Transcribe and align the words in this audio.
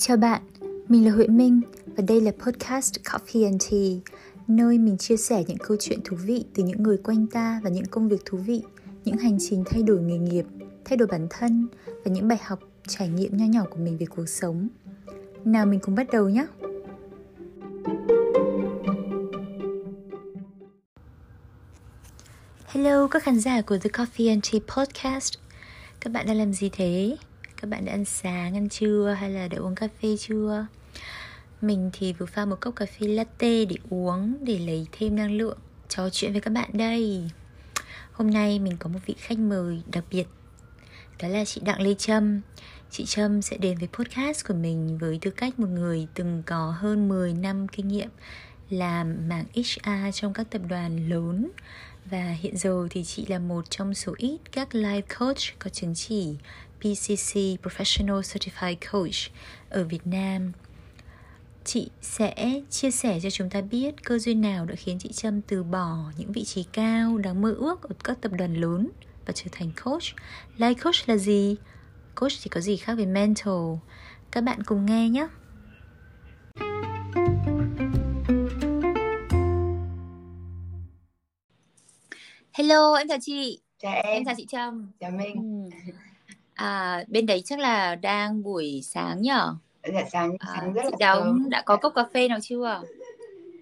Chào 0.00 0.16
bạn, 0.16 0.42
mình 0.88 1.04
là 1.04 1.12
Huệ 1.12 1.26
Minh 1.26 1.60
và 1.86 2.04
đây 2.08 2.20
là 2.20 2.32
podcast 2.44 2.94
Coffee 3.04 3.44
and 3.44 3.70
Tea, 3.70 4.12
nơi 4.46 4.78
mình 4.78 4.98
chia 4.98 5.16
sẻ 5.16 5.44
những 5.46 5.58
câu 5.58 5.76
chuyện 5.80 5.98
thú 6.04 6.16
vị 6.16 6.44
từ 6.54 6.62
những 6.62 6.82
người 6.82 6.96
quanh 6.96 7.26
ta 7.26 7.60
và 7.64 7.70
những 7.70 7.86
công 7.86 8.08
việc 8.08 8.24
thú 8.24 8.38
vị, 8.38 8.62
những 9.04 9.16
hành 9.16 9.38
trình 9.40 9.64
thay 9.66 9.82
đổi 9.82 10.00
nghề 10.00 10.18
nghiệp, 10.18 10.44
thay 10.84 10.96
đổi 10.96 11.08
bản 11.08 11.26
thân 11.30 11.66
và 11.86 12.10
những 12.10 12.28
bài 12.28 12.38
học 12.42 12.60
trải 12.88 13.08
nghiệm 13.08 13.36
nho 13.36 13.44
nhỏ 13.44 13.64
của 13.70 13.76
mình 13.76 13.96
về 13.98 14.06
cuộc 14.06 14.28
sống. 14.28 14.68
Nào 15.44 15.66
mình 15.66 15.80
cùng 15.80 15.94
bắt 15.94 16.06
đầu 16.12 16.28
nhé. 16.28 16.46
Hello 22.66 23.08
các 23.08 23.22
khán 23.22 23.40
giả 23.40 23.60
của 23.60 23.78
The 23.78 23.90
Coffee 23.90 24.28
and 24.28 24.52
Tea 24.52 24.60
Podcast. 24.76 25.34
Các 26.00 26.12
bạn 26.12 26.26
đang 26.26 26.36
làm 26.36 26.52
gì 26.52 26.70
thế? 26.72 27.16
Các 27.60 27.70
bạn 27.70 27.84
đã 27.84 27.92
ăn 27.92 28.04
sáng, 28.04 28.56
ăn 28.56 28.68
trưa 28.68 29.16
hay 29.18 29.30
là 29.30 29.48
đã 29.48 29.58
uống 29.58 29.74
cà 29.74 29.88
phê 30.02 30.16
chưa? 30.16 30.66
Mình 31.60 31.90
thì 31.92 32.12
vừa 32.12 32.26
pha 32.26 32.44
một 32.44 32.56
cốc 32.60 32.76
cà 32.76 32.86
phê 32.86 33.06
latte 33.06 33.64
để 33.64 33.76
uống 33.90 34.36
để 34.44 34.58
lấy 34.58 34.86
thêm 34.92 35.16
năng 35.16 35.32
lượng 35.32 35.58
trò 35.88 36.10
chuyện 36.10 36.32
với 36.32 36.40
các 36.40 36.50
bạn 36.50 36.70
đây. 36.72 37.30
Hôm 38.12 38.30
nay 38.30 38.58
mình 38.58 38.76
có 38.78 38.88
một 38.88 38.98
vị 39.06 39.14
khách 39.18 39.38
mời 39.38 39.82
đặc 39.92 40.04
biệt 40.10 40.26
Đó 41.22 41.28
là 41.28 41.44
chị 41.44 41.60
Đặng 41.64 41.80
Lê 41.80 41.94
Trâm 41.94 42.40
Chị 42.90 43.04
Trâm 43.06 43.42
sẽ 43.42 43.56
đến 43.56 43.78
với 43.78 43.88
podcast 43.92 44.46
của 44.48 44.54
mình 44.54 44.98
với 44.98 45.18
tư 45.22 45.30
cách 45.30 45.58
một 45.58 45.68
người 45.68 46.06
từng 46.14 46.42
có 46.46 46.74
hơn 46.78 47.08
10 47.08 47.32
năm 47.32 47.68
kinh 47.68 47.88
nghiệm 47.88 48.08
làm 48.70 49.28
mảng 49.28 49.44
HR 49.54 50.14
trong 50.14 50.32
các 50.32 50.50
tập 50.50 50.62
đoàn 50.68 51.08
lớn 51.08 51.50
và 52.04 52.36
hiện 52.40 52.56
giờ 52.56 52.86
thì 52.90 53.04
chị 53.04 53.26
là 53.26 53.38
một 53.38 53.70
trong 53.70 53.94
số 53.94 54.14
ít 54.16 54.38
các 54.52 54.68
life 54.72 55.02
coach 55.18 55.58
có 55.58 55.70
chứng 55.70 55.94
chỉ 55.94 56.36
PCC 56.80 57.34
Professional 57.62 58.20
Certified 58.20 58.76
Coach 58.92 59.32
ở 59.70 59.84
Việt 59.84 60.06
Nam. 60.06 60.52
Chị 61.64 61.90
sẽ 62.00 62.60
chia 62.70 62.90
sẻ 62.90 63.20
cho 63.22 63.30
chúng 63.30 63.50
ta 63.50 63.60
biết 63.60 64.04
cơ 64.04 64.18
duyên 64.18 64.40
nào 64.40 64.66
đã 64.66 64.74
khiến 64.74 64.98
chị 64.98 65.12
Trâm 65.12 65.40
từ 65.42 65.62
bỏ 65.62 65.96
những 66.16 66.32
vị 66.32 66.44
trí 66.44 66.64
cao 66.72 67.18
đáng 67.18 67.40
mơ 67.40 67.54
ước 67.58 67.82
ở 67.82 67.94
các 68.04 68.18
tập 68.20 68.32
đoàn 68.38 68.54
lớn 68.54 68.88
và 69.26 69.32
trở 69.32 69.46
thành 69.52 69.70
coach. 69.84 70.02
Life 70.58 70.74
coach 70.74 71.08
là 71.08 71.16
gì? 71.16 71.56
Coach 72.14 72.32
thì 72.42 72.48
có 72.48 72.60
gì 72.60 72.76
khác 72.76 72.94
với 72.94 73.06
mentor? 73.06 73.78
Các 74.30 74.40
bạn 74.40 74.62
cùng 74.62 74.86
nghe 74.86 75.08
nhé. 75.08 75.28
Hello, 82.52 82.94
em 82.94 83.08
chào 83.08 83.18
chị. 83.20 83.60
Chào 83.78 83.92
em. 83.94 84.04
Em 84.04 84.24
chào 84.24 84.34
chị 84.36 84.46
Trâm. 84.48 84.92
Chào 85.00 85.10
Minh. 85.10 85.70
Ừ. 85.86 85.92
À, 86.58 87.04
bên 87.08 87.26
đấy 87.26 87.42
chắc 87.44 87.58
là 87.58 87.94
đang 87.94 88.42
buổi 88.42 88.80
sáng 88.84 89.22
nhở? 89.22 89.54
Dạ 89.94 90.04
sáng 90.12 90.36
À, 90.38 90.46
sáng 90.56 90.72
rất 90.72 90.82
chị 90.90 90.96
là 91.00 91.12
sớm. 91.12 91.48
đã 91.50 91.62
có 91.66 91.76
cốc 91.76 91.92
cà 91.96 92.04
phê 92.14 92.28
nào 92.28 92.38
chưa? 92.42 92.82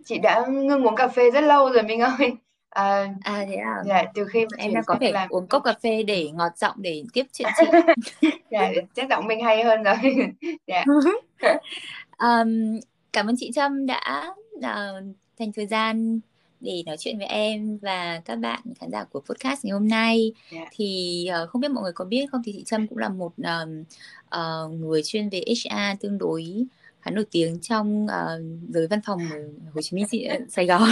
Chị 0.04 0.18
đã 0.18 0.46
ngưng 0.50 0.86
uống 0.86 0.96
cà 0.96 1.08
phê 1.08 1.30
rất 1.30 1.40
lâu 1.40 1.72
rồi 1.72 1.82
Minh 1.82 2.00
ơi. 2.00 2.36
À, 2.70 3.14
À 3.24 3.44
thế 3.48 3.56
à, 3.56 3.82
dạ 3.86 4.04
từ 4.14 4.24
khi 4.32 4.46
mà 4.46 4.56
em 4.58 4.74
đang 4.74 4.84
có 4.86 4.96
thể 5.00 5.12
làm 5.12 5.28
uống 5.28 5.46
cốc 5.48 5.62
cà 5.64 5.74
phê 5.82 6.02
để 6.02 6.30
ngọt 6.34 6.52
giọng 6.56 6.76
để 6.82 7.04
tiếp 7.12 7.24
chuyện 7.32 7.48
chị. 7.54 7.66
dạ 8.50 8.72
chắc 8.94 9.06
giọng 9.10 9.26
Minh 9.26 9.40
hay 9.44 9.64
hơn 9.64 9.82
rồi. 9.82 9.96
Dạ. 10.66 10.84
Ừm, 12.18 12.80
cảm 13.12 13.26
ơn 13.26 13.34
chị 13.38 13.50
Trâm 13.54 13.86
đã, 13.86 14.34
đã 14.60 14.92
dành 15.38 15.52
thời 15.52 15.66
gian 15.66 16.20
để 16.66 16.82
nói 16.86 16.96
chuyện 16.96 17.18
với 17.18 17.26
em 17.26 17.78
và 17.78 18.22
các 18.24 18.36
bạn 18.36 18.60
khán 18.80 18.90
giả 18.90 19.04
của 19.04 19.20
podcast 19.20 19.64
ngày 19.64 19.72
hôm 19.72 19.88
nay. 19.88 20.32
Dạ. 20.52 20.64
Thì 20.72 21.26
ờ, 21.26 21.46
không 21.46 21.60
biết 21.60 21.70
mọi 21.70 21.82
người 21.82 21.92
có 21.92 22.04
biết 22.04 22.26
không 22.32 22.42
thì 22.44 22.52
chị 22.52 22.62
Trâm 22.66 22.86
cũng 22.86 22.98
là 22.98 23.08
một 23.08 23.32
ờm, 23.42 23.84
ờ, 24.28 24.68
người 24.68 25.02
chuyên 25.04 25.28
về 25.28 25.44
HR 25.46 26.00
tương 26.00 26.18
đối 26.18 26.66
khá 27.00 27.10
nổi 27.10 27.24
tiếng 27.30 27.58
trong 27.62 28.06
ờ, 28.08 28.42
giới 28.68 28.86
văn 28.86 29.00
phòng 29.06 29.18
ở 29.30 29.38
Hồ 29.74 29.82
Chí 29.82 29.96
Minh, 29.96 30.06
Sài 30.48 30.66
Gòn. 30.66 30.88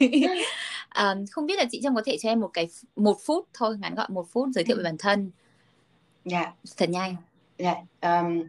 Ờm, 0.88 1.26
không 1.26 1.46
biết 1.46 1.58
là 1.58 1.64
chị 1.70 1.80
Trâm 1.82 1.94
có 1.94 2.02
thể 2.06 2.16
cho 2.18 2.28
em 2.28 2.40
một 2.40 2.50
cái 2.52 2.68
một 2.96 3.16
phút 3.24 3.48
thôi, 3.54 3.78
ngắn 3.78 3.94
gọn 3.94 4.14
một 4.14 4.26
phút 4.30 4.48
giới 4.54 4.64
thiệu 4.64 4.76
về 4.76 4.82
bản 4.82 4.96
thân 4.98 5.30
Dạ. 6.24 6.52
thật 6.76 6.90
nhanh. 6.90 7.16
Dạ. 7.58 7.74
Ờm, 8.00 8.42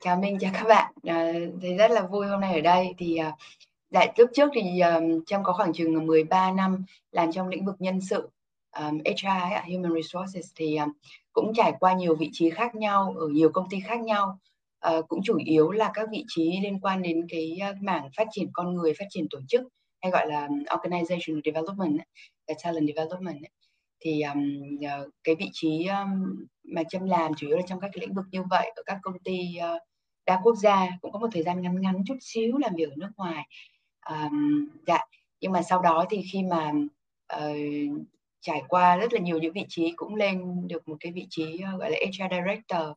chào 0.00 0.16
Minh, 0.16 0.38
chào 0.40 0.50
các 0.54 0.64
bạn. 0.64 0.92
À, 1.04 1.32
thì 1.62 1.74
rất 1.74 1.90
là 1.90 2.06
vui 2.06 2.26
hôm 2.26 2.40
nay 2.40 2.54
ở 2.54 2.60
đây 2.60 2.94
thì 2.98 3.16
à, 3.16 3.32
dạ 3.92 4.06
lúc 4.16 4.30
trước 4.34 4.50
thì 4.54 4.80
um, 4.80 5.24
Trâm 5.26 5.44
có 5.44 5.52
khoảng 5.52 5.72
chừng 5.72 6.06
13 6.06 6.52
năm 6.52 6.84
làm 7.12 7.32
trong 7.32 7.48
lĩnh 7.48 7.64
vực 7.64 7.76
nhân 7.78 8.00
sự 8.00 8.28
um, 8.78 8.98
HR 8.98 9.26
ấy, 9.26 9.72
Human 9.72 9.94
Resources 9.94 10.50
thì 10.56 10.76
um, 10.76 10.92
cũng 11.32 11.52
trải 11.54 11.72
qua 11.80 11.92
nhiều 11.92 12.16
vị 12.16 12.30
trí 12.32 12.50
khác 12.50 12.74
nhau 12.74 13.14
ở 13.18 13.28
nhiều 13.28 13.50
công 13.52 13.68
ty 13.70 13.80
khác 13.80 14.00
nhau. 14.00 14.38
Uh, 14.88 15.08
cũng 15.08 15.20
chủ 15.24 15.38
yếu 15.44 15.70
là 15.70 15.90
các 15.94 16.08
vị 16.10 16.24
trí 16.28 16.60
liên 16.62 16.80
quan 16.80 17.02
đến 17.02 17.26
cái 17.28 17.58
uh, 17.70 17.82
mảng 17.82 18.08
phát 18.16 18.28
triển 18.30 18.50
con 18.52 18.74
người, 18.74 18.92
phát 18.98 19.04
triển 19.10 19.26
tổ 19.30 19.38
chức 19.48 19.62
hay 20.02 20.12
gọi 20.12 20.26
là 20.26 20.48
organizational 20.66 21.40
development, 21.44 21.98
talent 22.64 22.88
development 22.88 23.42
ấy. 23.44 23.50
Thì 24.00 24.22
um, 24.22 24.60
uh, 24.74 25.10
cái 25.24 25.34
vị 25.34 25.50
trí 25.52 25.86
um, 25.86 26.44
mà 26.64 26.82
Trâm 26.88 27.04
làm 27.04 27.32
chủ 27.34 27.46
yếu 27.46 27.56
là 27.56 27.62
trong 27.66 27.80
các 27.80 27.90
cái 27.92 28.00
lĩnh 28.00 28.14
vực 28.14 28.24
như 28.30 28.42
vậy 28.50 28.72
ở 28.76 28.82
các 28.86 28.98
công 29.02 29.18
ty 29.18 29.38
uh, 29.58 29.82
đa 30.26 30.40
quốc 30.42 30.54
gia 30.54 30.88
cũng 31.00 31.12
có 31.12 31.18
một 31.18 31.28
thời 31.32 31.42
gian 31.42 31.62
ngắn 31.62 31.80
ngắn 31.80 32.02
chút 32.06 32.16
xíu 32.20 32.58
làm 32.58 32.74
việc 32.76 32.90
ở 32.90 32.96
nước 32.96 33.10
ngoài 33.16 33.46
um, 34.10 34.68
dạ 34.86 34.98
nhưng 35.40 35.52
mà 35.52 35.62
sau 35.62 35.82
đó 35.82 36.04
thì 36.10 36.22
khi 36.32 36.42
mà 36.42 36.72
uh, 37.36 37.56
trải 38.40 38.62
qua 38.68 38.96
rất 38.96 39.12
là 39.12 39.20
nhiều 39.20 39.38
những 39.38 39.52
vị 39.52 39.64
trí 39.68 39.92
cũng 39.96 40.14
lên 40.14 40.66
được 40.68 40.88
một 40.88 40.96
cái 41.00 41.12
vị 41.12 41.26
trí 41.30 41.54
uh, 41.74 41.80
gọi 41.80 41.90
là 41.90 41.96
HR 42.06 42.34
director 42.34 42.88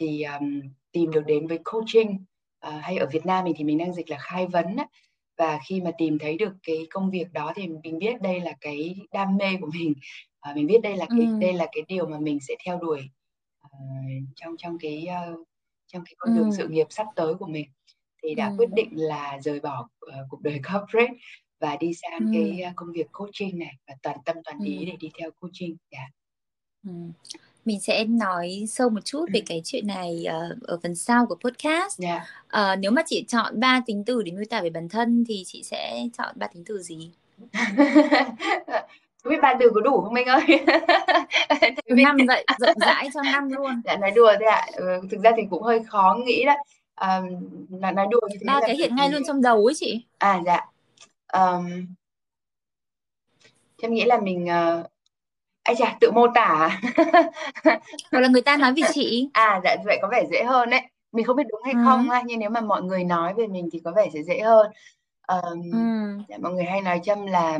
thì 0.00 0.22
um, 0.22 0.60
tìm 0.92 1.10
được 1.10 1.22
đến 1.26 1.46
với 1.46 1.58
coaching 1.64 2.24
uh, 2.68 2.74
hay 2.82 2.96
ở 2.96 3.06
Việt 3.12 3.26
Nam 3.26 3.44
mình 3.44 3.54
thì 3.56 3.64
mình 3.64 3.78
đang 3.78 3.94
dịch 3.94 4.10
là 4.10 4.18
khai 4.20 4.46
vấn 4.46 4.76
á. 4.76 4.86
và 5.38 5.58
khi 5.66 5.80
mà 5.80 5.90
tìm 5.98 6.18
thấy 6.18 6.38
được 6.38 6.52
cái 6.62 6.86
công 6.90 7.10
việc 7.10 7.32
đó 7.32 7.52
thì 7.56 7.68
mình 7.68 7.98
biết 7.98 8.22
đây 8.22 8.40
là 8.40 8.52
cái 8.60 8.96
đam 9.12 9.36
mê 9.36 9.56
của 9.60 9.70
mình 9.74 9.94
uh, 10.50 10.56
mình 10.56 10.66
biết 10.66 10.82
đây 10.82 10.96
là 10.96 11.06
cái 11.06 11.26
Ừ. 11.26 11.38
đây 11.40 11.52
là 11.52 11.66
cái 11.72 11.82
điều 11.88 12.06
mà 12.06 12.18
mình 12.18 12.38
sẽ 12.40 12.54
theo 12.66 12.78
đuổi 12.78 13.00
uh, 13.66 13.70
trong 14.34 14.56
trong 14.58 14.78
cái 14.78 15.06
uh, 15.32 15.46
trong 15.86 16.04
cái 16.04 16.14
con 16.18 16.34
đường 16.34 16.50
Ừ. 16.50 16.56
sự 16.56 16.68
nghiệp 16.68 16.86
sắp 16.90 17.06
tới 17.16 17.34
của 17.34 17.46
mình 17.46 17.66
thì 18.24 18.34
đã 18.34 18.46
Ừ. 18.48 18.54
quyết 18.58 18.70
định 18.72 18.88
là 18.92 19.38
rời 19.44 19.60
bỏ 19.60 19.88
uh, 20.06 20.12
cuộc 20.30 20.42
đời 20.42 20.60
corporate 20.72 21.12
và 21.60 21.76
đi 21.80 21.94
sang 21.94 22.18
Ừ. 22.20 22.26
cái 22.32 22.62
uh, 22.70 22.76
công 22.76 22.92
việc 22.92 23.06
coaching 23.12 23.58
này 23.58 23.72
và 23.88 23.94
toàn 24.02 24.16
tâm 24.24 24.36
toàn 24.44 24.58
Ừ. 24.58 24.64
ý 24.64 24.84
để 24.84 24.92
đi 25.00 25.10
theo 25.18 25.30
coaching. 25.40 25.76
Dạ. 25.92 26.08
Ừ. 26.86 26.92
Mình 27.64 27.80
sẽ 27.80 28.04
nói 28.04 28.64
sâu 28.68 28.90
một 28.90 29.00
chút 29.04 29.26
về 29.32 29.42
cái 29.46 29.62
chuyện 29.64 29.86
này 29.86 30.24
ờ, 30.24 30.56
ở 30.62 30.78
phần 30.82 30.94
sau 30.94 31.26
của 31.26 31.34
podcast. 31.44 31.98
Dạ. 31.98 32.24
Ờ, 32.48 32.76
nếu 32.76 32.90
mà 32.90 33.02
chị 33.06 33.24
chọn 33.28 33.60
ba 33.60 33.80
tính 33.86 34.02
từ 34.06 34.22
để 34.22 34.32
miêu 34.32 34.44
tả 34.50 34.60
về 34.62 34.70
bản 34.70 34.88
thân 34.88 35.24
thì 35.28 35.42
chị 35.46 35.62
sẽ 35.62 36.06
chọn 36.18 36.34
ba 36.38 36.46
tính 36.46 36.62
từ 36.66 36.82
gì? 36.82 37.10
Không 39.22 39.30
biết 39.30 39.38
ba 39.42 39.54
từ 39.60 39.70
có 39.74 39.80
đủ 39.80 40.00
không 40.00 40.14
Minh 40.14 40.26
ơi? 40.26 40.42
Năm 41.86 42.16
vậy, 42.28 42.46
rộng 42.60 42.78
rãi 42.80 43.08
cho 43.14 43.22
năm 43.22 43.48
luôn. 43.48 43.82
dạ 43.84 43.96
nói 43.96 44.10
đùa 44.10 44.32
thôi 44.40 44.48
ạ. 44.48 44.66
Ừ, 44.72 45.00
thực 45.10 45.20
ra 45.22 45.30
thì 45.36 45.42
cũng 45.50 45.62
hơi 45.62 45.80
khó 45.84 46.16
nghĩ 46.26 46.44
đấy. 46.44 46.56
Um, 47.00 47.26
nói, 47.80 47.92
nói 47.92 48.06
đùa 48.10 48.20
như 48.30 48.36
thế 48.40 48.44
Ba 48.46 48.54
là 48.60 48.66
cái 48.66 48.76
hiện 48.76 48.96
ngay 48.96 49.10
luôn 49.10 49.22
trong 49.26 49.42
đầu 49.42 49.66
ấy 49.66 49.74
chị. 49.76 50.04
à 50.18 50.40
dạ. 50.46 50.60
Um, 51.32 51.86
Trâm 53.82 53.94
nghĩ 53.94 54.04
là 54.04 54.20
mình 54.20 54.44
uh, 54.44 54.86
ai 55.62 55.74
chà 55.78 55.96
tự 56.00 56.10
mô 56.10 56.26
tả 56.34 56.40
à? 56.40 56.80
Hoặc 58.12 58.20
là 58.20 58.28
người 58.28 58.42
ta 58.42 58.56
nói 58.56 58.72
về 58.76 58.82
chị. 58.94 59.28
À 59.32 59.60
dạ 59.64 59.76
vậy 59.84 59.98
có 60.02 60.08
vẻ 60.12 60.24
dễ 60.30 60.44
hơn 60.44 60.70
đấy. 60.70 60.80
Mình 61.12 61.24
không 61.24 61.36
biết 61.36 61.44
đúng 61.48 61.60
hay 61.64 61.74
Ừ. 61.74 61.80
không 61.84 62.10
ha, 62.10 62.22
nhưng 62.26 62.38
nếu 62.38 62.50
mà 62.50 62.60
mọi 62.60 62.82
người 62.82 63.04
nói 63.04 63.34
về 63.34 63.46
mình 63.46 63.68
thì 63.72 63.80
có 63.84 63.92
vẻ 63.96 64.08
sẽ 64.14 64.22
dễ 64.22 64.40
hơn. 64.40 64.66
Ờm, 65.20 65.60
Ừ. 65.72 65.78
dạ, 66.28 66.38
mọi 66.42 66.52
người 66.52 66.64
hay 66.64 66.80
nói 66.82 67.00
Trâm 67.04 67.26
là 67.26 67.58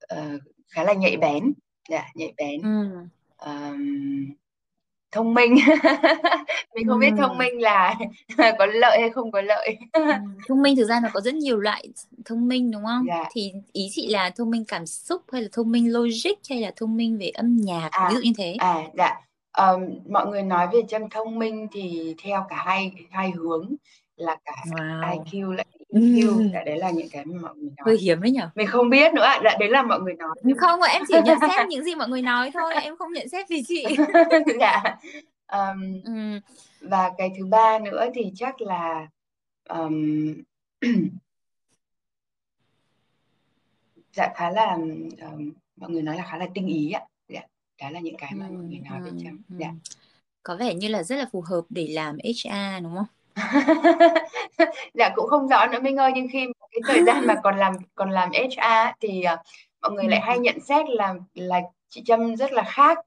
ờ, 0.00 0.38
khá 0.68 0.84
là 0.84 0.92
nhạy 0.92 1.16
bén, 1.16 1.52
dạ 1.88 2.04
nhạy 2.14 2.32
bén, 2.36 2.62
Ừ. 2.62 2.88
Ờm, 3.36 4.26
thông 5.12 5.34
minh. 5.34 5.54
Mình 6.74 6.88
không 6.88 6.98
biết 7.00 7.10
thông 7.18 7.38
minh 7.38 7.60
là 7.60 7.94
có 8.58 8.66
lợi 8.66 8.98
hay 9.00 9.10
không 9.10 9.32
có 9.32 9.40
lợi. 9.42 9.76
Thông 10.48 10.62
minh 10.62 10.76
thực 10.76 10.84
ra 10.84 11.00
nó 11.02 11.08
có 11.12 11.20
rất 11.20 11.34
nhiều 11.34 11.58
loại 11.60 11.88
thông 12.24 12.48
minh 12.48 12.70
đúng 12.70 12.84
không? 12.84 13.04
Dạ. 13.08 13.24
Thì 13.32 13.52
ý 13.72 13.88
chị 13.92 14.08
là 14.08 14.30
thông 14.36 14.50
minh 14.50 14.64
cảm 14.68 14.86
xúc 14.86 15.22
hay 15.32 15.42
là 15.42 15.48
thông 15.52 15.70
minh 15.72 15.92
logic 15.92 16.32
hay 16.50 16.60
là 16.60 16.70
thông 16.76 16.96
minh 16.96 17.18
về 17.18 17.28
âm 17.28 17.56
nhạc, 17.56 17.90
ví 18.08 18.08
À 18.08 18.10
dụ 18.14 18.20
như 18.22 18.32
thế. 18.38 18.54
à 18.58 18.76
dạ. 18.98 19.14
Ờm, 19.52 19.80
mọi 20.10 20.26
người 20.26 20.42
nói 20.42 20.66
về 20.72 20.80
Trâm 20.88 21.10
thông 21.10 21.38
minh 21.38 21.66
thì 21.72 22.14
theo 22.22 22.46
cả 22.48 22.56
hai 22.56 22.92
hai 23.10 23.30
hướng 23.30 23.74
là 24.16 24.36
cả 24.44 24.52
Wow. 24.70 25.00
IQ 25.24 25.52
lẫn 25.52 25.66
Ừ. 25.88 26.00
EQ. 26.00 26.50
Dạ 26.52 26.62
đấy 26.66 26.78
là 26.78 26.90
những 26.90 27.08
cái 27.12 27.24
mà 27.24 27.38
mọi 27.42 27.54
người 27.56 27.70
nói. 27.76 27.84
Hơi 27.86 27.96
hiếm 27.98 28.20
đấy 28.20 28.30
nhở? 28.30 28.50
Mình 28.54 28.66
không 28.66 28.90
biết 28.90 29.14
nữa 29.14 29.22
ạ. 29.22 29.40
Đấy 29.60 29.68
là 29.68 29.82
mọi 29.82 30.00
người 30.00 30.14
nói 30.14 30.34
Không, 30.56 30.80
em 30.82 31.02
chỉ 31.08 31.14
nhận 31.24 31.38
xét 31.56 31.68
những 31.68 31.84
gì 31.84 31.94
mọi 31.94 32.08
người 32.08 32.22
nói 32.22 32.50
thôi, 32.54 32.74
em 32.82 32.96
không 32.96 33.12
nhận 33.12 33.28
xét 33.28 33.48
về 33.48 33.62
chị. 33.68 33.86
dạ 34.60 34.82
Ờm, 35.46 36.00
Ừ. 36.04 36.12
và 36.80 37.10
cái 37.18 37.30
thứ 37.38 37.46
ba 37.46 37.78
nữa 37.78 38.04
thì 38.14 38.32
chắc 38.36 38.60
là 38.60 39.06
ờm, 39.68 40.34
dạ 44.12 44.32
khá 44.36 44.50
là 44.50 44.76
ờm, 45.20 45.52
mọi 45.76 45.90
người 45.90 46.02
nói 46.02 46.16
là 46.16 46.24
khá 46.30 46.36
là 46.38 46.46
tinh 46.54 46.66
ý 46.66 46.90
ạ 46.90 47.00
dạ 47.28 47.40
đó 47.82 47.90
là 47.90 48.00
những 48.00 48.16
cái 48.18 48.30
Ừ. 48.34 48.36
mà 48.40 48.46
mọi 48.50 48.62
người 48.64 48.80
nói 48.90 49.00
Ừ. 49.04 49.10
Trâm 49.24 49.42
Ừ. 49.50 49.56
dạ 49.58 49.70
Có 50.42 50.56
vẻ 50.56 50.74
như 50.74 50.88
là 50.88 51.02
rất 51.02 51.16
là 51.16 51.26
phù 51.32 51.40
hợp 51.40 51.60
để 51.68 51.88
làm 51.90 52.16
HR 52.24 52.82
đúng 52.82 52.94
không? 52.96 53.06
Dạ 54.94 55.10
cũng 55.16 55.28
không 55.28 55.48
rõ 55.48 55.66
nữa 55.66 55.80
Minh 55.80 55.96
ơi, 55.96 56.12
nhưng 56.14 56.26
khi 56.32 56.46
cái 56.72 56.80
thời 56.88 57.04
gian 57.04 57.26
mà 57.26 57.34
còn 57.44 57.58
làm 57.58 57.72
còn 57.94 58.10
làm 58.10 58.30
HR 58.32 58.92
thì, 59.00 59.22
ờ, 59.22 59.36
mọi 59.82 59.92
người 59.92 60.04
lại 60.08 60.20
hay 60.20 60.34
Ừm. 60.36 60.42
nhận 60.42 60.60
xét 60.60 60.86
là 60.90 61.14
là 61.34 61.60
chị 61.88 62.02
Trâm 62.06 62.36
rất 62.36 62.52
là 62.52 62.62
khác, 62.62 62.98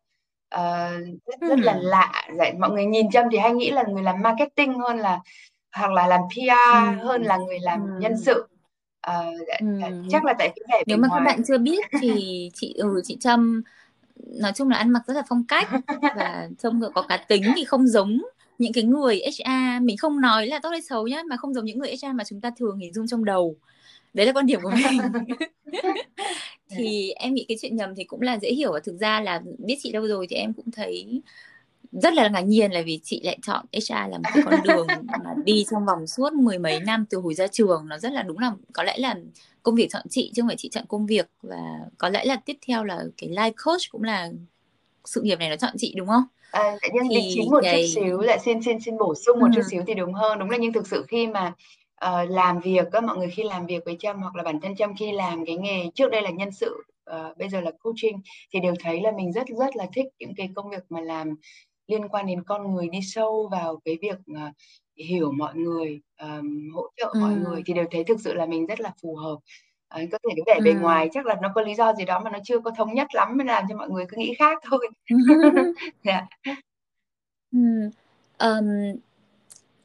ờ, 0.49 0.89
rất 1.25 1.39
rất 1.41 1.59
là 1.59 1.73
Ừm. 1.73 1.81
lạ. 1.85 2.27
Dạ, 2.37 2.45
mọi 2.59 2.69
người 2.71 2.85
nhìn 2.85 3.09
Trâm 3.11 3.25
thì 3.31 3.37
hay 3.37 3.53
nghĩ 3.53 3.71
là 3.71 3.83
người 3.83 4.03
làm 4.03 4.21
marketing 4.21 4.79
hơn 4.79 4.97
là 4.97 5.19
hoặc 5.75 5.91
là 5.91 6.07
làm 6.07 6.21
PR 6.35 6.73
Ừm, 6.73 6.99
hơn 6.99 7.23
là 7.23 7.37
người 7.37 7.59
làm 7.59 7.99
nhân 7.99 8.11
ừm. 8.11 8.23
sự. 8.25 8.47
Ờ, 9.01 9.25
dạ, 9.47 9.57
dạ, 9.81 9.87
Ừm, 9.87 10.09
chắc 10.09 10.25
là 10.25 10.33
tại 10.39 10.47
cái 10.55 10.65
vẻ 10.69 10.83
nếu 10.87 10.97
mà 10.97 11.07
các 11.07 11.13
ngoài. 11.13 11.25
bạn 11.25 11.43
chưa 11.47 11.57
biết 11.57 11.85
thì 12.01 12.49
chị 12.53 12.73
ừ, 12.77 13.01
chị 13.03 13.17
Trâm 13.19 13.61
nói 14.27 14.51
chung 14.55 14.69
là 14.69 14.77
ăn 14.77 14.89
mặc 14.89 15.01
rất 15.07 15.13
là 15.13 15.23
phong 15.29 15.43
cách 15.47 15.69
và 16.15 16.47
trông 16.59 16.81
có 16.95 17.01
cá 17.01 17.17
tính 17.17 17.53
thì 17.55 17.65
không 17.65 17.87
giống 17.87 18.17
những 18.61 18.73
cái 18.73 18.83
người 18.83 19.21
HR 19.25 19.81
mình 19.81 19.97
không 19.97 20.21
nói 20.21 20.47
là 20.47 20.59
tốt 20.63 20.69
hay 20.69 20.81
xấu 20.81 21.07
nhá, 21.07 21.23
mà 21.29 21.37
không 21.37 21.53
giống 21.53 21.65
những 21.65 21.79
người 21.79 21.95
HR 21.95 22.15
mà 22.15 22.23
chúng 22.23 22.41
ta 22.41 22.51
thường 22.57 22.77
hình 22.77 22.93
dung 22.93 23.07
trong 23.07 23.25
đầu. 23.25 23.55
Đấy 24.13 24.25
là 24.25 24.31
quan 24.33 24.45
điểm 24.45 24.59
của 24.63 24.71
mình. 24.71 24.99
Thì 26.69 27.11
em 27.11 27.33
nghĩ 27.33 27.45
cái 27.47 27.57
chuyện 27.61 27.75
nhầm 27.75 27.95
thì 27.95 28.03
cũng 28.03 28.21
là 28.21 28.39
dễ 28.41 28.51
hiểu 28.51 28.71
và 28.73 28.79
thực 28.79 28.97
ra 28.97 29.21
là 29.21 29.41
biết 29.57 29.77
chị 29.81 29.91
lâu 29.91 30.07
rồi 30.07 30.27
thì 30.29 30.35
em 30.35 30.53
cũng 30.53 30.71
thấy 30.71 31.21
rất 31.91 32.13
là 32.13 32.27
ngạc 32.27 32.41
nhiên 32.41 32.71
là 32.71 32.81
vì 32.85 32.99
chị 33.03 33.21
lại 33.23 33.37
chọn 33.41 33.65
HR 33.73 33.93
là 33.93 34.17
một 34.17 34.29
cái 34.33 34.43
con 34.45 34.55
đường 34.63 34.87
mà 35.07 35.33
đi 35.45 35.65
trong 35.71 35.85
vòng 35.85 36.07
suốt 36.07 36.33
mười 36.33 36.59
mấy 36.59 36.79
năm 36.79 37.05
từ 37.09 37.17
hồi 37.17 37.33
ra 37.33 37.47
trường. 37.47 37.87
Nó 37.87 37.97
rất 37.97 38.11
là 38.11 38.23
đúng 38.23 38.39
là 38.39 38.51
có 38.73 38.83
lẽ 38.83 38.97
là 38.97 39.15
công 39.63 39.75
việc 39.75 39.87
chọn 39.91 40.03
chị 40.09 40.31
chứ 40.35 40.41
không 40.41 40.49
phải 40.49 40.57
chị 40.57 40.69
chọn 40.69 40.85
công 40.87 41.05
việc 41.05 41.29
và 41.41 41.79
có 41.97 42.09
lẽ 42.09 42.25
là 42.25 42.35
tiếp 42.45 42.57
theo 42.67 42.83
là 42.83 43.03
cái 43.17 43.29
life 43.29 43.53
coach 43.65 43.81
cũng 43.91 44.03
là 44.03 44.31
sự 45.05 45.21
nghiệp 45.21 45.39
này 45.39 45.49
nó 45.49 45.55
chọn 45.55 45.73
chị, 45.77 45.93
đúng 45.97 46.07
không? 46.07 46.23
À, 46.51 46.77
dạ 46.81 46.87
nhân 46.93 47.13
đính 47.13 47.25
chính 47.29 47.45
Thì 47.45 47.51
một 47.51 47.61
chút 47.69 47.77
cái 47.79 47.83
xíu, 47.83 48.17
lại 48.21 48.39
xin 48.39 48.61
xin 48.61 48.79
xin 48.79 48.97
bổ 48.97 49.15
sung 49.15 49.39
một 49.39 49.47
chút 49.53 49.61
Ừm. 49.61 49.71
xíu 49.71 49.83
thì 49.87 49.93
đúng 49.93 50.13
hơn. 50.13 50.39
Đúng 50.39 50.49
là 50.49 50.57
nhưng 50.57 50.73
thực 50.73 50.87
sự 50.87 51.05
khi 51.07 51.27
mà, 51.27 51.53
ờ, 51.95 52.23
làm 52.25 52.59
việc 52.59 52.91
á, 52.91 53.01
mọi 53.01 53.17
người 53.17 53.29
khi 53.29 53.43
làm 53.43 53.65
việc 53.65 53.83
với 53.85 53.95
Trâm 53.99 54.21
hoặc 54.21 54.35
là 54.35 54.43
bản 54.43 54.59
thân 54.61 54.75
Trâm 54.75 54.95
khi 54.95 55.11
làm 55.11 55.45
cái 55.45 55.55
nghề 55.57 55.85
trước 55.95 56.11
đây 56.11 56.21
là 56.21 56.29
nhân 56.29 56.51
sự, 56.51 56.83
ờ, 57.03 57.33
bây 57.37 57.49
giờ 57.49 57.61
là 57.61 57.71
coaching 57.79 58.21
thì 58.53 58.59
đều 58.59 58.73
thấy 58.79 59.01
là 59.01 59.11
mình 59.17 59.31
rất 59.33 59.47
rất 59.59 59.75
là 59.75 59.87
thích 59.95 60.05
những 60.19 60.33
cái 60.37 60.49
công 60.55 60.69
việc 60.69 60.83
mà 60.89 61.01
làm 61.01 61.35
liên 61.87 62.07
quan 62.09 62.25
đến 62.27 62.43
con 62.43 62.75
người, 62.75 62.89
đi 62.89 62.99
sâu 63.03 63.49
vào 63.51 63.79
cái 63.85 63.97
việc, 64.01 64.17
ờ, 64.35 64.41
hiểu 65.05 65.31
mọi 65.31 65.55
người, 65.55 66.01
ờm, 66.17 66.69
hỗ 66.75 66.83
trợ 66.97 67.13
mọi 67.19 67.35
người 67.35 67.61
thì 67.65 67.73
đều 67.73 67.85
thấy 67.91 68.03
thực 68.03 68.19
sự 68.21 68.33
là 68.33 68.45
mình 68.45 68.65
rất 68.67 68.79
là 68.81 68.93
phù 69.01 69.15
hợp. 69.15 69.37
Ấy, 69.91 70.07
có 70.11 70.17
thể 70.23 70.35
cái 70.35 70.43
vẻ 70.55 70.61
bề 70.63 70.71
Ừm. 70.71 70.81
ngoài 70.81 71.09
chắc 71.13 71.25
là 71.25 71.35
nó 71.41 71.49
có 71.55 71.61
lý 71.61 71.75
do 71.75 71.93
gì 71.93 72.05
đó 72.05 72.19
mà 72.23 72.29
nó 72.29 72.39
chưa 72.43 72.59
có 72.59 72.71
thống 72.77 72.93
nhất 72.93 73.07
lắm 73.13 73.37
mới 73.37 73.45
làm 73.47 73.65
cho 73.69 73.75
mọi 73.77 73.89
người 73.89 74.05
cứ 74.09 74.17
nghĩ 74.17 74.33
khác 74.39 74.57
thôi. 74.69 74.87
Dạ. 76.03 76.27
Ừm, 77.51 77.89
ờm, 78.37 78.65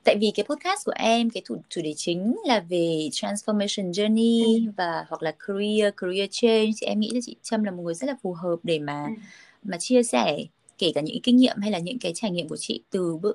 tại 0.04 0.16
vì 0.20 0.32
cái 0.34 0.46
podcast 0.48 0.84
của 0.86 0.92
em, 0.96 1.30
cái 1.30 1.42
thủ 1.46 1.56
chủ 1.68 1.82
đề 1.82 1.94
chính 1.96 2.36
là 2.46 2.60
về 2.68 3.08
transformation 3.12 3.92
journey 3.92 4.44
Ừm. 4.66 4.72
và 4.76 5.04
hoặc 5.08 5.22
là 5.22 5.32
career 5.48 5.94
career 5.96 6.28
change 6.32 6.70
thì 6.80 6.86
em 6.86 7.00
nghĩ 7.00 7.10
là 7.14 7.20
chị 7.24 7.36
Trâm 7.42 7.64
là 7.64 7.70
một 7.70 7.82
người 7.82 7.94
rất 7.94 8.06
là 8.06 8.16
phù 8.22 8.32
hợp 8.32 8.56
để 8.62 8.78
mà 8.78 9.04
Ừm. 9.04 9.16
mà 9.62 9.78
chia 9.78 10.02
sẻ 10.02 10.38
kể 10.78 10.92
cả 10.94 11.00
những 11.00 11.20
kinh 11.22 11.36
nghiệm 11.36 11.56
hay 11.62 11.70
là 11.70 11.78
những 11.78 11.98
cái 11.98 12.12
trải 12.14 12.30
nghiệm 12.30 12.48
của 12.48 12.56
chị 12.56 12.82
từ 12.90 13.16
bữa 13.22 13.32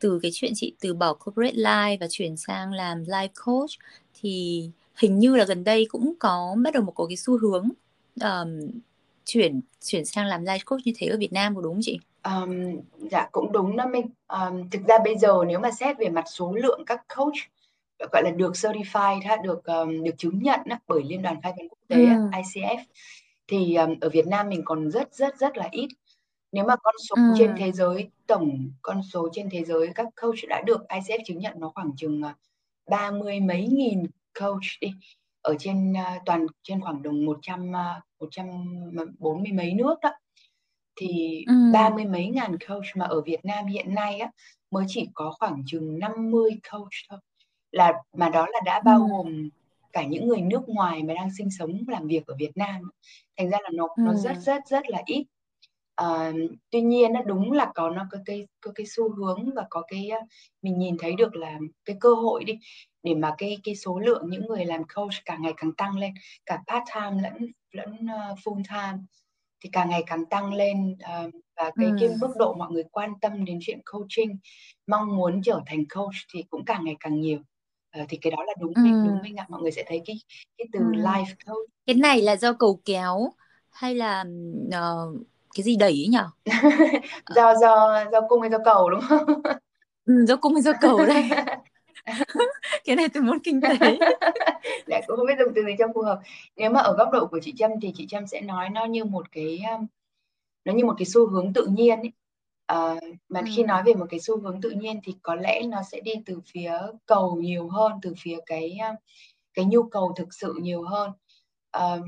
từ 0.00 0.18
cái 0.22 0.30
chuyện 0.34 0.52
chị 0.56 0.72
từ 0.80 0.94
bỏ 0.94 1.14
corporate 1.14 1.56
life 1.56 1.98
và 2.00 2.06
chuyển 2.10 2.36
sang 2.36 2.72
làm 2.72 3.04
life 3.04 3.28
coach. 3.46 3.70
Thì 4.22 4.70
hình 4.96 5.18
như 5.18 5.36
là 5.36 5.44
gần 5.44 5.64
đây 5.64 5.86
cũng 5.90 6.14
có 6.18 6.56
bắt 6.64 6.74
đầu 6.74 6.82
một 6.82 6.92
có 6.92 7.06
cái 7.06 7.16
xu 7.16 7.38
hướng, 7.38 7.68
ờm, 8.20 8.60
chuyển 9.24 9.60
chuyển 9.84 10.04
sang 10.04 10.26
làm 10.26 10.44
life 10.44 10.58
coach 10.66 10.80
như 10.84 10.92
thế 10.96 11.06
ở 11.06 11.16
Việt 11.16 11.32
Nam, 11.32 11.54
có 11.54 11.60
đúng 11.60 11.74
không 11.74 11.82
chị? 11.82 11.98
Ờm, 12.22 12.76
dạ 13.10 13.28
cũng 13.32 13.52
đúng 13.52 13.76
đó 13.76 13.86
Minh. 13.86 14.06
Ờm, 14.26 14.70
thực 14.70 14.82
ra 14.88 14.98
bây 15.04 15.18
giờ 15.18 15.44
nếu 15.46 15.58
mà 15.58 15.70
xét 15.70 15.98
về 15.98 16.08
mặt 16.08 16.24
số 16.26 16.52
lượng 16.52 16.82
các 16.86 17.02
coach, 17.16 17.34
ờ, 17.98 18.06
gọi 18.12 18.22
là, 18.22 18.30
được 18.30 18.52
certified 18.52 19.20
ha, 19.24 19.36
được, 19.36 19.64
ờm, 19.64 20.04
được 20.04 20.14
chứng 20.18 20.38
nhận 20.38 20.60
á, 20.64 20.78
bởi 20.88 21.02
Liên 21.06 21.22
đoàn 21.22 21.40
Khai 21.42 21.52
vấn 21.56 21.68
Quốc 21.68 21.78
tế 21.88 22.06
Ừm. 22.06 22.30
ICF 22.30 22.78
thì, 23.48 23.74
ờm, 23.74 23.94
ở 24.00 24.08
Việt 24.08 24.26
Nam 24.26 24.48
mình 24.48 24.62
còn 24.64 24.90
rất 24.90 25.14
rất 25.14 25.38
rất 25.38 25.56
là 25.56 25.68
ít. 25.72 25.88
Nếu 26.52 26.64
mà 26.64 26.76
con 26.76 26.94
số 27.08 27.16
trên 27.38 27.48
Ừm. 27.48 27.56
thế 27.58 27.72
giới, 27.72 28.10
tổng 28.26 28.70
con 28.82 29.02
số 29.12 29.28
trên 29.32 29.50
thế 29.50 29.64
giới 29.64 29.88
các 29.94 30.06
coach 30.22 30.38
đã 30.48 30.62
được 30.66 30.80
ICF 30.88 31.18
chứng 31.26 31.38
nhận 31.38 31.52
nó 31.56 31.72
khoảng 31.74 31.90
chừng, 31.96 32.22
à, 32.22 32.36
ba 32.90 33.10
mươi 33.10 33.40
mấy 33.40 33.66
nghìn 33.66 34.02
coach 34.40 34.62
đi, 34.80 34.92
ở 35.42 35.54
trên, 35.58 35.92
a, 35.96 36.18
toàn 36.26 36.46
trên 36.62 36.80
khoảng 36.80 37.02
đồng 37.02 37.24
100, 37.26 37.76
a, 37.76 38.00
140 38.20 39.52
mấy 39.52 39.74
nước 39.74 39.94
đó. 40.02 40.10
Thì 40.96 41.44
ba 41.72 41.88
Ừm. 41.88 41.94
mươi 41.96 42.04
mấy 42.04 42.26
ngàn 42.28 42.56
coach 42.68 42.84
mà 42.96 43.04
ở 43.06 43.20
Việt 43.22 43.44
Nam 43.44 43.66
hiện 43.66 43.94
nay 43.94 44.18
á, 44.18 44.30
mới 44.70 44.84
chỉ 44.88 45.08
có 45.14 45.34
khoảng 45.40 45.62
chừng 45.66 45.98
50 45.98 46.50
coach 46.72 46.92
thôi, 47.10 47.18
là 47.72 47.92
mà 48.16 48.28
đó 48.28 48.46
là 48.52 48.60
đã 48.64 48.80
bao 48.84 49.00
Ừm. 49.00 49.08
gồm 49.10 49.48
cả 49.92 50.04
những 50.04 50.28
người 50.28 50.40
nước 50.42 50.62
ngoài 50.68 51.02
mà 51.02 51.14
đang 51.14 51.28
sinh 51.38 51.48
sống, 51.58 51.72
làm 51.88 52.06
việc 52.06 52.26
ở 52.26 52.34
Việt 52.38 52.52
Nam. 52.56 52.82
Thành 53.38 53.50
ra 53.50 53.58
là 53.62 53.70
nó 53.74 53.88
nó 53.98 54.14
rất 54.14 54.36
rất 54.42 54.62
rất 54.70 54.90
là 54.90 55.02
ít. 55.06 55.24
Ờ, 55.94 56.32
tuy 56.70 56.80
nhiên 56.80 57.12
á, 57.12 57.22
đúng 57.26 57.52
là 57.52 57.72
có 57.74 57.90
nó 57.90 58.06
có 58.12 58.18
cái 58.26 58.46
có 58.60 58.72
cái 58.74 58.86
xu 58.86 59.14
hướng 59.16 59.50
và 59.56 59.66
có 59.70 59.82
cái, 59.88 60.08
a, 60.08 60.20
mình 60.62 60.78
nhìn 60.78 60.96
thấy 60.98 61.14
được 61.18 61.36
là 61.36 61.58
cái 61.84 61.96
cơ 62.00 62.14
hội 62.14 62.44
đi, 62.44 62.54
để 63.04 63.14
mà 63.14 63.34
cái 63.38 63.58
cái 63.64 63.76
số 63.76 63.98
lượng 63.98 64.24
những 64.30 64.46
người 64.46 64.64
làm 64.64 64.82
coach 64.96 65.14
càng 65.24 65.42
ngày 65.42 65.54
càng 65.56 65.72
tăng 65.76 65.98
lên, 65.98 66.14
cả 66.46 66.58
part-time 66.66 67.22
lẫn 67.22 67.34
lẫn, 67.72 68.06
ơ, 68.08 68.34
full-time 68.44 68.98
thì 69.64 69.70
càng 69.72 69.90
ngày 69.90 70.04
càng 70.06 70.26
tăng 70.26 70.54
lên. 70.54 70.96
Ờ, 71.02 71.30
và 71.56 71.72
cái 71.78 71.94
cái 71.98 72.08
Ừm. 72.10 72.18
mức 72.20 72.32
độ 72.38 72.54
mọi 72.54 72.72
người 72.72 72.84
quan 72.92 73.12
tâm 73.20 73.44
đến 73.44 73.58
chuyện 73.62 73.80
coaching, 73.92 74.38
mong 74.86 75.16
muốn 75.16 75.42
trở 75.44 75.60
thành 75.66 75.84
coach 75.96 76.14
thì 76.34 76.44
cũng 76.50 76.64
càng 76.66 76.84
ngày 76.84 76.96
càng 77.00 77.20
nhiều. 77.20 77.38
Ờ, 77.92 78.06
thì 78.08 78.18
cái 78.22 78.30
đó 78.30 78.44
là 78.46 78.54
đúng 78.60 78.74
Minh, 78.82 79.04
đúng 79.04 79.14
Ừm. 79.14 79.22
Minh 79.22 79.36
ạ. 79.36 79.46
Mọi 79.48 79.62
người 79.62 79.72
sẽ 79.72 79.84
thấy 79.88 80.02
cái 80.06 80.16
cái 80.58 80.66
từ 80.72 80.80
Ừm. 80.80 80.92
life 80.92 81.34
coach. 81.46 81.68
Cái 81.86 81.96
này 81.96 82.22
là 82.22 82.36
do 82.36 82.52
cầu 82.52 82.80
kéo 82.84 83.32
hay 83.70 83.94
là, 83.94 84.24
ờ, 84.72 85.12
cái 85.54 85.64
gì 85.64 85.76
đẩy 85.76 85.92
ấy 85.92 86.06
nhỉ? 86.08 86.18
Ờ. 87.24 87.34
Do 87.34 87.54
do 87.60 88.04
do 88.12 88.20
cung 88.28 88.40
hay 88.42 88.50
do 88.50 88.58
cầu, 88.64 88.90
đúng 88.90 89.00
không? 89.08 89.26
Ừm, 90.06 90.26
do 90.26 90.36
cung 90.36 90.54
hay 90.54 90.62
do 90.62 90.72
cầu 90.80 91.06
đây? 91.06 91.22
Cái 92.84 92.96
này 92.96 93.08
từ 93.14 93.22
môn 93.22 93.38
kinh 93.44 93.60
tế. 93.66 93.98
Dạ, 94.86 95.00
cũng 95.06 95.16
không 95.16 95.26
biết 95.26 95.34
dùng 95.38 95.52
từ 95.56 95.62
gì 95.64 95.72
cho 95.78 95.86
phù 95.94 96.02
hợp. 96.02 96.20
Nếu 96.56 96.70
mà 96.70 96.80
ở 96.80 96.96
góc 96.98 97.08
độ 97.12 97.26
của 97.26 97.40
chị 97.42 97.54
Trâm 97.58 97.70
thì 97.82 97.92
chị 97.96 98.06
Trâm 98.08 98.26
sẽ 98.26 98.40
nói 98.40 98.70
nó 98.70 98.84
như 98.84 99.04
một 99.04 99.32
cái, 99.32 99.58
a, 99.68 99.78
nó 100.64 100.72
như 100.72 100.84
một 100.86 100.94
cái 100.98 101.06
xu 101.06 101.28
hướng 101.30 101.52
tự 101.52 101.66
nhiên 101.66 101.98
ấy. 102.00 102.12
Ờ, 102.66 102.96
mà 103.28 103.42
khi 103.56 103.64
nói 103.64 103.82
về 103.86 103.94
một 103.94 104.06
cái 104.10 104.20
xu 104.20 104.40
hướng 104.40 104.60
tự 104.62 104.70
nhiên 104.70 105.00
thì 105.04 105.14
có 105.22 105.34
lẽ 105.34 105.62
nó 105.68 105.82
sẽ 105.92 106.00
đi 106.00 106.12
từ 106.26 106.40
phía 106.52 106.72
cầu 107.06 107.36
nhiều 107.36 107.68
hơn, 107.68 107.92
từ 108.02 108.14
phía 108.18 108.36
cái, 108.46 108.72
a, 108.82 108.94
cái 109.54 109.64
nhu 109.64 109.82
cầu 109.84 110.12
thực 110.16 110.28
sự 110.34 110.54
nhiều 110.62 110.82
hơn. 110.84 111.10
Ờm, 111.70 112.02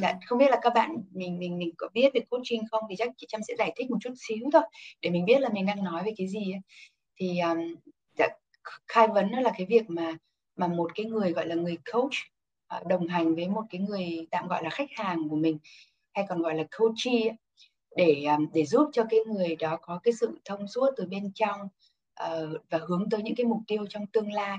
dạ, 0.00 0.08
Ừm. 0.12 0.20
không 0.26 0.38
biết 0.38 0.50
là 0.50 0.58
các 0.62 0.72
bạn 0.74 0.96
mình 1.12 1.38
mình 1.38 1.58
mình 1.58 1.70
có 1.78 1.88
biết 1.94 2.10
về 2.14 2.20
coaching 2.30 2.62
không? 2.70 2.84
Thì 2.90 2.96
chắc 2.98 3.10
chị 3.18 3.26
Trâm 3.30 3.42
sẽ 3.48 3.54
giải 3.58 3.72
thích 3.78 3.90
một 3.90 3.98
chút 4.02 4.14
xíu 4.28 4.50
thôi, 4.52 4.62
để 5.02 5.10
mình 5.10 5.24
biết 5.24 5.40
là 5.40 5.48
mình 5.48 5.66
đang 5.66 5.84
nói 5.84 6.02
về 6.06 6.12
cái 6.18 6.28
gì 6.28 6.52
á. 6.54 6.60
Thì, 7.20 7.34
dạ, 7.38 7.54
kh 7.54 7.90
khai 8.88 9.08
vấn 9.08 9.30
nó 9.32 9.40
là 9.40 9.52
cái 9.58 9.66
việc 9.70 9.90
mà 9.90 10.12
mà 10.56 10.66
một 10.68 10.90
cái 10.94 11.06
người, 11.06 11.32
gọi 11.32 11.46
là, 11.46 11.54
người 11.54 11.78
coach, 11.92 12.12
ờ, 12.66 12.82
đồng 12.88 13.06
hành 13.08 13.34
với 13.34 13.48
một 13.48 13.62
cái 13.70 13.80
người 13.80 14.26
tạm 14.30 14.48
gọi 14.48 14.64
là 14.64 14.70
khách 14.70 14.90
hàng 14.96 15.28
của 15.28 15.36
mình, 15.36 15.58
hay 16.14 16.24
còn 16.28 16.42
gọi 16.42 16.54
là 16.54 16.64
coachee 16.78 17.36
để, 17.96 18.24
à, 18.28 18.38
để 18.54 18.64
giúp 18.66 18.90
cho 18.92 19.04
cái 19.10 19.20
người 19.26 19.56
đó 19.56 19.78
có 19.82 20.00
cái 20.04 20.14
sự 20.20 20.38
thông 20.44 20.68
suốt 20.68 20.86
từ 20.96 21.06
bên 21.06 21.32
trong, 21.34 21.60
ờ, 22.14 22.60
và 22.70 22.78
hướng 22.88 23.10
tới 23.10 23.22
những 23.22 23.34
cái 23.36 23.46
mục 23.46 23.60
tiêu 23.66 23.86
trong 23.90 24.06
tương 24.06 24.32
lai. 24.32 24.58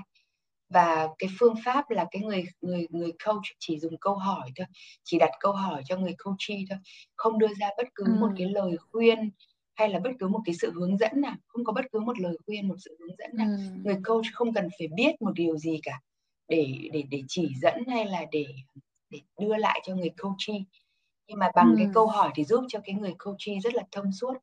Và 0.70 1.08
cái 1.18 1.30
phương 1.40 1.54
pháp 1.64 1.90
là 1.90 2.06
cái 2.10 2.22
người 2.22 2.44
người 2.60 2.86
người 2.90 3.12
coach 3.26 3.44
chỉ 3.58 3.78
dùng 3.80 3.98
câu 4.00 4.14
hỏi 4.16 4.50
thôi, 4.56 4.66
chỉ 5.04 5.18
đặt 5.18 5.30
câu 5.40 5.52
hỏi 5.52 5.82
cho 5.86 5.96
người 5.98 6.14
coachee 6.24 6.58
thôi, 6.70 6.78
không 7.16 7.38
đưa 7.38 7.48
ra 7.60 7.68
bất 7.78 7.88
cứ 7.94 8.04
một 8.20 8.30
cái 8.36 8.48
lời 8.50 8.76
khuyên 8.92 9.30
hay 9.76 9.88
là 9.90 9.98
bất 10.00 10.10
cứ 10.20 10.28
một 10.28 10.40
cái 10.46 10.54
sự 10.54 10.72
hướng 10.72 10.98
dẫn 10.98 11.12
nào, 11.20 11.34
không 11.48 11.64
có 11.64 11.72
bất 11.72 11.84
cứ 11.92 12.00
một 12.00 12.20
lời 12.20 12.36
khuyên, 12.46 12.68
một 12.68 12.76
sự 12.78 12.96
hướng 13.00 13.16
dẫn 13.18 13.30
nào. 13.36 13.48
Ừm. 13.48 13.84
Người 13.84 13.96
coach 14.04 14.24
không 14.34 14.54
cần 14.54 14.68
phải 14.78 14.88
biết 14.96 15.22
một 15.22 15.32
điều 15.34 15.56
gì 15.58 15.80
cả 15.82 16.00
để 16.48 16.68
để 16.92 17.04
để 17.10 17.22
chỉ 17.28 17.48
dẫn 17.62 17.84
hay 17.88 18.06
là 18.06 18.26
để 18.32 18.46
để 19.10 19.20
đưa 19.40 19.56
lại 19.56 19.80
cho 19.86 19.94
người 19.96 20.10
coachee. 20.22 20.58
Nhưng 21.28 21.38
mà 21.38 21.50
bằng 21.56 21.74
cái 21.78 21.88
câu 21.92 22.06
hỏi 22.08 22.30
thì 22.36 22.44
giúp 22.44 22.64
cho 22.68 22.80
cái 22.84 22.94
người 22.96 23.14
coachee 23.18 23.60
rất 23.64 23.74
là 23.74 23.84
thông 23.92 24.12
suốt 24.12 24.34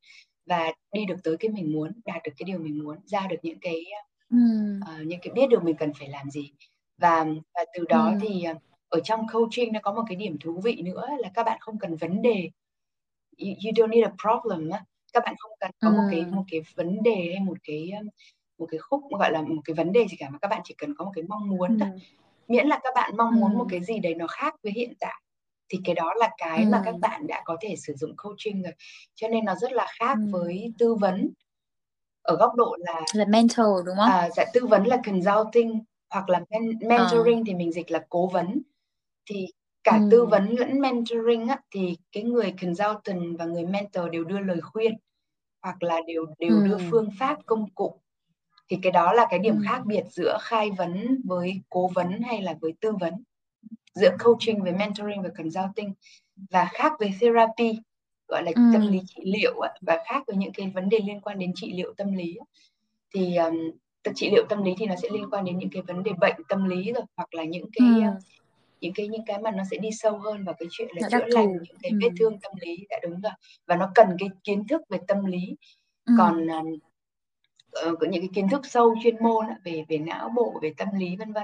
và 0.48 0.74
đi 0.94 1.06
được 1.06 1.18
tới 1.24 1.38
cái 1.40 1.52
mình 1.52 1.74
muốn, 1.74 1.92
đạt 2.06 2.24
được 2.26 2.32
cái 2.38 2.46
điều 2.48 2.60
mình 2.60 2.80
muốn, 2.86 2.98
ra 3.08 3.28
được 3.28 3.38
những 3.44 3.60
cái, 3.62 3.86
Ừm. 4.30 4.86
ờ, 4.88 5.04
những 5.08 5.20
cái 5.24 5.34
biết 5.36 5.48
được 5.52 5.64
mình 5.64 5.76
cần 5.80 5.94
phải 6.00 6.10
làm 6.10 6.32
gì. 6.32 6.54
Và 7.02 7.26
và 7.56 7.66
từ 7.76 7.86
đó 7.90 8.16
Ừm. 8.16 8.22
thì, 8.22 8.44
ờ, 8.44 8.54
ở 8.90 9.00
trong 9.06 9.22
coaching 9.34 9.74
nó 9.74 9.80
có 9.84 9.94
một 9.94 10.04
cái 10.10 10.16
điểm 10.18 10.38
thú 10.42 10.62
vị 10.66 10.82
nữa 10.86 11.08
là 11.20 11.32
các 11.36 11.44
bạn 11.44 11.58
không 11.62 11.80
cần 11.80 11.96
vấn 11.98 12.22
đề. 12.22 12.50
You 13.40 13.48
you 13.50 13.74
don't 13.76 13.90
need 13.90 14.06
a 14.06 14.14
problem 14.24 14.70
á. 14.72 14.86
Các 15.14 15.24
bạn 15.26 15.36
không 15.40 15.52
cần 15.60 15.72
có 15.82 15.90
một 15.90 16.08
cái 16.12 16.26
một 16.26 16.44
cái 16.52 16.62
vấn 16.76 17.04
đề 17.04 17.30
hay 17.36 17.40
một 17.40 17.58
cái, 17.64 17.92
một 18.58 18.66
cái 18.72 18.80
khúc, 18.80 19.02
gọi 19.20 19.32
là, 19.32 19.42
một 19.42 19.62
cái 19.66 19.74
vấn 19.74 19.92
đề 19.92 20.06
gì 20.10 20.18
cả, 20.18 20.30
mà 20.30 20.38
các 20.42 20.48
bạn 20.48 20.62
chỉ 20.64 20.74
cần 20.78 20.96
có 20.96 21.06
một 21.06 21.12
cái 21.16 21.24
mong 21.28 21.50
muốn 21.50 21.80
thôi. 21.80 21.90
Ừm. 21.92 22.00
Miễn 22.48 22.68
là 22.68 22.80
các 22.84 22.92
bạn 22.96 23.18
mong 23.18 23.36
muốn 23.40 23.54
một 23.54 23.60
Ừm. 23.60 23.70
cái 23.70 23.84
gì 23.84 24.00
đấy 24.00 24.16
nó 24.16 24.28
khác 24.28 24.56
với 24.64 24.72
hiện 24.72 24.94
tại, 25.00 25.22
thì 25.70 25.80
cái 25.86 25.96
đó 25.96 26.14
là 26.20 26.30
cái 26.38 26.66
mà 26.66 26.82
các 26.86 26.96
bạn 27.02 27.28
đã 27.28 27.42
có 27.46 27.58
thể 27.62 27.76
sử 27.76 27.94
dụng 27.94 28.16
coaching 28.18 28.64
rồi. 28.64 28.74
Cho 29.16 29.28
nên 29.28 29.46
nó 29.46 29.56
rất 29.56 29.72
là 29.72 29.88
khác 30.00 30.14
Ừm. 30.18 30.32
với 30.32 30.74
tư 30.78 30.96
vấn. 30.96 31.30
ở 32.24 32.36
góc 32.36 32.56
độ 32.56 32.76
là 32.80 33.02
là 33.14 33.26
mentor 33.26 33.86
đúng 33.86 33.96
không? 33.98 34.10
À, 34.12 34.30
dạ 34.36 34.46
tư 34.54 34.66
vấn 34.66 34.84
là 34.88 34.98
consulting 35.06 35.84
hoặc 36.10 36.30
là 36.30 36.40
men- 36.50 36.88
mentoring 36.90 37.38
à. 37.40 37.44
thì 37.48 37.54
mình 37.54 37.72
dịch 37.72 37.92
là 37.92 38.06
cố 38.10 38.28
vấn. 38.28 38.62
Thì 39.30 39.48
cả 39.84 39.98
ừ. 39.98 40.08
tư 40.12 40.26
vấn 40.26 40.50
lẫn 40.50 40.80
mentoring 40.80 41.48
á, 41.48 41.60
thì 41.72 41.98
cái 42.12 42.24
người 42.24 42.54
consultant 42.62 43.40
và 43.40 43.46
người 43.46 43.66
mentor 43.66 44.12
đều 44.12 44.24
đưa 44.24 44.40
lời 44.40 44.62
khuyên 44.62 44.94
hoặc 45.62 45.84
là 45.84 46.02
đều 46.08 46.26
đều 46.40 46.52
ừ. 46.52 46.68
đưa 46.68 46.78
phương 46.92 47.10
pháp 47.20 47.38
công 47.46 47.70
cụ 47.76 48.02
thì 48.70 48.78
cái 48.82 48.92
đó 48.92 49.14
là 49.14 49.28
cái 49.30 49.40
điểm 49.40 49.56
ừ. 49.56 49.62
khác 49.70 49.82
biệt 49.86 50.04
giữa 50.10 50.38
khai 50.42 50.72
vấn 50.78 51.22
với 51.26 51.62
cố 51.70 51.90
vấn 51.94 52.22
hay 52.22 52.42
là 52.42 52.56
với 52.62 52.74
tư 52.80 52.92
vấn 53.00 53.14
giữa 53.94 54.16
coaching 54.24 54.64
với 54.64 54.74
mentoring 54.74 55.22
và 55.22 55.30
consulting 55.38 55.94
và 56.52 56.70
khác 56.74 56.92
với 57.00 57.14
therapy 57.22 57.80
gọi 58.28 58.44
là 58.44 58.52
ừ. 58.56 58.62
tâm 58.74 58.88
lý 58.88 59.00
trị 59.08 59.22
liệu 59.26 59.62
và 59.82 59.98
khác 60.06 60.24
với 60.28 60.36
những 60.36 60.54
cái 60.54 60.72
vấn 60.76 60.90
đề 60.90 61.00
liên 61.08 61.22
quan 61.22 61.40
đến 61.40 61.52
trị 61.56 61.74
liệu 61.74 61.94
tâm 61.98 62.14
lý 62.14 62.38
thì 63.14 63.36
um, 63.36 63.56
trị 64.16 64.30
liệu 64.32 64.46
tâm 64.50 64.64
lý 64.64 64.76
thì 64.80 64.86
nó 64.86 64.96
sẽ 64.96 65.10
liên 65.14 65.30
quan 65.30 65.46
đến 65.46 65.58
những 65.58 65.70
cái 65.70 65.82
vấn 65.82 66.04
đề 66.04 66.12
bệnh 66.14 66.36
tâm 66.50 66.70
lý 66.70 66.92
rồi 66.94 67.04
hoặc 67.16 67.34
là 67.34 67.44
những 67.44 67.70
cái 67.74 67.88
ừ. 67.88 68.12
Những 68.82 68.94
cái 68.94 69.08
những 69.08 69.26
cái 69.26 69.42
mà 69.42 69.52
nó 69.52 69.64
sẽ 69.72 69.78
đi 69.78 69.90
sâu 69.92 70.18
hơn 70.18 70.44
vào 70.46 70.56
cái 70.60 70.68
chuyện 70.72 70.88
là 70.96 71.10
chữa 71.10 71.26
lành 71.28 71.52
những 71.52 71.78
cái 71.82 71.92
ừ. 71.92 71.98
vết 72.02 72.10
thương 72.20 72.40
tâm 72.40 72.52
lý. 72.62 72.86
Đã 72.90 73.00
đúng 73.04 73.22
rồi. 73.22 73.32
Và 73.66 73.76
nó 73.76 73.92
cần 73.96 74.08
cái 74.20 74.30
kiến 74.44 74.68
thức 74.68 74.82
về 74.90 74.98
tâm 75.08 75.26
lý. 75.26 75.56
Ừ. 76.06 76.14
còn 76.18 76.46
uh, 76.46 78.00
có 78.00 78.08
những 78.08 78.22
cái 78.22 78.30
kiến 78.34 78.50
thức 78.50 78.66
sâu 78.66 78.96
chuyên 79.04 79.24
môn 79.24 79.46
về 79.64 79.86
về 79.90 79.98
não 79.98 80.30
bộ 80.36 80.60
về 80.62 80.74
tâm 80.78 80.88
lý 80.98 81.16
vân 81.16 81.34
vân 81.34 81.44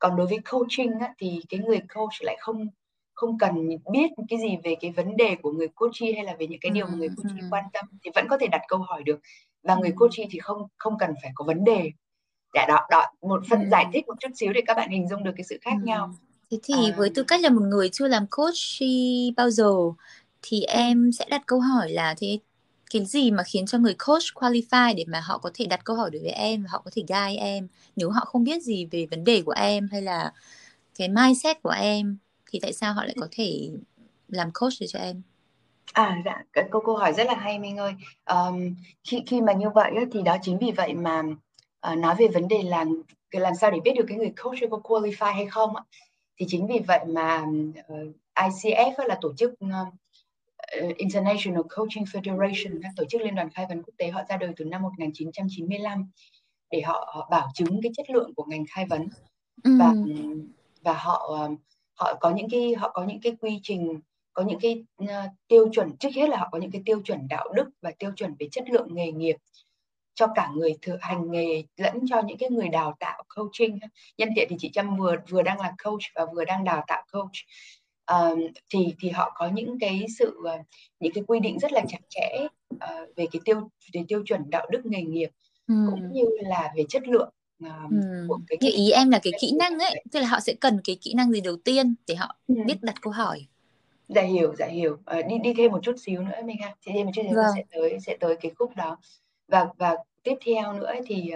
còn 0.00 0.16
đối 0.16 0.26
với 0.26 0.38
coaching 0.50 0.98
á, 1.00 1.14
thì 1.18 1.40
cái 1.48 1.60
người 1.60 1.80
coach 1.94 2.12
lại 2.20 2.36
không 2.40 2.66
không 3.14 3.38
cần 3.38 3.68
biết 3.92 4.10
cái 4.28 4.38
gì 4.38 4.56
về 4.64 4.74
cái 4.80 4.90
vấn 4.90 5.16
đề 5.16 5.36
của 5.42 5.52
người 5.52 5.68
coachee 5.68 6.12
hay 6.12 6.24
là 6.24 6.36
về 6.38 6.46
những 6.46 6.60
cái 6.60 6.70
điều 6.70 6.86
mà 6.86 6.94
người 6.94 7.08
coachee 7.16 7.48
quan 7.50 7.64
tâm 7.72 7.84
thì 8.02 8.10
vẫn 8.14 8.26
có 8.30 8.38
thể 8.38 8.46
đặt 8.46 8.60
câu 8.68 8.78
hỏi 8.78 9.02
được. 9.02 9.20
Và 9.62 9.76
người 9.76 9.92
coachee 9.96 10.26
thì 10.30 10.38
không 10.38 10.66
không 10.76 10.98
cần 10.98 11.14
phải 11.22 11.30
có 11.34 11.44
vấn 11.44 11.64
đề. 11.64 11.90
Dạ 12.54 12.66
đó 12.68 12.86
đó 12.90 13.06
một 13.20 13.42
phần 13.50 13.70
giải 13.70 13.86
thích 13.92 14.04
một 14.08 14.14
chút 14.20 14.28
xíu 14.34 14.52
để 14.52 14.60
các 14.66 14.76
bạn 14.76 14.90
hình 14.90 15.08
dung 15.08 15.24
được 15.24 15.32
cái 15.36 15.44
sự 15.44 15.58
khác 15.62 15.74
nhau 15.82 16.14
thế 16.50 16.58
thì 16.62 16.90
à, 16.90 16.94
với 16.96 17.10
tư 17.14 17.22
cách 17.22 17.40
là 17.40 17.50
một 17.50 17.62
người 17.62 17.88
chưa 17.92 18.08
làm 18.08 18.26
coach 18.30 18.82
bao 19.36 19.50
giờ 19.50 19.72
thì 20.42 20.62
em 20.62 21.12
sẽ 21.12 21.26
đặt 21.30 21.42
câu 21.46 21.60
hỏi 21.60 21.90
là 21.90 22.14
thế 22.18 22.38
cái 22.90 23.04
gì 23.06 23.30
mà 23.30 23.42
khiến 23.42 23.66
cho 23.66 23.78
người 23.78 23.94
coach 24.06 24.22
qualify 24.34 24.94
để 24.96 25.04
mà 25.08 25.20
họ 25.20 25.38
có 25.38 25.50
thể 25.54 25.66
đặt 25.66 25.80
câu 25.84 25.96
hỏi 25.96 26.10
đối 26.10 26.22
với 26.22 26.30
em 26.30 26.62
và 26.62 26.68
họ 26.72 26.82
có 26.84 26.90
thể 26.94 27.02
guide 27.08 27.36
em 27.40 27.68
nếu 27.96 28.10
họ 28.10 28.24
không 28.24 28.44
biết 28.44 28.62
gì 28.62 28.86
về 28.90 29.06
vấn 29.10 29.24
đề 29.24 29.42
của 29.42 29.52
em 29.52 29.88
hay 29.92 30.02
là 30.02 30.32
cái 30.98 31.08
mindset 31.08 31.62
của 31.62 31.70
em 31.70 32.18
thì 32.50 32.58
tại 32.62 32.72
sao 32.72 32.94
họ 32.94 33.04
lại 33.04 33.14
có 33.20 33.28
thể 33.30 33.70
làm 34.28 34.50
coach 34.52 34.72
để 34.80 34.86
cho 34.86 34.98
em 34.98 35.22
À 35.92 36.22
dạ, 36.24 36.42
cái 36.52 36.64
câu 36.70 36.82
câu 36.86 36.96
hỏi 36.96 37.12
rất 37.12 37.26
là 37.26 37.34
hay 37.34 37.58
Minh 37.58 37.76
ơi. 37.76 37.92
Um, 38.30 38.74
khi 39.04 39.22
khi 39.26 39.40
mà 39.40 39.52
như 39.52 39.70
vậy 39.74 39.92
thì 40.12 40.22
đó 40.22 40.36
chính 40.42 40.58
vì 40.58 40.70
vậy 40.76 40.94
mà 40.94 41.22
uh, 41.92 41.98
nói 41.98 42.14
về 42.18 42.28
vấn 42.34 42.48
đề 42.48 42.62
là 42.62 42.84
làm 43.32 43.54
sao 43.54 43.70
để 43.70 43.80
biết 43.84 43.92
được 43.96 44.04
cái 44.08 44.18
người 44.18 44.32
coach 44.42 44.58
có 44.70 44.80
qualify 44.84 45.32
hay 45.34 45.46
không 45.46 45.76
ạ. 45.76 45.82
Thì 46.40 46.46
chính 46.48 46.66
vì 46.66 46.78
vậy 46.78 47.00
mà 47.06 47.44
uh, 47.92 48.14
ICF 48.34 48.92
là 49.08 49.18
tổ 49.20 49.32
chức 49.32 49.52
uh, 49.64 50.96
International 50.96 51.62
Coaching 51.76 52.04
Federation, 52.04 52.80
các 52.82 52.92
tổ 52.96 53.04
chức 53.04 53.20
liên 53.20 53.34
đoàn 53.34 53.50
khai 53.50 53.66
vấn 53.68 53.82
quốc 53.82 53.94
tế 53.96 54.08
họ 54.08 54.22
ra 54.28 54.36
đời 54.36 54.52
từ 54.56 54.64
năm 54.64 54.82
1995 54.82 56.10
để 56.70 56.80
họ, 56.80 57.12
họ 57.14 57.28
bảo 57.30 57.48
chứng 57.54 57.80
cái 57.82 57.92
chất 57.96 58.10
lượng 58.10 58.34
của 58.34 58.44
ngành 58.44 58.64
khai 58.68 58.86
vấn 58.86 59.08
ừ. 59.64 59.70
và 59.78 59.94
và 60.82 60.92
họ 60.92 61.38
họ 61.94 62.14
có 62.20 62.30
những 62.30 62.50
cái 62.50 62.74
họ 62.74 62.90
có 62.94 63.04
những 63.04 63.20
cái 63.20 63.36
quy 63.40 63.60
trình 63.62 64.00
có 64.32 64.42
những 64.42 64.58
cái 64.60 64.84
uh, 65.02 65.08
tiêu 65.48 65.68
chuẩn 65.72 65.96
trước 65.96 66.10
hết 66.14 66.28
là 66.28 66.36
họ 66.36 66.48
có 66.52 66.58
những 66.58 66.70
cái 66.70 66.82
tiêu 66.84 67.00
chuẩn 67.04 67.28
đạo 67.28 67.52
đức 67.54 67.70
và 67.82 67.92
tiêu 67.98 68.12
chuẩn 68.16 68.34
về 68.38 68.48
chất 68.52 68.70
lượng 68.70 68.94
nghề 68.94 69.12
nghiệp 69.12 69.36
cho 70.14 70.26
cả 70.34 70.48
người 70.54 70.76
thực 70.82 70.96
hành 71.00 71.30
nghề 71.30 71.62
lẫn 71.76 71.94
cho 72.10 72.22
những 72.22 72.38
cái 72.38 72.50
người 72.50 72.68
đào 72.68 72.96
tạo 73.00 73.22
coaching 73.36 73.78
nhân 74.18 74.28
tiện 74.36 74.46
thì 74.50 74.56
chị 74.58 74.70
Trâm 74.72 74.96
vừa 74.96 75.16
vừa 75.28 75.42
đang 75.42 75.60
là 75.60 75.72
coach 75.84 76.02
và 76.14 76.26
vừa 76.34 76.44
đang 76.44 76.64
đào 76.64 76.84
tạo 76.86 77.04
coach 77.12 77.32
uh, 78.12 78.38
thì 78.70 78.94
thì 79.00 79.08
họ 79.08 79.32
có 79.34 79.48
những 79.48 79.78
cái 79.80 80.06
sự 80.18 80.38
uh, 80.38 80.66
những 81.00 81.12
cái 81.12 81.24
quy 81.26 81.40
định 81.40 81.58
rất 81.58 81.72
là 81.72 81.80
chặt 81.88 81.98
chẽ 82.08 82.46
uh, 82.74 83.16
về 83.16 83.26
cái 83.32 83.40
tiêu 83.44 83.70
về 83.92 84.02
tiêu 84.08 84.22
chuẩn 84.26 84.50
đạo 84.50 84.66
đức 84.70 84.86
nghề 84.86 85.02
nghiệp 85.02 85.30
ừ. 85.68 85.74
cũng 85.90 86.12
như 86.12 86.24
là 86.40 86.72
về 86.76 86.84
chất 86.88 87.08
lượng 87.08 87.30
uh, 87.66 87.90
ừ. 87.90 88.24
của 88.28 88.38
cái, 88.46 88.56
cái 88.60 88.70
ý 88.70 88.90
em 88.90 89.10
là 89.10 89.20
cái 89.22 89.32
kỹ 89.40 89.52
năng 89.58 89.78
ấy 89.78 90.04
tức 90.12 90.20
là 90.20 90.26
họ 90.26 90.40
sẽ 90.40 90.54
cần 90.60 90.80
cái 90.84 90.96
kỹ 91.00 91.14
năng 91.14 91.32
gì 91.32 91.40
đầu 91.40 91.56
tiên 91.64 91.94
để 92.06 92.14
họ 92.14 92.36
ừ. 92.48 92.54
biết 92.66 92.82
đặt 92.82 92.94
câu 93.02 93.12
hỏi 93.12 93.46
dạ 94.08 94.22
hiểu 94.22 94.54
dạ 94.58 94.66
hiểu 94.66 94.96
à, 95.04 95.22
đi 95.22 95.38
đi 95.42 95.54
thêm 95.56 95.72
một 95.72 95.80
chút 95.82 95.94
xíu 95.98 96.22
nữa 96.22 96.42
mình 96.44 96.56
ha 96.60 96.74
thì 96.86 96.92
thêm 96.94 97.06
một 97.06 97.12
chút 97.14 97.22
xíu 97.24 97.36
vâng. 97.36 97.52
sẽ 97.54 97.64
tới 97.72 97.98
sẽ 98.06 98.16
tới 98.20 98.36
cái 98.40 98.52
khúc 98.58 98.76
đó 98.76 98.98
và 99.50 99.66
và 99.78 99.96
tiếp 100.22 100.34
theo 100.46 100.72
nữa 100.72 100.92
thì 101.06 101.32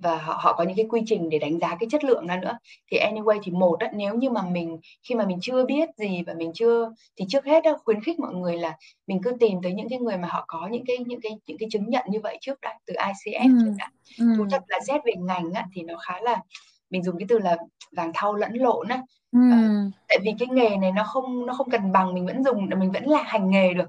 và 0.00 0.18
họ 0.18 0.38
họ 0.40 0.52
có 0.52 0.64
những 0.64 0.76
cái 0.76 0.86
quy 0.88 1.02
trình 1.06 1.28
để 1.28 1.38
đánh 1.38 1.58
giá 1.58 1.76
cái 1.80 1.88
chất 1.90 2.04
lượng 2.04 2.26
ra 2.26 2.38
nữa 2.42 2.58
thì 2.90 2.98
anyway 2.98 3.40
thì 3.42 3.52
một 3.52 3.80
á, 3.80 3.90
nếu 3.94 4.14
như 4.14 4.30
mà 4.30 4.42
mình 4.42 4.78
khi 5.02 5.14
mà 5.14 5.26
mình 5.26 5.38
chưa 5.40 5.64
biết 5.64 5.88
gì 5.96 6.22
và 6.26 6.34
mình 6.34 6.50
chưa 6.54 6.92
thì 7.16 7.24
trước 7.28 7.44
hết 7.44 7.64
đó, 7.64 7.78
khuyến 7.84 8.02
khích 8.02 8.18
mọi 8.20 8.34
người 8.34 8.58
là 8.58 8.76
mình 9.06 9.20
cứ 9.22 9.32
tìm 9.40 9.58
tới 9.62 9.72
những 9.72 9.88
cái 9.88 9.98
người 9.98 10.16
mà 10.16 10.28
họ 10.28 10.44
có 10.48 10.68
những 10.70 10.84
cái 10.86 10.96
những 11.06 11.20
cái 11.20 11.32
những 11.46 11.58
cái 11.58 11.68
chứng 11.72 11.90
nhận 11.90 12.04
như 12.08 12.20
vậy 12.20 12.38
trước 12.40 12.60
đã 12.60 12.78
từ 12.86 12.94
ICF 12.94 13.58
ừ. 13.58 13.64
trước 13.64 13.72
đã 13.78 13.90
ừ. 14.18 14.24
thú 14.36 14.46
thật 14.50 14.62
là 14.68 14.78
xét 14.86 15.00
về 15.04 15.12
ngành 15.18 15.52
á, 15.52 15.64
thì 15.74 15.82
nó 15.82 15.94
khá 15.96 16.20
là 16.20 16.40
mình 16.90 17.02
dùng 17.02 17.18
cái 17.18 17.26
từ 17.28 17.38
là 17.38 17.56
vàng 17.92 18.10
thau 18.14 18.34
lẫn 18.34 18.52
lộn 18.52 18.88
á 18.88 19.02
ừ. 19.32 19.38
à, 19.52 19.84
tại 20.08 20.18
vì 20.22 20.32
cái 20.38 20.48
nghề 20.52 20.76
này 20.76 20.92
nó 20.92 21.04
không 21.04 21.46
nó 21.46 21.54
không 21.54 21.70
cần 21.70 21.92
bằng 21.92 22.14
mình 22.14 22.26
vẫn 22.26 22.44
dùng 22.44 22.68
mình 22.78 22.92
vẫn 22.92 23.08
là 23.08 23.22
hành 23.22 23.50
nghề 23.50 23.74
được. 23.74 23.88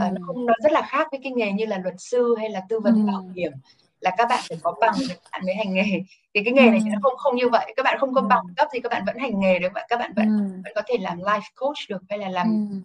À, 0.00 0.10
nó 0.10 0.26
không 0.26 0.46
nó 0.46 0.54
rất 0.62 0.72
là 0.72 0.82
khác 0.82 1.08
với 1.10 1.20
cái 1.22 1.32
nghề 1.32 1.52
như 1.52 1.66
là 1.66 1.78
luật 1.78 1.94
sư 1.98 2.34
hay 2.38 2.50
là 2.50 2.62
tư 2.68 2.80
vấn 2.80 2.94
ừ. 2.94 3.12
bảo 3.12 3.30
hiểm 3.34 3.52
là 4.00 4.14
các 4.18 4.28
bạn 4.28 4.40
phải 4.48 4.58
có 4.62 4.74
bằng 4.80 4.94
để 5.08 5.14
bạn 5.32 5.42
mới 5.46 5.54
hành 5.54 5.74
nghề. 5.74 6.02
Thì 6.34 6.44
cái 6.44 6.52
nghề 6.52 6.70
này 6.70 6.80
thì 6.84 6.90
nó 6.90 6.98
không 7.02 7.16
không 7.16 7.36
như 7.36 7.48
vậy 7.48 7.72
các 7.76 7.82
bạn 7.82 7.98
không 7.98 8.14
có 8.14 8.20
bằng 8.20 8.44
cấp 8.56 8.68
thì 8.72 8.80
các 8.80 8.92
bạn 8.92 9.02
vẫn 9.06 9.16
hành 9.18 9.40
nghề 9.40 9.58
được 9.58 9.68
các 9.88 9.98
bạn 9.98 10.12
vẫn 10.16 10.26
ừ. 10.26 10.60
vẫn 10.64 10.72
có 10.74 10.82
thể 10.86 10.96
làm 11.00 11.18
life 11.18 11.40
coach 11.56 11.88
được 11.88 12.02
hay 12.08 12.18
là 12.18 12.28
làm 12.28 12.68
ừ. 12.70 12.76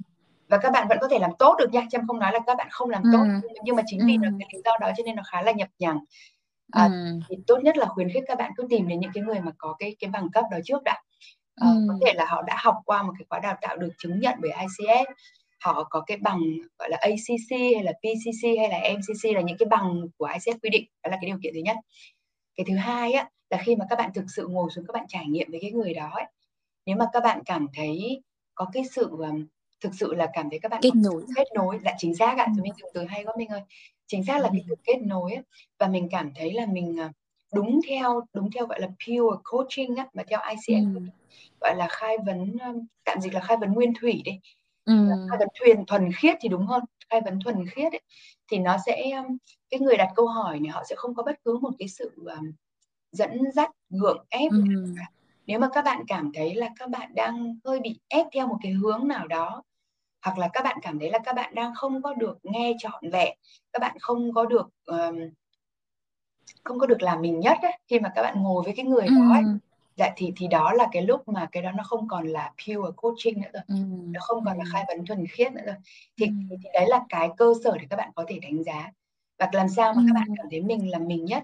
và 0.47 0.57
các 0.57 0.71
bạn 0.71 0.87
vẫn 0.87 0.97
có 1.01 1.07
thể 1.07 1.19
làm 1.19 1.31
tốt 1.39 1.55
được 1.59 1.69
nha 1.71 1.85
Trâm 1.91 2.07
không 2.07 2.19
nói 2.19 2.31
là 2.31 2.39
các 2.47 2.57
bạn 2.57 2.67
không 2.71 2.89
làm 2.89 3.03
tốt. 3.13 3.23
Ừ. 3.43 3.49
nhưng 3.63 3.75
mà 3.75 3.83
chính 3.85 3.99
vì 4.05 4.17
là 4.21 4.29
cái 4.39 4.47
lý 4.53 4.61
do 4.65 4.71
đó 4.81 4.91
cho 4.97 5.03
nên 5.05 5.15
nó 5.15 5.23
khá 5.25 5.41
là 5.41 5.51
nhập 5.51 5.69
nhằng 5.79 5.99
à, 6.71 6.89
thì 7.29 7.35
tốt 7.47 7.57
nhất 7.63 7.77
là 7.77 7.85
khuyến 7.85 8.09
khích 8.13 8.23
các 8.27 8.37
bạn 8.37 8.51
cứ 8.57 8.67
tìm 8.69 8.87
đến 8.87 8.99
những 8.99 9.11
cái 9.13 9.23
người 9.23 9.39
mà 9.39 9.51
có 9.57 9.75
cái 9.79 9.95
cái 9.99 10.09
bằng 10.09 10.29
cấp 10.33 10.45
đó 10.51 10.57
trước 10.65 10.83
đã. 10.83 11.01
À, 11.55 11.67
có 11.87 11.93
thể 12.05 12.13
là 12.13 12.25
họ 12.25 12.41
đã 12.41 12.55
học 12.59 12.75
qua 12.85 13.03
một 13.03 13.13
cái 13.19 13.25
khóa 13.29 13.39
đào 13.39 13.57
tạo 13.61 13.77
được 13.77 13.89
chứng 13.97 14.19
nhận 14.19 14.35
bởi 14.41 14.51
ICS 14.51 15.09
họ 15.63 15.87
có 15.89 16.01
cái 16.07 16.17
bằng 16.17 16.39
gọi 16.79 16.89
là 16.89 16.97
ACC 17.01 17.49
hay 17.49 17.83
là 17.83 17.91
PCC 17.91 18.47
hay 18.59 18.69
là 18.69 18.79
MCC 18.93 19.35
là 19.35 19.41
những 19.41 19.57
cái 19.57 19.67
bằng 19.69 20.07
của 20.17 20.27
ICF 20.27 20.57
quy 20.61 20.69
định 20.69 20.85
đó 21.03 21.09
là 21.09 21.17
cái 21.21 21.25
điều 21.25 21.37
kiện 21.43 21.53
thứ 21.53 21.59
nhất. 21.59 21.77
Cái 22.55 22.65
thứ 22.69 22.75
hai 22.75 23.13
á 23.13 23.29
là 23.49 23.57
khi 23.65 23.75
mà 23.75 23.85
các 23.89 23.95
bạn 23.95 24.11
thực 24.13 24.25
sự 24.35 24.47
ngồi 24.47 24.69
xuống 24.75 24.85
các 24.87 24.91
bạn 24.93 25.05
trải 25.09 25.25
nghiệm 25.27 25.51
với 25.51 25.59
cái 25.61 25.71
người 25.71 25.93
đó 25.93 26.11
ấy, 26.13 26.25
nếu 26.85 26.95
mà 26.95 27.05
các 27.13 27.23
bạn 27.23 27.41
cảm 27.45 27.67
thấy 27.75 28.21
có 28.55 28.67
cái 28.73 28.83
sự 28.91 29.09
thực 29.81 29.93
sự 29.95 30.13
là 30.13 30.27
cảm 30.33 30.49
thấy 30.49 30.59
các 30.59 30.71
bạn 30.71 30.81
kết 30.83 30.95
nối. 30.95 31.23
kết 31.35 31.47
nối 31.55 31.79
là 31.83 31.95
chính 31.97 32.15
xác 32.15 32.37
ạ 32.37 32.45
ừ. 32.57 32.61
mình 32.63 32.73
dùng 32.81 32.89
từ 32.93 33.05
hay 33.05 33.23
quá 33.25 33.33
mình 33.37 33.49
ơi. 33.49 33.61
Chính 34.07 34.23
xác 34.23 34.41
là 34.41 34.49
cái 34.51 34.61
sự 34.67 34.75
kết 34.83 34.97
nối 35.01 35.33
ấy, 35.33 35.43
và 35.79 35.87
mình 35.87 36.07
cảm 36.11 36.31
thấy 36.35 36.53
là 36.53 36.65
mình 36.65 36.97
uh, 37.05 37.11
đúng 37.53 37.79
theo 37.89 38.21
đúng 38.33 38.51
theo 38.51 38.65
gọi 38.65 38.81
là 38.81 38.87
pure 38.87 39.41
coaching 39.43 39.95
á 39.95 40.07
mà 40.13 40.23
theo 40.27 40.39
ICF 40.39 40.95
ừ. 40.95 41.01
gọi 41.61 41.75
là 41.75 41.87
khai 41.89 42.17
vấn 42.25 42.57
tạm 43.03 43.21
dịch 43.21 43.33
là 43.33 43.39
khai 43.39 43.57
vấn 43.57 43.73
nguyên 43.73 43.93
thủy 44.01 44.21
đi 44.25 44.39
ừ. 44.85 44.93
khai 45.29 45.37
vấn 45.39 45.47
thuyền 45.59 45.85
thuần 45.85 46.11
khiết 46.11 46.37
thì 46.41 46.49
đúng 46.49 46.65
hơn 46.65 46.83
khai 47.09 47.21
vấn 47.25 47.39
thuần 47.43 47.65
khiết 47.67 47.93
ấy, 47.93 48.01
thì 48.51 48.57
nó 48.59 48.77
sẽ 48.85 49.11
cái 49.69 49.79
người 49.79 49.97
đặt 49.97 50.09
câu 50.15 50.27
hỏi 50.27 50.59
này 50.59 50.69
họ 50.69 50.83
sẽ 50.89 50.95
không 50.95 51.15
có 51.15 51.23
bất 51.23 51.35
cứ 51.45 51.57
một 51.57 51.71
cái 51.79 51.87
sự 51.87 52.11
um, 52.15 52.51
dẫn 53.11 53.51
dắt 53.53 53.71
gượng 53.89 54.25
ép 54.29 54.51
ừ. 54.51 54.57
nếu 55.45 55.59
mà 55.59 55.69
các 55.73 55.85
bạn 55.85 56.03
cảm 56.07 56.31
thấy 56.33 56.55
là 56.55 56.69
các 56.79 56.89
bạn 56.89 57.15
đang 57.15 57.55
hơi 57.65 57.79
bị 57.79 57.99
ép 58.07 58.27
theo 58.33 58.47
một 58.47 58.57
cái 58.61 58.71
hướng 58.71 59.07
nào 59.07 59.27
đó 59.27 59.63
hoặc 60.21 60.37
là 60.37 60.49
các 60.53 60.63
bạn 60.63 60.77
cảm 60.81 60.99
thấy 60.99 61.09
là 61.09 61.19
các 61.19 61.35
bạn 61.35 61.55
đang 61.55 61.75
không 61.75 62.01
có 62.01 62.13
được 62.13 62.37
nghe 62.43 62.73
trọn 62.79 63.09
vẹn 63.09 63.37
các 63.73 63.79
bạn 63.79 63.97
không 63.99 64.33
có 64.33 64.45
được 64.45 64.69
um, 64.85 65.19
không 66.63 66.79
có 66.79 66.87
được 66.87 67.01
làm 67.01 67.21
mình 67.21 67.39
nhất 67.39 67.57
ấy, 67.61 67.79
khi 67.87 67.99
mà 67.99 68.11
các 68.15 68.21
bạn 68.21 68.43
ngồi 68.43 68.63
với 68.63 68.73
cái 68.75 68.85
người 68.85 69.07
đó 69.07 69.33
ấy, 69.33 69.43
dạ 69.95 70.13
thì 70.15 70.33
thì 70.35 70.47
đó 70.47 70.73
là 70.73 70.87
cái 70.91 71.01
lúc 71.01 71.27
mà 71.27 71.47
cái 71.51 71.63
đó 71.63 71.71
nó 71.71 71.83
không 71.83 72.07
còn 72.07 72.27
là 72.27 72.51
pure 72.65 72.91
coaching 72.95 73.41
nữa 73.41 73.49
rồi 73.53 73.63
ừ. 73.67 73.75
nó 74.05 74.19
không 74.23 74.45
còn 74.45 74.57
là 74.57 74.63
khai 74.71 74.85
vấn 74.87 75.05
thuần 75.05 75.27
khiết 75.27 75.53
nữa 75.53 75.61
rồi 75.65 75.75
thì, 76.17 76.25
ừ. 76.25 76.31
thì, 76.49 76.55
thì 76.63 76.69
đấy 76.73 76.85
là 76.87 77.01
cái 77.09 77.29
cơ 77.37 77.53
sở 77.63 77.77
để 77.77 77.85
các 77.89 77.95
bạn 77.95 78.11
có 78.15 78.25
thể 78.27 78.39
đánh 78.39 78.63
giá 78.63 78.91
và 79.39 79.49
làm 79.53 79.69
sao 79.69 79.93
mà 79.93 80.01
ừ. 80.01 80.05
các 80.07 80.13
bạn 80.13 80.27
cảm 80.37 80.45
thấy 80.51 80.61
mình 80.61 80.91
là 80.91 80.99
mình 80.99 81.25
nhất 81.25 81.43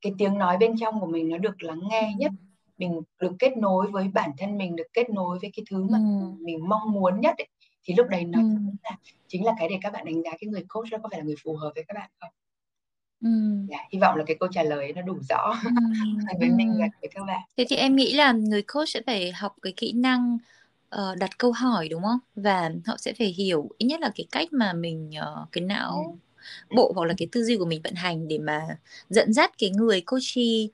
cái 0.00 0.12
tiếng 0.18 0.38
nói 0.38 0.56
bên 0.56 0.74
trong 0.80 1.00
của 1.00 1.06
mình 1.06 1.28
nó 1.28 1.38
được 1.38 1.62
lắng 1.62 1.80
nghe 1.90 2.14
nhất 2.18 2.32
mình 2.78 3.00
được 3.20 3.32
kết 3.38 3.56
nối 3.56 3.86
với 3.90 4.08
bản 4.08 4.30
thân 4.38 4.58
mình 4.58 4.76
được 4.76 4.86
kết 4.92 5.10
nối 5.10 5.38
với 5.38 5.50
cái 5.56 5.64
thứ 5.70 5.84
mà 5.90 5.98
ừ. 5.98 6.32
mình 6.40 6.68
mong 6.68 6.92
muốn 6.92 7.20
nhất 7.20 7.34
ấy. 7.38 7.48
thì 7.84 7.94
lúc 7.94 8.06
đấy 8.10 8.24
nó 8.24 8.38
ừ. 8.38 8.48
là 8.82 8.96
chính 9.26 9.44
là 9.44 9.52
cái 9.58 9.68
để 9.68 9.78
các 9.82 9.92
bạn 9.92 10.04
đánh 10.04 10.22
giá 10.22 10.30
cái 10.30 10.48
người 10.48 10.64
coach 10.68 10.90
đó 10.90 10.98
có 11.02 11.08
phải 11.10 11.20
là 11.20 11.24
người 11.24 11.36
phù 11.44 11.56
hợp 11.56 11.72
với 11.74 11.84
các 11.88 11.94
bạn 11.94 12.10
không 12.20 12.30
Ừ. 13.22 13.28
Yeah, 13.68 13.82
hy 13.90 13.98
vọng 13.98 14.16
là 14.16 14.24
cái 14.26 14.36
câu 14.40 14.48
trả 14.52 14.62
lời 14.62 14.92
nó 14.96 15.02
đủ 15.02 15.18
rõ 15.28 15.54
ừ. 15.64 15.70
với 16.40 16.50
mình 16.50 16.76
và 16.80 16.88
với 17.00 17.10
các 17.14 17.24
bạn. 17.26 17.40
Thế 17.56 17.66
thì 17.68 17.76
em 17.76 17.96
nghĩ 17.96 18.12
là 18.12 18.32
người 18.32 18.62
coach 18.62 18.88
sẽ 18.88 19.00
phải 19.06 19.32
học 19.32 19.56
cái 19.62 19.72
kỹ 19.76 19.92
năng 19.92 20.38
uh, 20.94 21.18
đặt 21.18 21.38
câu 21.38 21.52
hỏi 21.52 21.88
đúng 21.88 22.02
không? 22.02 22.18
Và 22.36 22.70
họ 22.86 22.96
sẽ 22.98 23.12
phải 23.18 23.26
hiểu 23.26 23.70
ít 23.78 23.86
nhất 23.86 24.00
là 24.00 24.10
cái 24.14 24.26
cách 24.32 24.52
mà 24.52 24.72
mình 24.72 25.10
uh, 25.42 25.48
cái 25.52 25.64
não 25.64 26.18
ừ. 26.68 26.74
bộ 26.76 26.92
hoặc 26.94 27.04
là 27.04 27.14
cái 27.18 27.28
tư 27.32 27.44
duy 27.44 27.56
của 27.56 27.66
mình 27.66 27.80
vận 27.84 27.94
hành 27.94 28.28
để 28.28 28.38
mà 28.38 28.60
dẫn 29.10 29.32
dắt 29.32 29.52
cái 29.58 29.70
người 29.70 30.00
coachee 30.00 30.66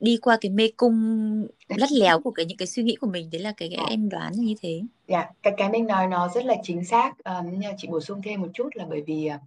đi 0.00 0.16
qua 0.22 0.38
cái 0.40 0.50
mê 0.50 0.70
cung 0.76 1.46
lắt 1.68 1.92
léo 1.92 2.20
của 2.20 2.30
cái 2.30 2.46
những 2.46 2.56
cái 2.56 2.66
suy 2.66 2.82
nghĩ 2.82 2.96
của 2.96 3.06
mình 3.06 3.30
đấy 3.32 3.42
là 3.42 3.52
cái, 3.56 3.68
cái 3.68 3.78
Dạ. 3.78 3.90
em 3.90 4.08
đoán 4.08 4.32
như 4.32 4.54
thế 4.62 4.82
Dạ, 5.08 5.18
yeah, 5.18 5.30
cái 5.42 5.54
cái 5.56 5.70
mình 5.70 5.86
nói 5.86 6.06
nó 6.06 6.28
rất 6.34 6.44
là 6.44 6.54
chính 6.62 6.84
xác. 6.84 7.12
Um, 7.24 7.60
chị 7.78 7.88
bổ 7.88 8.00
sung 8.00 8.22
thêm 8.24 8.40
một 8.40 8.48
chút 8.54 8.68
là 8.74 8.86
bởi 8.90 9.02
vì 9.06 9.30
uh, 9.34 9.40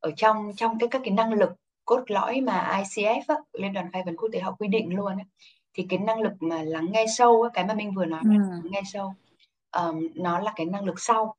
ở 0.00 0.10
trong 0.16 0.52
trong 0.56 0.78
cái 0.78 0.88
các 0.88 1.00
cái 1.04 1.10
năng 1.10 1.32
lực 1.32 1.50
cốt 1.84 2.10
lõi 2.10 2.40
mà 2.40 2.82
ICF 2.82 3.22
á, 3.28 3.34
Liên 3.52 3.72
đoàn 3.72 3.90
khai 3.92 4.02
vấn 4.06 4.16
quốc 4.16 4.28
tế 4.32 4.40
họ 4.40 4.52
quy 4.52 4.68
định 4.68 4.96
luôn 4.96 5.18
á, 5.18 5.24
thì 5.74 5.86
cái 5.88 5.98
năng 5.98 6.20
lực 6.20 6.32
mà 6.40 6.62
lắng 6.62 6.86
nghe 6.92 7.04
sâu 7.16 7.42
á, 7.42 7.50
cái 7.54 7.64
mà 7.64 7.74
mình 7.74 7.94
vừa 7.94 8.04
nói 8.04 8.20
ừ. 8.24 8.30
lắng 8.30 8.62
nghe 8.64 8.80
sâu 8.92 9.14
um, 9.76 10.08
nó 10.14 10.38
là 10.38 10.52
cái 10.56 10.66
năng 10.66 10.84
lực 10.84 11.00
sau 11.00 11.34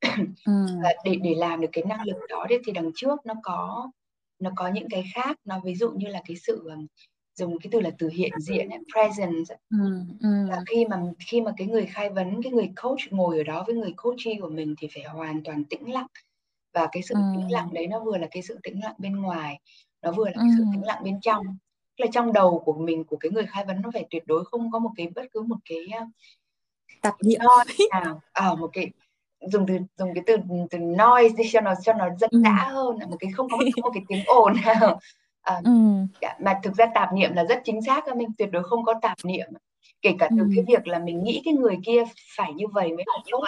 ừ. 0.46 0.66
và 0.82 0.92
để 1.04 1.16
để 1.22 1.34
làm 1.34 1.60
được 1.60 1.68
cái 1.72 1.84
năng 1.84 2.02
lực 2.02 2.16
đó 2.28 2.46
thì 2.66 2.72
đằng 2.72 2.90
trước 2.94 3.26
nó 3.26 3.34
có 3.42 3.90
nó 4.38 4.50
có 4.56 4.68
những 4.68 4.88
cái 4.90 5.04
khác 5.14 5.36
nó 5.44 5.60
ví 5.64 5.74
dụ 5.74 5.90
như 5.90 6.08
là 6.08 6.22
cái 6.26 6.36
sự 6.36 6.70
dùng 7.38 7.58
cái 7.58 7.68
từ 7.72 7.80
là 7.80 7.90
từ 7.98 8.08
hiện 8.08 8.32
diện 8.40 8.68
presence 8.92 9.56
ừ. 9.70 9.78
Ừ. 10.20 10.28
là 10.48 10.60
khi 10.66 10.84
mà 10.84 11.02
khi 11.26 11.40
mà 11.40 11.52
cái 11.56 11.66
người 11.66 11.86
khai 11.86 12.10
vấn 12.10 12.42
cái 12.42 12.52
người 12.52 12.70
coach 12.82 13.00
ngồi 13.10 13.38
ở 13.38 13.42
đó 13.42 13.64
với 13.66 13.74
người 13.74 13.92
coachee 13.96 14.34
của 14.40 14.48
mình 14.48 14.74
thì 14.78 14.88
phải 14.94 15.02
hoàn 15.02 15.42
toàn 15.44 15.64
tĩnh 15.64 15.92
lặng 15.92 16.06
và 16.72 16.88
cái 16.92 17.02
sự 17.02 17.14
ừ. 17.14 17.20
tĩnh 17.36 17.52
lặng 17.52 17.68
đấy 17.72 17.86
nó 17.86 18.00
vừa 18.00 18.16
là 18.16 18.28
cái 18.30 18.42
sự 18.42 18.58
tĩnh 18.62 18.80
lặng 18.82 18.94
bên 18.98 19.16
ngoài 19.16 19.60
nó 20.02 20.12
vừa 20.12 20.24
là 20.24 20.32
cái 20.34 20.48
sự 20.58 20.64
tĩnh 20.72 20.84
lặng 20.84 21.02
bên 21.04 21.20
trong 21.20 21.46
là 21.96 22.06
trong 22.12 22.32
đầu 22.32 22.62
của 22.64 22.72
mình 22.72 23.04
của 23.04 23.16
cái 23.16 23.30
người 23.30 23.46
khai 23.46 23.64
vấn 23.64 23.82
nó 23.82 23.90
phải 23.92 24.06
tuyệt 24.10 24.22
đối 24.26 24.44
không 24.44 24.70
có 24.70 24.78
một 24.78 24.90
cái 24.96 25.08
bất 25.14 25.22
cứ 25.32 25.42
một 25.42 25.56
cái 25.68 25.88
tạp 27.02 27.14
niệm 27.22 27.40
nào 27.90 28.20
ở 28.32 28.50
à, 28.50 28.54
một 28.54 28.70
cái 28.72 28.90
dùng 29.40 29.66
từ 29.66 29.78
dùng 29.98 30.14
cái 30.14 30.24
từ 30.26 30.36
từ 30.70 30.78
noise 30.78 31.36
đi 31.36 31.44
cho 31.52 31.60
nó 31.60 31.74
cho 31.82 31.92
nó 31.92 32.08
dân 32.20 32.30
ừ. 32.32 32.40
dã 32.44 32.68
hơn 32.70 32.98
một 33.10 33.16
cái 33.20 33.30
không 33.32 33.48
có 33.50 33.56
một 33.56 33.90
cái 33.94 34.02
tiếng 34.08 34.24
ồn 34.26 34.52
nào 34.64 35.00
à, 35.42 35.60
ừ. 35.64 35.70
mà 36.40 36.60
thực 36.62 36.74
ra 36.74 36.86
tạp 36.94 37.12
niệm 37.12 37.34
là 37.34 37.44
rất 37.44 37.60
chính 37.64 37.82
xác 37.82 38.16
mình 38.16 38.28
tuyệt 38.38 38.48
đối 38.52 38.62
không 38.62 38.84
có 38.84 38.94
tạp 39.02 39.16
niệm 39.24 39.48
kể 40.02 40.14
cả 40.18 40.28
từ 40.30 40.42
ừ. 40.42 40.48
cái 40.56 40.64
việc 40.68 40.86
là 40.86 40.98
mình 40.98 41.24
nghĩ 41.24 41.42
cái 41.44 41.54
người 41.54 41.78
kia 41.86 42.02
phải 42.36 42.52
như 42.54 42.66
vậy 42.66 42.88
mới 42.88 43.04
là 43.06 43.22
tốt 43.30 43.44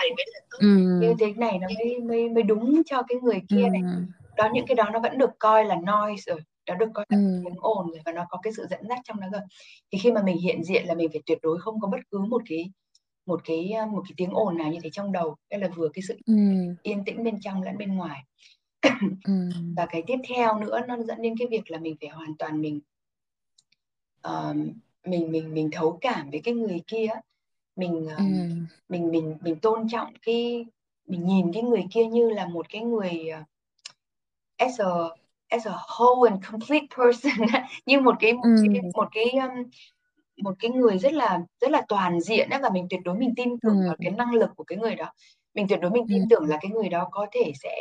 ừ. 0.58 0.98
như 1.00 1.14
thế 1.18 1.32
này 1.36 1.58
nó 1.58 1.68
mới 1.78 1.98
mới 1.98 2.28
mới 2.28 2.42
đúng 2.42 2.82
cho 2.86 3.02
cái 3.02 3.18
người 3.22 3.42
kia 3.48 3.68
này 3.68 3.82
ừ. 3.82 4.02
Đó 4.42 4.48
những 4.52 4.66
cái 4.66 4.74
đó 4.74 4.90
nó 4.92 4.98
vẫn 5.00 5.18
được 5.18 5.30
coi 5.38 5.64
là 5.64 5.74
noise 5.74 6.32
rồi 6.32 6.40
nó 6.68 6.74
được 6.74 6.90
coi 6.94 7.06
là 7.08 7.18
ừ. 7.18 7.42
tiếng 7.44 7.54
ồn 7.60 7.90
rồi 7.90 8.00
và 8.04 8.12
nó 8.12 8.26
có 8.30 8.38
cái 8.42 8.52
sự 8.56 8.66
dẫn 8.70 8.80
dắt 8.88 8.98
trong 9.04 9.20
đó 9.20 9.26
rồi 9.32 9.40
thì 9.92 9.98
khi 9.98 10.12
mà 10.12 10.22
mình 10.22 10.38
hiện 10.38 10.64
diện 10.64 10.86
là 10.86 10.94
mình 10.94 11.08
phải 11.12 11.22
tuyệt 11.26 11.38
đối 11.42 11.58
không 11.60 11.80
có 11.80 11.88
bất 11.88 12.00
cứ 12.10 12.18
một 12.18 12.42
cái 12.48 12.70
một 13.26 13.40
cái 13.44 13.72
một 13.92 14.02
cái 14.08 14.14
tiếng 14.16 14.30
ồn 14.32 14.58
nào 14.58 14.72
như 14.72 14.78
thế 14.82 14.90
trong 14.92 15.12
đầu 15.12 15.36
đây 15.50 15.60
là 15.60 15.68
vừa 15.68 15.88
cái 15.88 16.02
sự 16.08 16.18
ừ. 16.26 16.34
yên 16.82 17.04
tĩnh 17.04 17.24
bên 17.24 17.40
trong 17.40 17.62
lẫn 17.62 17.78
bên 17.78 17.96
ngoài 17.96 18.24
ừ. 19.24 19.32
và 19.76 19.86
cái 19.86 20.02
tiếp 20.06 20.18
theo 20.28 20.58
nữa 20.58 20.80
nó 20.88 20.96
dẫn 20.96 21.22
đến 21.22 21.34
cái 21.38 21.48
việc 21.50 21.70
là 21.70 21.78
mình 21.78 21.96
phải 22.00 22.08
hoàn 22.08 22.36
toàn 22.38 22.60
mình 22.60 22.80
uh, 24.28 24.56
mình 25.04 25.32
mình 25.32 25.54
mình 25.54 25.70
thấu 25.72 25.98
cảm 26.00 26.30
với 26.30 26.40
cái 26.44 26.54
người 26.54 26.80
kia 26.86 27.08
mình 27.76 28.06
uh, 28.06 28.18
ừ. 28.18 28.24
mình 28.88 29.10
mình 29.10 29.36
mình 29.40 29.56
tôn 29.56 29.88
trọng 29.88 30.12
cái 30.22 30.66
mình 31.06 31.26
nhìn 31.26 31.52
cái 31.52 31.62
người 31.62 31.84
kia 31.90 32.04
như 32.04 32.30
là 32.30 32.46
một 32.46 32.66
cái 32.68 32.82
người 32.82 33.30
uh, 33.40 33.49
as 34.60 34.80
a 34.80 34.86
as 35.48 35.66
a 35.66 35.72
whole 35.72 36.30
and 36.30 36.44
complete 36.50 36.86
person 36.96 37.46
như 37.86 38.00
một 38.00 38.14
cái 38.20 38.32
một 38.32 38.42
ừ. 38.42 38.64
cái 38.72 38.82
một 38.94 39.08
cái 39.12 39.24
um, 39.24 39.70
một 40.42 40.54
cái 40.58 40.70
người 40.70 40.98
rất 40.98 41.12
là 41.12 41.40
rất 41.60 41.70
là 41.70 41.82
toàn 41.88 42.20
diện 42.20 42.50
ấy, 42.50 42.60
và 42.62 42.70
mình 42.70 42.86
tuyệt 42.90 43.00
đối 43.04 43.18
mình 43.18 43.32
tin 43.36 43.48
tưởng 43.62 43.80
ừ. 43.80 43.86
vào 43.86 43.96
cái 44.00 44.10
năng 44.10 44.34
lực 44.34 44.50
của 44.56 44.64
cái 44.64 44.78
người 44.78 44.94
đó 44.94 45.12
mình 45.54 45.68
tuyệt 45.68 45.80
đối 45.82 45.90
mình 45.90 46.04
tin 46.08 46.18
ừ. 46.18 46.26
tưởng 46.30 46.44
là 46.48 46.58
cái 46.60 46.70
người 46.70 46.88
đó 46.88 47.08
có 47.10 47.26
thể 47.32 47.52
sẽ 47.62 47.76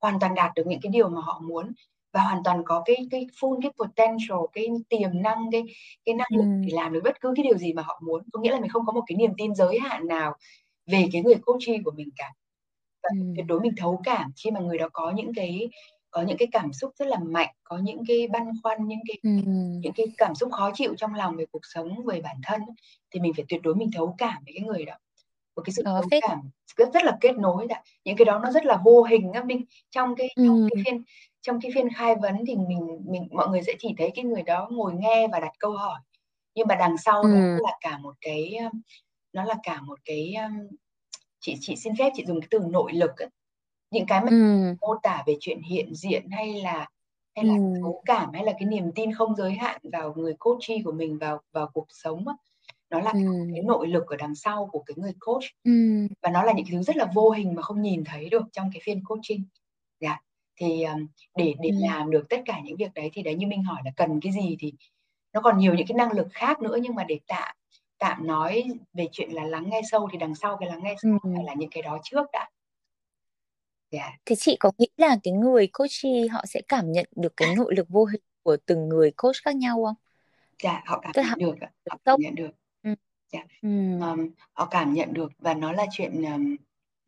hoàn 0.00 0.20
toàn 0.20 0.34
đạt 0.34 0.50
được 0.56 0.66
những 0.66 0.80
cái 0.82 0.92
điều 0.92 1.08
mà 1.08 1.20
họ 1.20 1.40
muốn 1.44 1.72
và 2.12 2.20
hoàn 2.20 2.42
toàn 2.44 2.62
có 2.64 2.82
cái 2.84 2.96
cái 3.10 3.26
full 3.40 3.60
cái 3.62 3.72
potential 3.78 4.38
cái 4.52 4.68
tiềm 4.88 5.22
năng 5.22 5.50
cái 5.52 5.62
cái 6.04 6.14
năng 6.14 6.28
lực 6.30 6.44
ừ. 6.44 6.62
để 6.66 6.68
làm 6.72 6.92
được 6.92 7.00
bất 7.04 7.20
cứ 7.20 7.32
cái 7.36 7.44
điều 7.44 7.58
gì 7.58 7.72
mà 7.72 7.82
họ 7.82 8.00
muốn 8.06 8.22
có 8.32 8.40
nghĩa 8.40 8.50
là 8.50 8.60
mình 8.60 8.70
không 8.70 8.86
có 8.86 8.92
một 8.92 9.02
cái 9.06 9.16
niềm 9.16 9.30
tin 9.38 9.54
giới 9.54 9.78
hạn 9.78 10.06
nào 10.06 10.34
về 10.86 11.08
cái 11.12 11.22
người 11.22 11.36
coachee 11.46 11.78
của 11.84 11.90
mình 11.90 12.08
cả 12.16 12.32
và 13.02 13.08
ừ. 13.12 13.32
tuyệt 13.36 13.46
đối 13.46 13.60
mình 13.60 13.72
thấu 13.76 14.00
cảm 14.04 14.30
khi 14.44 14.50
mà 14.50 14.60
người 14.60 14.78
đó 14.78 14.88
có 14.92 15.10
những 15.10 15.34
cái 15.34 15.68
có 16.10 16.22
những 16.22 16.36
cái 16.36 16.48
cảm 16.52 16.72
xúc 16.72 16.92
rất 16.98 17.08
là 17.08 17.18
mạnh 17.18 17.54
có 17.64 17.78
những 17.78 18.02
cái 18.08 18.28
băn 18.28 18.50
khoăn 18.62 18.86
những 18.86 19.00
cái 19.08 19.18
ừ. 19.22 19.30
những 19.82 19.92
cái 19.92 20.06
cảm 20.16 20.34
xúc 20.34 20.52
khó 20.52 20.70
chịu 20.74 20.94
trong 20.96 21.14
lòng 21.14 21.36
về 21.36 21.46
cuộc 21.52 21.62
sống 21.62 22.04
về 22.06 22.20
bản 22.20 22.36
thân 22.44 22.60
thì 23.10 23.20
mình 23.20 23.32
phải 23.36 23.44
tuyệt 23.48 23.60
đối 23.62 23.74
mình 23.74 23.90
thấu 23.96 24.14
cảm 24.18 24.42
với 24.44 24.52
cái 24.56 24.66
người 24.66 24.84
đó 24.84 24.94
một 25.56 25.62
cái 25.64 25.72
sự 25.72 25.82
Đó, 25.82 25.92
thấu 25.92 26.08
phết. 26.10 26.22
cảm 26.28 26.40
rất 26.76 26.88
rất 26.94 27.04
là 27.04 27.18
kết 27.20 27.36
nối 27.38 27.66
đã 27.66 27.82
những 28.04 28.16
cái 28.16 28.24
đó 28.24 28.38
nó 28.38 28.50
rất 28.50 28.64
là 28.64 28.80
vô 28.84 29.02
hình 29.02 29.32
á 29.32 29.44
mình 29.44 29.64
trong 29.90 30.14
cái 30.16 30.28
ừ. 30.36 30.44
trong 30.46 30.68
cái 30.70 30.82
phiên 30.84 31.02
trong 31.40 31.60
cái 31.60 31.70
phiên 31.74 31.88
khai 31.92 32.14
vấn 32.22 32.34
thì 32.46 32.56
mình 32.56 33.00
mình 33.06 33.28
mọi 33.30 33.48
người 33.48 33.62
sẽ 33.62 33.72
chỉ 33.78 33.94
thấy 33.98 34.10
cái 34.14 34.24
người 34.24 34.42
đó 34.42 34.68
ngồi 34.70 34.92
nghe 34.94 35.28
và 35.32 35.40
đặt 35.40 35.52
câu 35.58 35.72
hỏi 35.72 36.00
nhưng 36.54 36.68
mà 36.68 36.74
đằng 36.74 36.96
sau 36.98 37.22
ừ. 37.22 37.28
đó 37.34 37.58
là 37.62 37.72
cả 37.80 37.98
một 37.98 38.14
cái 38.20 38.58
nó 39.32 39.44
là 39.44 39.54
cả 39.62 39.80
một 39.80 39.98
cái 40.04 40.34
chị 41.40 41.56
chị 41.60 41.76
xin 41.76 41.92
phép 41.98 42.10
chị 42.14 42.24
dùng 42.26 42.40
cái 42.40 42.48
từ 42.50 42.58
nội 42.58 42.92
lực 42.92 43.16
ấy. 43.16 43.28
Những 43.90 44.06
cái 44.06 44.20
mà 44.20 44.28
ừ. 44.30 44.74
mô 44.80 44.94
tả 45.02 45.22
về 45.26 45.36
chuyện 45.40 45.62
hiện 45.62 45.94
diện 45.94 46.30
hay 46.30 46.54
là 46.54 46.88
hay 47.36 47.44
là 47.44 47.54
ừ. 47.54 47.80
thấu 47.82 48.02
cảm 48.06 48.32
hay 48.32 48.44
là 48.44 48.52
cái 48.52 48.68
niềm 48.68 48.92
tin 48.94 49.14
không 49.14 49.36
giới 49.36 49.52
hạn 49.52 49.80
vào 49.92 50.14
người 50.16 50.34
coachee 50.38 50.82
của 50.84 50.92
mình 50.92 51.18
vào 51.18 51.40
vào 51.52 51.70
cuộc 51.74 51.86
sống 51.88 52.28
á 52.28 52.34
nó 52.90 53.00
là 53.00 53.12
cái 53.54 53.62
nội 53.64 53.88
lực 53.88 54.06
ở 54.06 54.16
đằng 54.16 54.34
sau 54.34 54.68
của 54.72 54.82
cái 54.86 54.94
người 54.96 55.14
coach 55.20 55.44
ừ. 55.64 55.72
và 56.22 56.30
nó 56.30 56.42
là 56.42 56.52
những 56.52 56.66
thứ 56.70 56.82
rất 56.82 56.96
là 56.96 57.06
vô 57.14 57.30
hình 57.30 57.54
mà 57.54 57.62
không 57.62 57.82
nhìn 57.82 58.04
thấy 58.04 58.28
được 58.28 58.42
trong 58.52 58.70
cái 58.74 58.80
phiên 58.84 59.04
coaching 59.04 59.44
dạ 60.00 60.20
thì 60.56 60.84
um, 60.84 61.06
để 61.36 61.54
để 61.60 61.68
ừ. 61.68 61.76
làm 61.80 62.10
được 62.10 62.28
tất 62.28 62.42
cả 62.44 62.60
những 62.64 62.76
việc 62.76 62.94
đấy 62.94 63.10
thì 63.12 63.22
đấy 63.22 63.34
như 63.34 63.46
mình 63.46 63.62
hỏi 63.62 63.82
là 63.84 63.90
cần 63.96 64.20
cái 64.20 64.32
gì 64.32 64.56
thì 64.60 64.72
nó 65.32 65.40
còn 65.40 65.58
nhiều 65.58 65.74
những 65.74 65.86
cái 65.86 65.96
năng 65.96 66.12
lực 66.12 66.26
khác 66.32 66.60
nữa 66.62 66.76
nhưng 66.82 66.94
mà 66.94 67.04
để 67.04 67.20
tạm 67.26 67.56
tạm 67.98 68.26
nói 68.26 68.64
về 68.92 69.08
chuyện 69.12 69.30
là 69.30 69.44
lắng 69.44 69.70
nghe 69.70 69.80
sâu 69.90 70.08
thì 70.12 70.18
đằng 70.18 70.34
sau 70.34 70.56
cái 70.56 70.68
lắng 70.68 70.80
nghe 70.82 70.94
sâu 71.02 71.18
phải 71.34 71.44
là 71.44 71.54
những 71.54 71.70
cái 71.70 71.82
đó 71.82 71.98
trước 72.02 72.26
đã 72.32 72.48
Yeah. 73.90 74.12
Thế 74.26 74.36
chị 74.36 74.56
có 74.60 74.70
nghĩ 74.78 74.88
là 74.96 75.16
cái 75.22 75.32
người 75.32 75.66
coachee 75.66 76.28
họ 76.28 76.44
sẽ 76.46 76.60
cảm 76.68 76.92
nhận 76.92 77.06
được 77.16 77.36
cái 77.36 77.54
nội 77.56 77.74
lực 77.76 77.88
vô 77.88 78.04
hình 78.04 78.22
của 78.42 78.56
từng 78.66 78.88
người 78.88 79.10
coach 79.10 79.36
khác 79.44 79.56
nhau 79.56 79.84
không? 79.84 79.94
Dạ, 80.62 80.82
họ 80.86 81.00
cảm 81.02 81.12
Tức 81.14 81.22
nhận 81.36 81.38
được, 81.60 81.66
họ 81.90 81.98
cảm 82.04 82.16
nhận 82.20 82.34
được. 82.34 82.50
Ừ. 82.82 82.90
Dạ. 83.32 83.40
Ừ. 83.62 83.68
Um, 84.00 84.30
họ 84.52 84.64
cảm 84.64 84.94
nhận 84.94 85.12
được 85.12 85.32
và 85.38 85.54
nó 85.54 85.72
là 85.72 85.86
chuyện 85.92 86.22
um, 86.22 86.56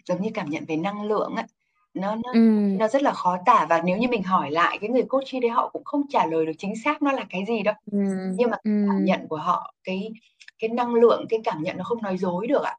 giống 0.05 0.23
như 0.23 0.31
cảm 0.35 0.51
nhận 0.51 0.65
về 0.65 0.77
năng 0.77 1.03
lượng 1.03 1.35
á. 1.37 1.47
Nó 1.95 2.15
nó 2.15 2.33
ừ. 2.33 2.41
nó 2.79 2.89
rất 2.89 3.03
là 3.03 3.13
khó 3.13 3.39
tả 3.47 3.67
và 3.71 3.83
nếu 3.85 3.97
như 3.97 4.09
mình 4.09 4.23
hỏi 4.23 4.51
lại 4.51 4.79
cái 4.81 4.91
người 4.91 5.03
coachee 5.03 5.41
đấy 5.41 5.51
họ 5.51 5.69
cũng 5.69 5.85
không 5.85 6.03
trả 6.09 6.27
lời 6.27 6.47
được 6.47 6.53
chính 6.59 6.75
xác 6.85 7.03
nó 7.03 7.13
là 7.13 7.25
cái 7.31 7.45
gì 7.49 7.63
đâu. 7.63 7.75
Ừ. 7.93 7.99
Nhưng 8.37 8.51
mà 8.51 8.57
ừ. 8.65 8.87
cảm 8.89 9.05
nhận 9.05 9.29
của 9.29 9.37
họ 9.37 9.75
cái 9.85 10.13
cái 10.59 10.69
năng 10.69 10.95
lượng, 10.95 11.27
cái 11.29 11.41
cảm 11.45 11.63
nhận 11.63 11.77
nó 11.77 11.85
không 11.85 12.03
nói 12.03 12.19
dối 12.19 12.47
được 12.47 12.63
ạ. 12.63 12.77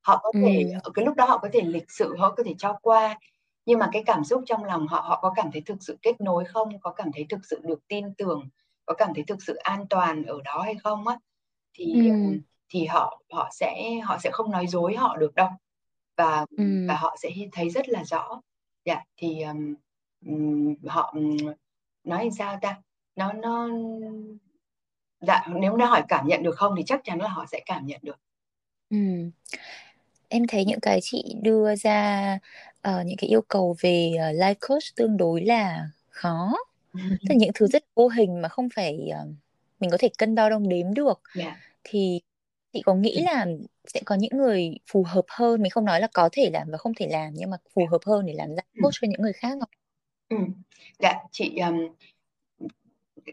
Họ 0.00 0.20
có 0.22 0.32
thể 0.34 0.62
ừ. 0.72 0.78
ở 0.82 0.90
cái 0.94 1.04
lúc 1.04 1.16
đó 1.16 1.24
họ 1.24 1.38
có 1.38 1.48
thể 1.52 1.60
lịch 1.60 1.90
sự, 1.90 2.16
họ 2.18 2.34
có 2.36 2.42
thể 2.42 2.54
cho 2.58 2.78
qua 2.82 3.18
nhưng 3.70 3.78
mà 3.78 3.88
cái 3.92 4.02
cảm 4.06 4.24
xúc 4.24 4.42
trong 4.46 4.64
lòng 4.64 4.86
họ 4.86 5.00
họ 5.00 5.18
có 5.22 5.32
cảm 5.36 5.50
thấy 5.52 5.62
thực 5.66 5.76
sự 5.80 5.98
kết 6.02 6.20
nối 6.20 6.44
không? 6.44 6.80
Có 6.80 6.90
cảm 6.90 7.12
thấy 7.14 7.26
thực 7.28 7.40
sự 7.44 7.60
được 7.64 7.88
tin 7.88 8.14
tưởng? 8.14 8.48
Có 8.86 8.94
cảm 8.94 9.14
thấy 9.14 9.24
thực 9.26 9.42
sự 9.42 9.54
an 9.54 9.86
toàn 9.90 10.24
ở 10.24 10.38
đó 10.44 10.62
hay 10.64 10.74
không 10.74 11.08
á? 11.08 11.18
Thì 11.74 12.08
ừ. 12.08 12.14
thì 12.68 12.84
họ 12.86 13.22
họ 13.32 13.50
sẽ 13.52 14.00
họ 14.04 14.18
sẽ 14.18 14.30
không 14.32 14.50
nói 14.50 14.66
dối 14.66 14.94
họ 14.96 15.16
được 15.16 15.34
đâu. 15.34 15.48
Và 16.16 16.46
ừ. 16.56 16.64
và 16.88 16.94
họ 16.94 17.16
sẽ 17.22 17.30
thấy 17.52 17.70
rất 17.70 17.88
là 17.88 18.04
rõ. 18.04 18.40
Dạ 18.84 19.04
thì 19.16 19.42
um, 19.42 20.74
họ 20.86 21.14
nói 22.04 22.24
làm 22.24 22.32
sao 22.38 22.58
ta? 22.62 22.76
Nó 23.16 23.32
nó 23.32 23.68
dạ 25.20 25.46
nếu 25.54 25.76
nó 25.76 25.86
hỏi 25.86 26.02
cảm 26.08 26.26
nhận 26.26 26.42
được 26.42 26.56
không 26.56 26.74
thì 26.76 26.82
chắc 26.86 27.00
chắn 27.04 27.18
là 27.18 27.28
họ 27.28 27.46
sẽ 27.52 27.60
cảm 27.66 27.86
nhận 27.86 28.00
được. 28.02 28.16
Ừ. 28.90 28.96
em 30.28 30.46
thấy 30.48 30.64
những 30.64 30.80
cái 30.80 30.98
chị 31.02 31.34
đưa 31.42 31.74
ra 31.76 32.38
uh, 32.88 33.06
những 33.06 33.16
cái 33.16 33.28
yêu 33.28 33.42
cầu 33.48 33.76
về 33.80 34.12
uh, 34.14 34.36
life 34.40 34.54
coach 34.68 34.82
tương 34.96 35.16
đối 35.16 35.44
là 35.44 35.88
khó 36.08 36.52
tức 36.92 37.28
là 37.28 37.34
những 37.34 37.50
thứ 37.54 37.66
rất 37.66 37.84
vô 37.94 38.08
hình 38.08 38.42
mà 38.42 38.48
không 38.48 38.68
phải 38.74 39.08
uh, 39.22 39.28
mình 39.80 39.90
có 39.90 39.96
thể 40.00 40.08
cân 40.18 40.34
đo 40.34 40.50
đong 40.50 40.68
đếm 40.68 40.94
được 40.94 41.20
yeah. 41.38 41.56
thì 41.84 42.20
chị 42.72 42.82
có 42.82 42.94
nghĩ 42.94 43.20
là 43.22 43.46
sẽ 43.86 44.00
có 44.04 44.14
những 44.14 44.32
người 44.32 44.74
phù 44.92 45.04
hợp 45.08 45.24
hơn 45.28 45.62
mình 45.62 45.70
không 45.70 45.84
nói 45.84 46.00
là 46.00 46.08
có 46.14 46.28
thể 46.32 46.50
làm 46.52 46.70
và 46.70 46.78
không 46.78 46.92
thể 46.94 47.08
làm 47.10 47.32
nhưng 47.34 47.50
mà 47.50 47.56
phù 47.74 47.86
hợp 47.90 48.00
hơn 48.06 48.26
để 48.26 48.32
làm 48.32 48.48
life 48.48 48.82
coach 48.82 48.94
cho 49.00 49.08
những 49.10 49.22
người 49.22 49.32
khác 49.32 49.56
không? 49.60 49.70
Ừ. 50.28 50.36
Dạ 50.98 51.14
chị 51.30 51.58
um, 51.58 51.88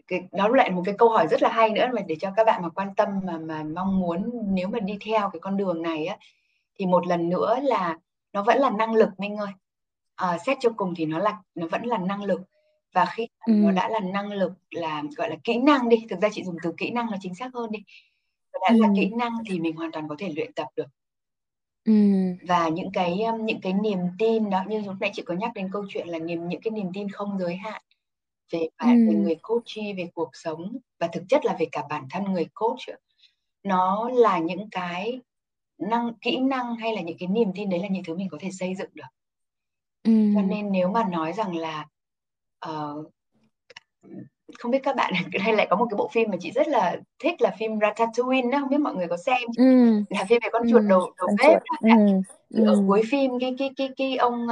cái, 0.08 0.22
đó 0.32 0.48
lại 0.48 0.70
một 0.70 0.82
cái 0.86 0.94
câu 0.98 1.08
hỏi 1.08 1.26
rất 1.30 1.42
là 1.42 1.48
hay 1.48 1.70
nữa 1.70 1.86
mà 1.94 2.02
để 2.06 2.16
cho 2.20 2.32
các 2.36 2.44
bạn 2.44 2.62
mà 2.62 2.68
quan 2.68 2.94
tâm 2.94 3.08
mà 3.24 3.38
mà 3.38 3.62
mong 3.62 4.00
muốn 4.00 4.30
nếu 4.54 4.68
mà 4.68 4.80
đi 4.80 4.98
theo 5.00 5.30
cái 5.32 5.40
con 5.40 5.56
đường 5.56 5.82
này 5.82 6.06
á 6.06 6.16
thì 6.78 6.86
một 6.86 7.06
lần 7.06 7.28
nữa 7.28 7.58
là 7.62 7.98
nó 8.32 8.42
vẫn 8.42 8.58
là 8.58 8.70
năng 8.70 8.94
lực 8.94 9.08
Minh 9.18 9.36
ơi. 9.36 9.52
À, 10.14 10.38
xét 10.46 10.56
cho 10.60 10.70
cùng 10.76 10.94
thì 10.96 11.06
nó 11.06 11.18
là 11.18 11.38
nó 11.54 11.66
vẫn 11.66 11.82
là 11.86 11.98
năng 11.98 12.24
lực. 12.24 12.40
Và 12.92 13.04
khi 13.04 13.28
ừ. 13.46 13.52
nó 13.52 13.72
đã 13.72 13.88
là 13.88 14.00
năng 14.00 14.32
lực 14.32 14.52
là 14.70 15.02
gọi 15.16 15.30
là 15.30 15.36
kỹ 15.44 15.58
năng 15.58 15.88
đi 15.88 16.06
thực 16.10 16.20
ra 16.20 16.28
chị 16.32 16.44
dùng 16.44 16.56
từ 16.62 16.72
kỹ 16.76 16.90
năng 16.90 17.10
là 17.10 17.16
chính 17.20 17.34
xác 17.34 17.50
hơn 17.54 17.70
đi. 17.70 17.78
Nó 18.52 18.58
đã 18.62 18.68
ừ. 18.68 18.82
là 18.82 18.88
kỹ 18.96 19.10
năng 19.18 19.32
thì 19.48 19.60
mình 19.60 19.76
hoàn 19.76 19.92
toàn 19.92 20.08
có 20.08 20.14
thể 20.18 20.32
luyện 20.36 20.52
tập 20.52 20.68
được. 20.76 20.86
Và 22.48 22.68
những 22.68 22.90
cái 22.92 23.18
những 23.40 23.60
cái 23.60 23.72
niềm 23.72 23.98
tin 24.18 24.50
đó 24.50 24.62
như 24.68 24.80
lúc 24.80 24.94
nãy 25.00 25.10
chị 25.14 25.22
có 25.22 25.34
nhắc 25.34 25.50
đến 25.54 25.68
câu 25.72 25.84
chuyện 25.88 26.08
là 26.08 26.18
niềm 26.18 26.48
những 26.48 26.60
cái 26.60 26.70
niềm 26.70 26.90
tin 26.94 27.08
không 27.08 27.38
giới 27.38 27.56
hạn 27.56 27.82
về 28.50 28.68
bạn 28.78 29.08
về 29.08 29.14
người 29.14 29.34
coach 29.42 29.96
về 29.96 30.10
cuộc 30.14 30.30
sống 30.32 30.76
và 30.98 31.08
thực 31.12 31.22
chất 31.28 31.44
là 31.44 31.56
về 31.58 31.66
cả 31.72 31.82
bản 31.90 32.06
thân 32.10 32.24
người 32.24 32.46
coach 32.54 32.98
nó 33.62 34.10
là 34.14 34.38
những 34.38 34.70
cái 34.70 35.20
năng 35.78 36.14
kỹ 36.20 36.38
năng 36.38 36.76
hay 36.76 36.92
là 36.92 37.00
những 37.00 37.16
cái 37.18 37.28
niềm 37.28 37.48
tin 37.54 37.70
đấy 37.70 37.80
là 37.80 37.88
những 37.88 38.04
thứ 38.04 38.14
mình 38.14 38.28
có 38.30 38.38
thể 38.40 38.50
xây 38.50 38.74
dựng 38.74 38.90
được 38.94 39.02
cho 40.04 40.42
nên 40.42 40.72
nếu 40.72 40.88
mà 40.88 41.04
nói 41.10 41.32
rằng 41.32 41.56
là 41.56 41.86
uh, 42.70 43.12
không 44.58 44.70
biết 44.70 44.78
các 44.82 44.96
bạn 44.96 45.12
đây 45.46 45.56
lại 45.56 45.66
có 45.70 45.76
một 45.76 45.86
cái 45.90 45.96
bộ 45.96 46.08
phim 46.12 46.30
mà 46.30 46.36
chị 46.40 46.50
rất 46.50 46.68
là 46.68 46.96
thích 47.18 47.42
là 47.42 47.54
phim 47.58 47.78
Ratatouille 47.80 48.50
đó 48.52 48.58
không 48.60 48.68
biết 48.68 48.80
mọi 48.80 48.94
người 48.94 49.06
có 49.08 49.16
xem 49.16 49.42
ừ. 49.56 49.64
là 50.10 50.24
phim 50.28 50.38
về 50.42 50.48
con 50.52 50.62
chuột 50.70 50.82
đầu 50.88 51.12
đầu 51.18 51.28
bếp. 51.42 51.62
Ừ. 52.50 52.64
ở 52.64 52.82
cuối 52.88 53.02
phim 53.10 53.30
cái 53.40 53.54
cái 53.58 53.70
cái 53.76 53.90
cái 53.96 54.16
ông 54.16 54.46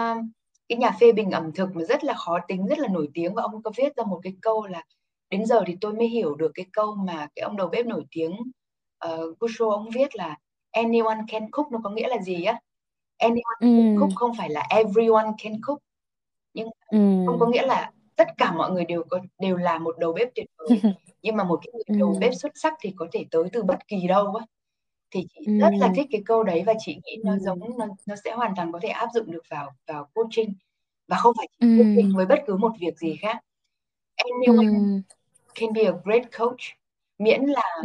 cái 0.68 0.78
nhà 0.78 0.90
phê 1.00 1.12
bình 1.12 1.30
ẩm 1.30 1.52
thực 1.52 1.76
mà 1.76 1.84
rất 1.84 2.04
là 2.04 2.14
khó 2.14 2.38
tính 2.48 2.66
rất 2.66 2.78
là 2.78 2.88
nổi 2.88 3.08
tiếng 3.14 3.34
và 3.34 3.42
ông 3.42 3.62
có 3.62 3.70
viết 3.76 3.96
ra 3.96 4.04
một 4.04 4.20
cái 4.22 4.36
câu 4.42 4.66
là 4.66 4.82
đến 5.30 5.46
giờ 5.46 5.62
thì 5.66 5.76
tôi 5.80 5.94
mới 5.94 6.08
hiểu 6.08 6.34
được 6.34 6.50
cái 6.54 6.66
câu 6.72 6.94
mà 6.94 7.26
cái 7.34 7.42
ông 7.42 7.56
đầu 7.56 7.68
bếp 7.68 7.86
nổi 7.86 8.04
tiếng 8.10 8.32
uh, 9.06 9.38
Gusho 9.38 9.70
ông 9.70 9.90
viết 9.94 10.16
là 10.16 10.36
anyone 10.76 11.18
can 11.28 11.50
cook 11.50 11.72
nó 11.72 11.78
có 11.84 11.90
nghĩa 11.90 12.08
là 12.08 12.22
gì 12.22 12.44
á? 12.44 12.60
Anyone 13.18 13.56
ừ. 13.60 13.66
can 13.66 13.96
cook 14.00 14.10
không 14.14 14.32
phải 14.38 14.50
là 14.50 14.66
everyone 14.70 15.28
can 15.42 15.60
cook. 15.62 15.78
Nhưng 16.54 16.68
ừ. 16.90 16.98
không 17.26 17.38
có 17.40 17.46
nghĩa 17.46 17.66
là 17.66 17.92
tất 18.16 18.28
cả 18.38 18.52
mọi 18.52 18.70
người 18.70 18.84
đều 18.84 19.02
có 19.08 19.20
đều 19.38 19.56
là 19.56 19.78
một 19.78 19.98
đầu 19.98 20.12
bếp 20.12 20.28
tuyệt 20.34 20.46
vời. 20.58 20.80
Nhưng 21.22 21.36
mà 21.36 21.44
một 21.44 21.60
cái 21.62 21.72
người 21.72 21.98
đầu 21.98 22.16
bếp 22.20 22.34
xuất 22.34 22.52
sắc 22.54 22.74
thì 22.80 22.92
có 22.96 23.06
thể 23.12 23.24
tới 23.30 23.44
từ 23.52 23.62
bất 23.62 23.88
kỳ 23.88 24.06
đâu 24.06 24.34
á. 24.34 24.46
Thì 25.10 25.26
chị 25.34 25.58
rất 25.60 25.70
là 25.78 25.92
thích 25.96 26.06
cái 26.10 26.22
câu 26.26 26.44
đấy 26.44 26.62
và 26.66 26.74
chị 26.78 27.00
nghĩ 27.04 27.16
nó 27.24 27.38
giống 27.38 27.78
nó, 27.78 27.86
nó 28.06 28.14
sẽ 28.24 28.32
hoàn 28.32 28.52
toàn 28.56 28.72
có 28.72 28.78
thể 28.82 28.88
áp 28.88 29.08
dụng 29.14 29.30
được 29.30 29.42
vào 29.50 29.70
vào 29.86 30.08
coaching. 30.14 30.54
Và 31.08 31.16
không 31.16 31.34
phải 31.36 31.48
chỉ 31.60 31.66
coaching 31.78 32.16
với 32.16 32.26
bất 32.26 32.38
cứ 32.46 32.56
một 32.56 32.72
việc 32.80 32.98
gì 32.98 33.16
khác. 33.20 33.38
Anyone 34.16 35.00
can 35.54 35.72
be 35.72 35.82
a 35.84 35.92
great 36.04 36.38
coach 36.38 36.60
miễn 37.18 37.42
là 37.42 37.82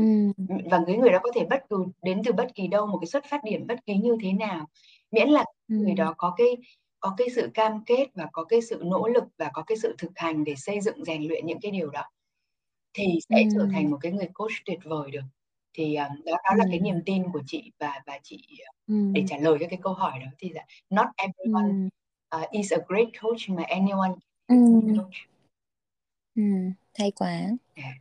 và 0.71 0.83
cái 0.87 0.97
người 0.97 1.09
đó 1.09 1.19
có 1.23 1.31
thể 1.35 1.45
bất 1.49 1.63
cứ 1.69 1.85
đến 2.03 2.21
từ 2.25 2.31
bất 2.31 2.47
kỳ 2.55 2.67
đâu 2.67 2.85
một 2.85 2.97
cái 3.01 3.07
xuất 3.07 3.25
phát 3.25 3.43
điểm 3.43 3.67
bất 3.67 3.85
kỳ 3.85 3.95
như 3.95 4.17
thế 4.21 4.33
nào 4.33 4.65
miễn 5.11 5.29
là 5.29 5.45
người 5.67 5.93
đó 5.93 6.13
có 6.17 6.33
cái 6.37 6.57
có 6.99 7.13
cái 7.17 7.27
sự 7.35 7.49
cam 7.53 7.83
kết 7.85 8.07
và 8.13 8.27
có 8.31 8.43
cái 8.43 8.61
sự 8.61 8.81
nỗ 8.85 9.07
lực 9.07 9.23
và 9.37 9.49
có 9.53 9.63
cái 9.67 9.77
sự 9.77 9.95
thực 9.97 10.11
hành 10.15 10.43
để 10.43 10.55
xây 10.55 10.81
dựng 10.81 11.05
rèn 11.05 11.23
luyện 11.23 11.45
những 11.45 11.59
cái 11.61 11.71
điều 11.71 11.89
đó 11.89 12.03
thì 12.93 13.19
sẽ 13.29 13.43
trở 13.55 13.67
thành 13.73 13.91
một 13.91 13.97
cái 14.01 14.11
người 14.11 14.29
coach 14.33 14.51
tuyệt 14.65 14.79
vời 14.83 15.11
được 15.11 15.23
thì 15.73 15.95
um, 15.95 16.23
đó 16.25 16.33
đó 16.43 16.55
là 16.55 16.65
cái 16.69 16.79
niềm 16.79 17.01
tin 17.05 17.23
của 17.33 17.41
chị 17.45 17.71
và 17.79 18.01
và 18.05 18.19
chị 18.23 18.47
ừ. 18.87 18.93
để 19.13 19.23
trả 19.27 19.37
lời 19.37 19.57
cho 19.59 19.65
cái 19.69 19.79
câu 19.81 19.93
hỏi 19.93 20.19
đó 20.19 20.27
thì 20.37 20.49
là 20.49 20.65
not 20.89 21.07
everyone 21.17 21.89
ừ. 22.29 22.37
uh, 22.43 22.49
is 22.51 22.73
a 22.73 22.77
great 22.87 23.07
coach 23.21 23.49
mà 23.49 23.63
anyone 23.63 24.11
ừ. 24.47 24.55
coach. 24.97 25.15
Ừ, 26.35 26.43
hay 26.95 27.11
quá. 27.11 27.41
Yeah. 27.75 27.95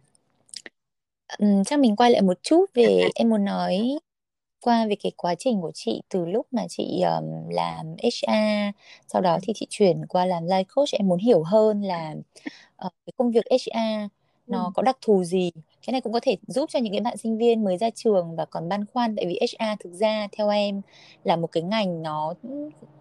Dạ. 1.31 1.37
Ừ, 1.39 1.63
chắc 1.67 1.79
mình 1.79 1.97
quay 1.97 2.11
lại 2.11 2.23
một 2.23 2.39
chút 2.43 2.65
về 2.75 3.09
em 3.15 3.29
muốn 3.31 3.45
nói 3.45 3.99
qua 4.61 4.87
về 4.87 4.95
cái 5.03 5.13
quá 5.17 5.35
trình 5.35 5.61
của 5.61 5.71
chị 5.75 6.03
từ 6.09 6.27
lúc 6.27 6.47
mà 6.51 6.63
chị 6.69 7.03
um, 7.03 7.49
làm 7.51 7.97
HR 8.03 8.77
sau 9.07 9.23
đó 9.23 9.39
thì 9.43 9.53
chị 9.57 9.67
chuyển 9.71 10.07
qua 10.07 10.27
làm 10.27 10.47
life 10.47 10.65
coach 10.75 10.89
em 10.93 11.09
muốn 11.09 11.19
hiểu 11.19 11.43
hơn 11.43 11.83
là 11.83 12.15
uh, 12.87 12.93
cái 13.07 13.13
công 13.17 13.31
việc 13.31 13.45
HR 13.51 14.09
nó 14.47 14.73
có 14.75 14.83
đặc 14.83 14.99
thù 15.03 15.25
gì 15.25 15.51
cái 15.87 15.93
này 15.93 16.01
cũng 16.01 16.13
có 16.13 16.21
thể 16.23 16.37
giúp 16.47 16.71
cho 16.73 16.79
những 16.79 16.93
cái 16.93 17.01
bạn 17.01 17.17
sinh 17.17 17.39
viên 17.39 17.65
mới 17.65 17.79
ra 17.79 17.91
trường 17.91 18.37
và 18.37 18.45
còn 18.45 18.69
băn 18.69 18.87
khoăn 18.87 19.17
tại 19.17 19.27
vì 19.27 19.39
HR 19.41 19.77
thực 19.81 19.93
ra 19.93 20.29
theo 20.33 20.49
em 20.49 20.83
là 21.25 21.37
một 21.37 21.53
cái 21.53 21.63
ngành 21.63 22.03
nó 22.03 22.35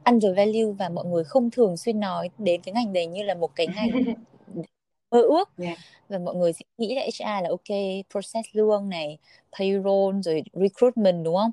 undervalue 0.06 0.66
và 0.80 0.90
mọi 0.90 1.06
người 1.06 1.24
không 1.24 1.52
thường 1.52 1.78
xuyên 1.78 2.00
nói 2.00 2.30
đến 2.38 2.62
cái 2.62 2.74
ngành 2.74 2.94
đấy 2.94 3.08
như 3.08 3.24
là 3.24 3.34
một 3.34 3.56
cái 3.56 3.68
ngành 3.68 3.90
mơ 5.12 5.22
ước 5.22 5.50
yeah. 5.58 5.78
và 6.10 6.18
mọi 6.18 6.36
người 6.36 6.54
sẽ 6.54 6.62
nghĩ 6.78 6.96
là 6.96 7.02
HR 7.02 7.44
là 7.44 7.50
ok 7.50 7.78
process 8.12 8.50
lương 8.52 8.90
này 8.90 9.18
payroll 9.60 10.22
rồi 10.22 10.44
recruitment 10.54 11.26
đúng 11.26 11.36
không 11.36 11.52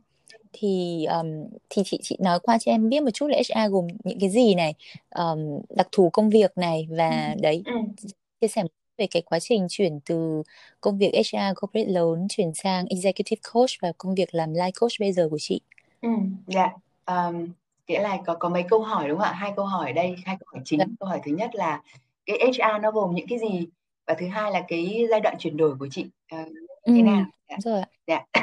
thì 0.53 1.05
um, 1.05 1.27
thì 1.71 1.83
chị 1.85 1.99
chị 2.03 2.17
nói 2.21 2.39
qua 2.41 2.59
cho 2.59 2.73
em 2.73 2.89
biết 2.89 3.03
một 3.03 3.11
chút 3.15 3.27
là 3.27 3.39
HR 3.39 3.73
gồm 3.73 3.87
những 4.05 4.21
cái 4.21 4.31
gì 4.31 4.55
này 4.55 4.75
um, 5.11 5.61
đặc 5.71 5.89
thù 5.93 6.11
công 6.11 6.31
việc 6.31 6.59
này 6.59 6.89
và 6.91 7.33
ừ. 7.37 7.41
đấy 7.43 7.63
ừ. 7.67 7.73
chia 8.41 8.49
sẻ 8.49 8.63
về 8.99 9.07
cái 9.11 9.23
quá 9.23 9.39
trình 9.41 9.67
chuyển 9.71 10.01
từ 10.01 10.43
công 10.81 10.99
việc 10.99 11.13
HR 11.15 11.59
corporate 11.61 11.93
lớn 11.93 12.27
chuyển 12.31 12.55
sang 12.55 12.87
executive 12.87 13.41
coach 13.53 13.71
và 13.83 13.93
công 13.99 14.15
việc 14.15 14.35
làm 14.35 14.53
life 14.53 14.71
coach 14.81 14.93
bây 15.01 15.13
giờ 15.13 15.29
của 15.31 15.39
chị. 15.39 15.61
Ừ, 16.01 16.09
dạ. 16.47 16.71
Um, 17.07 17.49
nghĩa 17.89 18.01
là 18.01 18.19
có 18.27 18.35
có 18.35 18.49
mấy 18.49 18.63
câu 18.63 18.81
hỏi 18.81 19.09
đúng 19.09 19.19
không 19.19 19.27
ạ? 19.27 19.33
Hai 19.33 19.53
câu 19.57 19.65
hỏi 19.65 19.93
đây, 19.93 20.17
hai 20.25 20.37
câu 20.41 20.47
hỏi 20.53 20.63
chính. 20.65 20.79
Dạ. 20.79 20.87
Câu 21.01 21.09
hỏi 21.09 21.21
thứ 21.25 21.33
nhất 21.33 21.55
là 21.55 21.83
cái 22.27 22.39
HR 22.39 22.83
nó 22.83 22.91
gồm 22.91 23.15
những 23.15 23.27
cái 23.29 23.39
gì 23.39 23.69
và 24.07 24.15
thứ 24.15 24.27
hai 24.27 24.53
là 24.53 24.63
cái 24.69 25.07
giai 25.11 25.21
đoạn 25.21 25.37
chuyển 25.39 25.57
đổi 25.57 25.77
của 25.79 25.89
chị 25.91 26.07
uh, 26.35 26.49
như 26.87 26.95
thế 26.97 27.03
nào? 27.03 27.25
Dạ. 27.49 27.57
Rồi. 27.65 27.83
Dạ. 28.07 28.25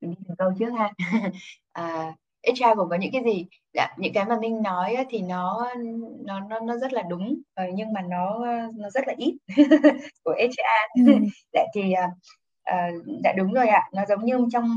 Mình 0.00 0.14
đi 0.18 0.34
câu 0.38 0.52
trước 0.58 0.70
ha. 0.70 0.92
à, 1.72 2.14
HR 2.46 2.76
gồm 2.76 2.88
có 2.88 2.96
những 2.96 3.12
cái 3.12 3.22
gì 3.24 3.46
dạ, 3.72 3.88
những 3.98 4.12
cái 4.12 4.24
mà 4.24 4.38
Minh 4.40 4.62
nói 4.62 4.96
thì 5.10 5.22
nó 5.22 5.68
nó 6.24 6.40
nó 6.40 6.60
nó 6.60 6.76
rất 6.76 6.92
là 6.92 7.02
đúng 7.02 7.40
ờ, 7.54 7.64
nhưng 7.74 7.92
mà 7.92 8.00
nó 8.02 8.46
nó 8.74 8.90
rất 8.90 9.08
là 9.08 9.14
ít 9.18 9.36
của 10.24 10.34
HR 10.38 11.06
ừ. 11.06 11.12
dạ 11.52 11.62
thì 11.74 11.82
uh, 12.70 13.04
dạ 13.24 13.32
đúng 13.36 13.52
rồi 13.52 13.68
ạ 13.68 13.82
nó 13.92 14.02
giống 14.08 14.24
như 14.24 14.46
trong 14.52 14.76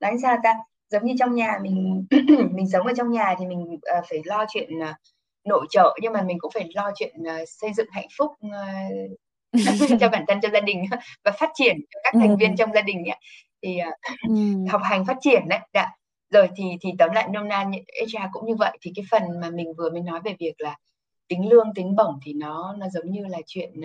nói 0.00 0.12
sao 0.22 0.36
ta 0.42 0.54
giống 0.90 1.04
như 1.04 1.14
trong 1.18 1.34
nhà 1.34 1.58
mình 1.62 2.06
mình 2.50 2.68
sống 2.68 2.86
ở 2.86 2.92
trong 2.96 3.10
nhà 3.10 3.34
thì 3.38 3.46
mình 3.46 3.62
uh, 3.72 4.04
phải 4.10 4.22
lo 4.24 4.44
chuyện 4.48 4.78
uh, 4.78 4.96
nội 5.44 5.66
trợ 5.70 5.98
nhưng 6.02 6.12
mà 6.12 6.22
mình 6.22 6.38
cũng 6.40 6.50
phải 6.54 6.70
lo 6.74 6.90
chuyện 6.96 7.14
uh, 7.20 7.48
xây 7.48 7.72
dựng 7.72 7.86
hạnh 7.90 8.08
phúc 8.18 8.32
uh, 8.46 9.18
cho 10.00 10.08
bản 10.08 10.24
thân 10.28 10.40
cho 10.40 10.48
gia 10.52 10.60
đình 10.60 10.84
và 11.24 11.30
phát 11.30 11.50
triển 11.54 11.76
cho 11.94 12.00
các 12.04 12.14
thành 12.20 12.36
viên 12.36 12.56
trong 12.56 12.72
gia 12.74 12.80
đình 12.80 13.04
ấy. 13.04 13.20
thì 13.62 13.78
uh, 13.88 14.68
học 14.72 14.80
hành 14.84 15.04
phát 15.04 15.16
triển 15.20 15.48
đấy 15.48 15.60
dạ 15.74 15.90
rồi 16.30 16.48
thì 16.56 16.64
thì 16.80 16.90
tóm 16.98 17.10
lại 17.10 17.28
nôm 17.32 17.48
na 17.48 17.64
HR 18.00 18.26
cũng 18.32 18.46
như 18.46 18.54
vậy 18.54 18.78
thì 18.80 18.92
cái 18.94 19.04
phần 19.10 19.22
mà 19.40 19.50
mình 19.50 19.72
vừa 19.78 19.90
mới 19.90 20.00
nói 20.00 20.20
về 20.24 20.36
việc 20.38 20.54
là 20.58 20.76
tính 21.28 21.48
lương 21.48 21.74
tính 21.74 21.96
bổng 21.96 22.18
thì 22.24 22.32
nó 22.32 22.74
nó 22.78 22.86
giống 22.88 23.10
như 23.10 23.26
là 23.26 23.38
chuyện 23.46 23.80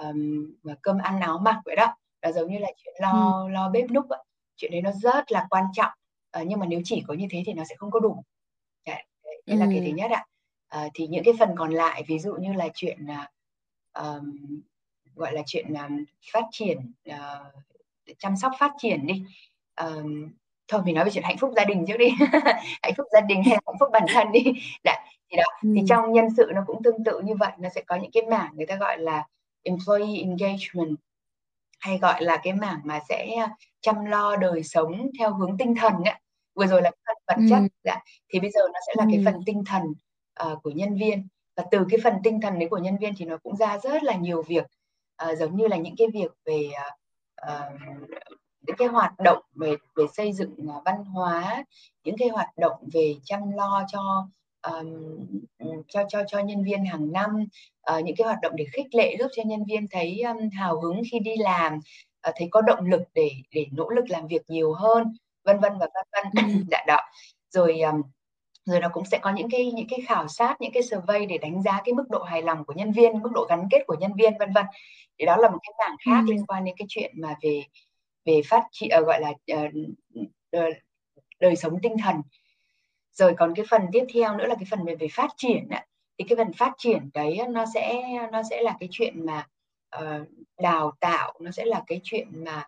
um, 0.00 0.46
cơm 0.82 0.98
ăn 0.98 1.20
áo 1.20 1.38
mặc 1.38 1.60
vậy 1.64 1.76
đó. 1.76 1.96
Là 2.22 2.32
giống 2.32 2.52
như 2.52 2.58
là 2.58 2.68
chuyện 2.76 2.94
lo 3.00 3.42
ừ. 3.46 3.48
lo 3.52 3.68
bếp 3.68 3.90
núc 3.90 4.04
vậy 4.08 4.18
chuyện 4.56 4.72
đấy 4.72 4.82
nó 4.82 4.90
rất 4.92 5.32
là 5.32 5.46
quan 5.50 5.64
trọng. 5.72 5.90
Uh, 6.40 6.46
nhưng 6.46 6.58
mà 6.58 6.66
nếu 6.66 6.80
chỉ 6.84 7.02
có 7.08 7.14
như 7.14 7.26
thế 7.30 7.42
thì 7.46 7.52
nó 7.52 7.64
sẽ 7.68 7.74
không 7.78 7.90
có 7.90 8.00
đủ. 8.00 8.24
Đấy, 8.86 9.04
đấy 9.24 9.42
ừ. 9.46 9.56
là 9.56 9.66
cái 9.70 9.82
thứ 9.86 9.96
nhất 9.96 10.10
ạ 10.10 10.24
uh, 10.76 10.90
thì 10.94 11.06
những 11.06 11.24
cái 11.24 11.34
phần 11.38 11.50
còn 11.56 11.70
lại 11.70 12.04
ví 12.06 12.18
dụ 12.18 12.34
như 12.34 12.52
là 12.52 12.68
chuyện 12.74 13.06
uh, 13.98 14.22
gọi 15.14 15.32
là 15.32 15.42
chuyện 15.46 15.74
um, 15.74 16.04
phát 16.32 16.44
triển 16.50 16.92
uh, 17.10 17.64
chăm 18.18 18.36
sóc 18.36 18.52
phát 18.58 18.72
triển 18.78 19.06
đi 19.06 19.24
um, 19.80 20.28
thôi 20.68 20.82
mình 20.84 20.94
nói 20.94 21.04
về 21.04 21.10
chuyện 21.10 21.24
hạnh 21.24 21.38
phúc 21.38 21.52
gia 21.56 21.64
đình 21.64 21.84
trước 21.88 21.96
đi 21.96 22.08
hạnh 22.82 22.94
phúc 22.96 23.06
gia 23.12 23.20
đình 23.20 23.42
hay 23.44 23.54
hạnh 23.66 23.76
phúc 23.80 23.88
bản 23.92 24.02
thân 24.08 24.32
đi 24.32 24.44
Đã, 24.84 25.04
thì 25.30 25.36
đó 25.36 25.44
ừ. 25.62 25.72
thì 25.76 25.82
trong 25.88 26.12
nhân 26.12 26.26
sự 26.36 26.50
nó 26.54 26.62
cũng 26.66 26.82
tương 26.82 27.04
tự 27.04 27.20
như 27.20 27.34
vậy 27.34 27.52
nó 27.58 27.68
sẽ 27.74 27.82
có 27.86 27.96
những 27.96 28.10
cái 28.10 28.22
mảng 28.30 28.52
người 28.56 28.66
ta 28.66 28.76
gọi 28.76 28.98
là 28.98 29.26
employee 29.62 30.16
engagement 30.16 30.96
hay 31.80 31.98
gọi 31.98 32.24
là 32.24 32.40
cái 32.42 32.52
mảng 32.52 32.80
mà 32.84 33.00
sẽ 33.08 33.46
chăm 33.80 34.04
lo 34.04 34.36
đời 34.36 34.62
sống 34.62 35.10
theo 35.18 35.34
hướng 35.34 35.58
tinh 35.58 35.74
thần 35.74 35.94
ấy. 36.04 36.14
vừa 36.54 36.66
rồi 36.66 36.82
là 36.82 36.90
phần 37.06 37.16
vật 37.26 37.36
ừ. 37.36 37.46
chất 37.50 37.72
dạ. 37.84 38.00
thì 38.28 38.40
bây 38.40 38.50
giờ 38.50 38.60
nó 38.72 38.80
sẽ 38.86 38.92
là 38.96 39.04
ừ. 39.04 39.08
cái 39.12 39.22
phần 39.24 39.42
tinh 39.46 39.62
thần 39.66 39.82
uh, 40.46 40.62
của 40.62 40.70
nhân 40.70 40.94
viên. 40.94 41.28
Và 41.56 41.64
từ 41.70 41.86
cái 41.90 42.00
phần 42.04 42.14
tinh 42.24 42.40
thần 42.40 42.58
đấy 42.58 42.68
của 42.68 42.78
nhân 42.78 42.96
viên 43.00 43.12
thì 43.16 43.24
nó 43.24 43.36
cũng 43.42 43.56
ra 43.56 43.78
rất 43.78 44.02
là 44.02 44.16
nhiều 44.16 44.42
việc. 44.42 44.64
Uh, 45.30 45.38
giống 45.38 45.56
như 45.56 45.66
là 45.66 45.76
những 45.76 45.94
cái 45.96 46.06
việc 46.12 46.32
về 46.44 46.70
uh, 47.46 47.80
những 48.66 48.76
cái 48.76 48.88
hoạt 48.88 49.12
động 49.18 49.42
về 49.54 49.76
về 49.96 50.04
xây 50.16 50.32
dựng 50.32 50.54
văn 50.84 51.04
hóa 51.04 51.64
những 52.04 52.16
cái 52.18 52.28
hoạt 52.28 52.48
động 52.56 52.88
về 52.92 53.14
chăm 53.24 53.52
lo 53.52 53.84
cho 53.92 54.28
um, 54.62 55.26
cho 55.88 56.04
cho 56.08 56.22
cho 56.28 56.38
nhân 56.38 56.64
viên 56.64 56.84
hàng 56.84 57.12
năm 57.12 57.46
uh, 57.96 58.04
những 58.04 58.16
cái 58.16 58.24
hoạt 58.24 58.38
động 58.42 58.52
để 58.56 58.64
khích 58.72 58.94
lệ 58.94 59.16
giúp 59.18 59.28
cho 59.36 59.42
nhân 59.46 59.64
viên 59.64 59.88
thấy 59.88 60.22
um, 60.22 60.48
hào 60.52 60.80
hứng 60.80 61.02
khi 61.12 61.18
đi 61.18 61.36
làm 61.36 61.76
uh, 62.28 62.34
thấy 62.36 62.48
có 62.50 62.60
động 62.60 62.86
lực 62.86 63.02
để 63.14 63.30
để 63.54 63.66
nỗ 63.72 63.88
lực 63.88 64.04
làm 64.08 64.26
việc 64.26 64.42
nhiều 64.48 64.72
hơn 64.72 65.16
vân 65.44 65.60
vân 65.60 65.72
và 65.78 65.86
vân 65.94 66.06
vân. 66.12 66.46
Ừ. 66.46 66.64
dạ 66.70 66.84
đó. 66.86 66.98
Rồi 67.50 67.80
um, 67.80 68.02
rồi 68.64 68.80
nó 68.80 68.88
cũng 68.92 69.04
sẽ 69.04 69.18
có 69.22 69.32
những 69.32 69.50
cái 69.50 69.72
những 69.72 69.86
cái 69.88 70.00
khảo 70.06 70.28
sát 70.28 70.60
những 70.60 70.72
cái 70.72 70.82
survey 70.82 71.26
để 71.26 71.38
đánh 71.38 71.62
giá 71.62 71.80
cái 71.84 71.94
mức 71.94 72.04
độ 72.10 72.22
hài 72.22 72.42
lòng 72.42 72.64
của 72.64 72.72
nhân 72.72 72.92
viên 72.92 73.22
mức 73.22 73.30
độ 73.34 73.46
gắn 73.48 73.68
kết 73.70 73.82
của 73.86 73.96
nhân 74.00 74.12
viên 74.14 74.38
vân 74.38 74.52
vân. 74.52 74.66
Thì 75.18 75.26
đó 75.26 75.36
là 75.36 75.50
một 75.50 75.58
cái 75.62 75.72
mảng 75.78 75.96
khác 76.04 76.24
ừ. 76.26 76.32
liên 76.32 76.46
quan 76.46 76.64
đến 76.64 76.74
cái 76.78 76.86
chuyện 76.88 77.14
mà 77.20 77.34
về 77.42 77.64
về 78.24 78.40
phát 78.46 78.64
triển 78.72 78.90
uh, 79.00 79.06
gọi 79.06 79.20
là 79.20 79.30
uh, 79.58 80.74
đời 81.40 81.56
sống 81.56 81.78
tinh 81.82 81.96
thần. 82.02 82.16
Rồi 83.12 83.34
còn 83.38 83.54
cái 83.54 83.66
phần 83.70 83.82
tiếp 83.92 84.04
theo 84.14 84.36
nữa 84.36 84.46
là 84.46 84.54
cái 84.54 84.66
phần 84.70 84.84
về 84.84 84.96
về 84.96 85.08
phát 85.08 85.30
triển 85.36 85.68
ạ. 85.70 85.86
Thì 86.18 86.24
cái 86.28 86.36
phần 86.36 86.52
phát 86.52 86.72
triển 86.78 87.10
đấy 87.14 87.38
nó 87.50 87.64
sẽ 87.74 88.02
nó 88.32 88.42
sẽ 88.50 88.62
là 88.62 88.76
cái 88.80 88.88
chuyện 88.92 89.26
mà 89.26 89.46
uh, 89.98 90.28
đào 90.60 90.92
tạo 91.00 91.34
nó 91.40 91.50
sẽ 91.50 91.64
là 91.64 91.82
cái 91.86 92.00
chuyện 92.04 92.44
mà 92.44 92.66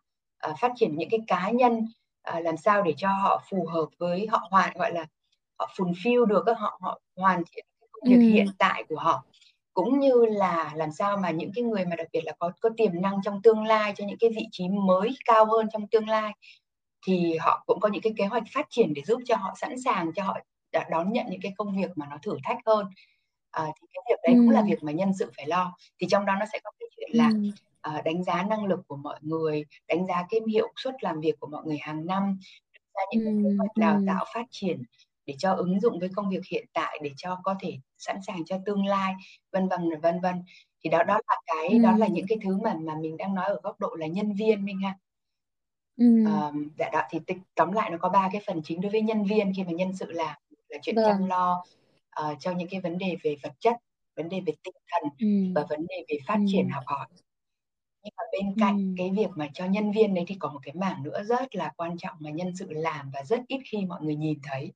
uh, 0.50 0.58
phát 0.58 0.72
triển 0.76 0.96
những 0.96 1.10
cái 1.10 1.20
cá 1.26 1.50
nhân 1.50 1.86
à, 2.24 2.40
làm 2.40 2.56
sao 2.56 2.82
để 2.82 2.94
cho 2.96 3.08
họ 3.08 3.42
phù 3.50 3.66
hợp 3.66 3.86
với 3.98 4.26
họ 4.26 4.48
hoàn 4.50 4.78
gọi 4.78 4.92
là 4.92 5.06
họ 5.58 5.70
fulfill 5.76 6.24
được 6.24 6.42
các 6.46 6.58
họ 6.58 6.78
họ 6.82 7.00
hoàn 7.16 7.42
thiện 7.52 7.64
công 7.92 8.10
việc 8.10 8.16
ừ. 8.16 8.32
hiện 8.32 8.46
tại 8.58 8.84
của 8.88 8.98
họ 8.98 9.24
cũng 9.74 10.00
như 10.00 10.26
là 10.26 10.72
làm 10.74 10.92
sao 10.92 11.16
mà 11.16 11.30
những 11.30 11.50
cái 11.54 11.64
người 11.64 11.84
mà 11.84 11.96
đặc 11.96 12.06
biệt 12.12 12.20
là 12.24 12.32
có 12.38 12.52
có 12.60 12.70
tiềm 12.76 13.02
năng 13.02 13.20
trong 13.24 13.42
tương 13.42 13.64
lai 13.64 13.92
cho 13.96 14.04
những 14.06 14.18
cái 14.20 14.30
vị 14.36 14.46
trí 14.52 14.68
mới 14.68 15.16
cao 15.24 15.46
hơn 15.46 15.68
trong 15.72 15.86
tương 15.88 16.08
lai 16.08 16.32
thì 17.06 17.36
họ 17.36 17.64
cũng 17.66 17.80
có 17.80 17.88
những 17.88 18.02
cái 18.02 18.12
kế 18.16 18.26
hoạch 18.26 18.42
phát 18.52 18.66
triển 18.70 18.94
để 18.94 19.02
giúp 19.06 19.20
cho 19.24 19.36
họ 19.36 19.54
sẵn 19.60 19.74
sàng 19.84 20.12
cho 20.12 20.22
họ 20.22 20.38
đón 20.90 21.12
nhận 21.12 21.26
những 21.30 21.40
cái 21.42 21.52
công 21.56 21.76
việc 21.76 21.90
mà 21.96 22.06
nó 22.10 22.18
thử 22.22 22.36
thách 22.44 22.58
hơn 22.66 22.86
à, 23.50 23.64
thì 23.64 23.86
cái 23.92 24.02
việc 24.08 24.20
đấy 24.22 24.34
ừ. 24.34 24.38
cũng 24.38 24.50
là 24.50 24.62
việc 24.62 24.82
mà 24.82 24.92
nhân 24.92 25.12
sự 25.18 25.32
phải 25.36 25.46
lo 25.46 25.76
thì 26.00 26.06
trong 26.10 26.26
đó 26.26 26.34
nó 26.40 26.46
sẽ 26.52 26.58
có 26.64 26.70
cái 26.80 26.88
chuyện 26.96 27.10
là 27.12 27.28
ừ. 27.28 27.50
à, 27.80 28.02
đánh 28.04 28.24
giá 28.24 28.42
năng 28.42 28.64
lực 28.64 28.80
của 28.86 28.96
mọi 28.96 29.18
người 29.22 29.64
đánh 29.88 30.06
giá 30.06 30.24
cái 30.30 30.40
hiệu 30.48 30.72
suất 30.76 30.94
làm 31.00 31.20
việc 31.20 31.40
của 31.40 31.46
mọi 31.46 31.62
người 31.64 31.78
hàng 31.80 32.06
năm 32.06 32.38
ra 32.94 33.02
những 33.12 33.24
ừ. 33.24 33.48
kế 33.48 33.56
hoạch 33.58 33.76
đào 33.76 34.00
tạo 34.06 34.24
phát 34.34 34.46
triển 34.50 34.82
để 35.26 35.34
cho 35.38 35.52
ứng 35.52 35.80
dụng 35.80 36.00
với 36.00 36.08
công 36.16 36.30
việc 36.30 36.46
hiện 36.50 36.66
tại 36.72 37.00
để 37.02 37.10
cho 37.16 37.38
có 37.44 37.54
thể 37.60 37.78
sẵn 37.98 38.16
sàng 38.26 38.44
cho 38.44 38.58
tương 38.66 38.86
lai 38.86 39.14
vân 39.52 39.68
vân 39.68 40.00
vân 40.02 40.20
vân 40.20 40.42
thì 40.84 40.90
đó 40.90 41.02
đó 41.02 41.18
là 41.28 41.36
cái 41.46 41.68
ừ. 41.68 41.78
đó 41.82 41.96
là 41.96 42.06
những 42.06 42.26
cái 42.28 42.38
thứ 42.44 42.56
mà 42.56 42.74
mà 42.74 42.94
mình 43.00 43.16
đang 43.16 43.34
nói 43.34 43.46
ở 43.46 43.60
góc 43.62 43.80
độ 43.80 43.94
là 43.98 44.06
nhân 44.06 44.32
viên 44.32 44.64
minh 44.64 44.80
ha 44.80 44.98
ừ. 45.96 46.24
um, 46.24 46.68
dạ 46.78 46.90
đó 46.92 47.02
thì 47.10 47.18
tóm 47.54 47.72
lại 47.72 47.90
nó 47.90 47.96
có 48.00 48.08
ba 48.08 48.28
cái 48.32 48.42
phần 48.46 48.62
chính 48.64 48.80
đối 48.80 48.92
với 48.92 49.02
nhân 49.02 49.24
viên 49.24 49.52
khi 49.56 49.64
mà 49.64 49.72
nhân 49.72 49.96
sự 49.96 50.12
làm 50.12 50.36
là 50.68 50.78
chuyện 50.82 50.96
vâng. 50.96 51.04
chăm 51.08 51.26
lo 51.26 51.64
uh, 52.20 52.36
cho 52.40 52.52
những 52.52 52.68
cái 52.70 52.80
vấn 52.80 52.98
đề 52.98 53.16
về 53.22 53.36
vật 53.42 53.52
chất 53.60 53.76
vấn 54.16 54.28
đề 54.28 54.40
về 54.40 54.52
tinh 54.64 54.74
thần 54.88 55.02
ừ. 55.18 55.52
và 55.54 55.66
vấn 55.68 55.86
đề 55.88 56.04
về 56.08 56.18
phát 56.26 56.36
ừ. 56.38 56.44
triển 56.52 56.68
học 56.68 56.82
hỏi 56.86 57.06
nhưng 58.02 58.14
mà 58.16 58.22
bên 58.32 58.54
cạnh 58.60 58.76
ừ. 58.76 58.94
cái 58.98 59.10
việc 59.10 59.30
mà 59.34 59.48
cho 59.54 59.64
nhân 59.66 59.92
viên 59.92 60.14
đấy 60.14 60.24
thì 60.28 60.36
có 60.38 60.50
một 60.52 60.60
cái 60.62 60.74
mảng 60.74 61.02
nữa 61.02 61.22
rất 61.24 61.54
là 61.54 61.72
quan 61.76 61.98
trọng 61.98 62.16
mà 62.20 62.30
nhân 62.30 62.56
sự 62.56 62.66
làm 62.70 63.10
và 63.14 63.22
rất 63.24 63.40
ít 63.48 63.60
khi 63.64 63.84
mọi 63.84 64.02
người 64.02 64.16
nhìn 64.16 64.38
thấy 64.42 64.72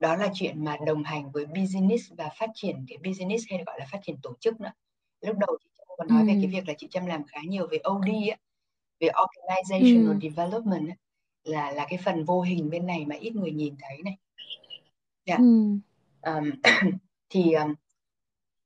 đó 0.00 0.16
là 0.16 0.28
chuyện 0.34 0.64
mà 0.64 0.76
đồng 0.86 1.02
hành 1.02 1.30
với 1.30 1.46
business 1.46 2.12
và 2.16 2.28
phát 2.38 2.50
triển 2.54 2.84
cái 2.88 2.98
business 3.04 3.44
hay 3.50 3.62
gọi 3.66 3.78
là 3.78 3.86
phát 3.92 3.98
triển 4.02 4.16
tổ 4.22 4.34
chức 4.40 4.60
nữa 4.60 4.72
lúc 5.20 5.36
đầu 5.38 5.56
chị 5.62 5.70
Trâm 5.78 5.86
có 5.98 6.04
nói 6.04 6.22
ừ. 6.22 6.26
về 6.26 6.32
cái 6.42 6.46
việc 6.46 6.68
là 6.68 6.74
chị 6.78 6.88
Trâm 6.90 7.06
làm 7.06 7.24
khá 7.26 7.40
nhiều 7.44 7.66
về 7.70 7.78
OD 7.90 8.06
ấy, 8.06 8.36
về 9.00 9.08
organizational 9.08 10.08
ừ. 10.08 10.18
development 10.22 10.88
ấy, 10.88 10.96
là 11.44 11.70
là 11.70 11.86
cái 11.88 11.98
phần 12.04 12.24
vô 12.24 12.42
hình 12.42 12.70
bên 12.70 12.86
này 12.86 13.06
mà 13.06 13.16
ít 13.16 13.36
người 13.36 13.52
nhìn 13.52 13.76
thấy 13.80 14.02
này 14.02 14.16
yeah. 15.24 15.40
Dạ. 15.40 15.44
ừ. 16.22 16.32
um, 16.32 16.50
thì 17.30 17.52
um, 17.52 17.74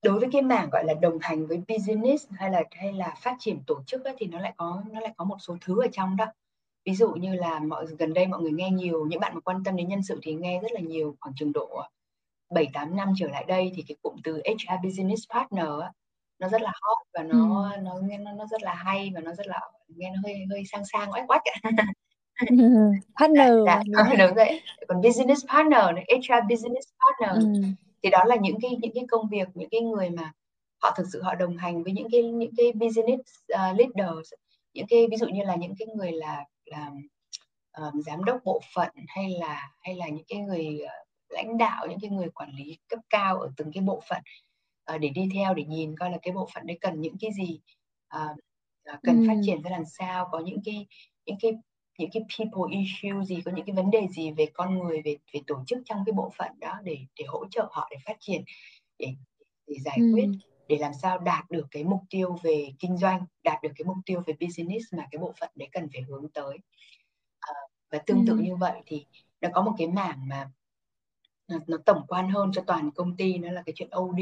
đối 0.02 0.20
với 0.20 0.28
cái 0.32 0.42
mảng 0.42 0.68
gọi 0.72 0.84
là 0.84 0.94
đồng 0.94 1.18
hành 1.20 1.46
với 1.46 1.62
business 1.68 2.26
hay 2.30 2.50
là 2.50 2.62
hay 2.70 2.92
là 2.92 3.14
phát 3.22 3.36
triển 3.38 3.62
tổ 3.66 3.82
chức 3.86 4.04
ấy, 4.04 4.14
thì 4.18 4.26
nó 4.26 4.40
lại 4.40 4.52
có 4.56 4.82
nó 4.90 5.00
lại 5.00 5.14
có 5.16 5.24
một 5.24 5.36
số 5.40 5.56
thứ 5.60 5.82
ở 5.82 5.88
trong 5.92 6.16
đó 6.16 6.26
ví 6.84 6.94
dụ 6.94 7.10
như 7.10 7.34
là 7.34 7.58
mọi 7.58 7.86
gần 7.98 8.14
đây 8.14 8.26
mọi 8.26 8.40
người 8.40 8.52
nghe 8.52 8.70
nhiều 8.70 9.06
những 9.06 9.20
bạn 9.20 9.34
mà 9.34 9.40
quan 9.40 9.64
tâm 9.64 9.76
đến 9.76 9.88
nhân 9.88 10.02
sự 10.02 10.18
thì 10.22 10.34
nghe 10.34 10.60
rất 10.60 10.72
là 10.72 10.80
nhiều 10.80 11.16
khoảng 11.20 11.34
chừng 11.36 11.52
độ 11.52 11.82
7 12.54 12.66
8 12.72 12.96
năm 12.96 13.12
trở 13.18 13.28
lại 13.28 13.44
đây 13.48 13.72
thì 13.76 13.84
cái 13.88 13.96
cụm 14.02 14.16
từ 14.24 14.42
HR 14.44 14.84
business 14.84 15.22
partner 15.34 15.68
nó 16.38 16.48
rất 16.48 16.62
là 16.62 16.72
hot 16.80 16.98
và 17.14 17.22
nó 17.22 17.70
ừ. 17.70 17.80
nó 17.82 17.94
nghe 18.02 18.18
nó, 18.18 18.32
nó 18.32 18.46
rất 18.50 18.62
là 18.62 18.74
hay 18.74 19.12
và 19.14 19.20
nó 19.20 19.34
rất 19.34 19.46
là 19.46 19.60
nghe 19.88 20.10
nó 20.10 20.20
hơi 20.24 20.34
hơi 20.50 20.62
sang 20.72 20.82
sang 20.92 21.10
oách 21.12 21.24
oách 21.28 21.42
partner 23.20 23.50
dạ, 23.66 23.82
dạ, 23.86 24.14
đúng 24.26 24.34
rồi 24.34 24.60
còn 24.88 25.00
business 25.00 25.46
partner 25.52 25.84
này 25.94 26.04
HR 26.08 26.48
business 26.48 26.88
partner 27.00 27.44
ừ. 27.44 27.62
thì 28.02 28.10
đó 28.10 28.24
là 28.26 28.36
những 28.36 28.58
cái 28.62 28.70
những 28.80 28.92
cái 28.94 29.04
công 29.08 29.28
việc 29.28 29.48
những 29.54 29.68
cái 29.70 29.80
người 29.80 30.10
mà 30.10 30.32
họ 30.82 30.94
thực 30.96 31.06
sự 31.12 31.22
họ 31.22 31.34
đồng 31.34 31.56
hành 31.56 31.82
với 31.82 31.92
những 31.92 32.08
cái 32.12 32.22
những 32.22 32.50
cái 32.56 32.72
business 32.72 33.22
uh, 33.54 33.78
leaders 33.78 34.32
những 34.74 34.86
cái 34.88 35.06
ví 35.10 35.16
dụ 35.16 35.26
như 35.26 35.42
là 35.42 35.56
những 35.56 35.74
cái 35.78 35.88
người 35.96 36.12
là 36.12 36.44
làm 36.72 37.08
um, 37.78 38.00
giám 38.02 38.24
đốc 38.24 38.40
bộ 38.44 38.60
phận 38.74 38.90
hay 39.08 39.30
là 39.40 39.70
hay 39.80 39.94
là 39.94 40.08
những 40.08 40.24
cái 40.28 40.38
người 40.38 40.78
uh, 40.84 40.90
lãnh 41.28 41.58
đạo 41.58 41.86
những 41.88 42.00
cái 42.00 42.10
người 42.10 42.28
quản 42.34 42.50
lý 42.56 42.78
cấp 42.88 43.00
cao 43.10 43.40
ở 43.40 43.50
từng 43.56 43.72
cái 43.72 43.82
bộ 43.82 44.02
phận 44.08 44.22
uh, 44.94 45.00
để 45.00 45.08
đi 45.08 45.28
theo 45.34 45.54
để 45.54 45.64
nhìn 45.64 45.96
coi 45.98 46.10
là 46.10 46.18
cái 46.22 46.32
bộ 46.32 46.48
phận 46.54 46.66
đấy 46.66 46.78
cần 46.80 47.00
những 47.00 47.16
cái 47.20 47.30
gì 47.32 47.60
uh, 48.16 48.36
cần 49.02 49.18
ừ. 49.18 49.24
phát 49.28 49.40
triển 49.46 49.62
ra 49.62 49.70
làm 49.70 49.84
sao 49.84 50.28
có 50.32 50.38
những 50.38 50.58
cái 50.64 50.86
những 51.26 51.36
cái 51.40 51.52
những 51.98 52.10
cái 52.12 52.22
people 52.38 52.76
issue 52.76 53.24
gì 53.24 53.42
có 53.44 53.52
những 53.54 53.66
cái 53.66 53.76
vấn 53.76 53.90
đề 53.90 54.08
gì 54.10 54.30
về 54.30 54.46
con 54.54 54.78
người 54.78 55.02
về 55.02 55.16
về 55.32 55.40
tổ 55.46 55.64
chức 55.66 55.78
trong 55.84 56.02
cái 56.06 56.12
bộ 56.12 56.32
phận 56.36 56.52
đó 56.60 56.80
để 56.84 56.98
để 57.18 57.24
hỗ 57.28 57.44
trợ 57.50 57.68
họ 57.70 57.88
để 57.90 57.96
phát 58.06 58.16
triển 58.20 58.44
để 58.98 59.08
để 59.66 59.74
giải 59.84 59.96
ừ. 60.00 60.10
quyết 60.14 60.28
để 60.72 60.78
làm 60.78 60.92
sao 61.02 61.18
đạt 61.18 61.50
được 61.50 61.66
cái 61.70 61.84
mục 61.84 62.00
tiêu 62.10 62.36
về 62.42 62.72
kinh 62.78 62.96
doanh 62.96 63.26
đạt 63.44 63.62
được 63.62 63.70
cái 63.76 63.84
mục 63.84 63.96
tiêu 64.06 64.22
về 64.26 64.34
business 64.40 64.94
mà 64.94 65.06
cái 65.10 65.18
bộ 65.18 65.32
phận 65.40 65.50
đấy 65.54 65.68
cần 65.72 65.88
phải 65.92 66.02
hướng 66.02 66.28
tới 66.28 66.58
à, 67.40 67.52
và 67.90 67.98
tương 67.98 68.26
tự 68.26 68.32
ừ. 68.32 68.38
như 68.42 68.56
vậy 68.56 68.82
thì 68.86 69.06
nó 69.40 69.48
có 69.52 69.62
một 69.62 69.72
cái 69.78 69.88
mảng 69.88 70.28
mà 70.28 70.50
nó, 71.48 71.58
nó 71.66 71.76
tổng 71.86 72.06
quan 72.08 72.30
hơn 72.30 72.50
cho 72.54 72.62
toàn 72.66 72.90
công 72.90 73.16
ty 73.16 73.38
nó 73.38 73.50
là 73.52 73.62
cái 73.66 73.72
chuyện 73.76 73.88
OD 73.96 74.20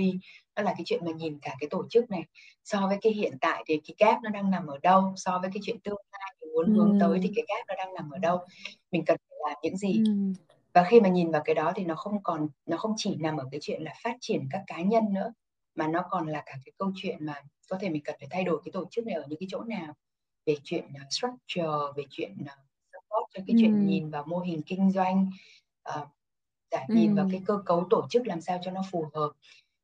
nó 0.56 0.62
là 0.62 0.72
cái 0.72 0.82
chuyện 0.86 1.04
mà 1.04 1.12
nhìn 1.12 1.38
cả 1.42 1.56
cái 1.60 1.68
tổ 1.70 1.86
chức 1.90 2.10
này 2.10 2.24
so 2.64 2.86
với 2.86 2.98
cái 3.02 3.12
hiện 3.12 3.38
tại 3.40 3.64
thì 3.66 3.80
cái 3.86 3.94
gap 3.98 4.22
nó 4.22 4.30
đang 4.30 4.50
nằm 4.50 4.66
ở 4.66 4.78
đâu 4.78 5.12
so 5.16 5.38
với 5.38 5.50
cái 5.54 5.60
chuyện 5.64 5.80
tương 5.80 5.98
lai 6.12 6.34
mình 6.40 6.52
muốn 6.52 6.66
ừ. 6.66 6.72
hướng 6.72 6.98
tới 7.00 7.20
thì 7.22 7.32
cái 7.36 7.44
gap 7.48 7.66
nó 7.68 7.74
đang 7.84 7.94
nằm 7.94 8.10
ở 8.10 8.18
đâu 8.18 8.38
mình 8.90 9.04
cần 9.06 9.16
phải 9.28 9.38
làm 9.48 9.56
những 9.62 9.76
gì 9.76 10.02
ừ. 10.06 10.12
và 10.72 10.84
khi 10.84 11.00
mà 11.00 11.08
nhìn 11.08 11.30
vào 11.30 11.42
cái 11.44 11.54
đó 11.54 11.72
thì 11.76 11.84
nó 11.84 11.94
không 11.94 12.22
còn 12.22 12.48
nó 12.66 12.76
không 12.76 12.94
chỉ 12.96 13.16
nằm 13.16 13.36
ở 13.36 13.48
cái 13.50 13.60
chuyện 13.62 13.82
là 13.82 13.94
phát 14.02 14.16
triển 14.20 14.48
các 14.50 14.62
cá 14.66 14.80
nhân 14.80 15.04
nữa 15.12 15.32
mà 15.74 15.88
nó 15.88 16.04
còn 16.10 16.28
là 16.28 16.42
cả 16.46 16.58
cái 16.64 16.72
câu 16.78 16.92
chuyện 16.96 17.26
mà 17.26 17.34
có 17.68 17.78
thể 17.80 17.88
mình 17.88 18.02
cần 18.04 18.16
phải 18.18 18.28
thay 18.30 18.44
đổi 18.44 18.60
cái 18.64 18.72
tổ 18.72 18.84
chức 18.90 19.06
này 19.06 19.14
ở 19.14 19.24
những 19.28 19.38
cái 19.38 19.46
chỗ 19.50 19.62
nào 19.62 19.94
về 20.46 20.56
chuyện 20.64 20.84
uh, 20.84 21.06
structure 21.10 21.92
về 21.96 22.04
chuyện 22.10 22.36
uh, 22.40 22.58
support 22.92 23.26
cho 23.34 23.42
cái 23.46 23.54
ừ. 23.54 23.56
chuyện 23.60 23.86
nhìn 23.86 24.10
vào 24.10 24.24
mô 24.26 24.38
hình 24.38 24.62
kinh 24.62 24.92
doanh 24.92 25.30
uh, 25.88 26.08
giải 26.70 26.84
ừ. 26.88 26.94
nhìn 26.94 27.14
vào 27.14 27.28
cái 27.30 27.42
cơ 27.46 27.62
cấu 27.66 27.86
tổ 27.90 28.06
chức 28.10 28.26
làm 28.26 28.40
sao 28.40 28.60
cho 28.64 28.70
nó 28.70 28.82
phù 28.90 29.06
hợp 29.14 29.30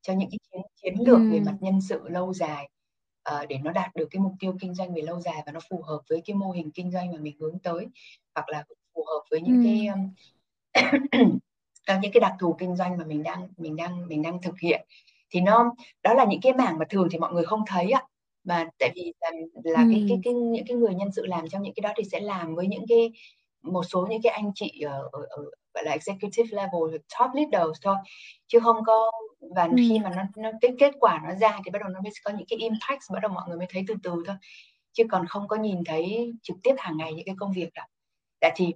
cho 0.03 0.13
những 0.13 0.31
cái 0.31 0.39
chiến, 0.53 0.61
chiến 0.83 0.95
lược 1.07 1.19
ừ. 1.19 1.31
về 1.33 1.41
mặt 1.41 1.57
nhân 1.61 1.81
sự 1.81 2.09
lâu 2.09 2.35
dài 2.35 2.71
uh, 3.35 3.49
để 3.49 3.59
nó 3.59 3.73
đạt 3.73 3.97
được 3.97 4.09
cái 4.11 4.21
mục 4.21 4.33
tiêu 4.41 4.57
kinh 4.61 4.75
doanh 4.75 4.95
về 4.95 5.03
lâu 5.03 5.21
dài 5.21 5.43
và 5.47 5.53
nó 5.53 5.61
phù 5.71 5.83
hợp 5.83 6.01
với 6.11 6.23
cái 6.25 6.37
mô 6.37 6.51
hình 6.51 6.71
kinh 6.71 6.91
doanh 6.91 7.13
mà 7.13 7.19
mình 7.19 7.37
hướng 7.41 7.59
tới 7.59 7.87
hoặc 8.35 8.49
là 8.49 8.65
phù 8.95 9.05
hợp 9.05 9.25
với 9.31 9.41
những 9.41 9.65
ừ. 9.65 9.69
cái 9.69 9.87
um, 9.87 11.39
những 12.03 12.13
cái 12.13 12.21
đặc 12.21 12.33
thù 12.41 12.57
kinh 12.59 12.77
doanh 12.77 12.99
mà 12.99 13.05
mình 13.05 13.23
đang 13.23 13.49
mình 13.57 13.77
đang 13.77 14.09
mình 14.09 14.23
đang 14.23 14.43
thực 14.43 14.59
hiện 14.59 14.87
thì 15.31 15.41
nó 15.41 15.75
đó 16.03 16.15
là 16.15 16.25
những 16.25 16.41
cái 16.41 16.53
mảng 16.53 16.79
mà 16.79 16.85
thường 16.91 17.09
thì 17.11 17.19
mọi 17.19 17.33
người 17.33 17.45
không 17.45 17.61
thấy 17.67 17.91
ạ. 17.91 18.03
Mà 18.45 18.69
tại 18.79 18.93
vì 18.95 19.13
là, 19.21 19.31
là 19.65 19.81
ừ. 19.81 19.89
cái, 19.93 20.05
cái 20.09 20.19
cái 20.25 20.35
những 20.35 20.65
cái 20.69 20.77
người 20.77 20.95
nhân 20.95 21.09
sự 21.17 21.27
làm 21.27 21.49
trong 21.49 21.63
những 21.63 21.75
cái 21.75 21.81
đó 21.83 21.93
thì 21.97 22.05
sẽ 22.13 22.21
làm 22.21 22.55
với 22.55 22.67
những 22.67 22.85
cái 22.89 23.13
một 23.63 23.83
số 23.83 24.07
những 24.11 24.23
cái 24.23 24.33
anh 24.33 24.53
chị 24.55 24.81
ở, 24.81 25.09
ở, 25.13 25.27
ở 25.29 25.45
gọi 25.75 25.85
là 25.85 25.93
executive 25.93 26.49
level 26.51 26.97
top 27.19 27.31
leaders 27.35 27.81
thôi. 27.83 27.97
Chứ 28.47 28.61
không 28.61 28.77
có 28.87 29.11
và 29.55 29.65
ừ. 29.65 29.71
khi 29.77 29.99
mà 29.99 30.11
nó, 30.17 30.23
nó 30.43 30.51
cái 30.61 30.71
kết 30.79 30.93
quả 31.01 31.21
nó 31.29 31.35
ra 31.35 31.59
thì 31.65 31.71
bắt 31.71 31.79
đầu 31.83 31.89
nó 31.89 32.01
mới 32.01 32.13
có 32.25 32.31
những 32.31 32.47
cái 32.49 32.59
impact 32.59 33.01
bắt 33.13 33.21
đầu 33.23 33.33
mọi 33.33 33.45
người 33.49 33.59
mới 33.59 33.67
thấy 33.71 33.85
từ 33.89 33.95
từ 34.03 34.23
thôi. 34.27 34.37
Chứ 34.93 35.05
còn 35.11 35.27
không 35.27 35.49
có 35.49 35.57
nhìn 35.57 35.85
thấy 35.87 36.33
trực 36.43 36.57
tiếp 36.63 36.75
hàng 36.79 36.97
ngày 36.97 37.15
những 37.15 37.27
cái 37.27 37.35
công 37.39 37.53
việc 37.53 37.69
đó 37.75 37.83
Đã 38.41 38.51
thì 38.57 38.75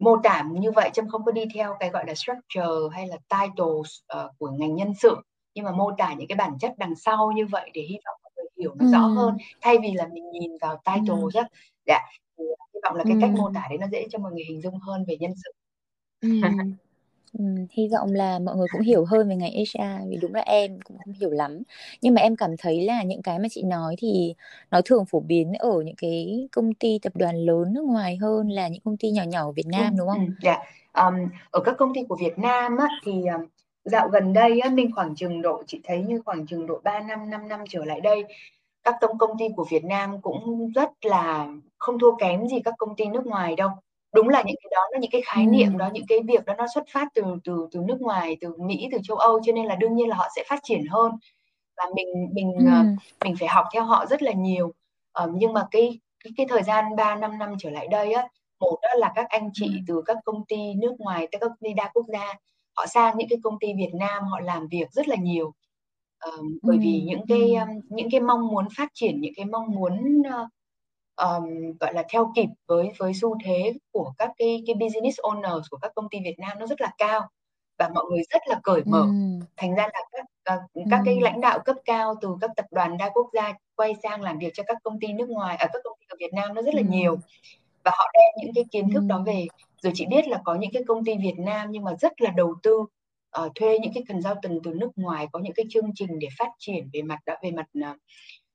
mô 0.00 0.16
tả 0.22 0.44
như 0.52 0.70
vậy 0.70 0.90
chứ 0.94 1.02
không 1.10 1.24
có 1.24 1.32
đi 1.32 1.44
theo 1.54 1.76
cái 1.80 1.90
gọi 1.90 2.04
là 2.06 2.14
structure 2.14 2.96
hay 2.96 3.06
là 3.06 3.16
title 3.28 3.64
uh, 3.66 4.30
của 4.38 4.50
ngành 4.50 4.74
nhân 4.74 4.92
sự 5.02 5.16
nhưng 5.54 5.64
mà 5.64 5.72
mô 5.72 5.90
tả 5.98 6.14
những 6.18 6.28
cái 6.28 6.36
bản 6.36 6.58
chất 6.60 6.72
đằng 6.78 6.94
sau 6.96 7.32
như 7.32 7.46
vậy 7.46 7.70
để 7.74 7.82
hy 7.82 7.98
vọng 8.06 8.20
mọi 8.22 8.32
người 8.36 8.46
hiểu 8.58 8.74
nó 8.74 8.84
ừ. 8.84 8.90
rõ 8.92 9.06
hơn 9.06 9.36
thay 9.60 9.78
vì 9.82 9.92
là 9.92 10.08
mình 10.12 10.30
nhìn 10.30 10.50
vào 10.60 10.80
title 10.84 11.20
ừ. 11.22 11.28
Rất, 11.32 11.46
dạ 11.86 12.00
thì 12.38 12.44
hy 12.74 12.80
vọng 12.84 12.96
là 12.96 13.04
cái 13.04 13.12
ừ. 13.12 13.18
cách 13.20 13.30
mô 13.38 13.50
tả 13.54 13.66
đấy 13.68 13.78
nó 13.78 13.86
dễ 13.92 14.06
cho 14.10 14.18
mọi 14.18 14.32
người 14.32 14.44
hình 14.48 14.60
dung 14.60 14.78
hơn 14.78 15.04
về 15.08 15.16
nhân 15.20 15.32
sự 15.44 15.52
ừ. 16.20 16.28
Ừ, 17.38 17.44
hy 17.70 17.88
vọng 17.88 18.12
là 18.12 18.38
mọi 18.38 18.56
người 18.56 18.66
cũng 18.72 18.80
hiểu 18.80 19.04
hơn 19.04 19.28
về 19.28 19.36
ngành 19.36 19.52
HR 19.52 20.08
vì 20.08 20.16
đúng 20.22 20.34
là 20.34 20.40
em 20.40 20.80
cũng 20.80 20.98
không 21.04 21.14
hiểu 21.14 21.30
lắm 21.30 21.62
nhưng 22.00 22.14
mà 22.14 22.20
em 22.20 22.36
cảm 22.36 22.50
thấy 22.58 22.82
là 22.84 23.02
những 23.02 23.22
cái 23.22 23.38
mà 23.38 23.48
chị 23.50 23.62
nói 23.62 23.94
thì 23.98 24.34
nó 24.70 24.80
thường 24.84 25.04
phổ 25.04 25.20
biến 25.20 25.52
ở 25.52 25.82
những 25.84 25.94
cái 25.96 26.48
công 26.52 26.74
ty 26.74 26.98
tập 27.02 27.12
đoàn 27.16 27.36
lớn 27.36 27.72
nước 27.72 27.84
ngoài 27.84 28.16
hơn 28.16 28.48
là 28.48 28.68
những 28.68 28.80
công 28.84 28.96
ty 28.96 29.10
nhỏ 29.10 29.22
nhỏ 29.22 29.40
ở 29.40 29.52
Việt 29.52 29.66
Nam 29.66 29.96
đúng 29.96 30.08
không? 30.08 30.26
Ừ, 30.26 30.32
dạ. 30.42 30.58
Um, 31.04 31.14
ở 31.50 31.60
các 31.64 31.74
công 31.78 31.94
ty 31.94 32.00
của 32.08 32.16
Việt 32.16 32.38
Nam 32.38 32.76
á, 32.76 32.88
thì 33.04 33.12
um, 33.12 33.46
dạo 33.84 34.08
gần 34.08 34.32
đây 34.32 34.60
á, 34.60 34.70
mình 34.70 34.94
khoảng 34.94 35.14
chừng 35.14 35.42
độ 35.42 35.62
chị 35.66 35.80
thấy 35.84 36.02
như 36.02 36.22
khoảng 36.24 36.46
chừng 36.46 36.66
độ 36.66 36.80
3 36.84 37.00
năm 37.00 37.30
5 37.30 37.48
năm 37.48 37.60
trở 37.68 37.84
lại 37.84 38.00
đây 38.00 38.24
các 38.84 38.94
tổng 39.00 39.18
công 39.18 39.38
ty 39.38 39.44
của 39.56 39.66
Việt 39.70 39.84
Nam 39.84 40.20
cũng 40.22 40.70
rất 40.74 40.90
là 41.02 41.48
không 41.78 41.98
thua 41.98 42.16
kém 42.16 42.48
gì 42.48 42.60
các 42.64 42.74
công 42.78 42.96
ty 42.96 43.06
nước 43.06 43.26
ngoài 43.26 43.56
đâu 43.56 43.70
đúng 44.14 44.28
là 44.28 44.42
những 44.46 44.56
cái 44.62 44.70
đó 44.74 44.80
là 44.92 44.98
những 44.98 45.10
cái 45.10 45.22
khái 45.24 45.46
niệm 45.46 45.72
ừ. 45.72 45.78
đó 45.78 45.90
những 45.92 46.06
cái 46.08 46.18
việc 46.28 46.44
đó 46.44 46.54
nó 46.58 46.66
xuất 46.74 46.84
phát 46.88 47.08
từ 47.14 47.22
từ 47.44 47.68
từ 47.72 47.80
nước 47.80 48.00
ngoài 48.00 48.36
từ 48.40 48.56
Mỹ 48.58 48.88
từ 48.92 48.98
châu 49.02 49.16
Âu 49.16 49.40
cho 49.44 49.52
nên 49.52 49.66
là 49.66 49.74
đương 49.74 49.96
nhiên 49.96 50.08
là 50.08 50.16
họ 50.16 50.28
sẽ 50.36 50.44
phát 50.48 50.60
triển 50.62 50.86
hơn 50.90 51.12
và 51.76 51.84
mình 51.96 52.28
mình 52.32 52.52
ừ. 52.58 52.64
uh, 52.66 52.86
mình 53.24 53.34
phải 53.40 53.48
học 53.48 53.64
theo 53.74 53.84
họ 53.84 54.06
rất 54.06 54.22
là 54.22 54.32
nhiều 54.32 54.72
uh, 55.24 55.30
nhưng 55.34 55.52
mà 55.52 55.66
cái 55.70 56.00
cái 56.24 56.32
cái 56.36 56.46
thời 56.48 56.62
gian 56.62 56.96
3 56.96 57.16
5 57.16 57.38
năm 57.38 57.54
trở 57.58 57.70
lại 57.70 57.88
đây 57.88 58.12
á 58.12 58.28
một 58.60 58.78
đó 58.82 58.88
là 58.96 59.12
các 59.14 59.26
anh 59.28 59.50
chị 59.52 59.66
ừ. 59.66 59.80
từ 59.86 60.02
các 60.06 60.16
công 60.24 60.44
ty 60.48 60.74
nước 60.74 60.94
ngoài 60.98 61.28
tới 61.32 61.40
các 61.40 61.48
công 61.48 61.58
ty 61.60 61.72
đa 61.72 61.90
quốc 61.94 62.06
gia 62.08 62.34
họ 62.76 62.86
sang 62.86 63.18
những 63.18 63.28
cái 63.28 63.38
công 63.42 63.58
ty 63.60 63.68
Việt 63.76 63.92
Nam 63.94 64.22
họ 64.24 64.40
làm 64.40 64.68
việc 64.68 64.92
rất 64.92 65.08
là 65.08 65.16
nhiều 65.16 65.52
uh, 66.28 66.44
bởi 66.62 66.78
vì 66.78 67.02
những 67.06 67.26
cái 67.28 67.54
um, 67.54 67.68
những 67.88 68.08
cái 68.10 68.20
mong 68.20 68.48
muốn 68.48 68.68
phát 68.76 68.88
triển 68.94 69.20
những 69.20 69.32
cái 69.36 69.44
mong 69.44 69.66
muốn 69.70 70.22
uh, 70.42 70.48
um, 71.16 71.72
gọi 71.80 71.94
là 71.94 72.04
theo 72.12 72.32
kịp 72.36 72.48
với 72.66 72.92
với 72.98 73.12
xu 73.14 73.36
thế 73.44 73.72
của 73.92 74.12
các 74.18 74.30
cái 74.38 74.62
cái 74.66 74.74
business 74.74 75.20
owners 75.20 75.62
của 75.70 75.76
các 75.76 75.92
công 75.94 76.08
ty 76.10 76.18
Việt 76.24 76.38
Nam 76.38 76.58
nó 76.58 76.66
rất 76.66 76.80
là 76.80 76.90
cao 76.98 77.28
và 77.78 77.88
mọi 77.94 78.04
người 78.10 78.22
rất 78.30 78.42
là 78.46 78.60
cởi 78.62 78.82
mở. 78.86 79.00
Ừm. 79.00 79.40
Thành 79.56 79.74
ra 79.74 79.82
là 79.82 80.00
các 80.12 80.24
các, 80.44 80.60
các 80.90 81.00
cái 81.04 81.14
Ừm. 81.14 81.22
lãnh 81.22 81.40
đạo 81.40 81.58
cấp 81.64 81.76
cao 81.84 82.14
từ 82.20 82.36
các 82.40 82.50
tập 82.56 82.66
đoàn 82.70 82.96
đa 82.98 83.10
quốc 83.14 83.30
gia 83.32 83.52
quay 83.76 83.94
sang 84.02 84.22
làm 84.22 84.38
việc 84.38 84.50
cho 84.54 84.62
các 84.66 84.76
công 84.82 85.00
ty 85.00 85.12
nước 85.12 85.28
ngoài 85.28 85.56
ở 85.56 85.64
à, 85.64 85.68
các 85.72 85.80
công 85.84 85.98
ty 86.00 86.06
ở 86.08 86.16
Việt 86.20 86.32
Nam 86.34 86.54
nó 86.54 86.62
rất 86.62 86.74
là 86.74 86.82
Ừm. 86.82 86.90
nhiều 86.90 87.18
và 87.84 87.90
họ 87.94 88.10
đem 88.14 88.44
những 88.44 88.54
cái 88.54 88.64
kiến 88.70 88.90
thức 88.94 89.02
đó 89.08 89.16
Ừm. 89.16 89.24
về 89.24 89.46
rồi 89.84 89.92
chị 89.96 90.06
biết 90.06 90.28
là 90.28 90.40
có 90.44 90.54
những 90.54 90.70
cái 90.72 90.82
công 90.88 91.04
ty 91.04 91.12
Việt 91.16 91.38
Nam 91.38 91.70
nhưng 91.70 91.84
mà 91.84 91.92
rất 92.00 92.20
là 92.20 92.30
đầu 92.30 92.54
tư 92.62 92.72
uh, 93.44 93.52
thuê 93.54 93.78
những 93.78 93.92
cái 93.94 94.04
consultant 94.08 94.60
từ 94.64 94.74
nước 94.74 94.90
ngoài 94.96 95.26
có 95.32 95.38
những 95.38 95.52
cái 95.52 95.66
chương 95.70 95.90
trình 95.94 96.18
để 96.18 96.28
phát 96.38 96.48
triển 96.58 96.88
về 96.92 97.02
mặt 97.02 97.18
đã 97.26 97.38
về 97.42 97.50
mặt 97.50 97.66
uh, 97.78 97.96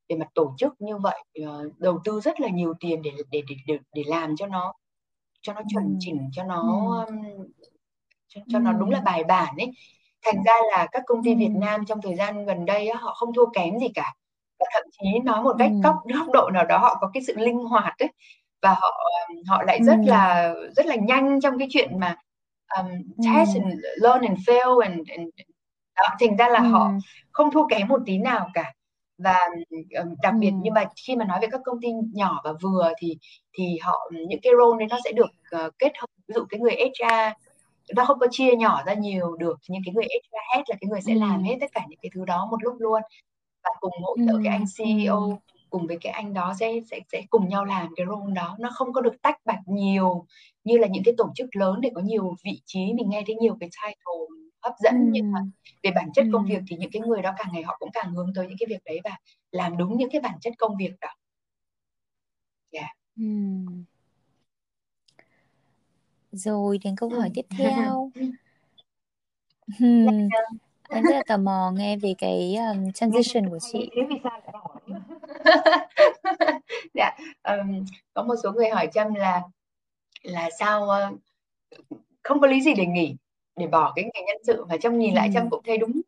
về 0.09 0.15
mặt 0.15 0.27
tổ 0.35 0.55
chức 0.57 0.81
như 0.81 0.97
vậy 0.97 1.23
uh, 1.41 1.79
đầu 1.79 1.99
tư 2.03 2.19
rất 2.21 2.39
là 2.39 2.49
nhiều 2.49 2.73
tiền 2.79 3.01
để 3.01 3.11
để 3.31 3.41
để 3.49 3.55
để, 3.67 3.77
để 3.93 4.03
làm 4.07 4.35
cho 4.35 4.47
nó 4.47 4.73
cho 5.41 5.53
nó 5.53 5.61
chuẩn 5.73 5.97
chỉnh 5.99 6.29
cho 6.31 6.43
nó 6.43 6.61
um, 7.07 7.21
cho, 8.27 8.41
cho 8.47 8.59
nó 8.59 8.73
đúng 8.73 8.89
là 8.89 9.01
bài 9.01 9.23
bản 9.23 9.55
ấy. 9.57 9.71
Thành 10.21 10.43
ra 10.45 10.53
là 10.71 10.87
các 10.91 11.03
công 11.05 11.23
ty 11.23 11.35
Việt 11.35 11.51
Nam 11.55 11.85
trong 11.85 12.01
thời 12.01 12.15
gian 12.15 12.45
gần 12.45 12.65
đây 12.65 12.89
họ 12.93 13.13
không 13.13 13.33
thua 13.33 13.45
kém 13.53 13.79
gì 13.79 13.87
cả. 13.95 14.13
Và 14.59 14.65
thậm 14.73 14.83
chí 14.91 15.19
nói 15.23 15.43
một 15.43 15.55
cách 15.59 15.71
góc 15.83 15.95
góc 16.13 16.27
độ 16.33 16.49
nào 16.53 16.65
đó 16.65 16.77
họ 16.77 16.97
có 17.01 17.09
cái 17.13 17.23
sự 17.23 17.33
linh 17.37 17.57
hoạt 17.57 17.97
ấy 17.99 18.09
và 18.61 18.69
họ 18.69 19.01
họ 19.47 19.63
lại 19.63 19.79
rất 19.83 19.97
là 20.05 20.53
rất 20.75 20.85
là 20.85 20.95
nhanh 20.95 21.41
trong 21.41 21.59
cái 21.59 21.67
chuyện 21.71 21.99
mà 21.99 22.15
um, 22.77 22.87
test 23.17 23.49
and 23.55 23.79
learn 24.01 24.21
and 24.21 24.39
fail 24.39 24.79
and, 24.79 25.09
and 25.09 25.29
đó, 25.95 26.09
thành 26.19 26.37
ra 26.37 26.49
là 26.49 26.59
họ 26.59 26.91
không 27.31 27.51
thua 27.51 27.67
kém 27.67 27.87
một 27.87 27.99
tí 28.05 28.17
nào 28.17 28.49
cả. 28.53 28.73
Và 29.17 29.39
um, 29.99 30.15
đặc 30.21 30.33
biệt 30.39 30.51
nhưng 30.61 30.73
mà 30.73 30.83
khi 31.07 31.15
mà 31.15 31.25
nói 31.25 31.39
về 31.41 31.47
các 31.51 31.61
công 31.65 31.81
ty 31.81 31.87
nhỏ 32.13 32.41
và 32.43 32.53
vừa 32.61 32.91
thì 32.99 33.17
thì 33.53 33.77
họ 33.81 34.11
những 34.27 34.39
cái 34.43 34.53
role 34.59 34.79
đấy 34.79 34.87
nó 34.91 34.97
sẽ 35.03 35.11
được 35.11 35.29
uh, 35.65 35.73
kết 35.79 35.91
hợp 35.99 36.07
ví 36.27 36.33
dụ 36.33 36.45
cái 36.49 36.59
người 36.59 36.75
HR 36.75 37.39
nó 37.95 38.05
không 38.05 38.19
có 38.19 38.27
chia 38.31 38.55
nhỏ 38.55 38.83
ra 38.85 38.93
nhiều 38.93 39.35
được 39.35 39.57
nhưng 39.69 39.81
cái 39.85 39.93
người 39.93 40.03
HR 40.03 40.37
head 40.53 40.63
là 40.67 40.75
cái 40.81 40.87
người 40.89 41.01
sẽ 41.01 41.15
làm 41.15 41.43
hết 41.43 41.57
tất 41.61 41.71
cả 41.73 41.81
những 41.89 41.99
cái 42.01 42.09
thứ 42.15 42.25
đó 42.25 42.47
một 42.51 42.63
lúc 42.63 42.75
luôn. 42.79 43.01
Và 43.63 43.69
cùng 43.79 43.91
hỗ 44.01 44.15
trợ 44.27 44.39
cái 44.43 44.53
anh 44.53 44.65
CEO 44.77 45.39
cùng 45.69 45.88
với 45.88 45.97
cái 46.01 46.13
anh 46.13 46.34
đó 46.34 46.53
sẽ 46.60 46.73
sẽ 46.91 46.99
sẽ 47.12 47.21
cùng 47.29 47.47
nhau 47.47 47.65
làm 47.65 47.88
cái 47.95 48.05
role 48.05 48.34
đó 48.34 48.55
nó 48.60 48.69
không 48.73 48.93
có 48.93 49.01
được 49.01 49.21
tách 49.21 49.45
bạch 49.45 49.60
nhiều 49.65 50.25
như 50.63 50.77
là 50.77 50.88
những 50.88 51.03
cái 51.03 51.13
tổ 51.17 51.32
chức 51.36 51.55
lớn 51.55 51.82
để 51.82 51.91
có 51.95 52.01
nhiều 52.01 52.36
vị 52.43 52.62
trí 52.65 52.93
mình 52.93 53.10
nghe 53.10 53.23
thấy 53.27 53.36
nhiều 53.36 53.58
cái 53.60 53.69
title 53.69 54.38
hấp 54.62 54.73
dẫn 54.79 54.95
ừ. 54.95 55.10
nhưng 55.12 55.32
mà 55.32 55.39
về 55.84 55.91
bản 55.95 56.10
chất 56.13 56.25
công 56.34 56.45
việc 56.45 56.60
thì 56.67 56.75
những 56.75 56.91
cái 56.91 57.01
người 57.01 57.21
đó 57.21 57.34
càng 57.38 57.47
ngày 57.53 57.63
họ 57.63 57.77
cũng 57.79 57.89
càng 57.93 58.12
hướng 58.12 58.32
tới 58.36 58.47
những 58.47 58.58
cái 58.60 58.67
việc 58.69 58.84
đấy 58.86 58.99
và 59.03 59.17
làm 59.51 59.77
đúng 59.77 59.97
những 59.97 60.10
cái 60.12 60.21
bản 60.21 60.39
chất 60.41 60.53
công 60.58 60.77
việc 60.77 60.91
đó. 61.01 61.10
Yeah. 62.71 62.91
Ừ. 63.17 63.23
Rồi 66.32 66.79
đến 66.84 66.95
câu 66.95 67.10
hỏi 67.10 67.32
tiếp 67.34 67.45
theo. 67.58 68.12
Hmm. 69.79 70.08
Em 70.89 71.03
rất 71.03 71.15
là 71.15 71.23
tò 71.27 71.38
mò 71.38 71.71
nghe 71.75 71.97
về 71.97 72.13
cái 72.17 72.55
um, 72.55 72.91
transition 72.91 73.49
của 73.49 73.60
chị. 73.71 73.89
dạ, 76.93 77.17
um, 77.43 77.86
có 78.13 78.23
một 78.23 78.36
số 78.43 78.52
người 78.52 78.69
hỏi 78.69 78.89
Trâm 78.93 79.13
là 79.13 79.41
là 80.23 80.49
sao 80.60 80.84
uh, 80.84 81.19
không 82.23 82.39
có 82.39 82.47
lý 82.47 82.62
gì 82.62 82.73
để 82.73 82.86
nghỉ 82.86 83.15
để 83.56 83.67
bỏ 83.67 83.93
cái 83.95 84.06
ngành 84.13 84.25
nhân 84.25 84.38
sự 84.43 84.65
và 84.65 84.78
trong 84.78 84.99
nhìn 84.99 85.13
lại 85.13 85.28
ừ. 85.28 85.32
Trâm 85.34 85.49
cũng 85.49 85.63
thấy 85.65 85.78
đúng 85.78 86.02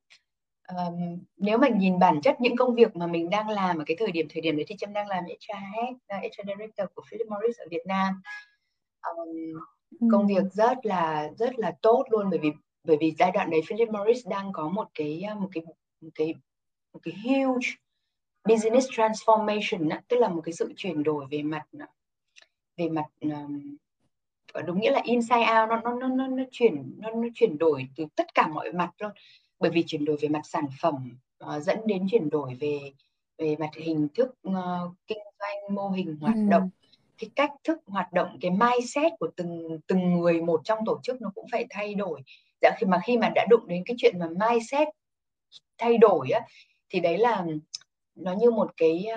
um, 0.68 1.20
nếu 1.38 1.58
mà 1.58 1.68
nhìn 1.68 2.00
bản 2.00 2.22
chất 2.22 2.42
những 2.42 2.56
công 2.56 2.76
việc 2.76 2.96
mà 2.96 3.08
mình 3.08 3.30
đang 3.30 3.50
làm 3.50 3.78
ở 3.78 3.84
cái 3.88 3.98
thời 4.00 4.12
điểm 4.12 4.28
thời 4.30 4.42
điểm 4.42 4.56
đấy 4.56 4.66
thì 4.68 4.76
Trâm 4.80 4.94
đang 4.94 5.08
làm 5.08 5.24
HR 5.24 5.54
head, 5.76 5.96
HR 6.10 6.48
director 6.48 6.90
của 6.96 7.04
Philip 7.10 7.28
Morris 7.28 7.58
ở 7.58 7.66
Việt 7.72 7.84
Nam 7.86 8.22
um, 9.02 9.28
ừ. 10.00 10.08
công 10.12 10.28
việc 10.28 10.44
rất 10.52 10.86
là 10.86 11.30
rất 11.38 11.60
là 11.60 11.74
tốt 11.82 12.06
luôn 12.10 12.30
bởi 12.30 12.40
vì 12.40 12.52
bởi 12.84 12.98
vì 13.00 13.16
giai 13.20 13.32
đoạn 13.32 13.50
đấy 13.50 13.62
Philip 13.68 13.90
Morris 13.90 14.28
đang 14.28 14.52
có 14.54 14.70
một 14.70 14.88
cái 14.94 15.24
một 15.40 15.50
cái 15.54 15.64
một 16.02 16.10
cái 16.16 16.34
một 16.94 17.00
cái 17.04 17.14
huge 17.24 17.68
business 18.44 18.88
transformation 18.88 20.00
tức 20.08 20.18
là 20.18 20.30
một 20.30 20.42
cái 20.46 20.54
sự 20.54 20.74
chuyển 20.76 21.04
đổi 21.04 21.26
về 21.32 21.42
mặt 21.42 21.64
về 22.78 22.90
mặt 22.90 23.06
um, 23.22 23.76
đúng 24.66 24.82
nghĩa 24.82 24.92
là 24.92 25.02
inside 25.04 25.40
out 25.62 25.70
nó 25.70 25.82
nó 25.84 25.94
nó 25.94 26.08
nó, 26.08 26.28
nó 26.28 26.44
chuyển 26.52 26.94
nó, 26.98 27.12
nó 27.12 27.28
chuyển 27.36 27.58
đổi 27.58 27.88
từ 27.96 28.06
tất 28.16 28.34
cả 28.34 28.48
mọi 28.48 28.72
mặt 28.72 28.92
luôn. 29.00 29.12
Bởi 29.60 29.72
vì 29.72 29.84
chuyển 29.88 30.06
đổi 30.06 30.18
về 30.22 30.30
mặt 30.30 30.42
sản 30.44 30.66
phẩm 30.82 31.18
uh, 31.44 31.64
dẫn 31.64 31.80
đến 31.86 32.08
chuyển 32.12 32.30
đổi 32.30 32.56
về 32.56 32.80
về 33.38 33.56
mặt 33.60 33.70
hình 33.76 34.08
thức 34.16 34.30
uh, 34.48 34.94
kinh 35.08 35.24
doanh 35.40 35.76
mô 35.76 35.90
hình 35.90 36.18
hoạt 36.22 36.36
ừ. 36.36 36.42
động. 36.50 36.70
Cái 37.18 37.30
cách 37.36 37.52
thức 37.64 37.80
hoạt 37.86 38.14
động 38.14 38.38
cái 38.42 38.52
mindset 38.52 39.12
của 39.20 39.30
từng 39.36 39.80
từng 39.88 40.14
người 40.14 40.42
một 40.42 40.62
trong 40.64 40.80
tổ 40.86 41.00
chức 41.04 41.22
nó 41.22 41.32
cũng 41.36 41.46
phải 41.52 41.66
thay 41.70 41.94
đổi. 41.94 42.22
Dạ 42.62 42.72
khi 42.80 42.88
mà 42.88 43.00
khi 43.06 43.18
mà 43.18 43.30
đã 43.36 43.46
đụng 43.50 43.68
đến 43.68 43.84
cái 43.86 43.96
chuyện 44.00 44.20
mà 44.20 44.28
mindset 44.40 44.88
thay 45.78 45.98
đổi 45.98 46.30
á 46.30 46.42
thì 46.90 47.00
đấy 47.00 47.18
là 47.18 47.46
nó 48.16 48.34
như 48.34 48.52
một 48.52 48.72
cái 48.78 49.08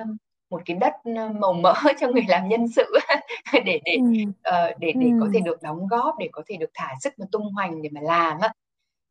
một 0.50 0.62
cái 0.64 0.76
đất 0.76 0.92
màu 1.40 1.52
mỡ 1.52 1.74
cho 2.00 2.09
người 2.09 2.24
làm 2.28 2.48
nhân 2.48 2.68
sự 2.68 2.85
để 3.64 3.80
để 3.85 3.96
ừ. 3.96 4.22
uh, 4.28 4.78
để 4.78 4.92
để 4.92 5.07
ừ. 5.07 5.18
có 5.20 5.28
thể 5.35 5.40
được 5.40 5.62
đóng 5.62 5.87
góp 5.87 6.14
để 6.18 6.28
có 6.33 6.42
thể 6.46 6.57
được 6.57 6.70
thả 6.74 6.94
sức 7.00 7.12
mà 7.18 7.26
tung 7.33 7.52
hoành 7.52 7.83
để 7.83 7.88
mà 7.92 8.00
làm 8.00 8.38
á 8.40 8.52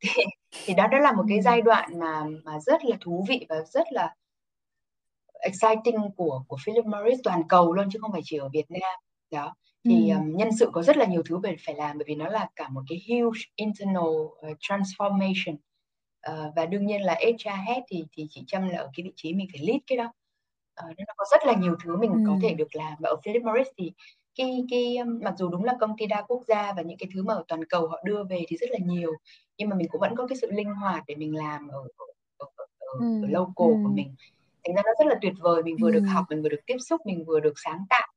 thì, 0.00 0.24
thì 0.64 0.74
đó 0.74 0.86
đó 0.86 0.98
là 0.98 1.12
một 1.12 1.24
cái 1.28 1.42
giai 1.42 1.62
đoạn 1.62 1.98
mà 1.98 2.24
mà 2.44 2.60
rất 2.60 2.84
là 2.84 2.96
thú 3.00 3.24
vị 3.28 3.46
và 3.48 3.56
rất 3.66 3.86
là 3.90 4.14
exciting 5.32 6.10
của 6.16 6.44
của 6.48 6.56
Philip 6.64 6.84
Morris 6.84 7.20
toàn 7.24 7.42
cầu 7.48 7.72
luôn 7.72 7.88
chứ 7.92 7.98
không 8.02 8.12
phải 8.12 8.20
chỉ 8.24 8.36
ở 8.36 8.48
Việt 8.52 8.70
Nam 8.70 8.98
đó 9.30 9.54
thì 9.84 10.10
ừ. 10.10 10.16
um, 10.16 10.36
nhân 10.36 10.48
sự 10.58 10.70
có 10.72 10.82
rất 10.82 10.96
là 10.96 11.04
nhiều 11.04 11.22
thứ 11.28 11.38
phải 11.42 11.56
phải 11.66 11.74
làm 11.74 11.98
bởi 11.98 12.04
vì 12.08 12.14
nó 12.14 12.28
là 12.28 12.48
cả 12.56 12.68
một 12.68 12.82
cái 12.88 13.02
huge 13.08 13.40
internal 13.56 14.04
uh, 14.04 14.58
transformation 14.60 15.56
uh, 16.30 16.54
và 16.56 16.66
đương 16.66 16.86
nhiên 16.86 17.02
là 17.02 17.14
HR 17.22 17.48
head 17.66 17.82
thì 17.88 18.04
thì 18.12 18.26
chị 18.30 18.44
Trâm 18.46 18.68
là 18.68 18.78
ở 18.78 18.90
cái 18.96 19.04
vị 19.04 19.12
trí 19.16 19.34
mình 19.34 19.48
phải 19.52 19.66
lead 19.66 19.80
cái 19.86 19.98
đó 19.98 20.04
uh, 20.84 20.96
nên 20.96 21.04
nó 21.06 21.14
có 21.16 21.24
rất 21.30 21.46
là 21.46 21.54
nhiều 21.54 21.76
thứ 21.84 21.96
mình 21.96 22.12
ừ. 22.12 22.20
có 22.26 22.38
thể 22.42 22.54
được 22.54 22.76
làm 22.76 22.94
và 22.98 23.08
ở 23.08 23.16
Philip 23.24 23.42
Morris 23.42 23.68
thì 23.76 23.92
cái 24.34 24.64
cái 24.70 24.96
mặc 25.04 25.34
dù 25.38 25.48
đúng 25.48 25.64
là 25.64 25.74
công 25.80 25.96
ty 25.98 26.06
đa 26.06 26.22
quốc 26.22 26.42
gia 26.48 26.72
và 26.72 26.82
những 26.82 26.98
cái 26.98 27.08
thứ 27.14 27.22
mà 27.22 27.34
ở 27.34 27.44
toàn 27.48 27.64
cầu 27.64 27.88
họ 27.88 28.00
đưa 28.04 28.24
về 28.24 28.44
thì 28.48 28.56
rất 28.56 28.70
là 28.70 28.78
nhiều 28.82 29.12
nhưng 29.58 29.68
mà 29.68 29.76
mình 29.76 29.88
cũng 29.90 30.00
vẫn 30.00 30.16
có 30.16 30.26
cái 30.26 30.36
sự 30.40 30.50
linh 30.50 30.74
hoạt 30.74 31.04
để 31.06 31.14
mình 31.14 31.36
làm 31.36 31.68
ở 31.68 31.78
ở, 31.78 32.46
ở, 32.56 32.64
ở, 32.78 32.86
ừ. 33.00 33.22
ở 33.22 33.28
local 33.28 33.68
ừ. 33.68 33.82
của 33.82 33.92
mình 33.94 34.14
thành 34.64 34.74
ra 34.74 34.82
nó 34.84 34.92
rất 34.98 35.06
là 35.06 35.14
tuyệt 35.20 35.32
vời 35.40 35.62
mình 35.62 35.76
vừa 35.80 35.88
ừ. 35.88 35.92
được 35.92 36.04
học 36.08 36.24
mình 36.30 36.42
vừa 36.42 36.48
được 36.48 36.60
tiếp 36.66 36.76
xúc 36.78 37.00
mình 37.06 37.24
vừa 37.24 37.40
được 37.40 37.54
sáng 37.64 37.84
tạo 37.90 38.08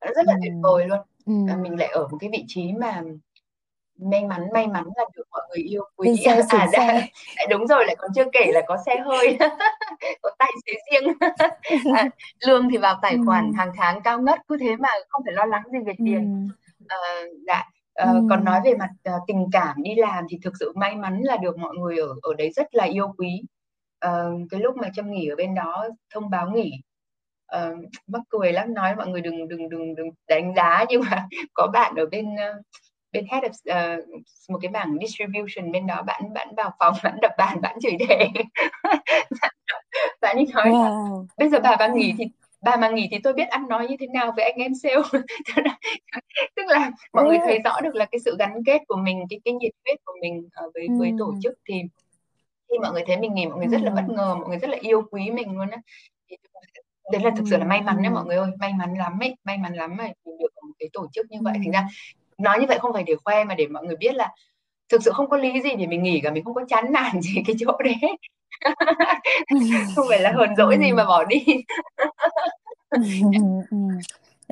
nó 0.00 0.12
rất 0.16 0.26
là 0.26 0.32
ừ. 0.32 0.38
tuyệt 0.42 0.52
vời 0.62 0.86
luôn 0.88 0.98
ừ. 1.26 1.32
à, 1.48 1.56
mình 1.56 1.78
lại 1.78 1.88
ở 1.88 2.08
một 2.08 2.18
cái 2.20 2.30
vị 2.32 2.44
trí 2.48 2.72
mà 2.72 3.02
may 4.02 4.24
mắn 4.24 4.42
may 4.52 4.66
mắn 4.66 4.84
là 4.96 5.04
được 5.16 5.24
mọi 5.30 5.42
người 5.48 5.64
yêu 5.64 5.84
quý 5.96 6.16
xe 6.24 6.30
à, 6.48 6.68
đã, 6.72 6.92
đã, 7.36 7.46
đúng 7.50 7.66
rồi 7.66 7.84
lại 7.86 7.96
còn 7.98 8.10
chưa 8.14 8.24
kể 8.32 8.52
là 8.52 8.60
có 8.68 8.76
xe 8.86 8.96
hơi 8.96 9.38
có 10.22 10.30
tài 10.38 10.50
xế 10.66 10.72
riêng 10.90 11.12
à, 11.96 12.08
lương 12.46 12.68
thì 12.70 12.76
vào 12.76 12.98
tài 13.02 13.16
khoản 13.26 13.46
ừ. 13.46 13.52
hàng 13.56 13.72
tháng 13.76 14.02
cao 14.02 14.20
ngất 14.22 14.38
cứ 14.48 14.56
thế 14.60 14.76
mà 14.76 14.88
không 15.08 15.22
phải 15.24 15.34
lo 15.34 15.44
lắng 15.44 15.62
gì 15.72 15.78
về 15.86 15.92
tiền 15.98 16.48
ừ. 16.78 16.86
à, 16.88 16.98
dạ 17.46 17.64
ừ. 17.94 18.26
còn 18.30 18.44
nói 18.44 18.60
về 18.64 18.74
mặt 18.74 18.90
uh, 19.08 19.22
tình 19.26 19.46
cảm 19.52 19.82
đi 19.82 19.94
làm 19.94 20.24
thì 20.30 20.38
thực 20.42 20.52
sự 20.60 20.72
may 20.76 20.96
mắn 20.96 21.20
là 21.22 21.36
được 21.36 21.58
mọi 21.58 21.74
người 21.74 21.98
ở 21.98 22.08
ở 22.22 22.34
đấy 22.34 22.50
rất 22.56 22.74
là 22.74 22.84
yêu 22.84 23.14
quý 23.18 23.42
uh, 24.06 24.50
cái 24.50 24.60
lúc 24.60 24.76
mà 24.76 24.88
trâm 24.94 25.10
nghỉ 25.10 25.28
ở 25.28 25.36
bên 25.36 25.54
đó 25.54 25.88
thông 26.14 26.30
báo 26.30 26.50
nghỉ 26.50 26.72
uh, 27.56 27.78
mắc 28.06 28.22
cười 28.28 28.52
lắm 28.52 28.74
nói 28.74 28.96
mọi 28.96 29.06
người 29.06 29.20
đừng 29.20 29.48
đừng 29.48 29.68
đừng 29.68 29.94
đừng 29.94 30.10
đánh 30.28 30.54
giá 30.56 30.84
nhưng 30.88 31.02
mà 31.10 31.28
có 31.54 31.66
bạn 31.72 31.94
ở 31.94 32.06
bên 32.06 32.26
uh, 32.34 32.64
bên 33.12 33.26
head 33.30 33.44
of 33.44 33.98
uh, 33.98 34.08
một 34.48 34.58
cái 34.62 34.70
bảng 34.70 34.96
distribution 35.00 35.72
bên 35.72 35.86
đó 35.86 36.02
bạn 36.02 36.32
bạn 36.34 36.54
vào 36.56 36.70
phòng 36.78 36.94
bạn 37.02 37.18
đập 37.22 37.32
bàn 37.38 37.60
bạn 37.60 37.78
chửi 37.80 37.96
thề. 38.08 38.28
Bạn 40.20 40.36
ấy 40.36 40.46
nói 40.54 40.64
wow. 40.64 41.26
bây 41.38 41.48
giờ 41.48 41.60
bà 41.62 41.76
bà 41.76 41.88
nghỉ 41.88 42.14
thì 42.18 42.24
bà 42.62 42.76
mà 42.76 42.88
nghỉ 42.88 43.08
thì 43.10 43.18
tôi 43.24 43.32
biết 43.32 43.48
ăn 43.48 43.68
nói 43.68 43.88
như 43.88 43.96
thế 44.00 44.06
nào 44.06 44.32
với 44.36 44.44
anh 44.44 44.56
em 44.56 44.72
sale. 44.74 44.96
Tức 46.56 46.62
là 46.66 46.90
mọi 47.12 47.24
người 47.24 47.38
thấy 47.46 47.58
rõ 47.64 47.80
được 47.80 47.94
là 47.94 48.04
cái 48.04 48.18
sự 48.24 48.36
gắn 48.38 48.64
kết 48.66 48.82
của 48.88 48.96
mình 48.96 49.24
cái 49.30 49.40
cái 49.44 49.54
nhiệt 49.54 49.72
huyết 49.84 49.98
của 50.04 50.12
mình 50.20 50.48
uh, 50.66 50.74
với 50.74 50.88
với 50.98 51.12
tổ 51.18 51.34
chức 51.42 51.58
thì 51.68 51.82
khi 52.70 52.78
mọi 52.78 52.92
người 52.92 53.02
thấy 53.06 53.16
mình 53.16 53.34
nghỉ 53.34 53.46
mọi 53.46 53.58
người 53.58 53.68
rất 53.68 53.80
là 53.80 53.90
bất 53.90 54.04
ngờ 54.08 54.34
mọi 54.34 54.48
người 54.48 54.58
rất 54.58 54.70
là 54.70 54.78
yêu 54.80 55.02
quý 55.10 55.30
mình 55.30 55.58
luôn 55.58 55.70
á. 55.70 55.78
Đấy 57.12 57.22
là 57.22 57.30
thực 57.36 57.44
sự 57.50 57.56
là 57.56 57.64
may 57.64 57.80
mắn 57.80 58.02
đấy 58.02 58.10
mọi 58.10 58.24
người 58.24 58.36
ơi 58.36 58.50
may 58.58 58.72
mắn 58.72 58.94
lắm 58.94 59.18
ấy 59.20 59.36
may 59.44 59.58
mắn 59.58 59.74
lắm 59.74 59.98
ấy 59.98 60.14
mình 60.24 60.38
được 60.38 60.48
một 60.62 60.74
cái 60.78 60.88
tổ 60.92 61.06
chức 61.12 61.30
như 61.30 61.38
vậy. 61.42 61.54
Thành 61.62 61.70
ra 61.72 61.88
nói 62.40 62.60
như 62.60 62.66
vậy 62.68 62.78
không 62.78 62.92
phải 62.92 63.02
để 63.06 63.14
khoe 63.24 63.44
mà 63.44 63.54
để 63.54 63.66
mọi 63.66 63.84
người 63.86 63.96
biết 63.96 64.14
là 64.14 64.30
thực 64.88 65.02
sự 65.02 65.10
không 65.14 65.28
có 65.30 65.36
lý 65.36 65.62
gì 65.62 65.70
để 65.78 65.86
mình 65.86 66.02
nghỉ 66.02 66.20
cả 66.22 66.30
mình 66.30 66.44
không 66.44 66.54
có 66.54 66.64
chán 66.68 66.92
nản 66.92 67.20
gì 67.20 67.42
cái 67.46 67.56
chỗ 67.58 67.72
đấy 67.84 67.94
không 69.96 70.06
phải 70.08 70.20
là 70.20 70.32
hờn 70.32 70.56
dỗi 70.56 70.78
gì 70.80 70.92
mà 70.92 71.04
bỏ 71.04 71.24
đi 71.24 71.44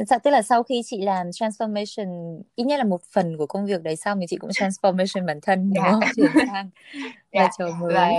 Dạ, 0.06 0.18
tức 0.18 0.30
là 0.30 0.42
sau 0.42 0.62
khi 0.62 0.82
chị 0.84 1.00
làm 1.02 1.26
transformation 1.30 2.40
ít 2.54 2.64
nhất 2.64 2.76
là 2.78 2.84
một 2.84 3.02
phần 3.12 3.36
của 3.36 3.46
công 3.46 3.66
việc 3.66 3.82
đấy 3.82 3.96
xong 3.96 4.18
thì 4.20 4.26
chị 4.28 4.36
cũng 4.36 4.50
transformation 4.50 5.26
bản 5.26 5.38
thân 5.42 5.72
đúng 5.74 5.84
Dạ. 5.84 5.90
không? 5.92 6.00
Chuyển 6.16 6.30
sang 6.46 6.70
Dạ, 7.32 7.50
trò 7.58 7.66
mới. 7.80 7.94
và 7.94 8.10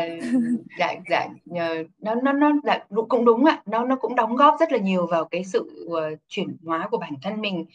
dạ 0.80 0.94
dạ 1.10 1.28
nó 2.00 2.16
nó 2.16 2.32
nó 2.34 2.52
dạ, 2.64 2.80
cũng 3.10 3.26
đúng 3.26 3.46
ạ, 3.46 3.62
nó 3.66 3.86
nó 3.86 3.96
cũng 3.96 4.16
đóng 4.16 4.36
góp 4.36 4.56
rất 4.60 4.72
là 4.72 4.78
nhiều 4.78 5.08
vào 5.08 5.26
cái 5.26 5.44
sự 5.44 5.86
uh, 5.86 6.20
chuyển 6.28 6.58
hóa 6.66 6.88
của 6.92 6.98
bản 6.98 7.14
thân 7.22 7.42
mình. 7.42 7.66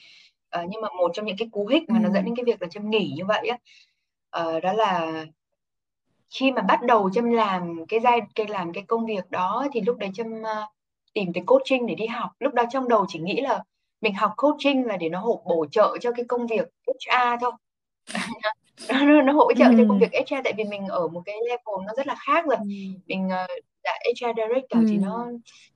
Uh, 0.58 0.68
nhưng 0.68 0.80
mà 0.80 0.88
một 0.98 1.10
trong 1.14 1.26
những 1.26 1.36
cái 1.38 1.48
cú 1.52 1.66
hích 1.66 1.90
mà 1.90 1.98
nó 1.98 2.08
dẫn 2.08 2.22
Ừ. 2.22 2.26
đến 2.26 2.36
cái 2.36 2.44
việc 2.44 2.62
là 2.62 2.68
Trâm 2.68 2.90
nghỉ 2.90 3.12
như 3.16 3.24
vậy 3.24 3.48
á, 3.48 3.58
uh, 4.42 4.62
đó 4.62 4.72
là 4.72 5.24
khi 6.30 6.52
mà 6.52 6.62
bắt 6.62 6.82
đầu 6.82 7.10
Trâm 7.10 7.30
làm 7.30 7.86
cái 7.88 8.00
giai 8.00 8.20
cái 8.34 8.46
làm 8.46 8.72
cái 8.72 8.84
công 8.86 9.06
việc 9.06 9.30
đó 9.30 9.66
thì 9.72 9.80
lúc 9.80 9.98
đấy 9.98 10.10
Trâm 10.14 10.26
uh, 10.26 10.68
tìm 11.14 11.32
tới 11.32 11.42
coaching 11.46 11.86
để 11.86 11.94
đi 11.94 12.06
học. 12.06 12.30
Lúc 12.38 12.54
đó 12.54 12.62
trong 12.70 12.88
đầu 12.88 13.04
chỉ 13.08 13.18
nghĩ 13.18 13.40
là 13.40 13.62
mình 14.00 14.14
học 14.14 14.32
coaching 14.36 14.86
là 14.86 14.96
để 14.96 15.08
nó 15.08 15.20
hỗ 15.20 15.42
bổ 15.46 15.66
trợ 15.70 15.96
cho 16.00 16.12
cái 16.12 16.24
công 16.28 16.46
việc 16.46 16.68
HR 16.86 17.36
thôi. 17.40 17.52
nó, 18.88 19.22
nó, 19.22 19.32
hỗ 19.32 19.52
trợ 19.52 19.64
cho 19.64 19.84
công 19.88 20.00
Ừ. 20.00 20.06
việc 20.10 20.12
HR 20.30 20.34
tại 20.44 20.52
vì 20.56 20.64
mình 20.64 20.86
ở 20.86 21.08
một 21.08 21.22
cái 21.26 21.36
level 21.48 21.86
nó 21.86 21.92
rất 21.96 22.06
là 22.06 22.14
khác 22.26 22.44
rồi. 22.46 22.56
Ừ. 22.56 22.64
Mình 23.06 23.26
uh, 23.26 23.50
dạ, 23.84 23.92
HR 24.04 24.36
director 24.36 24.84
thì 24.90 24.96
Ừ. 24.96 25.00
nó 25.02 25.26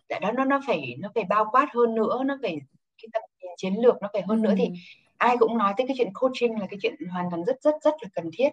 dạ, 0.09 0.19
đó 0.19 0.33
nó 0.33 0.45
nó 0.45 0.61
phải 0.67 0.97
nó 0.99 1.09
phải 1.15 1.25
bao 1.25 1.49
quát 1.53 1.69
hơn 1.75 1.95
nữa, 1.95 2.23
nó 2.27 2.39
phải 2.43 2.59
cái 3.03 3.09
tầm 3.13 3.23
chiến 3.59 3.75
lược 3.83 3.97
nó 4.03 4.09
phải 4.13 4.23
hơn 4.23 4.43
nữa 4.43 4.55
thì 4.59 4.67
Ừ. 4.67 4.73
ai 5.19 5.37
cũng 5.39 5.59
nói 5.59 5.75
tới 5.77 5.87
cái 5.89 5.97
chuyện 5.99 6.13
coaching 6.15 6.61
là 6.61 6.67
cái 6.71 6.79
chuyện 6.83 6.95
hoàn 7.13 7.31
toàn 7.31 7.45
rất 7.45 7.57
rất 7.63 7.75
rất 7.85 7.95
là 8.03 8.09
cần 8.15 8.31
thiết. 8.39 8.51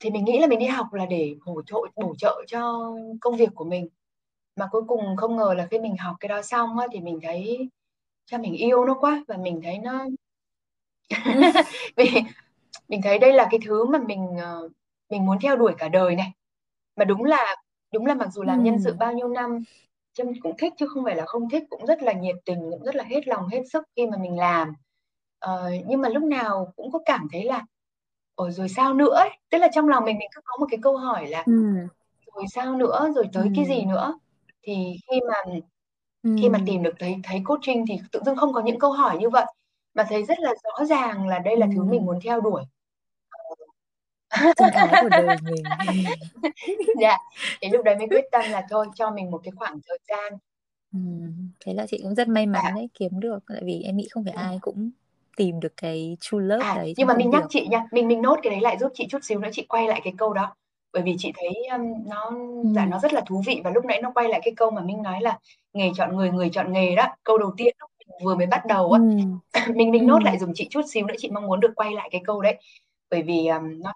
Thì 0.00 0.10
mình 0.10 0.24
nghĩ 0.24 0.38
là 0.38 0.46
mình 0.46 0.58
đi 0.58 0.66
học 0.66 0.86
là 0.92 1.06
để 1.06 1.34
bổ 1.46 1.62
trợ 1.66 1.76
bổ 1.96 2.14
trợ 2.18 2.44
cho 2.48 2.92
công 3.20 3.36
việc 3.36 3.48
của 3.54 3.64
mình. 3.64 3.88
Mà 4.56 4.68
cuối 4.72 4.82
cùng 4.88 5.16
không 5.16 5.36
ngờ 5.36 5.54
là 5.58 5.66
khi 5.70 5.78
mình 5.78 5.96
học 5.96 6.16
cái 6.20 6.28
đó 6.28 6.42
xong 6.42 6.78
á 6.78 6.86
thì 6.92 7.00
mình 7.00 7.20
thấy 7.22 7.68
cha 8.26 8.38
mình 8.38 8.54
yêu 8.54 8.84
nó 8.84 8.94
quá 9.00 9.24
và 9.28 9.36
mình 9.36 9.60
thấy 9.64 9.78
nó 9.78 10.06
mình 11.96 12.08
mình 12.88 13.02
thấy 13.02 13.18
đây 13.18 13.32
là 13.32 13.48
cái 13.50 13.60
thứ 13.66 13.86
mà 13.86 13.98
mình 13.98 14.28
ờ, 14.42 14.68
mình 15.10 15.26
muốn 15.26 15.38
theo 15.42 15.56
đuổi 15.56 15.74
cả 15.78 15.88
đời 15.88 16.16
này. 16.16 16.32
Mà 16.96 17.04
đúng 17.04 17.24
là 17.24 17.56
đúng 17.92 18.06
là 18.06 18.14
mặc 18.14 18.28
dù 18.32 18.42
làm 18.42 18.64
nhân 18.64 18.76
sự 18.84 18.90
Ừ. 18.90 18.96
bao 19.00 19.12
nhiêu 19.12 19.28
năm 19.28 19.64
Trâm 20.18 20.26
cũng 20.42 20.56
thích 20.58 20.72
chứ 20.78 20.86
không 20.94 21.04
phải 21.04 21.16
là 21.16 21.24
không 21.26 21.50
thích 21.50 21.62
cũng 21.70 21.86
rất 21.86 22.02
là 22.02 22.12
nhiệt 22.12 22.36
tình 22.44 22.60
cũng 22.70 22.82
rất 22.84 22.94
là 22.96 23.04
hết 23.04 23.28
lòng 23.28 23.48
hết 23.48 23.62
sức 23.72 23.84
khi 23.96 24.06
mà 24.06 24.16
mình 24.18 24.38
làm 24.38 24.72
Ờ, 25.38 25.70
nhưng 25.86 26.00
mà 26.00 26.08
lúc 26.08 26.22
nào 26.22 26.72
cũng 26.76 26.92
có 26.92 26.98
cảm 27.04 27.28
thấy 27.32 27.44
là 27.44 27.66
ồ 28.34 28.50
rồi 28.50 28.68
sao 28.68 28.94
nữa 28.94 29.14
ấy. 29.14 29.30
tức 29.50 29.58
là 29.58 29.68
trong 29.74 29.88
lòng 29.88 30.04
mình 30.04 30.18
mình 30.18 30.28
cứ 30.34 30.40
có 30.44 30.56
một 30.60 30.66
cái 30.70 30.78
câu 30.82 30.96
hỏi 30.96 31.26
là 31.28 31.42
Ừ. 31.46 31.52
rồi 32.34 32.44
sao 32.54 32.74
nữa 32.76 33.12
rồi 33.14 33.24
tới 33.32 33.48
cái 33.56 33.64
gì 33.64 33.80
Ừ. 33.80 33.86
nữa 33.90 34.18
thì 34.62 34.74
khi 35.10 35.20
mà 35.28 35.34
Ừ. 36.22 36.30
khi 36.40 36.48
mà 36.48 36.58
tìm 36.66 36.82
được 36.82 36.94
thấy 36.98 37.16
thấy 37.24 37.42
coaching 37.44 37.84
thì 37.88 38.00
tự 38.12 38.20
dưng 38.26 38.36
không 38.36 38.52
có 38.52 38.60
những 38.62 38.78
câu 38.78 38.92
hỏi 38.92 39.18
như 39.18 39.30
vậy 39.30 39.44
mà 39.94 40.04
thấy 40.08 40.24
rất 40.24 40.38
là 40.40 40.54
rõ 40.64 40.84
ràng 40.84 41.28
là 41.28 41.38
đây 41.38 41.56
là 41.56 41.66
thứ 41.76 41.84
mình 41.84 42.00
Ừ. 42.00 42.04
muốn 42.06 42.18
theo 42.24 42.40
đuổi 42.40 42.62
Chân 44.56 44.70
ái 44.70 44.96
của 45.00 45.08
đời 45.08 45.36
mình. 45.44 45.64
dạ 47.00 47.18
thì 47.60 47.68
lúc 47.68 47.84
đấy 47.84 47.96
mới 47.96 48.08
quyết 48.08 48.24
tâm 48.32 48.42
là 48.50 48.66
thôi 48.70 48.86
cho 48.94 49.10
mình 49.10 49.30
một 49.30 49.40
cái 49.44 49.52
khoảng 49.56 49.78
thời 49.88 49.98
gian 50.08 50.32
Ừ. 50.92 50.98
Thế 51.64 51.74
là 51.74 51.86
chị 51.86 52.00
cũng 52.02 52.14
rất 52.14 52.28
may 52.28 52.46
mắn 52.46 52.62
dạ 52.64 52.70
đấy 52.74 52.88
kiếm 52.94 53.20
được 53.20 53.38
tại 53.48 53.62
vì 53.64 53.82
em 53.82 53.96
nghĩ 53.96 54.08
không 54.10 54.24
phải 54.24 54.32
ừ. 54.32 54.38
ai 54.38 54.58
cũng 54.62 54.90
tìm 55.36 55.60
được 55.60 55.72
cái 55.76 56.16
true 56.20 56.38
love 56.40 56.64
À, 56.64 56.74
đấy 56.76 56.94
nhưng 56.96 57.06
mà 57.06 57.14
mình 57.16 57.30
nhắc 57.30 57.42
việc. 57.42 57.46
chị 57.50 57.66
nha, 57.70 57.86
mình 57.92 58.08
mình 58.08 58.22
nốt 58.22 58.36
cái 58.42 58.50
đấy 58.50 58.60
lại 58.60 58.78
giúp 58.78 58.92
chị 58.94 59.06
chút 59.10 59.18
xíu 59.24 59.38
nữa 59.38 59.48
chị 59.52 59.66
quay 59.68 59.88
lại 59.88 60.00
cái 60.04 60.12
câu 60.18 60.32
đó. 60.34 60.54
Bởi 60.92 61.02
vì 61.02 61.14
chị 61.18 61.32
thấy 61.36 61.66
um, 61.78 61.82
nó 62.06 62.30
dạ 62.74 62.86
nó 62.86 62.96
Ừ. 62.96 63.00
rất 63.02 63.12
là 63.12 63.20
thú 63.26 63.42
vị 63.46 63.60
và 63.64 63.70
lúc 63.70 63.84
nãy 63.84 64.00
nó 64.02 64.10
quay 64.14 64.28
lại 64.28 64.40
cái 64.44 64.54
câu 64.56 64.70
mà 64.70 64.82
Minh 64.82 65.02
nói 65.02 65.20
là 65.20 65.38
nghề 65.72 65.90
chọn 65.96 66.16
người, 66.16 66.30
người 66.30 66.50
chọn 66.52 66.72
nghề 66.72 66.94
đó. 66.96 67.06
Câu 67.24 67.38
đầu 67.38 67.52
tiên 67.56 67.74
lúc 67.80 67.90
mình 67.98 68.08
vừa 68.24 68.34
mới 68.36 68.46
bắt 68.46 68.66
đầu 68.66 68.92
á, 68.92 69.00
Ừ. 69.00 69.70
mình 69.76 69.90
mình 69.90 70.02
Ừ. 70.02 70.06
nốt 70.06 70.22
lại 70.24 70.38
dùng 70.38 70.52
chị 70.54 70.66
chút 70.70 70.82
xíu 70.88 71.06
nữa 71.06 71.14
chị 71.18 71.30
mong 71.30 71.46
muốn 71.46 71.60
được 71.60 71.72
quay 71.76 71.92
lại 71.92 72.08
cái 72.12 72.20
câu 72.26 72.40
đấy. 72.42 72.56
Bởi 73.10 73.22
vì 73.22 73.46
um, 73.46 73.80
nó 73.82 73.92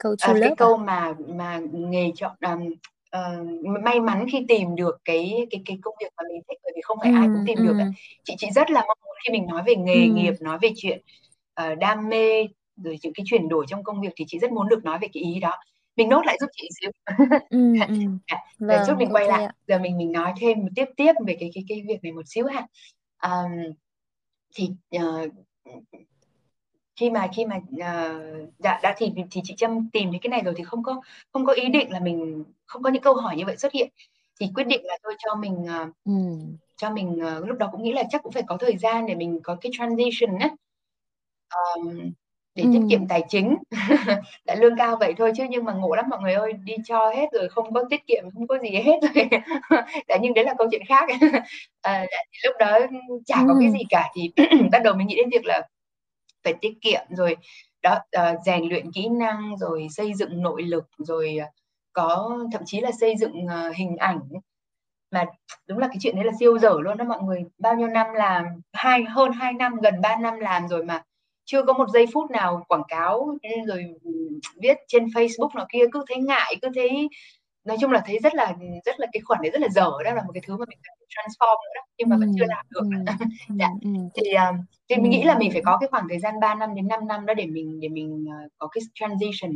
Câu 0.00 0.14
à, 0.18 0.32
true 0.32 0.40
cái 0.40 0.54
câu 0.56 0.74
à? 0.74 0.84
mà 0.84 1.14
mà 1.28 1.60
nghề 1.72 2.10
chọn 2.14 2.36
um, 2.40 2.74
ờ, 3.10 3.44
may 3.84 4.00
mắn 4.00 4.26
khi 4.32 4.44
tìm 4.48 4.76
được 4.76 4.98
cái 5.04 5.46
cái 5.50 5.62
cái 5.66 5.78
công 5.82 5.94
việc 6.00 6.12
mà 6.16 6.22
mình 6.32 6.42
thích 6.48 6.58
bởi 6.62 6.72
vì 6.76 6.80
không 6.82 6.98
phải 7.00 7.10
Ừ. 7.12 7.16
ai 7.16 7.28
cũng 7.32 7.42
tìm 7.46 7.62
được 7.62 7.78
ấy. 7.78 7.86
Ừ. 7.86 7.92
Chị 8.24 8.34
chị 8.38 8.46
rất 8.54 8.70
là 8.70 8.80
mong 8.80 8.98
muốn 9.04 9.16
khi 9.24 9.32
mình 9.32 9.46
nói 9.46 9.62
về 9.66 9.76
nghề 9.76 10.06
Ừ. 10.06 10.12
nghiệp, 10.12 10.34
nói 10.40 10.58
về 10.62 10.72
chuyện 10.76 11.00
uh, 11.62 11.78
đam 11.78 12.08
mê 12.08 12.46
rồi 12.76 12.98
những 13.02 13.12
cái 13.12 13.24
chuyển 13.26 13.48
đổi 13.48 13.64
trong 13.68 13.84
công 13.84 14.00
việc 14.00 14.12
thì 14.16 14.24
chị 14.28 14.38
rất 14.38 14.52
muốn 14.52 14.68
được 14.68 14.84
nói 14.84 14.98
về 15.02 15.08
cái 15.12 15.22
ý 15.22 15.40
đó. 15.40 15.52
Mình 15.96 16.08
nốt 16.08 16.22
lại 16.26 16.36
giúp 16.40 16.50
chị 16.52 16.68
xíu. 16.80 16.90
Ừ. 17.50 17.74
Ừ. 17.88 17.94
Rồi 18.58 18.78
chút 18.86 18.92
Vâng, 18.92 18.98
mình 18.98 19.08
ok 19.08 19.14
quay 19.14 19.26
lại. 19.28 19.44
ạ. 19.44 19.52
Giờ 19.66 19.78
mình 19.78 19.98
mình 19.98 20.12
nói 20.12 20.32
thêm 20.40 20.58
một 20.58 20.68
tiếp 20.74 20.84
tiếp 20.96 21.12
về 21.26 21.36
cái 21.40 21.50
cái 21.54 21.64
cái 21.68 21.82
việc 21.88 22.02
này 22.02 22.12
một 22.12 22.22
xíu 22.26 22.46
ha. 22.46 22.66
Um, 23.22 23.50
thì 24.54 24.70
uh, 24.96 25.32
khi 27.00 27.10
mà 27.10 27.28
khi 27.36 27.46
mà 27.46 27.56
uh, 27.56 28.48
dạ 28.58 28.80
đã 28.82 28.94
thì 28.96 29.12
thì 29.30 29.40
chị 29.44 29.54
Trâm 29.56 29.90
tìm 29.90 30.10
thấy 30.10 30.18
cái 30.22 30.30
này 30.30 30.42
rồi 30.44 30.54
thì 30.56 30.64
không 30.64 30.82
có 30.82 31.00
không 31.32 31.46
có 31.46 31.52
ý 31.52 31.68
định 31.68 31.92
là 31.92 32.00
mình 32.00 32.44
không 32.66 32.82
có 32.82 32.90
những 32.90 33.02
câu 33.02 33.14
hỏi 33.14 33.36
như 33.36 33.44
vậy 33.46 33.56
xuất 33.56 33.72
hiện 33.72 33.88
thì 34.40 34.46
quyết 34.54 34.64
định 34.66 34.80
là 34.84 34.98
tôi 35.02 35.14
cho 35.18 35.34
mình 35.34 35.54
uh, 35.54 35.94
Ừ. 36.04 36.12
cho 36.76 36.90
mình 36.90 37.20
uh, 37.38 37.48
lúc 37.48 37.58
đó 37.58 37.68
cũng 37.72 37.82
nghĩ 37.82 37.92
là 37.92 38.02
chắc 38.10 38.22
cũng 38.22 38.32
phải 38.32 38.42
có 38.46 38.56
thời 38.56 38.76
gian 38.76 39.06
để 39.06 39.14
mình 39.14 39.40
có 39.42 39.56
cái 39.60 39.72
transition 39.78 40.38
á 40.38 40.50
um, 41.76 42.10
để 42.54 42.62
Ừ. 42.64 42.70
tiết 42.72 42.80
kiệm 42.90 43.08
tài 43.08 43.22
chính 43.28 43.56
đã 44.46 44.54
lương 44.54 44.76
cao 44.76 44.96
vậy 45.00 45.14
thôi 45.16 45.32
chứ 45.36 45.44
nhưng 45.50 45.64
mà 45.64 45.72
ngộ 45.72 45.94
lắm 45.94 46.04
mọi 46.08 46.20
người 46.22 46.32
ơi 46.34 46.52
đi 46.52 46.74
cho 46.84 47.10
hết 47.10 47.26
rồi 47.32 47.48
không 47.48 47.74
có 47.74 47.84
tiết 47.90 48.06
kiệm 48.06 48.24
không 48.34 48.46
có 48.46 48.58
gì 48.58 48.70
hết 48.70 48.98
rồi 49.02 49.28
đã 50.08 50.18
nhưng 50.20 50.34
đấy 50.34 50.44
là 50.44 50.54
câu 50.58 50.68
chuyện 50.70 50.82
khác 50.88 51.08
à, 51.80 52.06
lúc 52.44 52.54
đó 52.58 52.78
chả 53.26 53.36
có 53.48 53.56
cái 53.60 53.68
Ừ. 53.68 53.72
gì 53.72 53.84
cả 53.90 54.08
thì 54.14 54.30
bắt 54.72 54.78
đầu 54.84 54.94
mình 54.94 55.06
nghĩ 55.06 55.16
đến 55.16 55.28
việc 55.32 55.44
là 55.44 55.62
phải 56.44 56.54
tiết 56.60 56.72
kiệm 56.80 57.02
rồi 57.10 57.36
đó 57.82 57.98
uh, 58.18 58.40
rèn 58.46 58.68
luyện 58.68 58.92
kỹ 58.92 59.08
năng 59.08 59.56
rồi 59.58 59.86
xây 59.90 60.14
dựng 60.14 60.42
nội 60.42 60.62
lực 60.62 60.84
rồi 60.98 61.36
ờ, 61.36 61.46
có 61.92 62.38
thậm 62.52 62.62
chí 62.66 62.80
là 62.80 62.90
xây 63.00 63.14
dựng 63.16 63.44
uh, 63.44 63.76
hình 63.76 63.96
ảnh. 63.96 64.20
Mà 65.10 65.24
đúng 65.66 65.78
là 65.78 65.88
cái 65.88 65.96
chuyện 66.00 66.16
đấy 66.16 66.24
là 66.24 66.32
siêu 66.40 66.58
dở 66.58 66.74
luôn 66.80 66.96
đó 66.96 67.04
mọi 67.04 67.22
người. 67.22 67.44
Bao 67.58 67.74
nhiêu 67.74 67.88
năm 67.88 68.06
làm 68.14 68.44
hai 68.72 69.04
hơn 69.04 69.32
2 69.32 69.52
năm 69.52 69.76
gần 69.82 70.00
3 70.00 70.16
năm 70.16 70.40
làm 70.40 70.68
rồi 70.68 70.84
mà 70.84 71.02
chưa 71.44 71.62
có 71.62 71.72
một 71.72 71.88
giây 71.88 72.06
phút 72.12 72.30
nào 72.30 72.64
quảng 72.68 72.82
cáo 72.88 73.36
ừ, 73.42 73.48
rồi 73.66 73.84
viết 74.62 74.76
trên 74.88 75.04
Facebook 75.04 75.50
nào 75.54 75.66
kia 75.72 75.84
cứ 75.92 76.04
thấy 76.08 76.16
ngại 76.16 76.56
cứ 76.62 76.68
thấy 76.74 77.08
nói 77.64 77.76
chung 77.80 77.90
là 77.90 78.02
thấy 78.06 78.18
rất 78.22 78.34
là 78.34 78.54
rất 78.84 79.00
là 79.00 79.06
cái 79.12 79.20
khoản 79.20 79.42
đấy 79.42 79.50
rất 79.50 79.60
là 79.60 79.68
dở 79.68 79.90
đó 80.04 80.12
là 80.14 80.22
một 80.22 80.30
cái 80.34 80.42
thứ 80.46 80.56
mà 80.56 80.64
mình 80.68 80.78
cần 80.82 80.94
transform 81.08 81.56
nữa 81.64 81.72
đó 81.74 81.80
nhưng 81.98 82.08
mà 82.08 82.16
vẫn 82.16 82.32
chưa 82.38 82.44
làm 82.48 82.66
được. 82.70 82.80
ừ, 83.08 83.14
dạ. 83.58 83.68
ừ, 83.82 83.90
thì 84.14 84.30
uh, 84.34 84.64
thì 84.88 84.96
mình 84.96 85.10
nghĩ 85.10 85.22
là 85.22 85.38
mình 85.38 85.50
phải 85.52 85.62
có 85.64 85.78
cái 85.80 85.88
khoảng 85.88 86.06
thời 86.08 86.18
gian 86.18 86.40
3 86.40 86.54
năm 86.54 86.74
đến 86.74 86.88
5 86.88 87.06
năm 87.06 87.26
đó 87.26 87.34
để 87.34 87.46
mình 87.46 87.80
để 87.80 87.88
mình 87.88 88.24
uh, 88.28 88.52
có 88.58 88.66
cái 88.66 88.82
transition. 88.94 89.50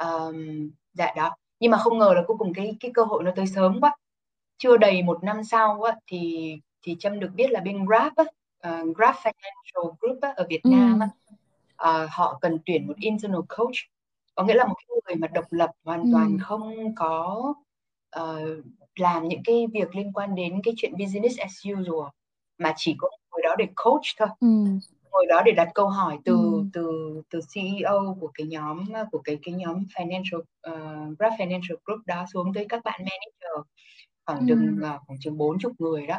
Um, 0.00 0.70
dạ 0.92 1.12
đó. 1.16 1.36
Nhưng 1.60 1.70
mà 1.70 1.78
không 1.78 1.98
ngờ 1.98 2.12
là 2.16 2.22
cuối 2.26 2.36
cùng 2.38 2.54
cái 2.54 2.76
cái 2.80 2.90
cơ 2.94 3.04
hội 3.04 3.22
nó 3.24 3.30
tới 3.36 3.46
sớm 3.46 3.80
quá. 3.80 3.96
Chưa 4.58 4.76
đầy 4.76 5.02
một 5.02 5.24
năm 5.24 5.44
sau 5.44 5.82
á, 5.82 5.96
thì 6.06 6.52
thì 6.82 6.96
Trâm 6.98 7.20
được 7.20 7.30
biết 7.34 7.50
là 7.50 7.60
bên 7.60 7.86
Grab 7.86 8.12
á, 8.16 8.24
uh, 8.70 8.96
Grab 8.96 9.14
Financial 9.14 9.94
Group 10.00 10.18
á, 10.20 10.32
ở 10.36 10.46
Việt. 10.48 10.60
Nam 10.64 11.00
á, 11.00 11.08
uh, 11.90 12.10
họ 12.10 12.38
cần 12.40 12.58
tuyển 12.66 12.86
một 12.86 12.94
internal 12.96 13.40
coach 13.48 13.76
có 14.36 14.44
nghĩa 14.44 14.54
là 14.54 14.64
một 14.66 14.74
cái 14.78 14.86
người 15.06 15.16
mà 15.16 15.28
độc 15.28 15.44
lập 15.50 15.70
hoàn 15.84 16.00
Ừ. 16.02 16.08
toàn 16.12 16.38
không 16.38 16.94
có 16.94 17.54
uh, 18.20 18.64
làm 18.94 19.28
những 19.28 19.42
cái 19.44 19.66
việc 19.72 19.96
liên 19.96 20.12
quan 20.12 20.34
đến 20.34 20.60
cái 20.64 20.74
chuyện 20.76 20.92
business 20.98 21.38
as 21.38 21.66
usual 21.72 22.08
mà 22.58 22.72
chỉ 22.76 22.94
có 22.98 23.08
ngồi 23.30 23.42
đó 23.42 23.54
để 23.58 23.66
coach 23.84 24.02
thôi 24.18 24.28
Ừ. 24.40 24.46
ngồi 25.12 25.26
đó 25.28 25.42
để 25.44 25.52
đặt 25.52 25.68
câu 25.74 25.88
hỏi 25.88 26.18
từ 26.24 26.32
Ừ. 26.34 26.64
từ 26.72 27.22
từ 27.30 27.40
CEO 27.54 28.16
của 28.20 28.30
cái 28.34 28.46
nhóm 28.46 28.84
của 29.12 29.18
cái 29.24 29.38
cái 29.42 29.54
nhóm 29.54 29.84
financial 29.94 30.38
uh, 30.38 31.18
Grab 31.18 31.32
Financial 31.32 31.76
Group 31.84 32.00
đó 32.06 32.24
xuống 32.32 32.54
tới 32.54 32.66
các 32.68 32.84
bạn 32.84 33.00
manager 33.00 33.66
khoảng 34.26 34.38
Ừ. 34.38 34.44
chừng 34.48 34.76
uh, 34.80 35.00
khoảng 35.06 35.18
chừng 35.20 35.38
bốn 35.38 35.58
chục 35.58 35.72
người 35.78 36.06
đó 36.06 36.16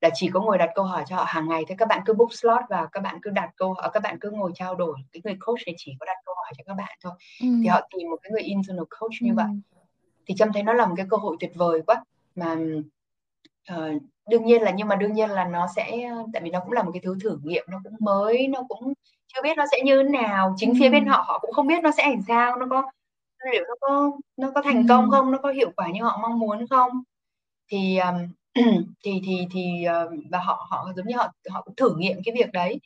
là 0.00 0.10
chỉ 0.14 0.30
có 0.32 0.40
ngồi 0.40 0.58
đặt 0.58 0.70
câu 0.74 0.84
hỏi 0.84 1.04
cho 1.06 1.16
họ 1.16 1.24
hàng 1.26 1.48
ngày 1.48 1.64
thôi 1.68 1.76
các 1.78 1.88
bạn 1.88 2.02
cứ 2.06 2.12
book 2.14 2.32
slot 2.32 2.62
vào 2.68 2.86
các 2.92 3.00
bạn 3.00 3.18
cứ 3.22 3.30
đặt 3.30 3.50
câu 3.56 3.72
hỏi 3.72 3.90
các 3.92 4.02
bạn 4.02 4.18
cứ 4.20 4.30
ngồi 4.30 4.52
trao 4.54 4.74
đổi 4.74 4.98
cái 5.12 5.20
người 5.24 5.36
coach 5.40 5.58
này 5.66 5.74
chỉ 5.78 5.92
có 6.00 6.06
đặt 6.06 6.16
hỏi 6.48 6.54
cho 6.58 6.64
các 6.66 6.74
bạn 6.74 6.98
thôi 7.02 7.12
Ừ. 7.40 7.46
thì 7.62 7.68
họ 7.68 7.80
tìm 7.90 8.10
một 8.10 8.16
cái 8.22 8.30
người 8.32 8.42
internal 8.42 8.84
coach 9.00 9.12
Ừ. 9.20 9.26
như 9.26 9.34
vậy 9.34 9.46
thì 10.26 10.34
trâm 10.34 10.52
thấy 10.52 10.62
nó 10.62 10.72
là 10.72 10.86
một 10.86 10.94
cái 10.96 11.06
cơ 11.10 11.16
hội 11.16 11.36
tuyệt 11.40 11.50
vời 11.54 11.82
quá 11.86 12.04
mà 12.36 12.56
uh, 13.74 14.02
đương 14.30 14.44
nhiên 14.44 14.62
là 14.62 14.70
nhưng 14.70 14.88
mà 14.88 14.96
đương 14.96 15.12
nhiên 15.12 15.30
là 15.30 15.44
nó 15.44 15.66
sẽ 15.76 16.10
tại 16.32 16.42
vì 16.42 16.50
nó 16.50 16.60
cũng 16.60 16.72
là 16.72 16.82
một 16.82 16.90
cái 16.94 17.00
thứ 17.04 17.16
thử 17.22 17.38
nghiệm 17.42 17.64
nó 17.68 17.80
cũng 17.84 17.94
mới 18.00 18.48
nó 18.48 18.62
cũng 18.68 18.92
chưa 19.26 19.42
biết 19.42 19.56
nó 19.56 19.64
sẽ 19.72 19.80
như 19.84 20.02
thế 20.02 20.08
nào 20.08 20.54
chính 20.56 20.70
Ừ. 20.70 20.74
phía 20.80 20.90
bên 20.90 21.06
họ 21.06 21.24
họ 21.26 21.38
cũng 21.38 21.52
không 21.52 21.66
biết 21.66 21.82
nó 21.82 21.90
sẽ 21.96 22.10
làm 22.10 22.22
sao 22.28 22.56
nó 22.56 22.66
có 22.70 22.90
liệu 23.52 23.64
nó 23.68 23.74
có 23.80 24.12
nó 24.36 24.50
có 24.54 24.62
thành 24.62 24.76
Ừ. 24.76 24.86
công 24.88 25.10
không 25.10 25.30
nó 25.30 25.38
có 25.38 25.50
hiệu 25.50 25.70
quả 25.76 25.88
như 25.92 26.02
họ 26.02 26.18
mong 26.22 26.38
muốn 26.38 26.66
không 26.66 26.90
thì 27.70 27.98
um, 27.98 28.16
thì 29.04 29.22
thì 29.26 29.46
thì 29.52 29.84
uh, 29.86 30.12
và 30.30 30.38
họ 30.38 30.66
họ 30.70 30.92
giống 30.96 31.06
như 31.06 31.16
họ 31.16 31.32
họ 31.50 31.62
cũng 31.62 31.74
thử 31.76 31.94
nghiệm 31.96 32.16
cái 32.24 32.34
việc 32.38 32.52
đấy 32.52 32.80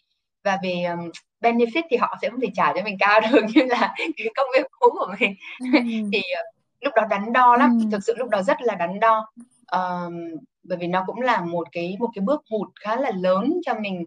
và 0.45 0.59
về 0.63 0.85
um, 0.85 1.11
benefit 1.43 1.83
thì 1.91 1.97
họ 1.97 2.19
sẽ 2.23 2.31
không 2.31 2.41
thể 2.41 2.49
trả 2.55 2.73
cho 2.73 2.83
mình 2.85 2.97
cao 2.99 3.21
được 3.33 3.41
như 3.55 3.63
là 3.65 3.95
cái 3.99 4.29
công 4.37 4.47
việc 4.57 4.67
cũ 4.71 4.91
của 4.93 5.15
mình. 5.21 5.35
Ừ. 5.59 5.79
thì 6.13 6.19
uh, 6.19 6.55
lúc 6.81 6.95
đó 6.97 7.03
đắn 7.11 7.33
đo 7.33 7.57
lắm 7.57 7.79
Ừ. 7.81 7.89
thực 7.93 8.05
sự 8.05 8.15
lúc 8.17 8.29
đó 8.29 8.43
rất 8.43 8.63
là 8.63 8.75
đắn 8.75 9.01
đo. 9.01 9.27
Um, 9.73 10.15
bởi 10.63 10.79
vì 10.79 10.87
nó 10.87 11.05
cũng 11.07 11.21
là 11.21 11.41
một 11.41 11.69
cái 11.73 11.97
một 12.01 12.09
cái 12.15 12.23
bước 12.23 12.43
hụt 12.51 12.69
khá 12.81 12.97
là 12.97 13.11
lớn 13.11 13.61
cho 13.67 13.75
mình 13.75 14.05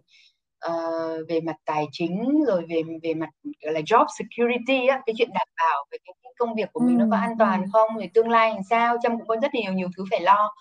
uh, 0.66 1.28
về 1.28 1.40
mặt 1.40 1.56
tài 1.64 1.86
chính 1.92 2.44
rồi 2.46 2.64
về 2.68 2.82
về 3.02 3.14
mặt 3.14 3.28
gọi 3.62 3.72
là 3.72 3.80
job 3.80 4.06
security 4.18 4.86
á 4.86 5.00
cái 5.06 5.14
chuyện 5.18 5.28
đảm 5.34 5.48
bảo 5.56 5.84
về 5.90 5.98
cái, 6.04 6.14
cái 6.22 6.32
công 6.38 6.54
việc 6.54 6.72
của 6.72 6.80
mình 6.80 6.98
nó 6.98 7.06
có 7.10 7.16
an 7.16 7.38
toàn 7.38 7.64
không 7.72 7.96
về 7.96 8.10
tương 8.14 8.28
lai 8.28 8.50
làm 8.50 8.62
sao 8.70 8.96
trâm 9.02 9.18
cũng 9.18 9.26
có 9.26 9.36
rất 9.42 9.54
nhiều 9.54 9.72
nhiều 9.72 9.88
thứ 9.96 10.04
phải 10.10 10.20
lo. 10.20 10.54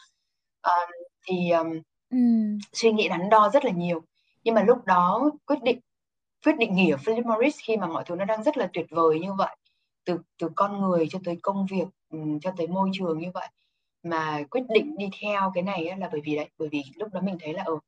Uh, 0.68 0.90
thì 1.28 1.52
um, 1.52 1.80
suy 2.74 2.92
nghĩ 2.92 3.10
đắn 3.10 3.30
đo 3.30 3.50
rất 3.54 3.66
là 3.66 3.72
nhiều. 3.72 4.02
Nhưng 4.44 4.56
mà 4.56 4.64
lúc 4.64 4.86
đó 4.86 5.32
quyết 5.46 5.64
định 5.64 5.80
quyết 6.46 6.58
định 6.58 6.76
nghỉ 6.76 6.90
ở 6.90 6.98
Philip 6.98 7.26
Morris 7.26 7.58
khi 7.64 7.78
mà 7.78 7.88
mọi 7.88 8.04
thứ 8.06 8.16
nó 8.16 8.26
đang 8.26 8.44
rất 8.44 8.58
là 8.58 8.70
tuyệt 8.74 8.86
vời 8.90 9.20
như 9.20 9.34
vậy. 9.34 9.56
Từ 10.06 10.20
từ 10.40 10.50
con 10.56 10.82
người 10.82 11.08
cho 11.10 11.20
tới 11.26 11.38
công 11.42 11.66
việc 11.72 11.86
cho 12.42 12.52
tới 12.58 12.68
môi 12.68 12.90
trường 12.94 13.20
như 13.20 13.28
vậy. 13.34 13.48
Mà 14.04 14.44
quyết 14.52 14.64
định 14.70 14.98
đi 14.98 15.10
theo 15.22 15.52
cái 15.54 15.64
này 15.64 15.96
là 15.98 16.10
bởi 16.12 16.22
vì 16.24 16.36
đấy 16.36 16.50
bởi 16.58 16.70
vì 16.72 16.84
lúc 16.96 17.14
đó 17.14 17.22
mình 17.22 17.38
thấy 17.42 17.54
là 17.54 17.64
ở 17.64 17.72
ừ, 17.72 17.80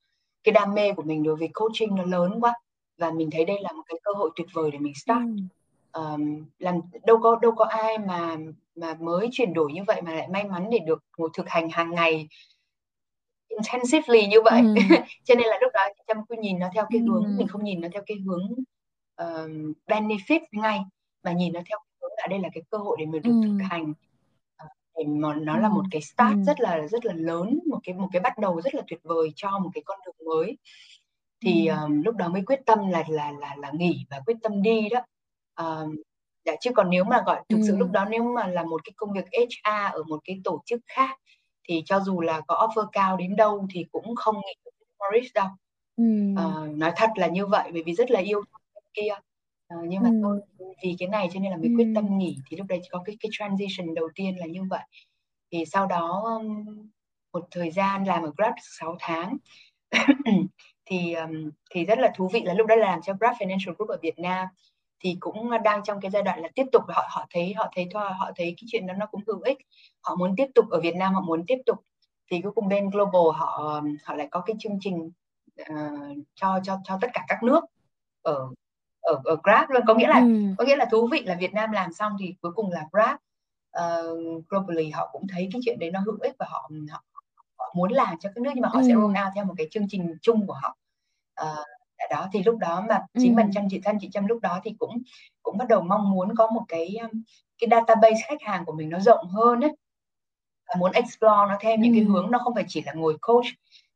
cái 0.43 0.53
đam 0.53 0.73
mê 0.73 0.93
của 0.93 1.03
mình 1.03 1.23
đối 1.23 1.35
với 1.35 1.49
coaching 1.53 1.95
nó 1.95 2.03
lớn 2.03 2.39
quá. 2.41 2.53
Và 2.97 3.11
mình 3.11 3.29
thấy 3.31 3.45
đây 3.45 3.57
là 3.61 3.71
một 3.71 3.83
cái 3.87 3.99
cơ 4.03 4.11
hội 4.17 4.29
tuyệt 4.35 4.47
vời 4.53 4.71
để 4.71 4.79
mình 4.79 4.93
start. 4.95 5.23
Ừ. 5.91 6.01
um, 6.01 6.45
làm 6.59 6.75
đâu 7.05 7.17
có 7.17 7.35
đâu 7.41 7.51
có 7.51 7.65
ai 7.65 7.97
mà 7.97 8.37
mà 8.75 8.93
mới 8.99 9.29
chuyển 9.31 9.53
đổi 9.53 9.73
như 9.73 9.81
vậy 9.87 10.01
mà 10.01 10.13
lại 10.13 10.27
may 10.27 10.43
mắn 10.43 10.69
để 10.71 10.79
được 10.79 11.03
một 11.17 11.31
thực 11.33 11.49
hành 11.49 11.69
hàng 11.69 11.91
ngày 11.91 12.27
intensively 13.57 14.27
như 14.27 14.41
vậy 14.41 14.61
ừ. 14.61 14.75
cho 15.23 15.35
nên 15.35 15.47
là 15.47 15.57
lúc 15.61 15.71
đó 15.73 15.81
chăm 16.07 16.17
cứ 16.29 16.35
nhìn 16.39 16.59
nó 16.59 16.67
theo 16.73 16.85
cái 16.89 16.99
hướng 16.99 17.23
ừ. 17.23 17.35
mình 17.37 17.47
không 17.47 17.63
nhìn 17.63 17.81
nó 17.81 17.87
theo 17.93 18.03
cái 18.05 18.17
hướng 18.17 18.51
uh, 19.21 19.75
benefit 19.87 20.39
ngay 20.51 20.79
mà 21.23 21.31
nhìn 21.31 21.53
nó 21.53 21.59
theo 21.69 21.79
cái 21.79 21.97
hướng 22.01 22.11
là 22.17 22.27
đây 22.29 22.39
là 22.39 22.49
cái 22.53 22.63
cơ 22.69 22.77
hội 22.77 22.97
để 22.99 23.05
mình 23.05 23.21
được 23.21 23.31
ừ. 23.31 23.47
thực 23.47 23.65
hành 23.69 23.93
thì 24.97 25.03
mà 25.05 25.35
nó 25.35 25.57
là 25.57 25.69
một 25.69 25.83
cái 25.91 26.01
start 26.01 26.35
ừ. 26.35 26.43
rất 26.47 26.59
là 26.59 26.87
rất 26.87 27.05
là 27.05 27.13
lớn 27.13 27.59
một 27.69 27.79
cái 27.83 27.95
một 27.95 28.07
cái 28.13 28.19
bắt 28.19 28.37
đầu 28.37 28.61
rất 28.61 28.75
là 28.75 28.81
tuyệt 28.87 28.99
vời 29.03 29.31
cho 29.35 29.59
một 29.59 29.69
cái 29.73 29.83
con 29.85 29.99
đường 30.05 30.27
mới 30.27 30.57
thì 31.41 31.67
ừ. 31.67 31.75
um, 31.81 32.01
lúc 32.01 32.15
đó 32.15 32.27
mới 32.27 32.41
quyết 32.45 32.59
tâm 32.65 32.89
là 32.89 33.03
là 33.09 33.31
là 33.31 33.55
là 33.57 33.71
nghỉ 33.73 34.05
và 34.09 34.19
quyết 34.25 34.37
tâm 34.43 34.61
đi 34.61 34.89
đó 34.89 34.99
um, 35.55 35.95
dạ, 36.45 36.55
chứ 36.61 36.71
còn 36.75 36.89
nếu 36.89 37.03
mà 37.03 37.23
gọi 37.25 37.41
thực 37.49 37.57
ừ. 37.57 37.63
sự 37.67 37.77
lúc 37.77 37.91
đó 37.91 38.05
nếu 38.09 38.23
mà 38.23 38.47
là 38.47 38.63
một 38.63 38.81
cái 38.83 38.93
công 38.95 39.13
việc 39.13 39.25
HR 39.31 39.93
ở 39.93 40.03
một 40.03 40.19
cái 40.23 40.41
tổ 40.43 40.61
chức 40.65 40.81
khác 40.85 41.19
thì 41.67 41.83
cho 41.85 41.99
dù 41.99 42.21
là 42.21 42.41
có 42.47 42.67
offer 42.67 42.87
cao 42.91 43.17
đến 43.17 43.35
đâu 43.35 43.67
thì 43.73 43.85
cũng 43.91 44.15
không 44.15 44.35
nghỉ 44.35 44.53
được 44.65 44.71
Morris 44.99 45.31
đâu 45.33 45.47
ừ. 45.97 46.03
uh, 46.33 46.77
nói 46.77 46.91
thật 46.95 47.09
là 47.15 47.27
như 47.27 47.45
vậy 47.45 47.69
bởi 47.73 47.83
vì 47.83 47.93
rất 47.93 48.11
là 48.11 48.19
yêu 48.19 48.41
kia 48.93 49.13
uh, 49.73 49.87
nhưng 49.87 50.03
mà 50.03 50.09
ừ. 50.09 50.19
thôi 50.23 50.39
vì 50.83 50.95
cái 50.99 51.07
này 51.09 51.29
cho 51.33 51.39
nên 51.39 51.51
là 51.51 51.57
mới 51.57 51.67
ừ. 51.67 51.73
quyết 51.77 51.91
tâm 51.95 52.17
nghỉ 52.17 52.37
thì 52.49 52.57
lúc 52.57 52.67
đấy 52.67 52.81
có 52.91 53.03
cái 53.05 53.17
cái 53.19 53.29
transition 53.31 53.95
đầu 53.95 54.09
tiên 54.15 54.35
là 54.39 54.45
như 54.45 54.63
vậy 54.69 54.83
thì 55.51 55.65
sau 55.65 55.87
đó 55.87 56.41
một 57.33 57.47
thời 57.51 57.71
gian 57.71 58.03
làm 58.03 58.23
ở 58.23 58.31
Grab 58.37 58.53
6 58.79 58.95
tháng 58.99 59.37
thì 60.85 61.13
um, 61.13 61.51
thì 61.71 61.85
rất 61.85 61.99
là 61.99 62.11
thú 62.15 62.29
vị 62.33 62.41
là 62.45 62.53
lúc 62.53 62.67
đó 62.67 62.75
làm 62.75 63.01
cho 63.01 63.13
Grab 63.19 63.35
Financial 63.35 63.73
Group 63.75 63.89
ở 63.89 63.97
Việt 64.01 64.19
Nam 64.19 64.47
thì 64.99 65.17
cũng 65.19 65.49
đang 65.63 65.83
trong 65.83 66.01
cái 66.01 66.11
giai 66.11 66.23
đoạn 66.23 66.41
là 66.41 66.49
tiếp 66.55 66.65
tục 66.71 66.83
họ 66.87 67.07
họ 67.09 67.25
thấy 67.29 67.53
họ 67.53 67.71
thấy 67.75 67.87
thoa 67.93 68.09
họ 68.09 68.31
thấy 68.35 68.55
cái 68.57 68.67
chuyện 68.67 68.87
đó 68.87 68.93
nó 68.93 69.05
cũng 69.05 69.21
hữu 69.27 69.41
ích 69.41 69.57
họ 70.01 70.15
muốn 70.15 70.33
tiếp 70.37 70.47
tục 70.55 70.65
ở 70.69 70.79
Việt 70.79 70.95
Nam 70.95 71.13
họ 71.13 71.21
muốn 71.21 71.43
tiếp 71.47 71.57
tục 71.65 71.83
thì 72.31 72.41
cuối 72.41 72.51
cùng 72.51 72.67
bên 72.67 72.89
global 72.89 73.39
họ 73.39 73.81
họ 74.03 74.15
lại 74.15 74.27
có 74.31 74.41
cái 74.41 74.55
chương 74.59 74.77
trình 74.81 75.11
uh, 75.61 76.17
cho 76.35 76.59
cho 76.63 76.79
cho 76.83 76.97
tất 77.01 77.07
cả 77.13 77.25
các 77.27 77.43
nước 77.43 77.63
ở 78.21 78.49
ở 79.01 79.21
ở 79.23 79.37
Grab 79.43 79.69
luôn 79.69 79.83
có 79.87 79.93
nghĩa 79.93 80.07
là 80.07 80.19
ừ. 80.19 80.53
có 80.57 80.65
nghĩa 80.65 80.75
là 80.75 80.85
thú 80.91 81.07
vị 81.11 81.23
là 81.25 81.35
Việt 81.39 81.53
Nam 81.53 81.71
làm 81.71 81.93
xong 81.93 82.15
thì 82.19 82.35
cuối 82.41 82.51
cùng 82.55 82.71
là 82.71 82.85
Grab 82.91 83.15
uh, 83.77 84.47
globally 84.49 84.89
họ 84.89 85.09
cũng 85.11 85.27
thấy 85.27 85.49
cái 85.53 85.61
chuyện 85.65 85.79
đấy 85.79 85.91
nó 85.91 85.99
hữu 85.99 86.17
ích 86.21 86.35
và 86.39 86.45
họ 86.49 86.69
họ, 86.91 87.03
họ 87.57 87.73
muốn 87.75 87.91
làm 87.91 88.19
cho 88.19 88.29
các 88.35 88.41
nước 88.41 88.51
nhưng 88.55 88.61
mà 88.61 88.69
họ 88.69 88.79
ừ. 88.79 88.87
sẽ 88.87 88.93
roll 88.93 89.05
out 89.05 89.33
theo 89.35 89.45
một 89.45 89.53
cái 89.57 89.67
chương 89.71 89.87
trình 89.89 90.17
chung 90.21 90.47
của 90.47 90.53
họ 90.53 90.77
uh, 91.41 91.65
đó 92.09 92.29
thì 92.33 92.43
lúc 92.43 92.57
đó 92.57 92.85
mà 92.89 92.99
chính 93.19 93.33
ừ. 93.33 93.37
bản 93.37 93.49
thân 93.55 93.67
chị 93.71 93.79
thân 93.83 93.97
chị 94.01 94.09
Trâm 94.11 94.27
lúc 94.27 94.41
đó 94.41 94.59
thì 94.63 94.75
cũng 94.79 95.01
cũng 95.43 95.57
bắt 95.57 95.67
đầu 95.67 95.81
mong 95.81 96.11
muốn 96.11 96.35
có 96.35 96.47
một 96.47 96.63
cái 96.67 96.95
cái 97.57 97.67
database 97.71 98.21
khách 98.27 98.41
hàng 98.41 98.65
của 98.65 98.73
mình 98.73 98.89
nó 98.89 98.99
rộng 98.99 99.27
hơn 99.27 99.61
ấy 99.61 99.75
và 100.67 100.75
muốn 100.79 100.91
explore 100.91 101.45
nó 101.49 101.57
thêm 101.59 101.79
ừ. 101.79 101.83
những 101.83 101.93
cái 101.93 102.03
hướng 102.03 102.31
nó 102.31 102.39
không 102.39 102.55
phải 102.55 102.65
chỉ 102.67 102.81
là 102.85 102.93
ngồi 102.93 103.17
coach 103.21 103.45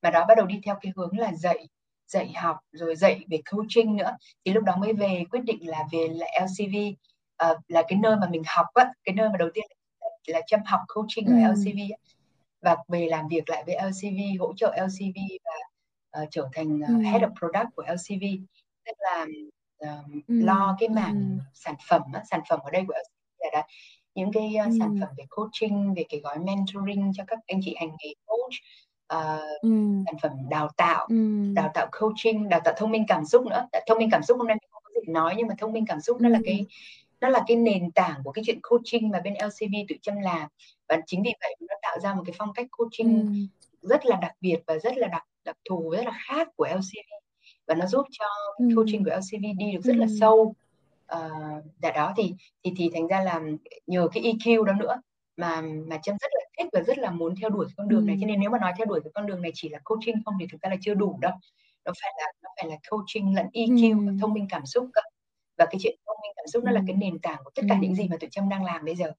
mà 0.01 0.09
đó 0.12 0.26
bắt 0.28 0.36
đầu 0.38 0.45
đi 0.45 0.59
theo 0.64 0.76
cái 0.82 0.91
hướng 0.95 1.20
là 1.20 1.34
dạy 1.34 1.68
dạy 2.07 2.34
học 2.36 2.57
rồi 2.72 2.95
dạy 2.95 3.26
về 3.30 3.39
coaching 3.51 3.95
nữa 3.95 4.18
thì 4.45 4.53
lúc 4.53 4.64
đó 4.64 4.76
mới 4.76 4.93
về 4.93 5.24
quyết 5.32 5.41
định 5.43 5.70
là 5.70 5.84
về 5.91 6.07
là 6.12 6.28
LCV 6.41 6.76
uh, 6.78 6.95
ờ, 7.38 7.57
là 7.68 7.84
cái 7.88 7.99
nơi 8.01 8.16
mà 8.16 8.28
mình 8.30 8.43
học 8.45 8.66
á 8.74 8.93
cái 9.03 9.16
nơi 9.16 9.30
mà 9.30 9.38
đầu 9.38 9.49
tiên 9.53 9.66
là, 10.01 10.07
là 10.28 10.41
chăm 10.47 10.59
học 10.66 10.82
coaching 10.88 11.26
ừ. 11.26 11.34
ở 11.34 11.51
LCV 11.51 11.78
á. 11.78 11.97
và 12.62 12.78
về 12.88 13.07
làm 13.09 13.28
việc 13.28 13.49
lại 13.49 13.64
với 13.66 13.76
LCV 13.76 14.41
hỗ 14.41 14.53
trợ 14.53 14.76
LCV 14.78 15.18
và 15.45 15.51
uh, 16.22 16.28
trở 16.32 16.49
thành 16.53 16.80
uh, 16.80 16.88
ừ. 16.88 16.95
head 16.95 17.22
of 17.22 17.36
product 17.39 17.76
của 17.76 17.84
LCV 17.84 18.24
tức 18.86 18.93
là 18.97 19.26
uh, 19.86 20.28
ừ. 20.28 20.41
lo 20.43 20.76
cái 20.80 20.89
mảng 20.89 21.16
ừ. 21.16 21.43
sản 21.53 21.76
phẩm 21.89 22.01
á, 22.14 22.24
sản 22.32 22.41
phẩm 22.49 22.59
ở 22.64 22.72
đây 22.72 22.84
của 22.88 22.93
LCV 22.93 23.39
là 23.39 23.49
đó 23.53 23.68
những 24.16 24.32
cái 24.32 24.53
uh, 24.59 24.66
ừ. 24.66 24.78
sản 24.80 24.97
phẩm 24.99 25.09
về 25.18 25.26
coaching 25.30 25.93
về 25.93 26.05
cái 26.09 26.20
gói 26.20 26.39
mentoring 26.39 27.12
cho 27.16 27.24
các 27.28 27.39
anh 27.47 27.59
chị 27.64 27.76
hành 27.80 27.89
nghề 27.89 28.14
coach 28.26 28.53
uh, 29.14 29.62
ừ. 29.62 29.70
sản 30.05 30.16
phẩm 30.22 30.32
đào 30.49 30.70
tạo 30.78 31.05
ừ. 31.09 31.53
đào 31.53 31.72
tạo 31.74 31.88
coaching 31.99 32.49
đào 32.49 32.59
tạo 32.64 32.74
thông 32.78 32.91
minh 32.91 33.05
cảm 33.07 33.26
xúc 33.26 33.45
nữa 33.45 33.68
thông 33.88 33.97
minh 33.97 34.09
cảm 34.12 34.24
xúc 34.24 34.38
hôm 34.38 34.47
nay 34.47 34.57
mình 34.62 34.70
không 34.72 34.84
có 34.86 34.91
gì 35.05 35.14
nói 35.14 35.34
nhưng 35.38 35.47
mà 35.47 35.55
thông 35.57 35.74
minh 35.74 35.86
cảm 35.86 36.01
xúc 36.01 36.18
ừ. 36.20 36.24
nó 36.24 36.30
là 36.30 36.39
cái 36.45 36.66
nó 37.22 37.30
là 37.30 37.43
cái 37.47 37.57
nền 37.57 37.91
tảng 37.91 38.22
của 38.24 38.32
cái 38.32 38.43
chuyện 38.47 38.59
coaching 38.64 39.09
mà 39.09 39.22
bên 39.24 39.34
LCV 39.34 39.74
tự 39.89 39.95
chăm 40.01 40.16
làm 40.22 40.49
và 40.89 40.97
chính 41.05 41.24
vì 41.24 41.32
vậy 41.41 41.55
nó 41.59 41.76
tạo 41.82 41.99
ra 41.99 42.14
một 42.14 42.24
cái 42.26 42.36
phong 42.38 42.53
cách 42.53 42.68
coaching 42.72 43.20
ừ. 43.20 43.28
Rất 43.82 44.05
là 44.05 44.17
đặc 44.21 44.32
biệt 44.41 44.57
và 44.67 44.77
rất 44.77 44.97
là 44.97 45.07
đặc 45.07 45.23
đặc 45.45 45.57
thù 45.69 45.89
rất 45.89 46.05
là 46.05 46.11
khác 46.27 46.47
của 46.55 46.67
LCV 46.71 47.11
và 47.67 47.75
nó 47.75 47.86
giúp 47.86 48.05
cho 48.11 48.25
ừ. 48.57 48.69
coaching 48.75 49.03
của 49.03 49.11
LCV 49.11 49.45
đi 49.57 49.71
được 49.73 49.82
rất 49.84 49.93
ừ. 49.93 49.99
là 49.99 50.07
sâu. 50.19 50.55
Uh, 51.15 51.65
đã 51.79 51.91
đó 51.91 52.13
thì 52.17 52.34
thì 52.63 52.73
thì 52.77 52.89
thành 52.93 53.07
ra 53.07 53.23
là 53.23 53.41
nhờ 53.88 54.07
cái 54.13 54.23
EQ 54.23 54.63
đó 54.63 54.73
nữa 54.73 55.01
mà 55.38 55.61
mà 55.61 55.97
Trâm 56.03 56.15
rất 56.21 56.27
là 56.34 56.41
thích 56.57 56.69
và 56.73 56.82
rất 56.82 56.97
là 56.97 57.11
muốn 57.11 57.36
theo 57.41 57.49
đuổi 57.49 57.67
con 57.77 57.88
đường 57.88 58.05
này. 58.05 58.17
Cho 58.21 58.27
nên 58.27 58.39
nếu 58.39 58.49
mà 58.49 58.59
nói 58.59 58.73
theo 58.77 58.86
đuổi 58.86 58.99
cái 59.03 59.11
con 59.13 59.25
đường 59.25 59.41
này 59.41 59.51
chỉ 59.53 59.69
là 59.69 59.79
coaching 59.84 60.15
không 60.25 60.34
thì 60.39 60.47
thực 60.51 60.61
ra 60.61 60.69
là 60.69 60.75
chưa 60.82 60.93
đủ 60.93 61.17
đâu. 61.21 61.32
Nó 61.86 61.91
phải 62.01 62.11
là 62.19 62.32
nó 62.43 62.49
phải 62.57 62.69
là 62.69 62.75
coaching 62.89 63.36
lẫn 63.36 63.45
EQ 63.53 64.07
và 64.07 64.13
thông 64.21 64.34
minh 64.34 64.47
cảm 64.49 64.65
xúc 64.65 64.89
cơ. 64.93 65.01
Và 65.57 65.65
cái 65.65 65.75
chuyện 65.79 65.95
thông 66.05 66.17
minh 66.23 66.32
cảm 66.36 66.47
xúc 66.47 66.63
nó 66.63 66.71
là 66.71 66.82
cái 66.88 66.95
nền 66.95 67.19
tảng 67.19 67.39
của 67.43 67.51
tất 67.55 67.63
cả 67.69 67.77
những 67.82 67.95
gì 67.95 68.07
mà 68.09 68.17
tụi 68.19 68.29
Trâm 68.29 68.49
đang 68.49 68.65
làm 68.65 68.86
bây 68.86 68.95
giờ. 68.95 69.11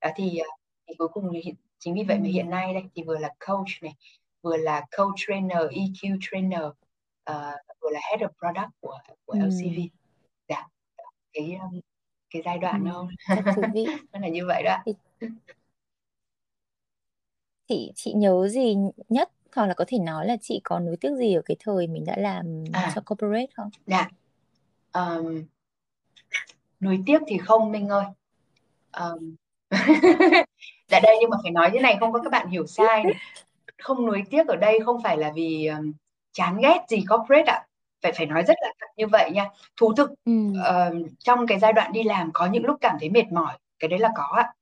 Đó 0.00 0.10
thì 0.16 0.38
à, 0.38 0.48
thì 0.88 0.94
cuối 0.98 1.08
cùng 1.08 1.30
thì 1.44 1.54
chính 1.80 1.94
vì 1.94 2.04
vậy 2.08 2.18
mà 2.18 2.28
hiện 2.28 2.50
nay 2.50 2.74
đây 2.74 2.82
thì 2.94 3.02
vừa 3.02 3.18
là 3.18 3.28
coach 3.46 3.82
này 3.82 3.94
vừa 4.42 4.56
là 4.56 4.86
coach 4.96 5.14
trainer 5.16 5.58
EQ 5.58 6.18
trainer 6.20 6.62
uh, 7.30 7.54
vừa 7.80 7.90
là 7.90 8.00
head 8.10 8.20
of 8.20 8.28
product 8.38 8.70
của 8.80 8.98
của 9.24 9.32
ừ. 9.32 9.38
LCV 9.38 9.80
dạ 10.48 10.66
cái 11.32 11.54
um, 11.62 11.80
cái 12.30 12.42
giai 12.44 12.58
đoạn 12.58 12.84
ừ. 12.84 12.88
nó 12.88 13.08
nó 14.12 14.20
là 14.20 14.28
như 14.28 14.46
vậy 14.46 14.62
đó 14.62 14.76
chị 17.68 17.92
chị 17.94 18.12
nhớ 18.12 18.48
gì 18.48 18.76
nhất 19.08 19.30
hoặc 19.54 19.66
là 19.66 19.74
có 19.74 19.84
thể 19.88 19.98
nói 19.98 20.26
là 20.26 20.36
chị 20.40 20.60
có 20.64 20.78
nối 20.78 20.96
tiếc 20.96 21.16
gì 21.16 21.34
ở 21.34 21.42
cái 21.44 21.56
thời 21.60 21.86
mình 21.86 22.04
đã 22.04 22.16
làm 22.16 22.64
à. 22.72 22.92
cho 22.94 23.00
corporate 23.00 23.46
không? 23.54 23.70
Dạ. 23.86 24.08
Um, 24.92 25.44
nuối 26.80 26.98
tiếc 27.06 27.18
thì 27.26 27.38
không 27.38 27.72
Minh 27.72 27.88
ơi. 27.88 28.04
Um, 28.92 29.34
dạ 30.90 31.00
đây 31.00 31.16
nhưng 31.20 31.30
mà 31.30 31.36
phải 31.42 31.50
nói 31.50 31.70
thế 31.72 31.80
này 31.80 31.96
không 32.00 32.12
có 32.12 32.18
các 32.18 32.30
bạn 32.30 32.48
hiểu 32.48 32.66
sai 32.66 33.04
này. 33.04 33.14
Không 33.78 34.06
nuối 34.06 34.22
tiếc 34.30 34.46
ở 34.46 34.56
đây 34.56 34.80
không 34.84 35.02
phải 35.02 35.16
là 35.16 35.32
vì 35.34 35.66
um, 35.66 35.92
chán 36.32 36.58
ghét 36.62 36.78
gì 36.88 37.04
corporate 37.10 37.52
ạ. 37.52 37.54
À. 37.54 37.66
Phải 38.02 38.12
phải 38.12 38.26
nói 38.26 38.42
rất 38.42 38.54
là 38.60 38.72
thật 38.80 38.86
như 38.96 39.06
vậy 39.06 39.30
nha. 39.30 39.48
Thú 39.76 39.92
thực 39.96 40.10
ừ. 40.24 40.32
uh, 40.48 41.10
trong 41.18 41.46
cái 41.46 41.58
giai 41.58 41.72
đoạn 41.72 41.92
đi 41.92 42.02
làm 42.02 42.30
có 42.32 42.46
những 42.46 42.64
lúc 42.64 42.76
cảm 42.80 42.96
thấy 43.00 43.10
mệt 43.10 43.32
mỏi, 43.32 43.58
cái 43.78 43.88
đấy 43.88 43.98
là 43.98 44.10
có 44.14 44.24
ạ. 44.36 44.52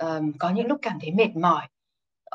Um, 0.00 0.32
có 0.38 0.50
những 0.50 0.66
lúc 0.66 0.78
cảm 0.82 0.98
thấy 1.00 1.10
mệt 1.10 1.36
mỏi 1.36 1.66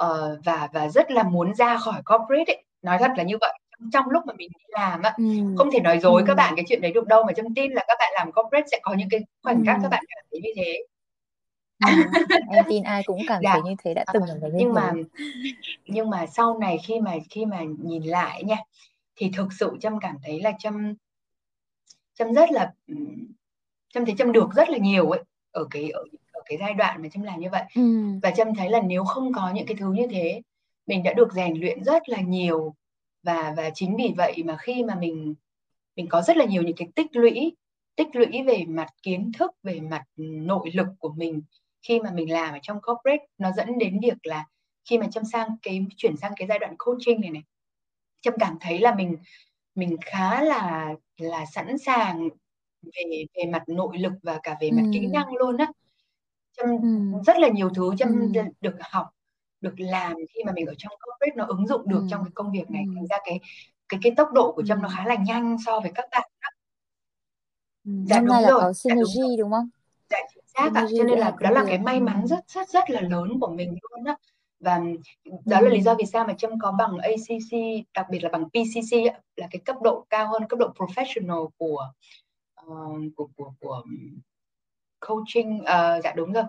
uh, 0.01 0.39
và 0.45 0.69
và 0.73 0.87
rất 0.87 1.11
là 1.11 1.23
muốn 1.23 1.55
ra 1.55 1.77
khỏi 1.77 2.01
corporate 2.05 2.53
ấy. 2.53 2.63
nói 2.81 2.97
thật 2.99 3.11
là 3.17 3.23
như 3.23 3.37
vậy 3.41 3.59
trong 3.93 4.09
lúc 4.09 4.23
mà 4.25 4.33
mình 4.37 4.49
đi 4.49 4.65
làm 4.67 5.01
á 5.01 5.13
ừ. 5.17 5.23
không 5.57 5.71
thể 5.71 5.79
nói 5.79 5.99
dối 5.99 6.21
ừ. 6.21 6.25
các 6.27 6.35
bạn 6.35 6.53
cái 6.55 6.65
chuyện 6.67 6.81
đấy 6.81 6.91
được 6.91 7.07
đâu 7.07 7.23
mà 7.23 7.33
trong 7.33 7.53
tin 7.55 7.71
là 7.71 7.83
các 7.87 7.95
bạn 7.99 8.13
làm 8.15 8.31
corporate 8.31 8.67
sẽ 8.71 8.79
có 8.83 8.93
những 8.93 9.09
cái 9.09 9.19
khoảnh 9.43 9.65
khắc 9.65 9.75
ừ. 9.75 9.79
các 9.83 9.89
bạn 9.89 10.03
cảm 10.07 10.25
thấy 10.31 10.41
như 10.43 10.49
thế 10.55 10.85
ừ. 11.79 11.87
em 12.51 12.65
tin 12.69 12.83
ai 12.83 13.03
cũng 13.05 13.21
cảm 13.27 13.41
dạ. 13.43 13.53
thấy 13.53 13.61
như 13.61 13.75
thế 13.83 13.93
đã 13.93 14.05
từng 14.13 14.23
cảm 14.27 14.37
thấy 14.41 14.51
như 14.51 14.57
nhưng 14.59 14.73
mà 14.73 14.93
nhưng 15.85 16.09
mà 16.09 16.25
sau 16.25 16.57
này 16.59 16.77
khi 16.83 16.99
mà 16.99 17.15
khi 17.29 17.45
mà 17.45 17.61
nhìn 17.83 18.03
lại 18.03 18.43
nha 18.43 18.57
thì 19.15 19.31
thực 19.37 19.53
sự 19.59 19.71
trâm 19.81 19.99
cảm 19.99 20.15
thấy 20.23 20.41
là 20.41 20.51
trâm 20.59 20.93
trâm 22.13 22.33
rất 22.33 22.51
là 22.51 22.73
trâm 23.93 24.05
thấy 24.05 24.15
trâm 24.17 24.31
được 24.31 24.47
rất 24.55 24.69
là 24.69 24.77
nhiều 24.77 25.09
ấy 25.09 25.23
ở 25.51 25.67
cái 25.71 25.89
ở 25.89 26.41
cái 26.45 26.57
giai 26.57 26.73
đoạn 26.73 27.01
mà 27.01 27.09
trâm 27.09 27.23
làm 27.23 27.39
như 27.39 27.49
vậy 27.51 27.63
ừ. 27.75 27.81
và 28.23 28.31
trâm 28.31 28.55
thấy 28.55 28.69
là 28.69 28.81
nếu 28.81 29.03
không 29.03 29.33
có 29.33 29.51
những 29.53 29.65
cái 29.65 29.77
thứ 29.79 29.91
như 29.93 30.07
thế 30.11 30.41
mình 30.87 31.03
đã 31.03 31.13
được 31.13 31.33
rèn 31.33 31.53
luyện 31.59 31.83
rất 31.83 32.09
là 32.09 32.21
nhiều 32.21 32.75
và 33.23 33.53
và 33.57 33.69
chính 33.73 33.95
vì 33.95 34.13
vậy 34.17 34.43
mà 34.45 34.57
khi 34.57 34.83
mà 34.83 34.95
mình 34.95 35.35
mình 35.95 36.07
có 36.09 36.21
rất 36.21 36.37
là 36.37 36.45
nhiều 36.45 36.63
những 36.63 36.75
cái 36.75 36.87
tích 36.95 37.15
lũy 37.15 37.55
tích 37.95 38.07
lũy 38.13 38.43
về 38.43 38.63
mặt 38.67 38.87
kiến 39.03 39.31
thức 39.39 39.51
về 39.63 39.79
mặt 39.79 40.03
nội 40.17 40.69
lực 40.73 40.87
của 40.99 41.13
mình 41.17 41.41
khi 41.87 41.99
mà 41.99 42.11
mình 42.13 42.31
làm 42.31 42.53
ở 42.55 42.59
trong 42.61 42.77
corporate 42.81 43.25
nó 43.37 43.51
dẫn 43.51 43.77
đến 43.79 43.99
việc 44.03 44.17
là 44.23 44.45
khi 44.89 44.97
mà 44.97 45.07
Trâm 45.11 45.23
sang 45.25 45.47
cái 45.61 45.85
chuyển 45.97 46.17
sang 46.17 46.33
cái 46.37 46.47
giai 46.47 46.59
đoạn 46.59 46.75
coaching 46.79 47.21
này 47.21 47.29
này 47.31 47.43
Trâm 48.21 48.33
cảm 48.39 48.57
thấy 48.61 48.79
là 48.79 48.95
mình 48.95 49.17
mình 49.75 49.97
khá 50.05 50.43
là 50.43 50.89
là 51.17 51.45
sẵn 51.45 51.79
sàng 51.79 52.29
về 52.83 53.25
về 53.35 53.51
mặt 53.51 53.63
nội 53.69 53.97
lực 53.99 54.13
và 54.23 54.39
cả 54.43 54.57
về 54.61 54.71
mặt 54.71 54.83
kỹ 54.91 55.07
Ừm. 55.07 55.13
năng 55.13 55.35
luôn 55.35 55.57
á. 55.57 55.67
Trâm 56.57 56.67
Ừm. 56.77 57.25
rất 57.27 57.37
là 57.39 57.49
nhiều 57.49 57.69
thứ 57.75 57.91
Trâm 57.99 58.09
Ừm. 58.11 58.51
được 58.61 58.75
học, 58.91 59.07
được 59.61 59.75
làm 59.77 60.13
khi 60.35 60.43
mà 60.45 60.51
mình 60.53 60.65
ở 60.67 60.73
trong 60.77 60.93
corporate 61.05 61.35
nó 61.37 61.45
ứng 61.47 61.67
dụng 61.67 61.89
được 61.89 62.05
trong 62.07 62.21
Ừm, 62.21 62.25
cái 62.25 62.31
công 62.35 62.51
việc 62.53 62.71
này, 62.71 62.87
thành 62.95 63.07
ra 63.07 63.17
cái 63.25 63.39
cái 63.89 63.99
cái 64.03 64.13
tốc 64.17 64.29
độ 64.33 64.53
của 64.57 64.63
Trâm 64.63 64.81
nó 64.83 64.89
khá 64.97 65.05
là 65.07 65.15
nhanh 65.27 65.57
so 65.65 65.79
với 65.79 65.91
các 65.95 66.05
bạn 66.11 66.29
á. 66.39 66.49
Ừm, 67.83 68.05
Dạ 68.05 68.21
năm 68.23 68.27
nay 68.27 68.41
là 68.41 68.51
rồi, 68.51 68.55
có 68.55 68.73
dạ 68.87 68.95
đúng 68.99 69.11
synergy, 69.13 69.37
đúng 69.39 69.51
không? 69.51 69.69
Xác 70.55 70.71
ạ, 70.73 70.85
cho 70.93 71.03
nên 71.03 71.19
là 71.19 71.31
đó 71.39 71.49
là 71.51 71.63
cái 71.67 71.79
may 71.79 71.99
mắn 71.99 72.27
rất 72.27 72.39
rất 72.47 72.69
rất 72.69 72.89
là 72.89 73.01
lớn 73.01 73.39
của 73.41 73.47
mình 73.49 73.77
luôn 73.91 74.03
á. 74.05 74.15
Và 74.59 74.79
đó 75.45 75.61
là 75.61 75.69
lý 75.69 75.81
do 75.81 75.95
vì 75.99 76.05
sao 76.05 76.25
mà 76.27 76.33
Trâm 76.33 76.51
có 76.59 76.71
bằng 76.71 76.97
ACC, 76.97 77.57
đặc 77.93 78.05
biệt 78.11 78.19
là 78.23 78.29
bằng 78.29 78.45
PCC 78.49 78.97
là 79.35 79.47
cái 79.51 79.61
cấp 79.65 79.75
độ 79.83 80.05
cao 80.09 80.27
hơn, 80.27 80.43
cấp 80.49 80.59
độ 80.59 80.67
professional 80.77 81.47
của, 81.57 81.91
ờ, 82.55 82.65
của 83.15 83.27
của 83.37 83.53
của 83.59 83.83
coaching, 85.01 85.63
ờ, 85.65 86.01
dạ 86.03 86.13
đúng 86.15 86.33
rồi. 86.33 86.43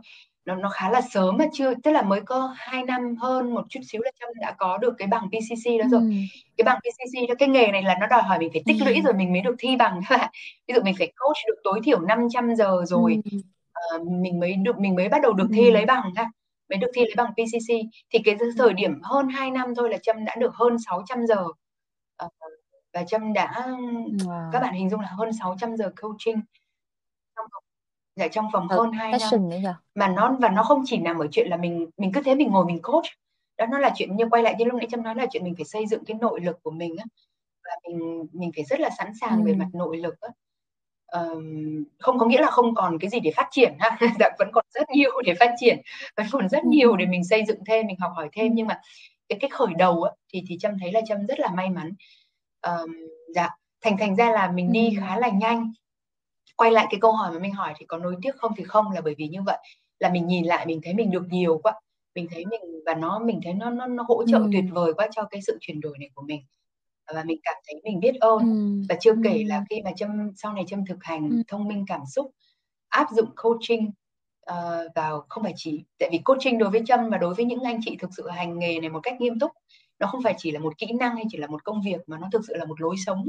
Nó 0.47 0.55
nó 0.57 0.69
khá 0.71 0.91
là 0.91 1.01
sớm 1.01 1.37
mà 1.39 1.45
chưa 1.53 1.75
tức 1.85 1.91
là 1.93 2.03
mới 2.03 2.21
có 2.21 2.55
2 2.57 2.85
năm 2.85 3.17
hơn 3.17 3.55
một 3.55 3.63
chút 3.71 3.81
xíu 3.89 4.03
là 4.05 4.11
Trâm 4.21 4.29
đã 4.41 4.53
có 4.59 4.79
được 4.79 4.95
cái 4.99 5.09
bằng 5.09 5.29
PCC 5.33 5.79
đó 5.81 5.87
rồi. 5.91 6.01
Ừm. 6.03 6.27
Cái 6.57 6.65
bằng 6.65 6.79
PCC 6.85 7.29
đó 7.29 7.35
cái 7.39 7.49
nghề 7.49 7.67
này 7.73 7.83
là 7.83 7.97
nó 8.01 8.07
đòi 8.07 8.23
hỏi 8.23 8.39
mình 8.39 8.51
phải 8.53 8.63
tích 8.67 8.83
lũy 8.83 8.95
Ừm. 8.95 9.05
rồi 9.05 9.15
mình 9.15 9.33
mới 9.33 9.41
được 9.43 9.55
thi 9.59 9.77
bằng 9.77 10.01
các 10.11 10.17
bạn. 10.19 10.31
Ví 10.69 10.75
dụ 10.75 10.81
mình 10.85 10.95
phải 10.99 11.13
coach 11.17 11.37
được 11.49 11.57
tối 11.65 11.81
thiểu 11.85 12.01
500 12.01 12.57
giờ 12.57 12.83
rồi, 12.87 13.19
Ừm. 13.25 13.43
Ờ, 13.91 13.99
mình 14.05 14.41
mới 14.41 14.55
được 14.55 14.79
mình 14.79 14.95
mới 14.95 15.09
bắt 15.09 15.23
đầu 15.23 15.33
được 15.33 15.49
thi 15.55 15.71
lấy 15.71 15.83
Ừm. 15.83 15.87
bằng 15.87 16.11
ha, 16.17 16.31
mới 16.71 16.77
được 16.79 16.89
thi 16.95 17.03
lấy 17.05 17.15
bằng 17.17 17.33
PCC. 17.37 17.75
Thì 18.11 18.19
cái 18.25 18.37
thời 18.59 18.73
điểm 18.73 19.01
hơn 19.03 19.29
2 19.29 19.51
năm 19.51 19.75
thôi 19.77 19.91
là 19.91 19.99
Trâm 20.03 20.25
đã 20.25 20.37
được 20.41 20.55
hơn 20.55 20.77
600 20.87 21.27
giờ. 21.27 21.45
Ờ, 22.17 22.29
và 22.95 23.05
Trâm 23.05 23.33
đã 23.33 23.67
các 24.53 24.61
Wow! 24.61 24.63
bạn 24.63 24.75
hình 24.75 24.91
dung 24.91 25.01
là 25.01 25.09
hơn 25.09 25.31
600 25.41 25.77
giờ 25.77 25.93
coaching 26.03 26.41
trong 27.37 27.47
dạ, 28.17 28.29
trong 28.29 28.51
vòng 28.53 28.69
Hợp 28.69 28.77
hơn 28.79 28.93
2 28.93 29.13
năm. 29.21 29.51
đấy? 29.51 29.63
Mà 29.95 30.09
nó 30.09 30.37
và 30.41 30.49
nó 30.49 30.63
không 30.63 30.83
chỉ 30.87 30.99
nằm 30.99 31.19
ở 31.19 31.27
chuyện 31.33 31.49
là 31.51 31.57
mình 31.57 31.91
mình 31.97 32.13
cứ 32.15 32.23
thế 32.25 32.35
mình 32.35 32.51
ngồi 32.51 32.65
mình 32.67 32.83
coach, 32.83 33.05
đó 33.59 33.67
nó 33.67 33.79
là 33.79 33.93
chuyện 33.97 34.17
như 34.17 34.25
quay 34.31 34.43
lại 34.43 34.55
như 34.59 34.65
lúc 34.65 34.75
nãy 34.75 34.87
Trâm 34.91 35.03
nói 35.03 35.15
là 35.15 35.27
chuyện 35.33 35.45
mình 35.45 35.55
phải 35.57 35.65
xây 35.65 35.87
dựng 35.87 36.05
cái 36.05 36.17
nội 36.21 36.41
lực 36.41 36.57
của 36.63 36.71
mình 36.71 36.97
á, 36.99 37.05
và 37.65 37.71
mình 37.85 38.27
mình 38.33 38.51
phải 38.57 38.65
rất 38.65 38.81
là 38.81 38.91
sẵn 38.99 39.13
sàng 39.21 39.45
về 39.45 39.55
mặt 39.55 39.69
nội 39.75 39.97
lực 39.97 40.21
á. 40.21 40.29
Ờm, 41.07 41.85
không 41.99 42.19
có 42.19 42.27
nghĩa 42.27 42.41
là 42.41 42.51
không 42.51 42.75
còn 42.75 42.99
cái 42.99 43.11
gì 43.11 43.21
để 43.21 43.31
phát 43.37 43.49
triển 43.51 43.75
ha, 43.81 43.99
dạ 44.21 44.31
vẫn 44.39 44.49
còn 44.53 44.65
rất 44.75 44.91
nhiều 44.91 45.11
để 45.25 45.35
phát 45.41 45.55
triển, 45.61 45.79
vẫn 46.17 46.27
còn 46.33 46.49
rất 46.49 46.65
nhiều 46.65 46.97
để 46.97 47.07
mình 47.07 47.25
xây 47.25 47.45
dựng 47.49 47.59
thêm, 47.67 47.87
mình 47.87 47.97
học 48.01 48.13
hỏi 48.17 48.29
thêm. 48.33 48.53
Nhưng 48.55 48.67
mà 48.67 48.81
cái 49.29 49.39
cái 49.41 49.51
khởi 49.51 49.69
đầu 49.79 50.03
á, 50.03 50.13
thì 50.33 50.43
thì 50.49 50.59
Trâm 50.61 50.73
thấy 50.81 50.93
là 50.93 51.01
Trâm 51.09 51.27
rất 51.27 51.41
là 51.41 51.49
may 51.57 51.71
mắn. 51.71 51.93
Ờm, 52.61 52.91
dạ, 53.35 53.49
thành 53.85 53.97
thành 53.99 54.17
ra 54.17 54.31
là 54.33 54.51
mình 54.53 54.73
đi 54.73 54.97
khá 55.01 55.17
là 55.19 55.29
nhanh. 55.29 55.73
Quay 56.57 56.71
lại 56.73 56.87
cái 56.91 57.01
câu 57.01 57.13
hỏi 57.13 57.33
mà 57.33 57.39
Minh 57.41 57.53
hỏi 57.55 57.75
thì 57.79 57.87
có 57.87 57.99
nối 57.99 58.17
tiếc 58.23 58.37
không 58.37 58.53
thì 58.57 58.65
không, 58.65 58.93
là 58.93 59.01
bởi 59.01 59.15
vì 59.19 59.29
như 59.29 59.43
vậy, 59.47 59.59
là 60.01 60.11
mình 60.11 60.27
nhìn 60.27 60.45
lại 60.47 60.67
mình 60.67 60.81
thấy 60.85 60.95
mình 60.95 61.11
được 61.11 61.25
nhiều 61.31 61.61
quá, 61.63 61.75
mình 62.15 62.29
thấy 62.33 62.47
mình 62.47 62.61
và 62.87 62.95
nó 62.95 63.19
mình 63.19 63.41
thấy 63.45 63.55
nó 63.55 63.71
nó 63.71 63.87
nó 63.87 64.05
hỗ 64.09 64.25
trợ 64.29 64.39
tuyệt 64.53 64.65
Ừm. 64.67 64.75
vời 64.75 64.95
quá 64.95 65.09
cho 65.13 65.25
cái 65.31 65.43
sự 65.43 65.59
chuyển 65.61 65.81
đổi 65.81 65.99
này 66.01 66.11
của 66.15 66.23
mình. 66.29 66.41
Và 67.15 67.25
mình 67.25 67.39
cảm 67.45 67.55
thấy 67.67 67.81
mình 67.85 68.01
biết 68.01 68.15
ơn. 68.21 68.39
Ừm, 68.39 68.83
Và 68.89 68.97
chưa 69.01 69.15
kể 69.25 69.45
là 69.47 69.65
khi 69.71 69.83
mà 69.85 69.91
Trâm 69.97 70.31
sau 70.37 70.53
này 70.53 70.65
Trâm 70.69 70.87
thực 70.87 70.99
hành 71.05 71.31
Ừm. 71.31 71.43
thông 71.49 71.69
minh 71.69 71.85
cảm 71.89 72.01
xúc, 72.07 72.31
áp 72.89 73.07
dụng 73.17 73.29
coaching, 73.37 73.91
ờ, 74.47 74.89
vào 74.95 75.27
không 75.29 75.43
phải 75.45 75.53
chỉ 75.57 75.85
tại 75.99 76.09
vì 76.13 76.19
coaching 76.19 76.59
đối 76.59 76.71
với 76.71 76.83
Trâm 76.87 77.11
và 77.11 77.19
đối 77.19 77.35
với 77.35 77.45
những 77.45 77.61
anh 77.63 77.81
chị 77.85 77.97
thực 78.01 78.11
sự 78.17 78.29
hành 78.31 78.59
nghề 78.59 78.81
này 78.81 78.91
một 78.91 79.01
cách 79.03 79.21
nghiêm 79.21 79.39
túc, 79.41 79.51
nó 79.99 80.07
không 80.07 80.23
phải 80.25 80.35
chỉ 80.39 80.51
là 80.51 80.61
một 80.61 80.79
kỹ 80.79 80.87
năng 81.01 81.15
hay 81.17 81.25
chỉ 81.31 81.39
là 81.39 81.47
một 81.47 81.65
công 81.65 81.83
việc 81.87 82.01
mà 82.07 82.19
nó 82.19 82.29
thực 82.33 82.43
sự 82.49 82.55
là 82.57 82.65
một 82.65 82.81
lối 82.81 82.97
sống. 83.07 83.27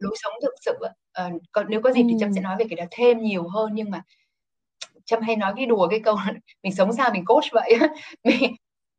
Lối 0.00 0.16
sống 0.24 0.32
thực 0.42 0.54
sự 0.66 0.72
ờ, 1.12 1.30
còn 1.52 1.66
nếu 1.70 1.82
có 1.82 1.92
dịp 1.92 2.04
thì 2.10 2.16
Trâm 2.20 2.34
sẽ 2.34 2.40
nói 2.42 2.56
về 2.58 2.66
cái 2.70 2.76
đó 2.76 2.84
thêm 2.92 3.20
nhiều 3.22 3.48
hơn, 3.48 3.70
nhưng 3.74 3.90
mà 3.90 4.02
Trâm 5.06 5.22
hay 5.22 5.36
nói 5.36 5.52
cái 5.56 5.66
đùa 5.66 5.88
cái 5.90 6.00
câu 6.00 6.16
"Mình 6.64 6.74
sống 6.76 6.92
sao 6.94 7.10
mình 7.14 7.24
coach 7.26 7.44
vậy 7.52 7.74
á." 7.80 7.88
Mình 8.24 8.54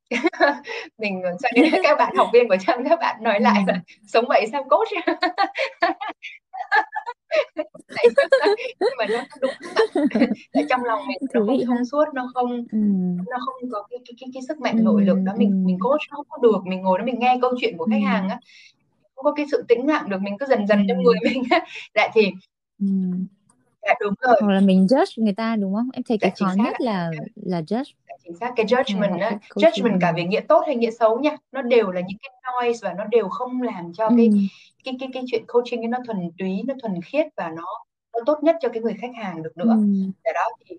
mình, 0.97 1.21
cho 1.23 1.49
là 1.71 1.77
các 1.83 1.97
bạn 1.97 2.15
học 2.15 2.29
viên 2.33 2.47
của 2.49 2.55
Trâm 2.67 2.83
các 2.89 2.99
bạn 2.99 3.23
nói 3.23 3.39
lại 3.39 3.63
là 3.67 3.73
Ừm. 3.73 3.81
"Sống 4.07 4.25
vậy 4.29 4.45
sao 4.51 4.63
coach?" 4.69 4.87
Nhưng 8.79 8.89
mà 8.99 9.07
nó 9.09 9.19
đúng. 9.41 9.51
Tại 10.53 10.65
trong 10.69 10.85
lòng 10.85 11.07
mình 11.07 11.19
nó 11.33 11.41
không 11.47 11.59
thông 11.67 11.85
suốt, 11.85 12.05
nó 12.15 12.31
không 12.35 12.65
Ừm. 12.73 13.17
nó 13.17 13.37
không 13.45 13.71
có 13.71 13.83
cái 13.91 13.99
cái 14.07 14.15
cái 14.21 14.31
cái 14.35 14.43
sức 14.49 14.61
mạnh 14.61 14.85
nội 14.85 15.03
lực 15.05 15.19
đó, 15.25 15.33
mình 15.37 15.65
mình 15.65 15.75
ừm. 15.77 15.81
coach 15.81 16.01
nó 16.11 16.17
không 16.17 16.27
có 16.29 16.37
được, 16.43 16.59
mình 16.67 16.81
ngồi 16.81 16.99
đó 16.99 17.05
mình 17.05 17.19
nghe 17.19 17.39
câu 17.41 17.51
chuyện 17.61 17.77
của 17.77 17.85
khách 17.91 18.03
hàng 18.07 18.29
á, 18.29 18.39
không 19.15 19.25
có 19.25 19.33
cái 19.33 19.47
sự 19.51 19.65
tĩnh 19.69 19.87
lặng 19.87 20.09
được, 20.09 20.19
mình 20.23 20.37
cứ 20.39 20.47
dần 20.49 20.67
dần 20.67 20.87
trong 20.89 21.03
người 21.03 21.15
mình 21.25 21.43
á. 21.51 21.61
Dạ 21.95 22.09
thì 22.15 22.31
Ừm. 22.81 23.27
Dạ 23.83 23.95
đúng 24.01 24.15
rồi. 24.21 24.37
Hoặc 24.41 24.53
là 24.53 24.61
mình 24.61 24.87
judge 24.87 25.25
người 25.25 25.33
ta, 25.33 25.57
đúng 25.57 25.75
không? 25.75 25.89
Em 25.93 26.03
thấy 26.09 26.19
Dạ 26.21 26.29
cái 26.29 26.37
khó 26.39 26.55
nhất 26.63 26.81
là 26.81 27.11
là 27.35 27.61
judge 27.61 27.93
chính 28.27 28.37
xác, 28.37 28.53
cái 28.55 28.65
judgment 28.65 29.19
khách 29.19 29.37
coaching, 29.55 29.85
judgment 29.85 29.97
cả 30.01 30.13
về 30.17 30.23
nghĩa 30.23 30.41
tốt 30.41 30.63
hay 30.65 30.75
nghĩa 30.75 30.91
xấu 30.91 31.19
nha, 31.19 31.37
nó 31.51 31.61
đều 31.61 31.91
là 31.91 32.01
những 32.01 32.17
cái 32.23 32.31
noise 32.63 32.79
và 32.89 32.93
nó 32.93 33.03
đều 33.05 33.29
không 33.29 33.61
làm 33.61 33.93
cho 33.93 34.11
cái 34.17 34.29
Ừm. 34.29 34.47
cái 34.83 34.95
cái 34.99 35.09
cái 35.13 35.23
chuyện 35.27 35.43
coaching 35.47 35.81
ấy 35.81 35.87
nó 35.87 35.97
thuần 36.07 36.17
túy, 36.37 36.61
nó 36.67 36.73
thuần 36.81 37.01
khiết 37.01 37.27
và 37.37 37.49
nó 37.49 37.63
nó 38.13 38.19
tốt 38.25 38.39
nhất 38.43 38.55
cho 38.61 38.69
cái 38.69 38.81
người 38.83 38.95
khách 39.01 39.11
hàng 39.15 39.43
được 39.43 39.57
nữa. 39.57 39.77
Dạ 40.25 40.31
đó, 40.35 40.41
thì 40.69 40.77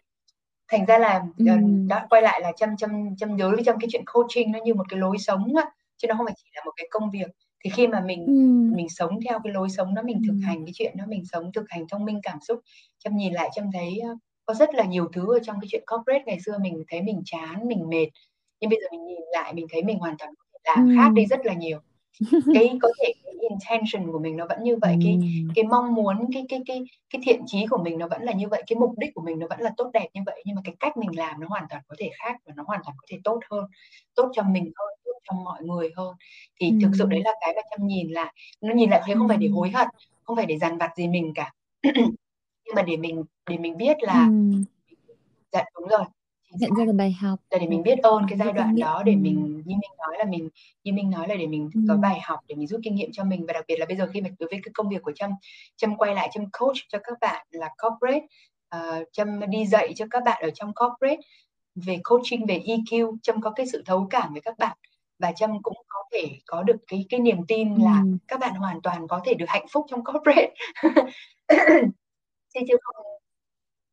thành 0.69 0.87
ra 0.87 0.99
là, 0.99 1.15
ờ, 1.47 1.55
Ừm. 1.57 1.89
đó, 1.89 2.01
quay 2.11 2.23
lại 2.23 2.41
là 2.43 2.53
Trâm 2.57 2.77
Trâm 2.77 3.17
Trâm 3.17 3.37
nhớ 3.37 3.53
trong 3.67 3.79
cái 3.81 3.89
chuyện 3.93 4.05
coaching 4.15 4.53
nó 4.53 4.59
như 4.65 4.75
một 4.75 4.85
cái 4.91 5.01
lối 5.01 5.19
sống 5.19 5.55
á, 5.57 5.71
chứ 5.97 6.09
nó 6.09 6.15
không 6.19 6.27
phải 6.27 6.35
chỉ 6.45 6.51
là 6.55 6.65
một 6.65 6.73
cái 6.77 6.87
công 6.91 7.11
việc. 7.11 7.29
Thì 7.65 7.71
khi 7.71 7.87
mà 7.87 8.01
mình 8.01 8.27
Ừm. 8.27 8.77
mình 8.77 8.89
sống 8.89 9.19
theo 9.29 9.41
cái 9.45 9.53
lối 9.53 9.71
sống 9.71 9.95
đó, 9.95 10.03
mình 10.03 10.23
thực 10.27 10.33
Ừm. 10.33 10.41
hành 10.43 10.67
cái 10.67 10.73
chuyện 10.77 10.97
đó, 10.97 11.05
mình 11.09 11.25
sống 11.33 11.53
thực 11.55 11.65
hành 11.69 11.87
thông 11.91 12.05
minh 12.05 12.21
cảm 12.23 12.39
xúc, 12.49 12.61
Trâm 12.99 13.17
nhìn 13.17 13.33
lại 13.33 13.51
Trâm 13.55 13.73
thấy, 13.73 14.01
có 14.49 14.55
rất 14.55 14.75
là 14.75 14.85
nhiều 14.85 15.09
thứ 15.13 15.37
ở 15.37 15.39
trong 15.43 15.57
cái 15.61 15.69
chuyện 15.71 15.85
corporate 15.87 16.25
ngày 16.27 16.41
xưa 16.41 16.59
mình 16.61 16.85
thấy 16.89 17.03
mình 17.03 17.23
chán, 17.25 17.69
mình 17.69 17.89
mệt, 17.89 18.07
nhưng 18.61 18.71
bây 18.71 18.79
giờ 18.83 18.87
mình 18.93 19.07
nhìn 19.07 19.21
lại 19.33 19.53
mình 19.55 19.67
thấy 19.71 19.83
mình 19.83 19.99
hoàn 19.99 20.17
toàn 20.19 20.35
có 20.39 20.45
thể 20.53 20.59
làm 20.77 20.97
khác 20.97 21.13
đi 21.15 21.27
rất 21.27 21.47
là 21.47 21.55
nhiều. 21.55 21.79
Cái 22.55 22.79
có 22.83 22.89
thể 23.01 23.13
cái 23.25 23.35
intention 23.51 24.13
của 24.13 24.19
mình 24.19 24.37
nó 24.37 24.47
vẫn 24.49 24.63
như 24.63 24.77
vậy, 24.83 24.97
cái 25.05 25.13
Ừm. 25.13 25.49
cái 25.55 25.65
mong 25.65 25.95
muốn, 25.95 26.17
cái 26.35 26.45
cái 26.49 26.61
cái 26.67 26.85
cái 27.11 27.23
thiện 27.25 27.43
chí 27.47 27.67
của 27.71 27.79
mình 27.85 27.99
nó 27.99 28.09
vẫn 28.09 28.23
là 28.23 28.33
như 28.33 28.49
vậy, 28.49 28.63
cái 28.67 28.77
mục 28.79 28.99
đích 28.99 29.15
của 29.15 29.23
mình 29.23 29.39
nó 29.39 29.47
vẫn 29.51 29.61
là 29.61 29.71
tốt 29.77 29.91
đẹp 29.93 30.09
như 30.15 30.21
vậy, 30.27 30.43
nhưng 30.47 30.57
mà 30.57 30.63
cái 30.65 30.75
cách 30.81 30.97
mình 30.97 31.11
làm 31.17 31.41
nó 31.41 31.49
hoàn 31.49 31.65
toàn 31.71 31.83
có 31.89 31.97
thể 31.99 32.11
khác 32.15 32.37
và 32.47 32.53
nó 32.57 32.63
hoàn 32.67 32.81
toàn 32.85 32.97
có 32.99 33.07
thể 33.11 33.19
tốt 33.25 33.41
hơn, 33.51 33.65
tốt 34.15 34.31
cho 34.35 34.43
mình 34.43 34.65
hơn, 34.65 34.89
tốt 35.05 35.19
cho 35.25 35.37
mọi 35.45 35.63
người 35.63 35.91
hơn. 35.97 36.15
Thì 36.61 36.73
thực 36.83 36.91
sự 36.99 37.05
đấy 37.09 37.21
là 37.25 37.33
cái 37.41 37.53
mà 37.57 37.63
Trâm 37.71 37.87
nhìn 37.87 38.11
lại, 38.13 38.35
nó 38.61 38.75
nhìn 38.75 38.91
lại 38.91 39.03
thế 39.07 39.15
không 39.15 39.29
phải 39.29 39.37
để 39.37 39.49
hối 39.49 39.71
hận, 39.71 39.89
không 40.25 40.37
phải 40.37 40.47
để 40.47 40.59
dằn 40.59 40.79
vặt 40.79 40.91
gì 40.97 41.09
mình 41.09 41.33
cả, 41.35 41.53
nhưng 42.69 42.75
mà 42.77 42.83
để 42.83 42.97
mình 42.97 43.25
để 43.51 43.59
mình 43.59 43.77
biết 43.77 43.97
là 44.01 44.27
Ừm. 44.27 44.65
dạ 45.53 45.65
đúng 45.75 45.89
rồi, 45.89 46.05
Nhận 46.51 46.71
ra 46.79 46.85
được 46.85 46.93
bài 46.93 47.13
học 47.21 47.41
Là 47.51 47.59
để 47.59 47.67
mình 47.67 47.83
biết 47.83 47.99
ơn 48.03 48.23
cái 48.29 48.39
giai 48.39 48.53
đoạn 48.53 48.77
đó 48.77 49.03
để 49.07 49.17
mình 49.17 49.37
ừm. 49.37 49.57
như 49.57 49.77
Minh 49.77 49.91
nói 49.99 50.19
là 50.19 50.25
mình 50.25 50.49
như 50.85 50.93
Minh 50.93 51.11
nói 51.11 51.29
là 51.29 51.35
để 51.35 51.47
mình 51.47 51.71
có 51.89 51.95
Ừm. 51.95 52.01
bài 52.01 52.21
học 52.23 52.41
để 52.49 52.55
mình 52.55 52.67
rút 52.67 52.81
kinh 52.85 52.95
nghiệm 52.95 53.13
cho 53.13 53.25
mình. 53.25 53.47
Và 53.47 53.53
đặc 53.53 53.65
biệt 53.69 53.77
là 53.79 53.87
bây 53.87 53.97
giờ 53.97 54.07
khi 54.13 54.21
mà 54.21 54.29
đối 54.39 54.49
với 54.51 54.61
cái 54.63 54.71
công 54.75 54.89
việc 54.89 55.03
của 55.03 55.13
Trâm, 55.15 55.31
Trâm 55.77 55.97
quay 55.97 56.15
lại 56.15 56.29
Trâm 56.33 56.45
coach 56.61 56.77
cho 56.89 56.99
các 57.05 57.19
bạn 57.21 57.47
là 57.51 57.69
corporate, 57.83 58.27
Trâm 59.13 59.41
đi 59.51 59.67
dạy 59.67 59.93
cho 59.97 60.07
các 60.11 60.23
bạn 60.25 60.43
ở 60.43 60.51
trong 60.51 60.73
corporate 60.75 61.21
về 61.75 61.99
coaching, 62.05 62.47
về 62.47 62.63
EQ, 62.67 63.17
Trâm 63.23 63.41
có 63.41 63.51
cái 63.51 63.67
sự 63.67 63.83
thấu 63.87 64.07
cảm 64.11 64.33
với 64.33 64.41
các 64.43 64.59
bạn 64.59 64.77
và 65.19 65.33
Trâm 65.33 65.63
cũng 65.63 65.77
có 65.89 66.01
thể 66.13 66.29
có 66.47 66.63
được 66.63 66.77
cái 66.87 67.05
cái 67.09 67.21
niềm 67.21 67.47
tin 67.49 67.75
là 67.75 68.01
Ừm. 68.01 68.19
các 68.29 68.41
bạn 68.41 68.55
hoàn 68.55 68.81
toàn 68.83 69.09
có 69.09 69.21
thể 69.25 69.35
được 69.35 69.47
hạnh 69.49 69.67
phúc 69.73 69.87
trong 69.91 70.05
corporate. 70.05 70.55
Chứ 72.55 72.61
chứ 72.69 72.75
không 72.83 73.07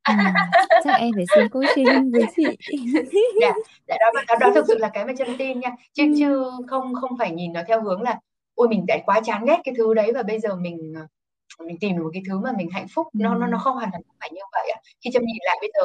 Ừm, 0.08 0.52
chắc 0.80 0.94
em 1.00 1.16
phải 1.16 1.28
xuống 1.28 1.50
coaching 1.50 2.12
với 2.14 2.26
chị. 2.36 2.58
Dạ, 3.42 3.54
dạ 3.88 3.98
đó 4.02 4.12
đó 4.30 4.36
đó 4.42 4.52
thực 4.56 4.66
sự 4.68 4.78
là 4.80 4.90
cái 4.94 5.06
mà 5.06 5.14
Trâm 5.18 5.38
tin 5.38 5.60
nha, 5.60 5.70
chứ 5.94 6.04
Ừm. 6.04 6.14
chứ 6.20 6.52
không 6.70 6.94
không 6.96 7.12
phải 7.20 7.32
nhìn 7.32 7.54
nó 7.54 7.62
theo 7.68 7.82
hướng 7.84 8.02
là 8.02 8.20
"Ôi, 8.56 8.68
mình 8.70 8.86
đã 8.88 8.98
quá 9.06 9.22
chán 9.26 9.46
ghét 9.46 9.62
cái 9.66 9.76
thứ 9.78 9.94
đấy 9.94 10.12
và 10.16 10.24
bây 10.24 10.40
giờ 10.40 10.56
mình, 10.56 10.94
ờ, 10.98 11.08
mình 11.66 11.78
tìm 11.82 11.98
được 11.98 12.04
một 12.04 12.10
cái 12.14 12.24
thứ 12.30 12.40
mà 12.40 12.52
mình 12.58 12.70
hạnh 12.74 12.88
phúc." 12.96 13.08
Nó 13.14 13.36
nó 13.36 13.48
nó 13.48 13.58
Ừm. 13.58 13.62
không 13.64 13.76
hoàn 13.76 13.90
toàn 13.92 14.04
phải 14.20 14.30
như 14.34 14.42
vậy 14.54 14.72
ạ. 14.76 14.80
Khi 15.06 15.12
Trâm 15.14 15.24
nhìn 15.26 15.38
lại 15.46 15.58
bây 15.62 15.72
giờ, 15.76 15.84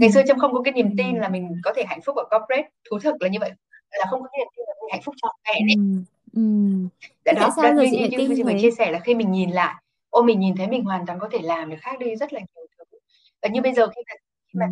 ngày 0.00 0.12
xưa. 0.12 0.22
Trâm 0.28 0.38
không 0.40 0.52
có 0.54 0.62
cái 0.62 0.72
niềm 0.74 0.90
tin 0.98 1.16
là 1.18 1.28
mình 1.28 1.48
có 1.64 1.72
thể 1.76 1.84
hạnh 1.88 2.00
phúc 2.06 2.16
ở 2.16 2.24
corporate, 2.30 2.70
thú 2.90 2.98
thực 3.00 3.22
là 3.22 3.28
như 3.28 3.38
vậy, 3.40 3.50
là 3.92 4.06
không 4.10 4.22
có 4.22 4.28
cái 4.32 4.38
niềm 4.40 4.48
tin 4.56 4.64
là 4.68 4.74
mình 4.82 4.90
hạnh 4.92 5.02
phúc 5.04 5.14
trọn 5.22 5.32
vẹn 5.48 5.68
ấy. 5.68 5.76
Ừm, 5.76 6.04
ừm. 6.34 6.88
Dạ 7.26 7.32
Thế 7.32 7.36
tại 7.36 7.36
đó, 7.36 7.42
đó, 7.48 7.54
sao 7.62 7.74
giờ 7.76 7.82
như 7.82 7.88
chị 7.92 7.98
như 8.10 8.18
như 8.28 8.44
vừa 8.44 8.52
chia 8.60 8.70
sẻ 8.70 8.90
là 8.92 8.98
khi 9.00 9.14
mình 9.14 9.32
nhìn 9.32 9.50
lại, 9.50 9.74
ôi, 10.14 10.24
mình 10.24 10.40
nhìn 10.40 10.56
thấy 10.56 10.66
mình 10.68 10.84
hoàn 10.84 11.06
toàn 11.06 11.18
có 11.20 11.28
thể 11.32 11.38
làm 11.42 11.70
được 11.70 11.76
khác 11.80 11.98
đi 12.00 12.16
rất 12.16 12.32
là 12.32 12.40
nhiều 12.40 12.66
thứ. 12.92 12.98
Và 13.42 13.48
như 13.48 13.62
bây 13.62 13.74
giờ 13.74 13.88
khi 13.88 14.02
mà 14.08 14.14
khi 14.54 14.58
mà 14.60 14.66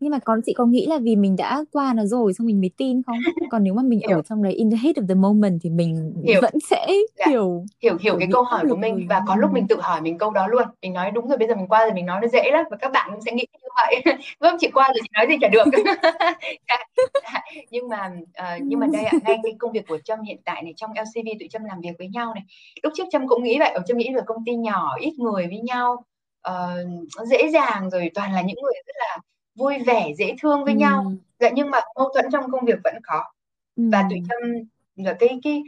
nhưng 0.00 0.10
mà 0.10 0.18
con 0.18 0.40
chị 0.46 0.52
có 0.52 0.66
nghĩ 0.66 0.86
là 0.86 0.98
vì 0.98 1.16
mình 1.16 1.36
đã 1.36 1.64
qua 1.72 1.92
nó 1.94 2.04
rồi 2.04 2.32
xong 2.34 2.46
mình 2.46 2.60
mới 2.60 2.70
tin 2.76 3.02
không 3.02 3.16
còn 3.50 3.64
nếu 3.64 3.74
mà 3.74 3.82
mình 3.82 4.00
Hiểu. 4.08 4.18
ở 4.18 4.22
trong 4.22 4.42
đấy 4.42 4.52
in 4.52 4.70
the 4.70 4.76
heat 4.82 4.96
of 4.96 5.06
the 5.08 5.14
moment 5.14 5.58
thì 5.62 5.70
mình 5.70 6.12
Hiểu. 6.24 6.40
vẫn 6.42 6.54
sẽ 6.70 6.86
Dạ. 7.18 7.24
hiểu 7.30 7.64
hiểu 7.82 7.98
kiểu 8.02 8.16
cái 8.18 8.28
câu 8.32 8.42
hỏi 8.42 8.64
của 8.68 8.76
mình 8.76 8.94
rồi. 8.94 9.06
và 9.08 9.22
có 9.26 9.36
lúc 9.36 9.52
mình 9.52 9.68
tự 9.68 9.80
hỏi 9.80 10.00
mình 10.00 10.18
câu 10.18 10.30
đó 10.30 10.46
luôn 10.46 10.62
mình 10.82 10.92
nói 10.92 11.10
đúng 11.10 11.28
rồi 11.28 11.38
bây 11.38 11.48
giờ 11.48 11.54
mình 11.54 11.66
qua 11.68 11.84
rồi 11.84 11.92
mình 11.94 12.06
nói 12.06 12.20
nó 12.22 12.28
dễ 12.28 12.50
lắm 12.50 12.64
và 12.70 12.76
các 12.76 12.92
bạn 12.92 13.10
cũng 13.12 13.20
sẽ 13.20 13.32
nghĩ 13.32 13.46
như 13.62 13.68
vậy 13.76 14.02
vâng 14.40 14.56
chị 14.60 14.68
qua 14.74 14.88
rồi 14.88 14.98
chị 15.02 15.08
nói 15.14 15.26
gì 15.28 15.34
chả 15.40 15.48
được 15.48 15.64
Dạ, 16.68 16.76
dạ. 17.32 17.40
nhưng 17.70 17.88
mà 17.88 18.10
ờ, 18.34 18.46
nhưng 18.62 18.80
mà 18.80 18.86
đây 18.92 19.04
ạ 19.04 19.12
ngay 19.24 19.38
cái 19.42 19.52
công 19.58 19.72
việc 19.72 19.86
của 19.88 19.98
Trâm 20.04 20.20
hiện 20.22 20.38
tại 20.44 20.62
này 20.62 20.72
trong 20.76 20.90
LCV 20.90 21.28
tụi 21.40 21.48
Trâm 21.50 21.64
làm 21.64 21.80
việc 21.80 21.90
với 21.98 22.08
nhau 22.08 22.34
này 22.34 22.44
lúc 22.82 22.92
trước 22.96 23.04
Trâm 23.12 23.28
cũng 23.28 23.42
nghĩ 23.42 23.58
vậy 23.58 23.70
ở 23.70 23.82
Trâm 23.86 23.96
nghĩ 23.96 24.08
là 24.14 24.22
công 24.26 24.44
ty 24.46 24.54
nhỏ 24.54 24.96
ít 25.00 25.12
người 25.18 25.46
với 25.46 25.58
nhau 25.60 26.04
ờ, 26.40 26.84
dễ 27.26 27.48
dàng 27.50 27.90
rồi 27.90 28.10
toàn 28.14 28.32
là 28.32 28.40
những 28.42 28.56
người 28.62 28.74
rất 28.86 28.94
là 28.98 29.18
vui 29.58 29.78
vẻ 29.86 30.12
dễ 30.18 30.34
thương 30.42 30.64
với 30.64 30.74
nhau 30.74 31.02
Ừ. 31.04 31.10
dạ 31.40 31.50
nhưng 31.54 31.70
mà 31.70 31.78
mâu 31.96 32.10
thuẫn 32.14 32.24
trong 32.32 32.50
công 32.52 32.64
việc 32.64 32.78
vẫn 32.84 32.94
có 33.06 33.24
và 33.76 34.02
tụi 34.10 34.18
Ừ. 34.18 34.24
Trâm 34.28 34.50
là 35.04 35.16
cái 35.20 35.38
cái 35.42 35.62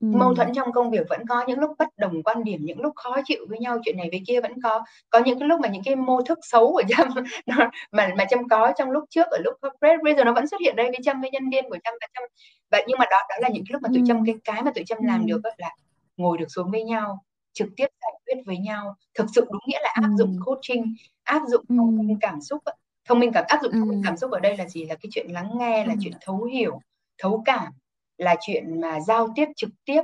Ừ. 0.00 0.06
mâu 0.06 0.34
thuẫn 0.34 0.52
trong 0.54 0.72
công 0.72 0.90
việc 0.90 1.06
vẫn 1.08 1.26
có 1.28 1.44
những 1.46 1.58
lúc 1.58 1.70
bất 1.78 1.88
đồng 1.96 2.22
quan 2.22 2.44
điểm 2.44 2.60
những 2.64 2.80
lúc 2.80 2.92
khó 2.96 3.16
chịu 3.24 3.46
với 3.48 3.58
nhau 3.58 3.78
chuyện 3.84 3.96
này 3.96 4.08
với 4.10 4.22
kia 4.26 4.40
vẫn 4.40 4.52
có 4.62 4.84
có 5.10 5.18
những 5.18 5.38
cái 5.38 5.48
lúc 5.48 5.60
mà 5.60 5.68
những 5.68 5.82
cái 5.84 5.96
mô 5.96 6.22
thức 6.22 6.38
xấu 6.42 6.72
của 6.72 6.82
trâm 6.88 7.08
nó, 7.46 7.70
mà 7.92 8.10
mà 8.18 8.24
trâm 8.30 8.48
có 8.48 8.72
trong 8.78 8.90
lúc 8.90 9.04
trước 9.10 9.26
ở 9.30 9.38
lúc 9.44 9.54
corporate 9.62 9.98
bây 10.04 10.14
giờ 10.14 10.24
nó 10.24 10.32
vẫn 10.32 10.46
xuất 10.48 10.60
hiện 10.60 10.76
đây 10.76 10.86
với 10.86 10.98
trâm 11.04 11.20
với 11.20 11.30
nhân 11.30 11.50
viên 11.50 11.64
của 11.70 11.78
trâm 11.84 11.94
và 12.00 12.06
trâm 12.14 12.22
và 12.70 12.80
nhưng 12.86 12.98
mà 12.98 13.04
đó 13.10 13.16
đó 13.30 13.36
là 13.40 13.48
những 13.48 13.64
cái 13.66 13.72
lúc 13.72 13.82
mà 13.82 13.88
tụi 13.88 13.98
Ừ. 14.02 14.04
trâm 14.08 14.26
cái 14.26 14.34
cái 14.44 14.62
mà 14.62 14.70
tụi 14.74 14.84
trâm 14.84 14.98
làm 15.02 15.20
Ừ. 15.20 15.26
được 15.28 15.40
đó 15.42 15.50
là 15.58 15.70
ngồi 16.16 16.38
được 16.38 16.46
xuống 16.48 16.70
với 16.70 16.84
nhau 16.84 17.18
trực 17.52 17.68
tiếp 17.76 17.86
giải 18.02 18.12
quyết 18.26 18.42
với 18.46 18.58
nhau 18.58 18.94
thực 19.14 19.26
sự 19.34 19.46
đúng 19.52 19.62
nghĩa 19.66 19.80
là 19.82 19.90
áp 19.94 20.02
Ừ. 20.08 20.16
dụng 20.18 20.36
coaching 20.44 20.94
áp 21.24 21.42
dụng 21.48 21.64
Ừ. 21.68 21.76
cảm 22.20 22.40
xúc. 22.40 22.62
Thông 23.04 23.18
minh 23.20 23.32
cảm 23.32 23.44
áp 23.48 23.58
dụng 23.62 23.72
thông 23.72 23.88
minh 23.88 24.02
cảm 24.04 24.16
xúc 24.16 24.30
ở 24.30 24.40
đây 24.40 24.56
là 24.56 24.68
gì? 24.68 24.84
Là 24.84 24.94
cái 24.94 25.10
chuyện 25.12 25.26
lắng 25.30 25.50
nghe 25.54 25.86
là 25.86 25.94
chuyện 26.00 26.12
thấu 26.20 26.44
hiểu 26.44 26.80
thấu 27.18 27.42
cảm 27.44 27.72
là 28.18 28.36
chuyện 28.40 28.80
mà 28.80 29.00
giao 29.00 29.28
tiếp 29.36 29.48
trực 29.56 29.70
tiếp 29.84 30.02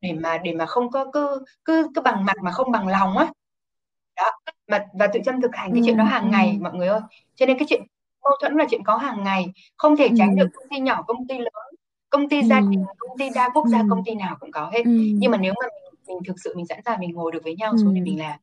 để 0.00 0.12
mà 0.12 0.38
để 0.38 0.52
mà 0.52 0.66
không 0.66 0.90
có 0.90 1.06
cứ 1.12 1.44
cứ 1.64 1.88
cứ 1.94 2.00
bằng 2.00 2.24
mặt 2.24 2.36
mà 2.42 2.50
không 2.50 2.72
bằng 2.72 2.88
lòng 2.88 3.18
á. 3.18 3.26
Đó 4.16 4.30
mà 4.68 4.86
và 4.92 5.06
tụi 5.06 5.22
chân 5.24 5.40
thực 5.40 5.54
hành 5.54 5.72
cái 5.72 5.82
chuyện 5.84 5.96
đó 5.96 6.04
hàng 6.04 6.30
ngày 6.30 6.58
mọi 6.60 6.74
người 6.74 6.88
ơi. 6.88 7.00
Cho 7.34 7.46
nên 7.46 7.58
cái 7.58 7.66
chuyện 7.70 7.82
mâu 8.22 8.32
thuẫn 8.40 8.56
là 8.56 8.64
chuyện 8.70 8.84
có 8.84 8.96
hàng 8.96 9.24
ngày 9.24 9.46
không 9.76 9.96
thể 9.96 10.08
tránh 10.18 10.36
được 10.36 10.46
công 10.54 10.68
ty 10.70 10.80
nhỏ 10.80 11.02
công 11.02 11.28
ty 11.28 11.38
lớn 11.38 11.74
công 12.10 12.28
ty 12.28 12.42
gia 12.42 12.60
đình 12.60 12.84
công 12.98 13.18
ty 13.18 13.28
đa 13.34 13.48
quốc 13.54 13.66
gia 13.66 13.82
công 13.90 14.04
ty 14.04 14.14
nào 14.14 14.36
cũng 14.40 14.50
có 14.52 14.70
hết. 14.72 14.82
Nhưng 14.86 15.30
mà 15.30 15.38
nếu 15.38 15.54
mà 15.62 15.66
mình, 15.66 15.94
mình 16.06 16.18
thực 16.26 16.36
sự 16.44 16.52
mình 16.56 16.66
sẵn 16.66 16.80
sàng 16.84 17.00
mình 17.00 17.10
ngồi 17.14 17.32
được 17.32 17.40
với 17.44 17.54
nhau 17.56 17.74
xuống 17.82 17.94
để 17.94 18.00
mình 18.00 18.18
làm 18.18 18.38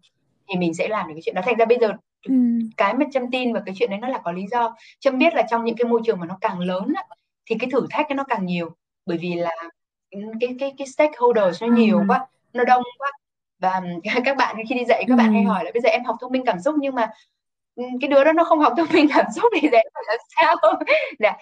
thì 0.50 0.56
mình 0.56 0.74
sẽ 0.74 0.88
làm 0.88 1.08
được 1.08 1.14
cái 1.16 1.22
chuyện 1.26 1.36
đó. 1.36 1.42
Thành 1.46 1.56
ra 1.56 1.66
bây 1.66 1.78
giờ 1.82 1.92
Ừ. 2.28 2.34
cái 2.78 2.94
mà 2.94 3.06
trâm 3.12 3.32
tin 3.32 3.54
vào 3.54 3.64
cái 3.66 3.76
chuyện 3.78 3.90
đấy 3.90 4.00
nó 4.00 4.08
là 4.08 4.22
có 4.24 4.32
lý 4.32 4.46
do 4.52 4.76
trâm 5.00 5.18
biết 5.18 5.34
là 5.34 5.42
trong 5.50 5.66
những 5.66 5.76
cái 5.76 5.90
môi 5.90 6.02
trường 6.06 6.20
mà 6.20 6.26
nó 6.26 6.38
càng 6.42 6.60
lớn 6.60 6.94
á, 6.96 7.04
thì 7.50 7.56
cái 7.60 7.70
thử 7.74 7.88
thách 7.90 8.12
nó 8.12 8.24
càng 8.24 8.46
nhiều 8.46 8.70
bởi 9.06 9.18
vì 9.18 9.34
là 9.36 9.52
cái 10.40 10.56
cái 10.60 10.74
cái 10.78 10.88
stakeholders 10.88 11.62
nó 11.62 11.68
Ừ. 11.68 11.74
nhiều 11.74 12.04
quá 12.08 12.28
nó 12.54 12.64
đông 12.64 12.84
quá 12.98 13.12
và 13.60 13.82
các 14.26 14.38
bạn 14.38 14.56
khi 14.70 14.76
đi 14.76 14.86
dạy 14.86 15.04
các 15.08 15.16
bạn 15.16 15.34
hay 15.34 15.44
Ừ. 15.44 15.48
hỏi 15.48 15.66
là 15.66 15.72
bây 15.74 15.82
giờ 15.82 15.90
em 15.90 16.04
học 16.04 16.16
thông 16.22 16.32
minh 16.32 16.44
cảm 16.46 16.60
xúc 16.60 16.76
nhưng 16.80 16.96
mà 16.96 17.10
ừ, 17.76 17.84
cái 18.02 18.08
đứa 18.08 18.24
đó 18.24 18.34
nó 18.34 18.44
không 18.44 18.60
học 18.60 18.74
thông 18.78 18.88
minh 18.94 19.08
cảm 19.16 19.26
xúc 19.36 19.46
thì 19.62 19.70
dạy 19.72 19.86
phải 19.94 20.04
là 20.08 20.18
sao 20.38 20.56
dạ. 21.20 21.38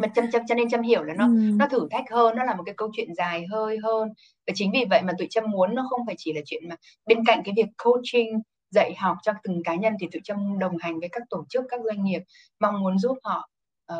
mà 0.00 0.08
chăm 0.14 0.30
chăm 0.32 0.42
cho 0.46 0.54
nên 0.54 0.70
chăm 0.70 0.82
hiểu 0.82 1.02
là 1.02 1.14
nó 1.14 1.24
Ừ. 1.26 1.30
nó 1.56 1.66
thử 1.68 1.88
thách 1.90 2.10
hơn 2.10 2.36
nó 2.36 2.44
là 2.44 2.54
một 2.54 2.62
cái 2.66 2.74
câu 2.76 2.90
chuyện 2.92 3.14
dài 3.14 3.46
hơi 3.50 3.78
hơn 3.82 4.08
và 4.46 4.52
chính 4.56 4.70
vì 4.72 4.84
vậy 4.90 5.02
mà 5.02 5.12
tụi 5.18 5.26
chăm 5.30 5.50
muốn 5.50 5.74
nó 5.74 5.86
không 5.90 6.00
phải 6.06 6.14
chỉ 6.18 6.32
là 6.32 6.40
chuyện 6.46 6.68
mà 6.68 6.76
bên 7.06 7.24
cạnh 7.26 7.42
cái 7.44 7.54
việc 7.56 7.66
coaching 7.84 8.40
dạy 8.70 8.94
học 8.98 9.16
cho 9.22 9.32
từng 9.42 9.62
cá 9.64 9.74
nhân 9.74 9.94
thì 10.00 10.08
tụi 10.12 10.20
chăm 10.24 10.58
đồng 10.58 10.76
hành 10.80 11.00
với 11.00 11.08
các 11.12 11.22
tổ 11.30 11.44
chức 11.48 11.64
các 11.68 11.80
doanh 11.84 12.04
nghiệp 12.04 12.22
mong 12.60 12.80
muốn 12.80 12.98
giúp 12.98 13.18
họ 13.24 13.48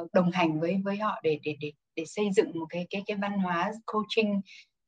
uh, 0.01 0.13
đồng 0.13 0.31
hành 0.31 0.61
với 0.61 0.81
với 0.85 0.97
họ 0.97 1.21
để 1.23 1.39
để 1.45 1.57
để 1.61 1.73
để 1.97 2.05
xây 2.07 2.31
dựng 2.37 2.59
một 2.59 2.67
cái 2.69 2.87
cái 2.91 3.03
cái 3.07 3.17
văn 3.17 3.39
hóa 3.39 3.73
coaching 3.87 4.41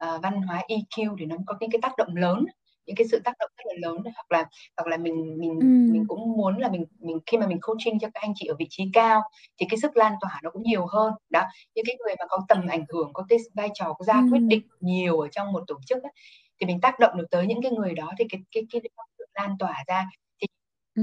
uh, 0.04 0.22
văn 0.22 0.42
hóa 0.42 0.62
EQ 0.68 1.14
để 1.14 1.26
nó 1.26 1.36
có 1.46 1.54
những 1.60 1.70
cái 1.70 1.80
tác 1.82 1.92
động 1.96 2.16
lớn 2.16 2.44
những 2.86 2.96
cái 2.96 3.06
sự 3.10 3.20
tác 3.24 3.32
động 3.38 3.50
rất 3.56 3.64
là 3.66 3.88
lớn 3.88 4.02
hoặc 4.04 4.32
là 4.32 4.44
hoặc 4.76 4.86
là 4.86 4.96
mình 4.96 5.36
mình 5.40 5.58
Ừ. 5.60 5.92
mình 5.92 6.04
cũng 6.08 6.32
muốn 6.32 6.58
là 6.58 6.68
mình 6.70 6.84
mình 6.98 7.18
khi 7.26 7.38
mà 7.38 7.46
mình 7.46 7.58
coaching 7.62 7.98
cho 7.98 8.08
các 8.14 8.20
anh 8.20 8.32
chị 8.36 8.46
ở 8.46 8.54
vị 8.58 8.66
trí 8.70 8.84
cao 8.92 9.22
thì 9.60 9.66
cái 9.70 9.78
sức 9.78 9.96
lan 9.96 10.12
tỏa 10.20 10.40
nó 10.42 10.50
cũng 10.50 10.62
nhiều 10.62 10.86
hơn 10.86 11.12
đó 11.30 11.42
những 11.74 11.84
cái 11.84 11.96
người 12.04 12.14
mà 12.18 12.24
có 12.28 12.38
tầm 12.48 12.66
ảnh 12.68 12.84
hưởng 12.88 13.12
có 13.12 13.24
cái 13.28 13.38
vai 13.54 13.68
trò 13.74 13.92
có 13.92 14.04
ra 14.04 14.14
Ừ. 14.14 14.26
quyết 14.30 14.40
định 14.40 14.62
nhiều 14.80 15.20
ở 15.20 15.28
trong 15.28 15.52
một 15.52 15.64
tổ 15.66 15.80
chức 15.86 16.02
ấy, 16.02 16.12
thì 16.60 16.66
mình 16.66 16.80
tác 16.80 16.98
động 16.98 17.16
được 17.16 17.26
tới 17.30 17.46
những 17.46 17.62
cái 17.62 17.72
người 17.72 17.94
đó 17.94 18.12
thì 18.18 18.24
cái 18.30 18.40
cái 18.52 18.62
cái, 18.72 18.80
cái 18.80 18.90
lan 19.34 19.56
tỏa 19.58 19.84
ra 19.86 20.04
thì 20.40 20.46
Ừ. 20.94 21.02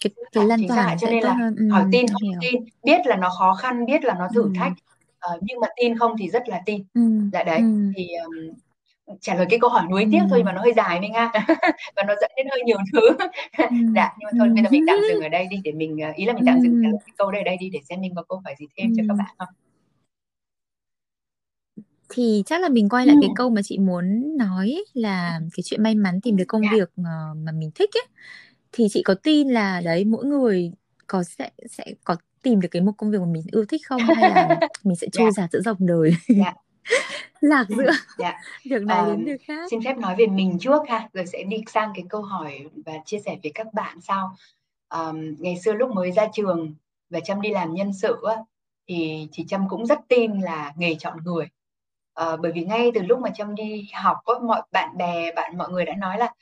cái 0.00 0.10
cái 0.32 0.44
lan 0.46 0.60
tỏa 0.68 0.96
cho 1.00 1.10
nên 1.10 1.22
là 1.24 1.34
hơn. 1.34 1.56
Ừ. 1.56 1.68
hỏi 1.70 1.84
tin 1.92 2.06
không 2.08 2.22
hiểu. 2.30 2.38
tin 2.42 2.64
biết 2.82 3.06
là 3.06 3.16
nó 3.16 3.28
khó 3.38 3.54
khăn 3.54 3.86
biết 3.86 4.04
là 4.04 4.14
nó 4.14 4.28
thử 4.34 4.42
Ừ. 4.42 4.50
thách 4.56 4.72
uh, 5.34 5.38
nhưng 5.42 5.60
mà 5.60 5.66
tin 5.80 5.98
không 5.98 6.14
thì 6.18 6.28
rất 6.30 6.48
là 6.48 6.62
tin 6.66 6.84
Ừ. 6.94 7.00
dạ 7.32 7.42
đấy 7.44 7.58
Ừ. 7.58 7.92
thì 7.96 8.08
um, 8.24 8.34
trả 9.20 9.34
lời 9.34 9.46
cái 9.50 9.58
câu 9.58 9.70
hỏi 9.70 9.86
nuối 9.90 10.02
Ừ. 10.04 10.08
tiếc 10.12 10.22
thôi 10.30 10.42
mà 10.44 10.52
nó 10.52 10.60
hơi 10.60 10.72
dài 10.76 11.00
mình 11.00 11.12
ha 11.14 11.32
và 11.96 12.02
nó 12.02 12.14
dẫn 12.20 12.30
đến 12.36 12.46
hơi 12.50 12.62
nhiều 12.64 12.78
thứ 12.92 13.00
Ừ. 13.58 13.76
dạ 13.96 14.12
nhưng 14.18 14.26
mà 14.26 14.30
thôi 14.38 14.48
bây 14.54 14.62
giờ 14.64 14.68
mình 14.70 14.84
tạm 14.86 14.96
dừng 15.08 15.22
ở 15.22 15.28
đây 15.28 15.46
đi 15.50 15.56
để 15.64 15.72
mình 15.72 15.98
ý 16.16 16.24
là 16.24 16.32
mình 16.32 16.42
tạm 16.46 16.60
dừng 16.60 16.80
trả 16.82 16.88
lời 16.88 16.98
cái 17.06 17.12
câu 17.18 17.30
đây 17.30 17.40
ở 17.42 17.44
đây 17.44 17.56
đi 17.56 17.70
để 17.72 17.80
xem 17.88 18.00
mình 18.00 18.12
có 18.16 18.22
câu 18.28 18.40
hỏi 18.44 18.54
gì 18.58 18.66
thêm 18.76 18.90
Ừ. 18.90 18.94
cho 18.96 19.02
các 19.08 19.14
bạn 19.18 19.34
không 19.38 19.48
thì 22.08 22.42
chắc 22.46 22.60
là 22.62 22.68
mình 22.68 22.88
quay 22.88 23.06
lại 23.06 23.16
cái 23.20 23.30
câu 23.34 23.50
mà 23.50 23.62
chị 23.64 23.78
muốn 23.78 24.36
nói 24.36 24.66
ấy, 24.66 24.84
là 24.94 25.40
cái 25.54 25.62
chuyện 25.64 25.82
may 25.82 25.94
mắn 25.94 26.20
tìm 26.20 26.36
được 26.36 26.44
công 26.48 26.62
Dạ. 26.62 26.68
việc 26.72 26.90
ờ, 26.96 27.34
mà 27.36 27.52
mình 27.52 27.70
thích 27.74 27.90
ấy 27.94 28.06
thì 28.72 28.86
chị 28.90 29.02
có 29.04 29.14
tin 29.22 29.48
là 29.48 29.80
đấy 29.80 30.04
mỗi 30.04 30.24
người 30.26 30.72
có 31.06 31.22
sẽ 31.22 31.50
sẽ 31.70 31.84
có 32.04 32.16
tìm 32.42 32.60
được 32.60 32.68
cái 32.70 32.82
một 32.82 32.92
công 32.98 33.10
việc 33.10 33.18
mà 33.20 33.26
mình 33.26 33.42
yêu 33.52 33.64
thích 33.68 33.82
không 33.88 34.02
hay 34.10 34.24
là 34.24 34.48
mình 34.84 34.96
sẽ 34.96 35.06
trôi 35.12 35.30
Dạ. 35.36 35.42
dạt 35.42 35.52
giữa 35.52 35.60
dòng 35.60 35.76
đời 35.86 36.10
Dạ. 36.28 36.54
lạc 37.40 37.66
giữa 37.68 37.90
Dạ. 38.18 38.34
việc 38.64 38.82
này 38.82 38.96
Ờ, 38.96 39.16
đến 39.16 39.24
việc 39.24 39.42
khác 39.46 39.68
xin 39.70 39.80
phép 39.84 39.98
nói 39.98 40.14
về 40.18 40.26
mình 40.26 40.58
trước 40.60 40.82
ha 40.88 41.08
rồi 41.12 41.26
sẽ 41.26 41.42
đi 41.42 41.56
sang 41.66 41.92
cái 41.94 42.04
câu 42.08 42.22
hỏi 42.22 42.70
và 42.86 42.92
chia 43.04 43.18
sẻ 43.18 43.36
với 43.42 43.52
các 43.54 43.74
bạn 43.74 44.00
sau 44.00 44.36
Ờm, 44.88 45.34
ngày 45.38 45.56
xưa 45.64 45.72
lúc 45.72 45.90
mới 45.90 46.12
ra 46.12 46.28
trường 46.32 46.74
và 47.10 47.20
Trâm 47.20 47.40
đi 47.40 47.50
làm 47.50 47.74
nhân 47.74 47.92
sự 47.92 48.16
á, 48.28 48.36
thì 48.88 49.28
thì 49.32 49.44
Trâm 49.48 49.68
cũng 49.68 49.86
rất 49.86 49.98
tin 50.08 50.40
là 50.40 50.72
nghề 50.78 50.94
chọn 50.94 51.18
người 51.24 51.46
Ờ, 52.18 52.36
bởi 52.36 52.52
vì 52.52 52.64
ngay 52.64 52.90
từ 52.94 53.02
lúc 53.02 53.18
mà 53.20 53.30
Trâm 53.30 53.54
đi 53.54 53.88
học 53.94 54.16
á, 54.26 54.34
mọi 54.42 54.62
bạn 54.72 54.96
bè 54.96 55.32
bạn 55.32 55.58
mọi 55.58 55.68
người 55.70 55.84
đã 55.84 55.94
nói 55.98 56.18
là 56.18 56.32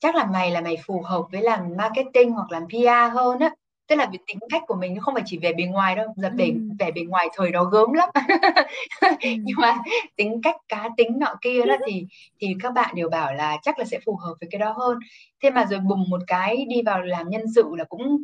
chắc 0.00 0.14
là 0.16 0.26
mày 0.26 0.50
là 0.50 0.60
mày 0.60 0.76
phù 0.86 1.02
hợp 1.06 1.22
với 1.32 1.42
làm 1.42 1.60
marketing 1.78 2.32
hoặc 2.32 2.52
làm 2.52 2.64
PR 2.70 3.08
hơn 3.14 3.38
á 3.40 3.50
tức 3.88 3.96
là 3.96 4.08
vì 4.12 4.18
tính 4.26 4.38
cách 4.50 4.62
của 4.66 4.74
mình 4.74 4.94
nó 4.94 5.00
không 5.02 5.14
phải 5.14 5.22
chỉ 5.26 5.38
về 5.38 5.52
bề 5.52 5.64
ngoài 5.64 5.96
đâu 5.96 6.06
giờ 6.16 6.30
về 6.38 6.46
Ừ. 6.46 6.52
vẻ 6.78 6.90
bề 6.92 7.02
ngoài 7.02 7.28
thời 7.36 7.52
đó 7.52 7.64
gớm 7.64 7.92
lắm 7.92 8.08
Ừ. 9.00 9.28
nhưng 9.44 9.56
mà 9.60 9.78
tính 10.16 10.40
cách 10.42 10.56
cá 10.68 10.88
tính 10.96 11.18
nọ 11.18 11.34
kia 11.42 11.62
đó 11.66 11.76
thì 11.88 12.06
thì 12.40 12.54
các 12.62 12.72
bạn 12.72 12.94
đều 12.94 13.08
bảo 13.10 13.34
là 13.34 13.58
chắc 13.62 13.78
là 13.78 13.84
sẽ 13.84 13.98
phù 14.06 14.16
hợp 14.16 14.34
với 14.40 14.48
cái 14.52 14.58
đó 14.58 14.72
hơn 14.78 14.98
thế 15.42 15.50
mà 15.50 15.64
rồi 15.70 15.80
bùng 15.80 16.04
một 16.10 16.20
cái 16.26 16.66
đi 16.68 16.82
vào 16.82 17.02
làm 17.02 17.28
nhân 17.30 17.42
sự 17.54 17.64
là 17.78 17.84
cũng 17.84 18.18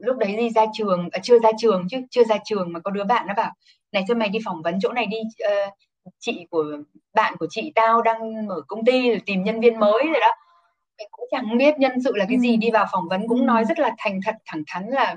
lúc 0.00 0.16
đấy 0.18 0.36
đi 0.36 0.50
ra 0.50 0.64
trường 0.72 1.08
à, 1.12 1.18
chưa 1.22 1.38
ra 1.38 1.50
trường 1.58 1.88
chứ 1.90 1.98
chưa 2.10 2.24
ra 2.24 2.36
trường 2.44 2.72
mà 2.72 2.80
có 2.80 2.90
đứa 2.90 3.04
bạn 3.04 3.26
nó 3.26 3.34
bảo 3.34 3.52
này 3.92 4.04
thôi 4.08 4.16
mày 4.16 4.28
đi 4.28 4.38
phỏng 4.44 4.62
vấn 4.62 4.78
chỗ 4.82 4.92
này 4.92 5.06
đi 5.06 5.16
ờ, 5.38 5.52
chị 6.18 6.46
của 6.50 6.64
bạn 7.14 7.36
của 7.38 7.46
chị 7.50 7.72
tao 7.74 8.02
đang 8.02 8.46
mở 8.46 8.60
công 8.68 8.84
ty 8.84 9.18
tìm 9.26 9.42
nhân 9.44 9.60
viên 9.60 9.80
mới 9.80 10.06
rồi 10.06 10.20
đó 10.20 10.32
Mình 10.98 11.08
cũng 11.12 11.26
chẳng 11.30 11.58
biết 11.58 11.78
nhân 11.78 11.92
sự 12.04 12.12
là 12.16 12.26
cái 12.28 12.38
gì 12.40 12.50
Ừ. 12.52 12.56
đi 12.60 12.70
vào 12.70 12.86
phỏng 12.92 13.08
vấn 13.10 13.28
cũng 13.28 13.38
Ừ. 13.40 13.44
nói 13.44 13.64
rất 13.64 13.78
là 13.78 13.92
thành 13.98 14.20
thật 14.26 14.34
thẳng 14.46 14.62
thắn 14.66 14.84
là 14.88 15.16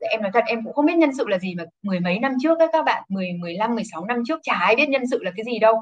em 0.00 0.22
nói 0.22 0.30
thật 0.34 0.44
em 0.46 0.64
cũng 0.64 0.72
không 0.74 0.86
biết 0.86 0.96
nhân 0.98 1.14
sự 1.18 1.28
là 1.28 1.38
gì 1.38 1.54
mà 1.54 1.64
mười 1.82 2.00
mấy 2.00 2.18
năm 2.18 2.32
trước 2.42 2.58
ấy, 2.58 2.68
các 2.72 2.84
bạn 2.84 3.02
mười 3.08 3.32
mười 3.32 3.54
lăm 3.54 3.74
mười 3.74 3.84
sáu 3.92 4.04
năm 4.06 4.22
trước 4.28 4.40
chả 4.42 4.54
ai 4.54 4.76
biết 4.76 4.88
nhân 4.88 5.02
sự 5.10 5.18
là 5.24 5.32
cái 5.36 5.44
gì 5.44 5.58
đâu 5.58 5.76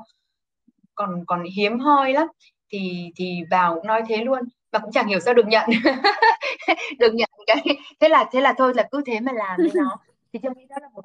còn 0.94 1.24
còn 1.26 1.44
hiếm 1.56 1.78
hoi 1.78 2.12
lắm 2.12 2.26
thì 2.72 3.10
thì 3.16 3.40
vào 3.50 3.74
cũng 3.74 3.86
nói 3.86 4.02
thế 4.08 4.16
luôn 4.16 4.40
mà 4.72 4.78
cũng 4.78 4.92
chẳng 4.92 5.06
hiểu 5.08 5.20
sao 5.20 5.34
được 5.34 5.46
nhận 5.46 5.70
được 6.98 7.14
nhận 7.14 7.30
cái 7.46 7.64
thế 8.00 8.08
là 8.08 8.24
thế 8.32 8.40
là 8.40 8.54
thôi 8.58 8.72
là 8.76 8.88
cứ 8.90 9.02
thế 9.06 9.20
mà 9.20 9.32
làm 9.32 9.56
với 9.56 9.70
nó 9.74 9.96
thì 10.32 10.38
trong 10.42 10.52
nghĩ 10.58 10.66
đó 10.70 10.76
là 10.82 10.88
một 10.94 11.02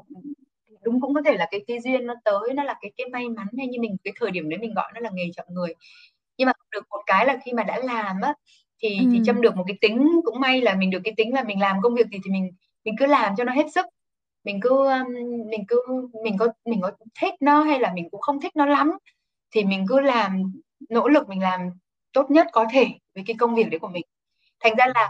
đúng 0.84 1.02
cũng 1.02 1.14
có 1.14 1.22
thể 1.26 1.38
là 1.38 1.48
cái 1.52 1.62
cái 1.68 1.80
duyên 1.80 2.06
nó 2.06 2.14
tới 2.26 2.54
nó 2.56 2.64
là 2.64 2.76
cái 2.82 2.92
cái 2.98 3.08
may 3.10 3.30
mắn 3.30 3.48
hay 3.58 3.68
như 3.68 3.80
mình 3.82 3.98
cái 4.04 4.14
thời 4.20 4.32
điểm 4.32 4.50
đấy 4.50 4.60
mình 4.60 4.74
gọi 4.74 4.92
nó 4.96 5.00
là 5.02 5.10
nghề 5.14 5.24
chọn 5.36 5.46
người. 5.50 5.74
Nhưng 6.38 6.46
mà 6.46 6.54
được 6.72 6.84
một 6.90 7.02
cái 7.06 7.26
là 7.26 7.38
khi 7.46 7.54
mà 7.54 7.64
đã 7.64 7.80
làm 7.80 8.22
á 8.22 8.34
thì 8.84 8.98
Ừ. 9.00 9.06
thì 9.14 9.20
châm 9.26 9.42
được 9.42 9.56
một 9.58 9.64
cái 9.68 9.78
tính 9.82 10.22
cũng 10.26 10.40
may 10.40 10.62
là 10.62 10.76
mình 10.76 10.90
được 10.90 11.00
cái 11.04 11.14
tính 11.18 11.34
là 11.34 11.44
mình 11.44 11.60
làm 11.62 11.78
công 11.84 11.96
việc 11.96 12.08
gì 12.12 12.18
thì 12.26 12.32
mình 12.32 12.52
mình 12.86 12.96
cứ 13.00 13.06
làm 13.06 13.36
cho 13.38 13.44
nó 13.44 13.54
hết 13.54 13.66
sức. 13.76 13.86
Mình 14.46 14.60
cứ 14.64 14.90
mình 15.52 15.66
cứ 15.68 15.82
mình 16.24 16.38
có 16.40 16.48
mình 16.66 16.82
có 16.82 16.92
thích 17.22 17.34
nó 17.42 17.64
hay 17.64 17.80
là 17.80 17.94
mình 17.96 18.10
cũng 18.12 18.22
không 18.22 18.42
thích 18.42 18.56
nó 18.56 18.66
lắm 18.66 18.92
thì 19.52 19.64
mình 19.64 19.86
cứ 19.90 20.00
làm 20.00 20.44
nỗ 20.90 21.08
lực 21.10 21.30
mình 21.30 21.42
làm 21.42 21.62
tốt 22.14 22.32
nhất 22.32 22.48
có 22.52 22.66
thể 22.74 22.88
với 23.16 23.24
cái 23.28 23.36
công 23.40 23.56
việc 23.56 23.70
đấy 23.72 23.80
của 23.80 23.88
mình. 23.88 24.04
Thành 24.60 24.76
ra 24.76 24.86
là 24.96 25.10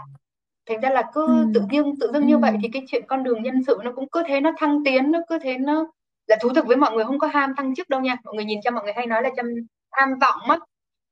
thành 0.66 0.80
ra 0.80 0.90
là 0.90 1.02
cứ 1.14 1.26
Ừ. 1.26 1.50
tự 1.54 1.62
dưng 1.72 1.94
tự 2.00 2.10
dưng 2.12 2.22
Ừ. 2.22 2.26
như 2.26 2.38
vậy 2.38 2.52
thì 2.62 2.68
cái 2.72 2.82
chuyện 2.88 3.04
con 3.08 3.22
đường 3.24 3.42
nhân 3.42 3.62
sự 3.66 3.78
nó 3.84 3.92
cũng 3.94 4.08
cứ 4.08 4.22
thế 4.26 4.40
nó 4.40 4.52
thăng 4.58 4.84
tiến 4.84 5.10
nó 5.10 5.18
cứ 5.28 5.38
thế 5.38 5.58
nó 5.58 5.86
là 6.26 6.36
thú 6.40 6.48
thực 6.54 6.66
với 6.66 6.76
mọi 6.76 6.92
người 6.96 7.04
không 7.04 7.18
có 7.18 7.26
ham 7.26 7.54
thăng 7.56 7.74
chức 7.74 7.88
đâu 7.88 8.00
nha 8.00 8.16
mọi 8.24 8.34
người 8.34 8.44
nhìn 8.44 8.60
cho 8.64 8.70
mọi 8.70 8.84
người 8.84 8.92
hay 8.92 9.06
nói 9.06 9.22
là 9.22 9.30
chăm 9.36 9.46
tham 9.92 10.08
vọng 10.20 10.50
á 10.50 10.58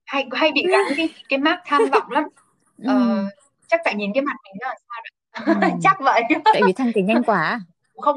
hay 0.06 0.28
hay 0.32 0.52
bị 0.52 0.62
gắn 0.70 0.84
cái 0.96 1.08
cái 1.28 1.38
mác 1.38 1.60
tham 1.66 1.82
vọng 1.92 2.10
lắm 2.10 2.24
Ừ. 2.82 2.86
ờ, 2.88 3.24
chắc 3.68 3.80
tại 3.84 3.94
nhìn 3.94 4.10
cái 4.14 4.22
mặt 4.22 4.36
mình 4.44 4.58
nó 4.60 4.68
là 4.68 4.74
sao 4.88 5.02
đó 5.02 5.10
Ừ. 5.68 5.76
chắc 5.82 5.96
vậy 6.00 6.22
tại 6.44 6.62
vì 6.66 6.72
thăng 6.72 6.92
tiến 6.94 7.06
nhanh 7.06 7.22
quá 7.22 7.60
không 7.96 8.16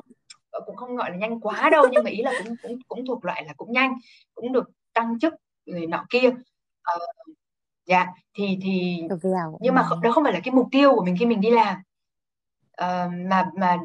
cũng 0.65 0.75
không 0.75 0.95
gọi 0.95 1.11
là 1.11 1.17
nhanh 1.17 1.39
quá 1.39 1.69
đâu 1.69 1.87
nhưng 1.91 2.03
mà 2.03 2.09
ý 2.09 2.21
là 2.23 2.33
cũng 2.37 2.57
cũng 2.61 2.79
cũng 2.87 3.05
thuộc 3.05 3.25
loại 3.25 3.43
là 3.47 3.53
cũng 3.57 3.71
nhanh 3.71 3.93
cũng 4.35 4.51
được 4.53 4.69
tăng 4.93 5.19
chức 5.19 5.33
người 5.65 5.87
nọ 5.87 6.05
kia 6.09 6.29
ờ, 6.83 6.99
dạ 7.85 8.07
thì 8.37 8.59
thì 8.61 9.01
nhưng 9.59 9.75
mà 9.75 9.85
đó 10.01 10.11
không 10.11 10.23
phải 10.23 10.33
là 10.33 10.39
cái 10.43 10.53
mục 10.53 10.67
tiêu 10.71 10.95
của 10.95 11.03
mình 11.05 11.15
khi 11.19 11.25
mình 11.25 11.41
đi 11.41 11.49
làm 11.49 11.77
ờ, 12.71 13.09
mà 13.29 13.49
mà 13.57 13.77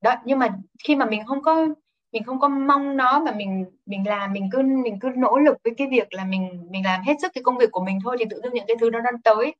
đó 0.00 0.14
nhưng 0.24 0.38
mà 0.38 0.54
khi 0.84 0.96
mà 0.96 1.06
mình 1.06 1.26
không 1.26 1.42
có 1.42 1.66
mình 2.12 2.24
không 2.24 2.40
có 2.40 2.48
mong 2.48 2.96
nó 2.96 3.20
mà 3.20 3.32
mình 3.32 3.64
mình 3.86 4.08
làm 4.08 4.32
mình 4.32 4.48
cứ 4.52 4.62
mình 4.62 4.98
cứ 5.00 5.10
nỗ 5.16 5.38
lực 5.38 5.56
với 5.64 5.74
cái 5.76 5.86
việc 5.90 6.12
là 6.12 6.24
mình 6.24 6.68
mình 6.70 6.84
làm 6.84 7.02
hết 7.02 7.14
sức 7.22 7.32
cái 7.34 7.42
công 7.44 7.58
việc 7.58 7.70
của 7.72 7.84
mình 7.84 7.98
thôi 8.04 8.16
thì 8.18 8.24
tự 8.30 8.40
dưng 8.42 8.54
những 8.54 8.64
cái 8.68 8.76
thứ 8.80 8.90
đó 8.90 9.00
đang 9.00 9.22
tới 9.22 9.54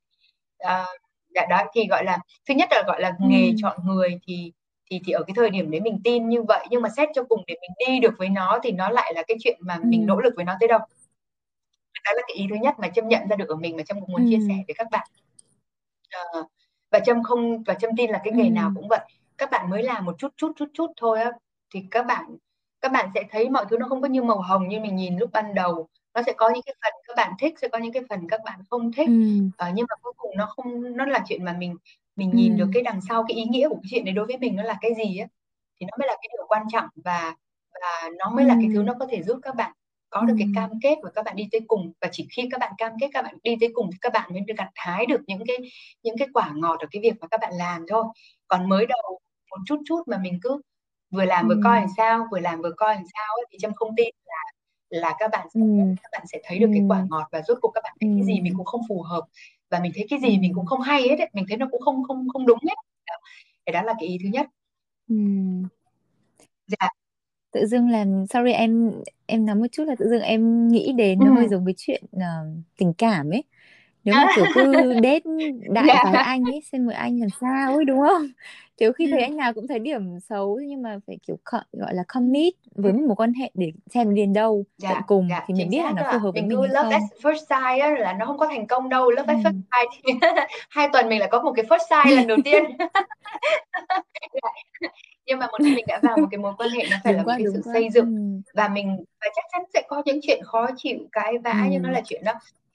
à, 0.58 0.86
đó 1.48 1.64
thì 1.74 1.86
gọi 1.86 2.04
là 2.04 2.18
thứ 2.48 2.54
nhất 2.54 2.68
là 2.72 2.82
gọi 2.86 3.00
là 3.00 3.12
nghề 3.20 3.46
ừ. 3.46 3.54
chọn 3.62 3.76
người 3.84 4.18
thì 4.26 4.52
thì 4.90 5.00
thì 5.06 5.12
ở 5.12 5.22
cái 5.26 5.34
thời 5.36 5.50
điểm 5.50 5.70
đấy 5.70 5.80
mình 5.80 6.00
tin 6.04 6.28
như 6.28 6.42
vậy 6.42 6.66
nhưng 6.70 6.82
mà 6.82 6.88
xét 6.96 7.08
cho 7.14 7.22
cùng 7.28 7.42
để 7.46 7.54
mình 7.60 7.70
đi 7.88 8.00
được 8.00 8.14
với 8.18 8.28
nó 8.28 8.58
thì 8.62 8.70
nó 8.72 8.88
lại 8.88 9.12
là 9.14 9.22
cái 9.28 9.36
chuyện 9.40 9.58
mà 9.60 9.74
ừ. 9.74 9.80
mình 9.84 10.06
nỗ 10.06 10.20
lực 10.20 10.32
với 10.36 10.44
nó 10.44 10.54
tới 10.60 10.68
đâu 10.68 10.78
đó 12.04 12.12
là 12.16 12.22
cái 12.28 12.36
ý 12.36 12.46
thứ 12.50 12.56
nhất 12.56 12.74
mà 12.78 12.88
trâm 12.88 13.08
nhận 13.08 13.28
ra 13.28 13.36
được 13.36 13.48
ở 13.48 13.56
mình 13.56 13.76
mà 13.76 13.82
trâm 13.82 14.00
cũng 14.00 14.12
muốn 14.12 14.24
ừ. 14.24 14.28
chia 14.30 14.38
sẻ 14.48 14.54
với 14.66 14.74
các 14.78 14.86
bạn 14.90 15.08
à, 16.10 16.20
và 16.90 16.98
trâm 16.98 17.22
không 17.22 17.62
và 17.62 17.74
trâm 17.74 17.90
tin 17.96 18.10
là 18.10 18.20
cái 18.24 18.32
nghề 18.32 18.44
ừ. 18.44 18.50
nào 18.50 18.72
cũng 18.76 18.88
vậy 18.88 19.00
các 19.38 19.50
bạn 19.50 19.70
mới 19.70 19.82
làm 19.82 20.04
một 20.04 20.14
chút 20.18 20.32
chút 20.36 20.52
chút 20.56 20.68
chút 20.74 20.90
thôi 20.96 21.20
á 21.20 21.32
thì 21.74 21.84
các 21.90 22.06
bạn 22.06 22.36
các 22.80 22.92
bạn 22.92 23.10
sẽ 23.14 23.22
thấy 23.30 23.50
mọi 23.50 23.64
thứ 23.70 23.76
nó 23.78 23.88
không 23.88 24.02
có 24.02 24.08
như 24.08 24.22
màu 24.22 24.40
hồng 24.40 24.68
như 24.68 24.80
mình 24.80 24.96
nhìn 24.96 25.18
lúc 25.18 25.30
ban 25.32 25.54
đầu 25.54 25.88
nó 26.14 26.22
sẽ 26.26 26.32
có 26.32 26.50
những 26.54 26.62
cái 26.66 26.74
phần 26.82 26.92
các 27.08 27.16
bạn 27.16 27.32
thích 27.38 27.58
sẽ 27.58 27.68
có 27.68 27.78
những 27.78 27.92
cái 27.92 28.02
phần 28.08 28.28
các 28.28 28.40
bạn 28.44 28.60
không 28.70 28.92
thích 28.92 29.08
ừ. 29.08 29.14
à, 29.56 29.72
nhưng 29.74 29.86
mà 29.88 29.94
cuối 30.02 30.12
cùng 30.16 30.36
nó 30.36 30.46
không 30.46 30.96
nó 30.96 31.06
là 31.06 31.24
chuyện 31.28 31.44
mà 31.44 31.56
mình 31.58 31.76
mình 32.16 32.30
ừ. 32.30 32.36
nhìn 32.36 32.56
được 32.56 32.68
cái 32.74 32.82
đằng 32.82 33.00
sau 33.08 33.24
cái 33.28 33.36
ý 33.36 33.44
nghĩa 33.44 33.68
của 33.68 33.74
cái 33.74 33.88
chuyện 33.90 34.04
này 34.04 34.14
đối 34.14 34.26
với 34.26 34.38
mình 34.38 34.56
nó 34.56 34.62
là 34.62 34.78
cái 34.80 34.90
gì 34.94 35.18
á 35.18 35.26
thì 35.80 35.86
nó 35.90 35.96
mới 35.98 36.08
là 36.08 36.14
cái 36.14 36.28
điều 36.32 36.46
quan 36.48 36.62
trọng 36.72 36.88
và 36.94 37.34
và 37.74 38.10
nó 38.18 38.30
mới 38.30 38.44
ừ. 38.44 38.48
là 38.48 38.54
cái 38.60 38.70
thứ 38.74 38.82
nó 38.82 38.94
có 39.00 39.06
thể 39.10 39.22
giúp 39.22 39.38
các 39.42 39.54
bạn 39.54 39.72
có 40.14 40.20
được 40.20 40.34
cái 40.38 40.48
cam 40.54 40.70
kết 40.82 40.98
và 41.02 41.10
các 41.14 41.24
bạn 41.24 41.36
đi 41.36 41.48
tới 41.52 41.60
cùng 41.66 41.92
và 42.00 42.08
chỉ 42.12 42.26
khi 42.30 42.48
các 42.50 42.58
bạn 42.60 42.72
cam 42.78 42.92
kết 43.00 43.08
các 43.12 43.22
bạn 43.22 43.34
đi 43.42 43.56
tới 43.60 43.70
cùng 43.74 43.90
thì 43.92 43.98
các 44.00 44.12
bạn 44.12 44.30
mới 44.32 44.40
được 44.40 44.54
gặt 44.58 44.70
hái 44.74 45.06
được 45.06 45.20
những 45.26 45.42
cái 45.46 45.56
những 46.02 46.18
cái 46.18 46.28
quả 46.32 46.52
ngọt 46.54 46.80
ở 46.80 46.86
cái 46.90 47.02
việc 47.02 47.14
mà 47.20 47.26
các 47.26 47.40
bạn 47.40 47.52
làm 47.54 47.84
thôi 47.88 48.04
còn 48.48 48.68
mới 48.68 48.86
đầu 48.86 49.20
một 49.50 49.56
chút 49.66 49.82
chút 49.86 50.02
mà 50.06 50.18
mình 50.18 50.38
cứ 50.42 50.60
vừa 51.10 51.24
làm 51.24 51.48
vừa 51.48 51.56
coi 51.64 51.80
làm 51.80 51.88
sao 51.96 52.26
vừa 52.32 52.40
làm 52.40 52.62
vừa 52.62 52.72
coi 52.76 52.94
làm 52.94 53.04
sao 53.14 53.34
ấy, 53.36 53.44
thì 53.50 53.58
trâm 53.60 53.74
không 53.74 53.96
tin 53.96 54.14
là 54.24 54.36
là 54.88 55.14
các 55.18 55.30
bạn 55.32 55.46
sẽ, 55.54 55.60
ừ. 55.60 55.94
các 56.02 56.08
bạn 56.12 56.22
sẽ 56.32 56.40
thấy 56.44 56.58
được 56.58 56.68
cái 56.72 56.82
quả 56.88 57.06
ngọt 57.10 57.28
và 57.32 57.42
rốt 57.48 57.58
cuộc 57.62 57.70
các 57.74 57.80
bạn 57.84 57.96
thấy 58.00 58.10
cái 58.16 58.24
gì 58.24 58.40
mình 58.40 58.52
cũng 58.56 58.66
không 58.66 58.80
phù 58.88 59.02
hợp 59.02 59.22
và 59.70 59.80
mình 59.80 59.92
thấy 59.94 60.06
cái 60.10 60.18
gì 60.20 60.38
mình 60.38 60.52
cũng 60.54 60.66
không 60.66 60.80
hay 60.80 61.02
hết 61.02 61.18
ấy. 61.18 61.30
mình 61.32 61.44
thấy 61.48 61.56
nó 61.56 61.66
cũng 61.70 61.80
không 61.80 62.04
không 62.04 62.28
không 62.32 62.46
đúng 62.46 62.58
hết 62.68 62.76
đó. 63.06 63.16
đó 63.72 63.82
là 63.82 63.94
cái 64.00 64.08
ý 64.08 64.18
thứ 64.22 64.28
nhất 64.28 64.46
ừ. 65.08 65.16
dạ 66.66 66.88
tự 67.54 67.66
dưng 67.66 67.88
là 67.88 68.04
sorry 68.30 68.52
em 68.52 68.92
em 69.26 69.46
nói 69.46 69.56
một 69.56 69.66
chút 69.72 69.84
là 69.84 69.94
tự 69.98 70.08
dưng 70.08 70.22
em 70.22 70.68
nghĩ 70.68 70.92
đến 70.92 71.18
nó 71.24 71.34
hơi 71.34 71.48
giống 71.48 71.66
cái 71.66 71.74
chuyện 71.76 72.02
uh, 72.16 72.22
tình 72.78 72.92
cảm 72.98 73.30
ấy. 73.30 73.44
Nếu 74.04 74.14
mà 74.14 74.26
kiểu 74.36 74.44
cứ 74.54 74.72
date 75.02 75.20
đại 75.68 75.84
dạ. 75.88 76.02
vài 76.04 76.24
anh 76.24 76.44
ấy 76.44 76.62
xem 76.72 76.86
mọi 76.86 76.94
anh 76.94 77.20
làm 77.20 77.28
sao 77.40 77.74
ấy 77.74 77.84
đúng 77.84 78.00
không? 78.08 78.26
Kiểu 78.76 78.92
khi 78.92 79.08
thấy 79.10 79.22
anh 79.22 79.36
nào 79.36 79.52
cũng 79.52 79.66
thấy 79.66 79.78
điểm 79.78 80.20
xấu 80.20 80.60
nhưng 80.66 80.82
mà 80.82 80.98
phải 81.06 81.18
kiểu 81.26 81.36
gọi 81.72 81.94
là 81.94 82.02
commit 82.08 82.54
với 82.74 82.92
một 82.92 83.02
mối 83.06 83.16
quan 83.16 83.32
hệ 83.32 83.50
để 83.54 83.72
xem 83.94 84.14
đến 84.14 84.32
đâu 84.32 84.64
dạ, 84.78 84.90
tận 84.90 85.02
cùng 85.06 85.28
dạ, 85.30 85.44
thì 85.46 85.54
mình 85.54 85.68
biết 85.70 85.82
là 85.82 85.92
nó 85.92 86.02
phù 86.12 86.18
hợp 86.18 86.30
với 86.32 86.42
mình, 86.42 86.60
mình 86.60 86.72
love 86.72 86.90
at 86.90 87.02
first 87.22 87.34
sight 87.34 87.82
á, 87.82 87.90
là 87.98 88.12
nó 88.12 88.26
không 88.26 88.38
có 88.38 88.46
thành 88.46 88.66
công 88.66 88.88
đâu. 88.88 89.10
Love 89.10 89.34
ừ. 89.34 89.40
at 89.44 89.44
first 89.44 89.60
sight 89.72 90.16
hai 90.68 90.88
tuần 90.92 91.08
mình 91.08 91.20
là 91.20 91.26
có 91.26 91.42
một 91.42 91.52
cái 91.56 91.64
first 91.64 92.04
sight 92.04 92.16
lần 92.16 92.26
đầu 92.26 92.38
tiên 92.44 92.64
nhưng 95.26 95.38
mà 95.38 95.46
một 95.46 95.58
khi 95.58 95.74
mình 95.74 95.84
đã 95.88 96.00
vào 96.02 96.16
một 96.16 96.26
cái 96.30 96.38
mối 96.38 96.52
quan 96.58 96.70
hệ 96.70 96.84
nó 96.90 96.96
phải 97.04 97.12
đúng 97.12 97.26
là 97.26 97.38
một 97.38 97.44
cái 97.44 97.52
sự 97.54 97.60
quá. 97.64 97.72
xây 97.72 97.88
dựng 97.90 98.16
ừ. 98.16 98.50
và 98.54 98.68
mình 98.68 98.96
và 99.20 99.28
chắc 99.36 99.44
chắn 99.52 99.62
sẽ 99.74 99.82
có 99.88 100.02
những 100.04 100.20
chuyện 100.22 100.42
khó 100.44 100.66
chịu 100.76 100.98
cái 101.12 101.38
vã 101.38 101.50
ừ. 101.52 101.68
nhưng 101.70 101.82
nó 101.82 101.90
là 101.90 102.00
chuyện 102.04 102.24
đó 102.24 102.32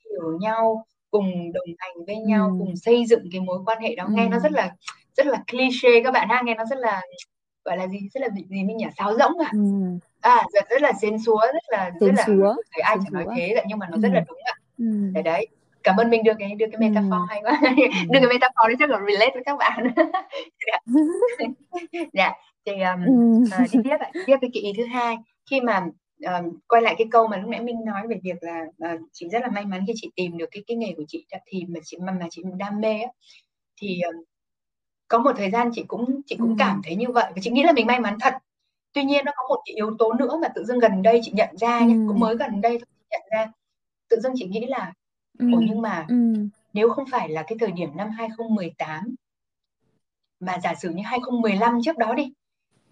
hiểu 0.09 0.37
nhau 0.41 0.85
cùng 1.11 1.51
đồng 1.53 1.67
hành 1.77 2.05
với 2.05 2.15
nhau 2.15 2.47
ừ. 2.47 2.55
cùng 2.59 2.75
xây 2.75 3.05
dựng 3.05 3.29
cái 3.31 3.41
mối 3.41 3.59
quan 3.65 3.81
hệ 3.81 3.95
đó 3.95 4.03
ừ. 4.03 4.11
nghe 4.13 4.27
nó 4.29 4.39
rất 4.39 4.51
là 4.51 4.71
rất 5.17 5.27
là 5.27 5.43
cliché 5.51 6.03
các 6.03 6.11
bạn 6.11 6.29
ha 6.29 6.41
nghe 6.45 6.55
nó 6.55 6.65
rất 6.65 6.79
là 6.79 7.01
gọi 7.65 7.77
là 7.77 7.87
gì 7.87 7.99
rất 8.13 8.21
là 8.21 8.29
gì, 8.29 8.43
gì 8.49 8.63
mình 8.63 8.77
nhỉ 8.77 8.85
sáo 8.97 9.13
rỗng 9.13 9.39
à 9.39 9.49
ừ. 9.53 9.59
à 10.21 10.43
rất, 10.53 10.69
rất 10.69 10.81
là 10.81 10.91
xến 11.01 11.17
xúa 11.25 11.41
rất 11.53 11.63
là 11.67 11.91
rất 11.99 12.11
là 12.17 12.23
xúa. 12.27 12.55
thấy 12.71 12.81
ai 12.81 12.97
chẳng 13.03 13.13
nói 13.13 13.25
thế 13.35 13.63
nhưng 13.67 13.79
mà 13.79 13.87
nó 13.89 13.97
ừ. 13.97 14.01
rất 14.01 14.09
là 14.13 14.23
đúng 14.27 14.37
ạ 14.45 14.53
ừ. 14.77 14.85
đấy 15.13 15.23
đấy 15.23 15.47
cảm 15.83 15.97
ơn 15.97 16.09
mình 16.09 16.23
đưa 16.23 16.33
cái 16.39 16.55
đưa 16.55 16.65
cái 16.71 16.89
metaphor 16.89 17.11
ừ. 17.11 17.25
hay 17.29 17.41
quá 17.43 17.61
ừ. 17.61 17.67
đưa 18.09 18.19
cái 18.19 18.29
metaphor 18.29 18.67
đấy 18.67 18.75
chắc 18.79 18.89
là 18.89 18.99
relate 19.07 19.31
với 19.33 19.43
các 19.45 19.57
bạn 19.57 19.87
dạ 22.13 22.33
thì 22.65 22.71
um, 22.71 23.05
ừ. 23.05 23.43
uh, 23.63 23.71
đi 23.71 23.79
tiếp 23.83 23.97
ạ 23.99 24.09
tiếp 24.25 24.37
cái 24.41 24.49
ý 24.63 24.73
thứ 24.77 24.85
hai 24.85 25.17
khi 25.49 25.61
mà 25.61 25.85
uh, 26.25 26.53
quay 26.67 26.81
lại 26.81 26.95
cái 26.97 27.07
câu 27.11 27.27
mà 27.27 27.37
lúc 27.37 27.49
nãy 27.49 27.61
mình 27.61 27.85
nói 27.85 28.07
về 28.07 28.19
việc 28.23 28.37
là 28.41 28.65
uh, 28.93 29.01
chị 29.11 29.27
rất 29.29 29.41
là 29.41 29.47
may 29.47 29.65
mắn 29.65 29.83
khi 29.87 29.93
chị 29.95 30.11
tìm 30.15 30.37
được 30.37 30.49
cái 30.51 30.63
cái 30.67 30.77
nghề 30.77 30.93
của 30.97 31.03
chị 31.07 31.25
thì 31.45 31.65
mà 31.67 31.79
chị 31.83 31.97
mà, 32.01 32.11
mà 32.19 32.27
chị 32.31 32.41
đam 32.57 32.81
mê 32.81 32.99
á 32.99 33.11
thì 33.81 34.01
uh, 34.09 34.25
có 35.07 35.17
một 35.17 35.31
thời 35.37 35.51
gian 35.51 35.69
chị 35.73 35.83
cũng 35.87 36.21
chị 36.25 36.35
cũng 36.39 36.49
ừ. 36.49 36.55
cảm 36.59 36.81
thấy 36.83 36.95
như 36.95 37.07
vậy 37.13 37.25
và 37.35 37.41
chị 37.41 37.51
nghĩ 37.51 37.63
là 37.63 37.71
mình 37.71 37.87
may 37.87 37.99
mắn 37.99 38.17
thật 38.21 38.33
tuy 38.93 39.03
nhiên 39.03 39.25
nó 39.25 39.31
có 39.35 39.43
một 39.49 39.61
cái 39.65 39.75
yếu 39.75 39.95
tố 39.99 40.13
nữa 40.13 40.39
mà 40.41 40.47
tự 40.55 40.63
dưng 40.63 40.79
gần 40.79 41.01
đây 41.01 41.19
chị 41.23 41.31
nhận 41.35 41.57
ra 41.57 41.79
ừ. 41.79 41.85
nhé 41.85 41.95
cũng 42.07 42.19
mới 42.19 42.35
gần 42.35 42.61
đây 42.61 42.77
chị 42.79 42.85
nhận 43.11 43.21
ra 43.31 43.51
tự 44.09 44.19
dưng 44.19 44.33
chị 44.35 44.47
nghĩ 44.47 44.65
là 44.67 44.93
ồ 45.39 45.61
nhưng 45.67 45.81
mà 45.81 46.05
ừ. 46.09 46.15
nếu 46.73 46.89
không 46.89 47.05
phải 47.11 47.29
là 47.29 47.43
cái 47.43 47.57
thời 47.59 47.71
điểm 47.71 47.89
năm 47.97 48.09
2018 48.09 49.15
mà 50.39 50.59
giả 50.63 50.75
sử 50.75 50.89
như 50.89 51.03
2015 51.05 51.79
trước 51.85 51.97
đó 51.97 52.13
đi 52.13 52.31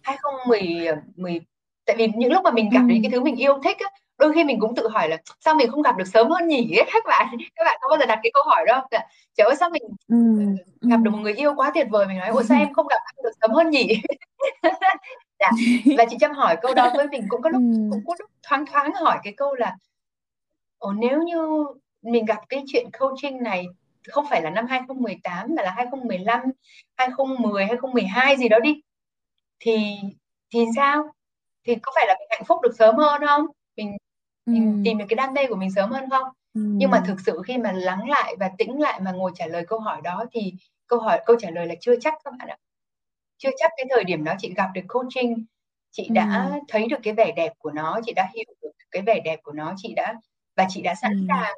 2010 0.02 0.88
10 1.16 1.42
tại 1.86 1.96
vì 1.96 2.08
những 2.16 2.32
lúc 2.32 2.44
mà 2.44 2.52
mình 2.52 2.70
gặp 2.70 2.82
đến 2.88 3.02
cái 3.04 3.12
thứ 3.12 3.22
mình 3.22 3.36
yêu 3.36 3.60
thích 3.64 3.78
á, 3.80 3.90
đôi 4.18 4.34
khi 4.34 4.44
mình 4.44 4.60
cũng 4.60 4.76
tự 4.76 4.88
hỏi 4.88 5.10
là 5.10 5.18
sao 5.40 5.56
mình 5.56 5.72
không 5.72 5.82
gặp 5.82 5.98
được 5.98 6.08
sớm 6.08 6.30
hơn 6.30 6.48
nhỉ 6.48 6.78
ấy, 6.78 6.90
các 6.94 7.04
bạn 7.08 7.38
các 7.56 7.64
bạn 7.64 7.78
có 7.82 7.90
bao 7.90 8.00
giờ 8.00 8.06
đặt 8.06 8.20
cái 8.24 8.32
câu 8.34 8.44
hỏi 8.44 8.66
đó 8.68 8.82
không 8.82 9.02
trời 9.38 9.48
ơi 9.48 9.56
sao 9.60 9.70
mình 9.70 9.84
ừ. 10.08 10.18
gặp 10.82 10.98
được 10.98 11.12
một 11.12 11.18
người 11.18 11.34
yêu 11.34 11.54
quá 11.56 11.72
tuyệt 11.74 11.88
vời 11.90 12.08
mình 12.08 12.18
nói 12.18 12.30
ôi 12.30 12.44
sao 12.44 12.60
em 12.60 12.74
không 12.74 12.88
gặp 12.88 13.00
anh 13.06 13.16
được 13.24 13.32
sớm 13.42 13.52
hơn 13.52 13.70
nhỉ 13.70 14.02
dạ. 15.40 15.52
và 15.98 16.06
chị 16.10 16.18
chăm 16.20 16.32
hỏi 16.32 16.58
câu 16.62 16.74
đó 16.74 16.92
với 16.96 17.08
mình 17.08 17.26
cũng 17.30 17.42
có 17.42 17.50
lúc 17.50 17.62
cũng 17.92 18.04
có 18.08 18.16
lúc 18.20 18.30
thoáng 18.44 18.66
thoáng 18.66 18.94
hỏi 18.94 19.18
cái 19.24 19.34
câu 19.38 19.56
là 19.56 19.76
ồ 20.78 20.94
nếu 20.94 21.22
như 21.24 21.66
mình 22.12 22.26
gặp 22.26 22.40
cái 22.50 22.64
chuyện 22.68 22.92
coaching 23.00 23.44
này 23.44 23.66
không 24.08 24.26
phải 24.30 24.42
là 24.42 24.50
năm 24.50 24.66
2018 24.70 25.56
mà 25.56 25.64
là 25.64 25.72
2015, 25.72 26.42
2010, 26.96 27.66
2012 27.66 28.38
gì 28.38 28.50
đó 28.50 28.60
đi 28.60 28.82
thì 29.60 29.96
thì 30.54 30.66
sao? 30.76 31.04
Thì 31.64 31.76
có 31.76 31.92
phải 31.96 32.06
là 32.08 32.16
mình 32.20 32.28
hạnh 32.32 32.44
phúc 32.46 32.62
được 32.64 32.76
sớm 32.78 32.96
hơn 32.96 33.22
không? 33.28 33.46
Mình 33.78 33.98
mình 34.46 34.82
tìm 34.86 34.98
được 34.98 35.06
cái 35.10 35.16
đam 35.16 35.34
mê 35.34 35.48
của 35.48 35.56
mình 35.56 35.72
sớm 35.72 35.92
hơn 35.92 36.10
không? 36.10 36.28
Nhưng 36.54 36.92
mà 36.92 37.04
thực 37.08 37.20
sự 37.26 37.42
khi 37.46 37.58
mà 37.58 37.72
lắng 37.72 38.10
lại 38.10 38.36
và 38.40 38.52
tĩnh 38.58 38.82
lại 38.82 39.00
mà 39.00 39.12
ngồi 39.12 39.32
trả 39.36 39.48
lời 39.48 39.66
câu 39.68 39.80
hỏi 39.80 40.02
đó 40.04 40.26
thì 40.32 40.54
câu 40.88 41.00
hỏi 41.00 41.22
câu 41.26 41.36
trả 41.40 41.50
lời 41.50 41.68
là 41.68 41.76
chưa 41.82 41.96
chắc 42.02 42.14
các 42.24 42.34
bạn 42.40 42.48
ạ. 42.48 42.58
Chưa 43.38 43.50
chắc 43.58 43.72
cái 43.78 43.86
thời 43.90 44.04
điểm 44.04 44.24
đó 44.24 44.34
chị 44.40 44.54
gặp 44.56 44.70
được 44.74 44.82
coaching, 44.88 45.46
chị 45.92 46.08
đã 46.12 46.52
thấy 46.68 46.88
được 46.88 47.00
cái 47.04 47.14
vẻ 47.14 47.32
đẹp 47.36 47.54
của 47.58 47.72
nó, 47.72 48.00
chị 48.06 48.14
đã 48.14 48.30
hiểu 48.36 48.46
được 48.62 48.72
cái 48.92 49.02
vẻ 49.02 49.20
đẹp 49.26 49.40
của 49.44 49.52
nó, 49.52 49.74
chị 49.78 49.94
đã 49.96 50.16
và 50.56 50.66
chị 50.70 50.82
đã 50.82 50.96
sẵn 50.96 51.26
sàng 51.28 51.54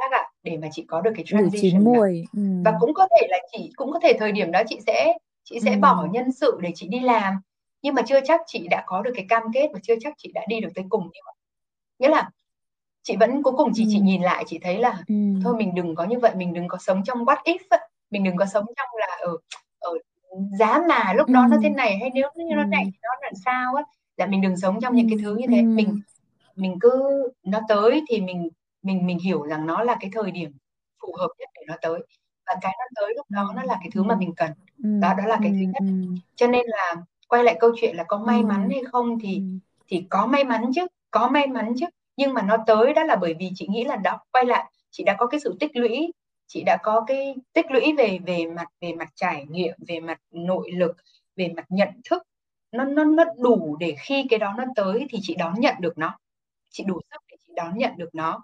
xác 0.00 0.12
ạ 0.12 0.28
để 0.42 0.56
mà 0.56 0.68
chị 0.72 0.84
có 0.88 1.00
được 1.00 1.10
cái 1.16 1.24
transition 1.28 1.84
mùi. 1.84 2.24
Ừ. 2.32 2.42
và 2.64 2.74
cũng 2.80 2.94
có 2.94 3.08
thể 3.10 3.26
là 3.30 3.38
chị 3.52 3.72
cũng 3.76 3.92
có 3.92 4.00
thể 4.02 4.12
thời 4.18 4.32
điểm 4.32 4.52
đó 4.52 4.62
chị 4.68 4.78
sẽ 4.86 5.12
chị 5.44 5.60
sẽ 5.60 5.72
ừ. 5.72 5.78
bỏ 5.80 6.06
nhân 6.10 6.32
sự 6.32 6.58
để 6.60 6.72
chị 6.74 6.88
đi 6.88 7.00
làm 7.00 7.34
nhưng 7.82 7.94
mà 7.94 8.02
chưa 8.02 8.20
chắc 8.24 8.40
chị 8.46 8.68
đã 8.68 8.84
có 8.86 9.02
được 9.02 9.12
cái 9.14 9.26
cam 9.28 9.42
kết 9.54 9.68
và 9.72 9.78
chưa 9.82 9.94
chắc 10.00 10.14
chị 10.16 10.32
đã 10.34 10.42
đi 10.48 10.60
được 10.60 10.68
tới 10.74 10.84
cùng 10.88 11.02
như 11.02 11.20
vậy 11.24 11.34
nghĩa 11.98 12.08
là 12.08 12.30
chị 13.02 13.16
vẫn 13.20 13.42
cuối 13.42 13.52
cùng 13.56 13.70
chị 13.74 13.84
ừ. 13.84 13.88
chị 13.92 13.98
nhìn 13.98 14.22
lại 14.22 14.44
chị 14.46 14.58
thấy 14.62 14.78
là 14.78 15.02
ừ. 15.08 15.14
thôi 15.44 15.54
mình 15.56 15.74
đừng 15.74 15.94
có 15.94 16.04
như 16.04 16.18
vậy 16.18 16.32
mình 16.34 16.52
đừng 16.52 16.68
có 16.68 16.78
sống 16.80 17.02
trong 17.04 17.24
what 17.24 17.42
if 17.44 17.58
ấy. 17.70 17.80
mình 18.10 18.24
đừng 18.24 18.36
có 18.36 18.46
sống 18.46 18.64
trong 18.76 18.88
là 19.00 19.18
ở 19.20 19.36
ở 19.78 19.90
giá 20.58 20.80
mà 20.88 21.12
lúc 21.12 21.26
ừ. 21.26 21.32
đó 21.32 21.46
nó 21.50 21.56
thế 21.62 21.68
này 21.68 21.98
hay 21.98 22.10
nếu 22.14 22.28
như 22.36 22.54
nó 22.56 22.64
này 22.64 22.84
thì 22.84 22.98
nó 23.02 23.10
làm 23.22 23.32
sao 23.44 23.74
á 23.74 23.82
là 24.16 24.26
mình 24.26 24.40
đừng 24.40 24.56
sống 24.56 24.80
trong 24.80 24.92
ừ. 24.92 24.96
những 24.96 25.08
cái 25.08 25.18
thứ 25.22 25.36
như 25.36 25.46
thế 25.50 25.58
ừ. 25.58 25.64
mình 25.64 26.00
mình 26.56 26.78
cứ 26.80 27.02
nó 27.42 27.60
tới 27.68 28.02
thì 28.08 28.20
mình 28.20 28.48
mình 28.82 29.06
mình 29.06 29.18
hiểu 29.18 29.42
rằng 29.42 29.66
nó 29.66 29.82
là 29.82 29.96
cái 30.00 30.10
thời 30.14 30.30
điểm 30.30 30.52
phù 31.02 31.14
hợp 31.18 31.28
nhất 31.38 31.48
để 31.54 31.62
nó 31.66 31.76
tới. 31.82 32.00
Và 32.46 32.54
cái 32.60 32.72
nó 32.78 32.84
tới 33.00 33.14
lúc 33.16 33.26
đó 33.30 33.52
nó 33.56 33.62
là 33.62 33.74
cái 33.74 33.90
thứ 33.92 34.02
mà 34.02 34.16
mình 34.16 34.34
cần. 34.36 34.50
Đó 34.78 35.14
đó 35.18 35.24
là 35.26 35.38
cái 35.42 35.50
thứ 35.50 35.58
nhất. 35.58 36.12
cho 36.36 36.46
nên 36.46 36.66
là 36.66 36.94
quay 37.28 37.44
lại 37.44 37.56
câu 37.60 37.72
chuyện 37.80 37.96
là 37.96 38.04
có 38.08 38.18
may 38.18 38.42
mắn 38.42 38.68
hay 38.70 38.82
không 38.92 39.18
thì 39.20 39.42
thì 39.88 40.04
có 40.10 40.26
may 40.26 40.44
mắn 40.44 40.70
chứ 40.74 40.86
có 41.10 41.28
may 41.28 41.46
mắn 41.46 41.72
chứ. 41.80 41.86
Nhưng 42.16 42.34
mà 42.34 42.42
nó 42.42 42.56
tới 42.66 42.94
đó 42.94 43.04
là 43.04 43.16
bởi 43.16 43.34
vì 43.34 43.50
chị 43.54 43.66
nghĩ 43.70 43.84
là 43.84 43.96
đó 43.96 44.18
quay 44.32 44.44
lại 44.44 44.72
chị 44.90 45.04
đã 45.04 45.16
có 45.18 45.26
cái 45.26 45.40
sự 45.40 45.56
tích 45.60 45.76
lũy 45.76 46.12
chị 46.46 46.62
đã 46.62 46.76
có 46.82 47.04
cái 47.06 47.34
tích 47.52 47.70
lũy 47.70 47.92
về 47.98 48.18
về 48.26 48.46
mặt 48.46 48.66
về 48.80 48.92
mặt 48.94 49.08
trải 49.14 49.46
nghiệm 49.48 49.74
về 49.88 50.00
mặt 50.00 50.20
nội 50.30 50.70
lực 50.72 50.96
về 51.36 51.48
mặt 51.56 51.64
nhận 51.68 51.88
thức. 52.10 52.22
Nó 52.72 52.84
nó 52.84 53.04
nó 53.04 53.24
đủ 53.38 53.76
để 53.80 53.94
khi 53.98 54.26
cái 54.30 54.38
đó 54.38 54.54
nó 54.58 54.64
tới 54.76 55.06
thì 55.10 55.18
chị 55.22 55.34
đón 55.34 55.54
nhận 55.60 55.74
được 55.80 55.98
nó. 55.98 56.18
Chị 56.70 56.84
đủ 56.84 57.00
sức 57.10 57.22
để 57.30 57.36
chị 57.46 57.52
đón 57.56 57.78
nhận 57.78 57.92
được 57.96 58.14
nó 58.14 58.42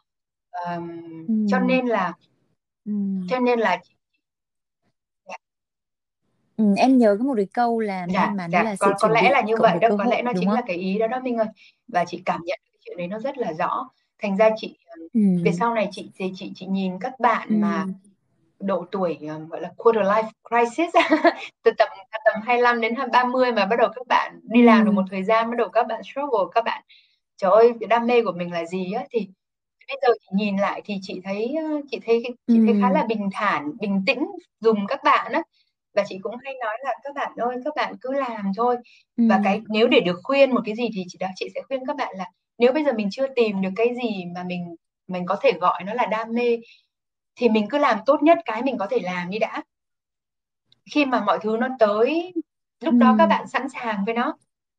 um, 0.65 1.03
ừ. 1.29 1.35
cho 1.51 1.59
nên 1.59 1.87
là 1.87 2.13
ừ. 2.85 2.93
cho 3.31 3.39
nên 3.39 3.59
là 3.59 3.79
ừ, 6.57 6.65
em 6.77 6.99
nhớ 6.99 7.17
có 7.19 7.25
một 7.25 7.35
cái 7.37 7.47
câu 7.55 7.81
là 7.81 8.07
may 8.07 8.15
dạ 8.15 8.33
mắn 8.37 8.51
dạ 8.51 8.63
là 8.63 8.77
sự 8.77 8.87
có 8.87 8.95
có 9.01 9.09
lẽ 9.09 9.31
là 9.31 9.41
như 9.41 9.55
vậy 9.59 9.79
đó 9.81 9.89
có 9.99 10.05
lẽ 10.05 10.23
nó 10.23 10.33
chính 10.39 10.49
là 10.49 10.57
không 10.57 10.67
cái 10.67 10.77
ý 10.77 10.99
đó 10.99 11.07
đó 11.07 11.21
Minh 11.21 11.37
ơi 11.37 11.47
và 11.89 12.05
chị 12.05 12.23
cảm 12.25 12.41
nhận 12.45 12.59
cái 12.73 12.79
chuyện 12.85 12.97
đấy 12.97 13.07
nó 13.07 13.19
rất 13.19 13.39
là 13.39 13.53
rõ 13.53 13.89
thành 14.23 14.37
ra 14.37 14.51
chị 14.57 14.79
ừ. 15.13 15.21
về 15.45 15.53
sau 15.53 15.75
này 15.75 15.89
chị 15.93 16.11
thì 16.15 16.33
chị 16.35 16.53
chị 16.55 16.67
nhìn 16.67 16.99
các 17.01 17.21
bạn 17.21 17.49
ừ. 17.49 17.55
mà 17.55 17.87
độ 18.61 18.85
tuổi 18.91 19.19
gọi 19.49 19.61
là 19.61 19.73
quarter 19.77 20.07
life 20.07 20.31
crisis 20.49 20.95
từ 21.63 21.71
tầm 21.79 21.89
tầm 22.25 22.43
25 22.43 22.81
đến 22.81 22.95
30 23.13 23.53
mà 23.53 23.67
bắt 23.67 23.77
đầu 23.79 23.89
các 23.97 24.07
bạn 24.07 24.41
đi 24.43 24.63
làm 24.63 24.85
được 24.85 24.93
một 24.93 25.05
thời 25.11 25.25
gian 25.25 25.51
bắt 25.51 25.57
đầu 25.57 25.69
các 25.69 25.87
bạn 25.87 26.03
struggle 26.03 26.45
các 26.55 26.65
bạn 26.65 26.83
trời 27.37 27.51
ơi 27.51 27.73
cái 27.81 27.87
đam 27.87 28.07
mê 28.07 28.23
của 28.23 28.33
mình 28.33 28.53
là 28.53 28.65
gì 28.65 28.93
á 28.93 29.05
thì 29.11 29.29
bây 29.89 29.97
giờ 30.03 30.09
chị 30.21 30.27
nhìn 30.33 30.57
lại 30.57 30.83
thì 30.85 30.95
chị 31.03 31.21
thấy 31.25 31.55
chị 31.91 31.99
thấy 32.07 32.23
chị 32.47 32.59
thấy 32.67 32.75
khá 32.81 32.89
ừ. 32.89 32.95
là 32.95 33.05
bình 33.09 33.29
thản 33.33 33.73
bình 33.81 34.03
tĩnh 34.07 34.27
dùng 34.61 34.87
các 34.89 35.05
bạn 35.05 35.33
á. 35.33 35.43
Và 35.95 36.05
chị 36.07 36.19
cũng 36.23 36.37
hay 36.45 36.55
nói 36.65 36.77
là 36.85 36.95
các 37.05 37.15
bạn 37.15 37.33
ơi 37.37 37.57
các 37.65 37.75
bạn 37.77 37.95
cứ 38.01 38.13
làm 38.13 38.53
thôi. 38.57 38.77
Và 39.17 39.41
cái 39.45 39.61
nếu 39.69 39.89
để 39.89 40.01
được 40.01 40.21
khuyên 40.23 40.55
một 40.55 40.61
cái 40.65 40.75
gì 40.75 40.89
thì 40.95 41.05
chị 41.09 41.19
đó 41.21 41.29
chị 41.37 41.49
sẽ 41.55 41.61
khuyên 41.69 41.87
các 41.87 41.97
bạn 41.97 42.15
là 42.17 42.25
nếu 42.59 42.73
bây 42.73 42.85
giờ 42.85 42.93
mình 42.93 43.09
chưa 43.11 43.27
tìm 43.37 43.61
được 43.63 43.71
cái 43.77 43.89
gì 44.03 44.25
mà 44.35 44.45
mình 44.47 44.77
mình 45.09 45.27
có 45.27 45.37
thể 45.43 45.53
gọi 45.61 45.85
nó 45.85 45.95
là 45.95 46.07
đam 46.07 46.33
mê 46.33 46.59
thì 47.37 47.49
mình 47.49 47.67
cứ 47.71 47.79
làm 47.79 47.99
tốt 48.07 48.23
nhất 48.23 48.39
cái 48.45 48.63
mình 48.63 48.79
có 48.79 48.87
thể 48.91 48.99
làm 49.03 49.31
đi 49.31 49.39
đã. 49.39 49.63
Khi 50.95 51.05
mà 51.05 51.21
mọi 51.21 51.39
thứ 51.43 51.57
nó 51.61 51.69
tới 51.79 52.33
lúc 52.81 52.95
đó 52.95 53.15
các 53.19 53.27
bạn 53.27 53.49
sẵn 53.49 53.69
sàng 53.69 54.05
với 54.05 54.15
nó. 54.15 54.37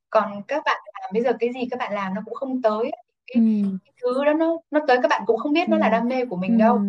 Còn 0.10 0.42
các 0.48 0.64
bạn 0.66 0.82
làm 1.02 1.10
bây 1.14 1.24
giờ 1.24 1.34
cái 1.40 1.50
gì 1.54 1.68
các 1.72 1.80
bạn 1.80 1.94
làm 1.94 2.14
nó 2.14 2.22
cũng 2.26 2.36
không 2.36 2.62
tới 2.62 2.92
cái, 3.28 3.44
ừ. 3.44 3.70
cái 3.86 3.94
thứ 4.04 4.26
đó 4.26 4.34
nó 4.34 4.58
nó 4.72 4.80
tới 4.88 4.98
các 5.02 5.08
bạn 5.08 5.24
cũng 5.26 5.38
không 5.38 5.54
biết 5.54 5.70
nó 5.70 5.78
là 5.78 5.90
đam 5.90 6.08
mê 6.08 6.26
của 6.26 6.36
mình 6.36 6.58
đâu 6.58 6.80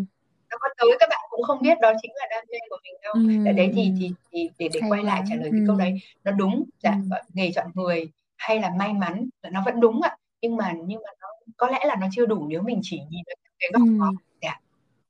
nó 0.50 0.56
có 0.60 0.68
tới 0.78 0.96
các 1.00 1.08
bạn 1.10 1.20
cũng 1.30 1.42
không 1.42 1.62
biết 1.62 1.78
đó 1.80 1.92
chính 2.02 2.10
là 2.14 2.26
đam 2.30 2.44
mê 2.52 2.58
của 2.70 2.76
mình 2.82 2.94
đâu 3.02 3.44
để 3.44 3.52
đấy 3.52 3.72
thì 3.74 3.92
thì, 4.00 4.12
thì 4.32 4.50
để 4.58 4.68
để 4.72 4.80
Hay 4.80 4.90
quay 4.90 5.00
quá. 5.00 5.06
lại 5.06 5.22
trả 5.28 5.36
lời 5.36 5.48
cái 5.52 5.60
câu 5.66 5.76
đấy 5.76 5.94
nó 6.24 6.32
đúng 6.32 6.64
dạ 6.82 6.90
ừ. 7.10 7.16
nghề 7.34 7.52
chọn 7.54 7.66
người 7.74 8.10
hay 8.36 8.60
là 8.60 8.70
may 8.78 8.92
mắn 8.92 9.28
là 9.42 9.50
nó 9.50 9.62
vẫn 9.64 9.80
đúng 9.80 10.02
ạ 10.02 10.16
nhưng 10.42 10.56
mà 10.56 10.74
nhưng 10.86 11.02
mà 11.04 11.10
nó 11.20 11.28
có 11.56 11.68
lẽ 11.68 11.78
là 11.86 11.96
nó 11.96 12.06
chưa 12.12 12.26
đủ 12.26 12.46
nếu 12.48 12.62
mình 12.62 12.80
chỉ 12.82 13.00
nhìn 13.10 13.22
được 13.26 13.34
cái 13.58 13.70
góc 13.72 13.88
đó 14.00 14.12
dạ. 14.42 14.60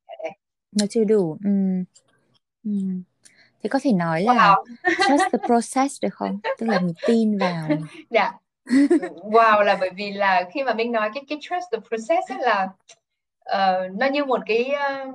dạ 0.08 0.30
nó 0.72 0.86
chưa 0.90 1.04
đủ 1.04 1.36
ừ. 1.44 1.50
Ừ. 2.64 2.70
thì 3.62 3.68
có 3.68 3.78
thể 3.82 3.92
nói 3.92 4.22
là 4.22 4.34
wow. 4.34 4.64
trust 5.08 5.32
the 5.32 5.38
process 5.46 6.02
được 6.02 6.14
không 6.14 6.40
tức 6.58 6.66
là 6.66 6.80
mình 6.80 6.94
tin 7.06 7.38
vào 7.38 7.68
dạ 8.10 8.32
wow 9.22 9.64
là 9.64 9.76
bởi 9.80 9.90
vì 9.96 10.12
là 10.12 10.44
khi 10.54 10.62
mà 10.62 10.74
mình 10.74 10.92
nói 10.92 11.10
cái 11.14 11.24
cái 11.28 11.38
trust 11.40 11.64
the 11.72 11.78
process 11.88 12.32
ấy 12.32 12.38
là 12.38 12.68
uh, 13.52 13.96
nó 13.98 14.06
như 14.06 14.24
một 14.24 14.40
cái 14.46 14.70
uh, 14.72 15.14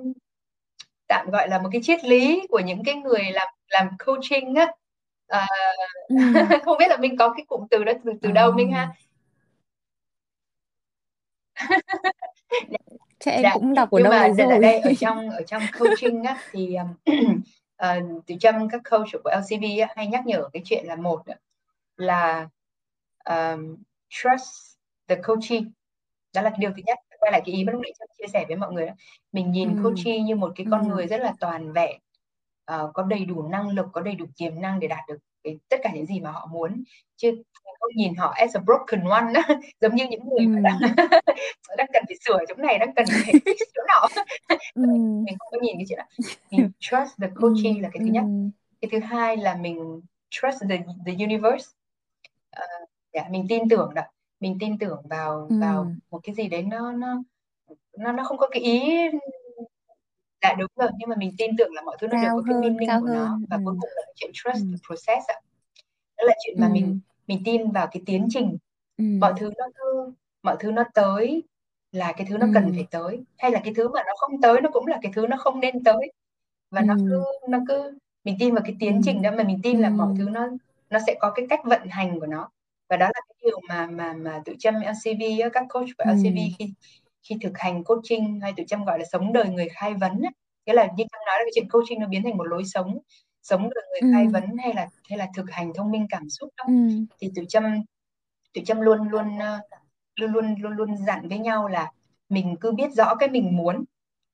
tạm 1.08 1.30
gọi 1.32 1.50
là 1.50 1.60
một 1.60 1.70
cái 1.72 1.82
triết 1.84 2.06
lý 2.06 2.48
của 2.50 2.60
những 2.60 2.84
cái 2.86 2.96
người 2.96 3.24
làm 3.32 3.48
làm 3.70 3.90
coaching 4.06 4.56
á 4.56 4.68
uh, 5.36 5.48
ừ. 6.08 6.16
không 6.66 6.78
biết 6.78 6.88
là 6.90 6.98
mình 6.98 7.18
có 7.18 7.34
cái 7.38 7.46
cụm 7.48 7.68
từ 7.70 7.84
đó 7.84 7.94
từ 8.06 8.12
từ 8.22 8.32
đâu 8.32 8.52
minh 8.52 8.72
ha 8.72 8.94
Thế 13.20 13.32
em 13.32 13.44
dạ. 13.44 13.52
cũng 13.54 13.74
đọc 13.74 13.92
ở 13.92 14.00
nhưng 14.00 14.04
đâu 14.04 14.14
mà 14.14 14.28
đấy 14.38 14.48
rồi. 14.50 14.60
đây 14.60 14.80
ở 14.80 14.92
trong 15.00 15.30
ở 15.30 15.42
trong 15.48 15.62
coaching 15.80 16.24
á 16.24 16.38
thì 16.52 16.76
uh, 16.82 18.24
từ 18.28 18.36
trong 18.40 18.70
các 18.70 18.82
coach 18.92 19.10
của 19.24 19.32
LCB 19.32 19.64
á, 19.82 19.88
hay 19.96 20.08
nhắc 20.08 20.26
nhở 20.26 20.50
cái 20.54 20.62
chuyện 20.66 20.86
là 20.86 20.96
một 20.96 21.22
là 21.98 22.48
um, 23.30 23.76
trust 24.10 24.78
the 25.08 25.16
coachee 25.16 25.62
đó 26.34 26.42
là 26.42 26.50
cái 26.50 26.58
điều 26.60 26.72
thứ 26.72 26.82
nhất 26.86 26.98
quay 27.20 27.32
lại 27.32 27.42
cái 27.46 27.56
ý 27.56 27.64
mà 27.64 27.72
lúc 27.72 27.82
nãy 27.82 27.92
chia 28.18 28.28
sẻ 28.34 28.46
với 28.48 28.58
mọi 28.58 28.74
người 28.74 28.86
đó. 28.86 28.94
mình 29.32 29.52
nhìn 29.52 29.70
ừ. 29.76 29.84
coachee 29.84 30.20
như 30.20 30.36
một 30.36 30.52
cái 30.56 30.68
con 30.72 30.82
ừ. 30.82 30.88
người 30.88 31.08
rất 31.08 31.22
là 31.22 31.34
toàn 31.40 31.74
vẹn 31.74 32.00
uh, 32.72 32.94
có 32.94 33.04
đầy 33.04 33.26
đủ 33.26 33.48
năng 33.48 33.70
lực 33.70 33.86
có 33.94 34.02
đầy 34.02 34.16
đủ 34.16 34.26
tiềm 34.38 34.62
năng 34.62 34.80
để 34.80 34.88
đạt 34.88 35.00
được 35.08 35.18
cái, 35.44 35.60
tất 35.70 35.78
cả 35.84 35.92
những 35.94 36.06
gì 36.06 36.20
mà 36.20 36.32
họ 36.32 36.48
muốn 36.52 36.84
chứ 37.18 37.44
không 37.84 37.96
nhìn 37.96 38.16
họ 38.16 38.34
as 38.36 38.56
a 38.56 38.60
broken 38.60 39.10
one 39.10 39.34
giống 39.82 39.96
như 39.96 40.08
những 40.08 40.30
người 40.30 40.46
ừ. 40.46 40.48
mà 40.48 40.60
đang, 40.64 40.80
đang 41.78 41.88
cần 41.94 42.04
phải 42.08 42.18
sửa 42.26 42.40
chỗ 42.48 42.56
này 42.58 42.80
đang 42.80 42.94
cần 42.96 43.06
phải 43.10 43.34
chỗ 43.76 43.82
nọ 43.88 44.08
ừ. 44.76 44.82
mình 45.26 45.36
không 45.40 45.48
có 45.52 45.58
nhìn 45.62 45.78
cái 45.78 45.86
chuyện 45.90 46.00
đó 46.00 46.06
mình 46.52 46.72
trust 46.80 47.22
the 47.22 47.28
coachee 47.36 47.74
ừ. 47.76 47.82
là 47.82 47.90
cái 47.94 48.00
thứ 48.00 48.06
nhất 48.06 48.24
cái 48.82 48.90
thứ 48.92 49.00
hai 49.00 49.38
là 49.38 49.56
mình 49.56 50.02
trust 50.30 50.64
the 50.70 50.78
the 51.06 51.14
universe 51.14 51.66
yeah, 53.14 53.32
mình 53.32 53.46
tin 53.50 53.70
tưởng 53.70 53.94
đó 53.94 54.02
mình 54.40 54.58
tin 54.60 54.78
tưởng 54.78 55.02
vào 55.10 55.48
ừ. 55.50 55.56
vào 55.62 55.92
một 56.12 56.20
cái 56.24 56.36
gì 56.36 56.48
đấy 56.48 56.64
nó 56.64 56.92
nó 56.92 57.24
nó 57.98 58.12
nó 58.12 58.24
không 58.24 58.38
có 58.38 58.48
cái 58.52 58.62
ý 58.62 58.82
dạ 60.42 60.54
đúng 60.60 60.68
rồi 60.76 60.90
nhưng 60.98 61.10
mà 61.10 61.16
mình 61.16 61.36
tin 61.38 61.52
tưởng 61.58 61.74
là 61.74 61.82
mọi 61.82 61.98
thứ 62.02 62.08
nó 62.08 62.22
đều 62.22 62.32
có 62.36 62.44
cái 62.48 62.56
meaning 62.62 63.02
của 63.02 63.08
hơn. 63.08 63.16
nó 63.16 63.40
và 63.50 63.58
ừ. 63.58 63.62
cuối 63.66 63.76
cùng 63.82 63.90
là 63.96 64.02
chuyện 64.16 64.32
trust 64.34 64.64
ừ. 64.64 64.72
the 64.72 64.78
process 64.88 65.28
ạ 65.28 65.40
đó 66.18 66.24
là 66.28 66.34
chuyện 66.46 66.56
mà 66.60 66.68
ừ. 66.68 66.72
mình 66.74 67.00
mình 67.28 67.42
tin 67.46 67.72
vào 67.72 67.88
cái 67.92 68.02
tiến 68.06 68.28
trình 68.30 68.58
ừ. 68.98 69.04
mọi 69.22 69.34
thứ 69.38 69.52
nó 69.58 69.66
cứ 69.76 70.12
mọi 70.44 70.56
thứ 70.60 70.72
nó 70.72 70.84
tới 70.94 71.44
là 71.92 72.12
cái 72.12 72.28
thứ 72.30 72.38
nó 72.38 72.46
ừ. 72.46 72.52
cần 72.54 72.72
phải 72.76 72.88
tới 72.92 73.24
hay 73.38 73.52
là 73.52 73.62
cái 73.64 73.74
thứ 73.74 73.90
mà 73.90 74.04
nó 74.08 74.14
không 74.18 74.42
tới 74.42 74.62
nó 74.62 74.70
cũng 74.74 74.88
là 74.88 75.00
cái 75.02 75.12
thứ 75.16 75.28
nó 75.28 75.38
không 75.38 75.60
nên 75.60 75.84
tới 75.84 76.12
và 76.72 76.82
ừ. 76.82 76.86
nó 76.86 76.96
cứ 77.10 77.24
nó 77.48 77.60
cứ 77.68 77.98
mình 78.24 78.36
tin 78.40 78.54
vào 78.54 78.64
cái 78.66 78.76
tiến 78.80 78.94
ừ. 78.94 79.00
trình 79.06 79.22
đó 79.22 79.32
mà 79.38 79.44
mình 79.44 79.60
tin 79.64 79.78
ừ. 79.78 79.82
là 79.82 79.90
mọi 79.90 80.16
thứ 80.18 80.30
nó 80.30 80.48
nó 80.90 81.00
sẽ 81.08 81.16
có 81.20 81.32
cái 81.36 81.46
cách 81.50 81.60
vận 81.64 81.88
hành 81.90 82.20
của 82.20 82.26
nó 82.26 82.50
và 82.94 82.98
đó 82.98 83.06
là 83.06 83.22
cái 83.28 83.36
điều 83.42 83.60
mà 83.70 83.88
mà 83.88 84.14
mà 84.14 84.42
tự 84.46 84.54
châm 84.60 84.76
LCV 84.76 85.50
các 85.54 85.66
coach 85.70 85.88
của 85.98 86.04
LCV 86.08 86.38
ừ. 86.38 86.56
khi 86.58 86.74
khi 87.24 87.36
thực 87.42 87.58
hành 87.58 87.84
coaching 87.84 88.40
hay 88.42 88.54
tự 88.58 88.64
châm 88.68 88.86
gọi 88.86 89.00
là 89.00 89.06
sống 89.12 89.34
đời 89.34 89.50
người 89.50 89.70
khai 89.70 89.94
vấn 89.94 90.12
ấy. 90.12 90.32
nghĩa 90.66 90.74
là 90.74 90.84
như 90.84 91.04
trong 91.12 91.22
nói 91.28 91.36
là 91.38 91.44
cái 91.46 91.52
chuyện 91.56 91.70
coaching 91.70 92.00
nó 92.00 92.08
biến 92.08 92.24
thành 92.24 92.38
một 92.38 92.44
lối 92.44 92.66
sống 92.66 93.00
sống 93.42 93.62
đời 93.62 93.84
người 93.92 94.10
ừ. 94.10 94.14
khai 94.14 94.28
vấn 94.28 94.58
hay 94.64 94.74
là 94.74 94.88
hay 95.10 95.18
là 95.18 95.28
thực 95.36 95.52
hành 95.52 95.72
thông 95.76 95.92
minh 95.92 96.08
cảm 96.10 96.30
xúc 96.30 96.50
đó 96.58 96.64
ừ. 96.68 96.74
thì 97.20 97.32
tự 97.36 97.46
châm 97.50 97.64
tự 98.54 98.62
châm 98.66 98.82
luôn 98.82 99.10
luôn 99.10 99.28
luôn 100.16 100.32
luôn 100.32 100.56
luôn 100.62 100.74
luôn 100.74 100.98
dặn 100.98 101.30
với 101.30 101.40
nhau 101.40 101.68
là 101.68 101.92
mình 102.30 102.56
cứ 102.62 102.72
biết 102.72 102.92
rõ 102.94 103.16
cái 103.16 103.30
mình 103.30 103.58
muốn 103.58 103.84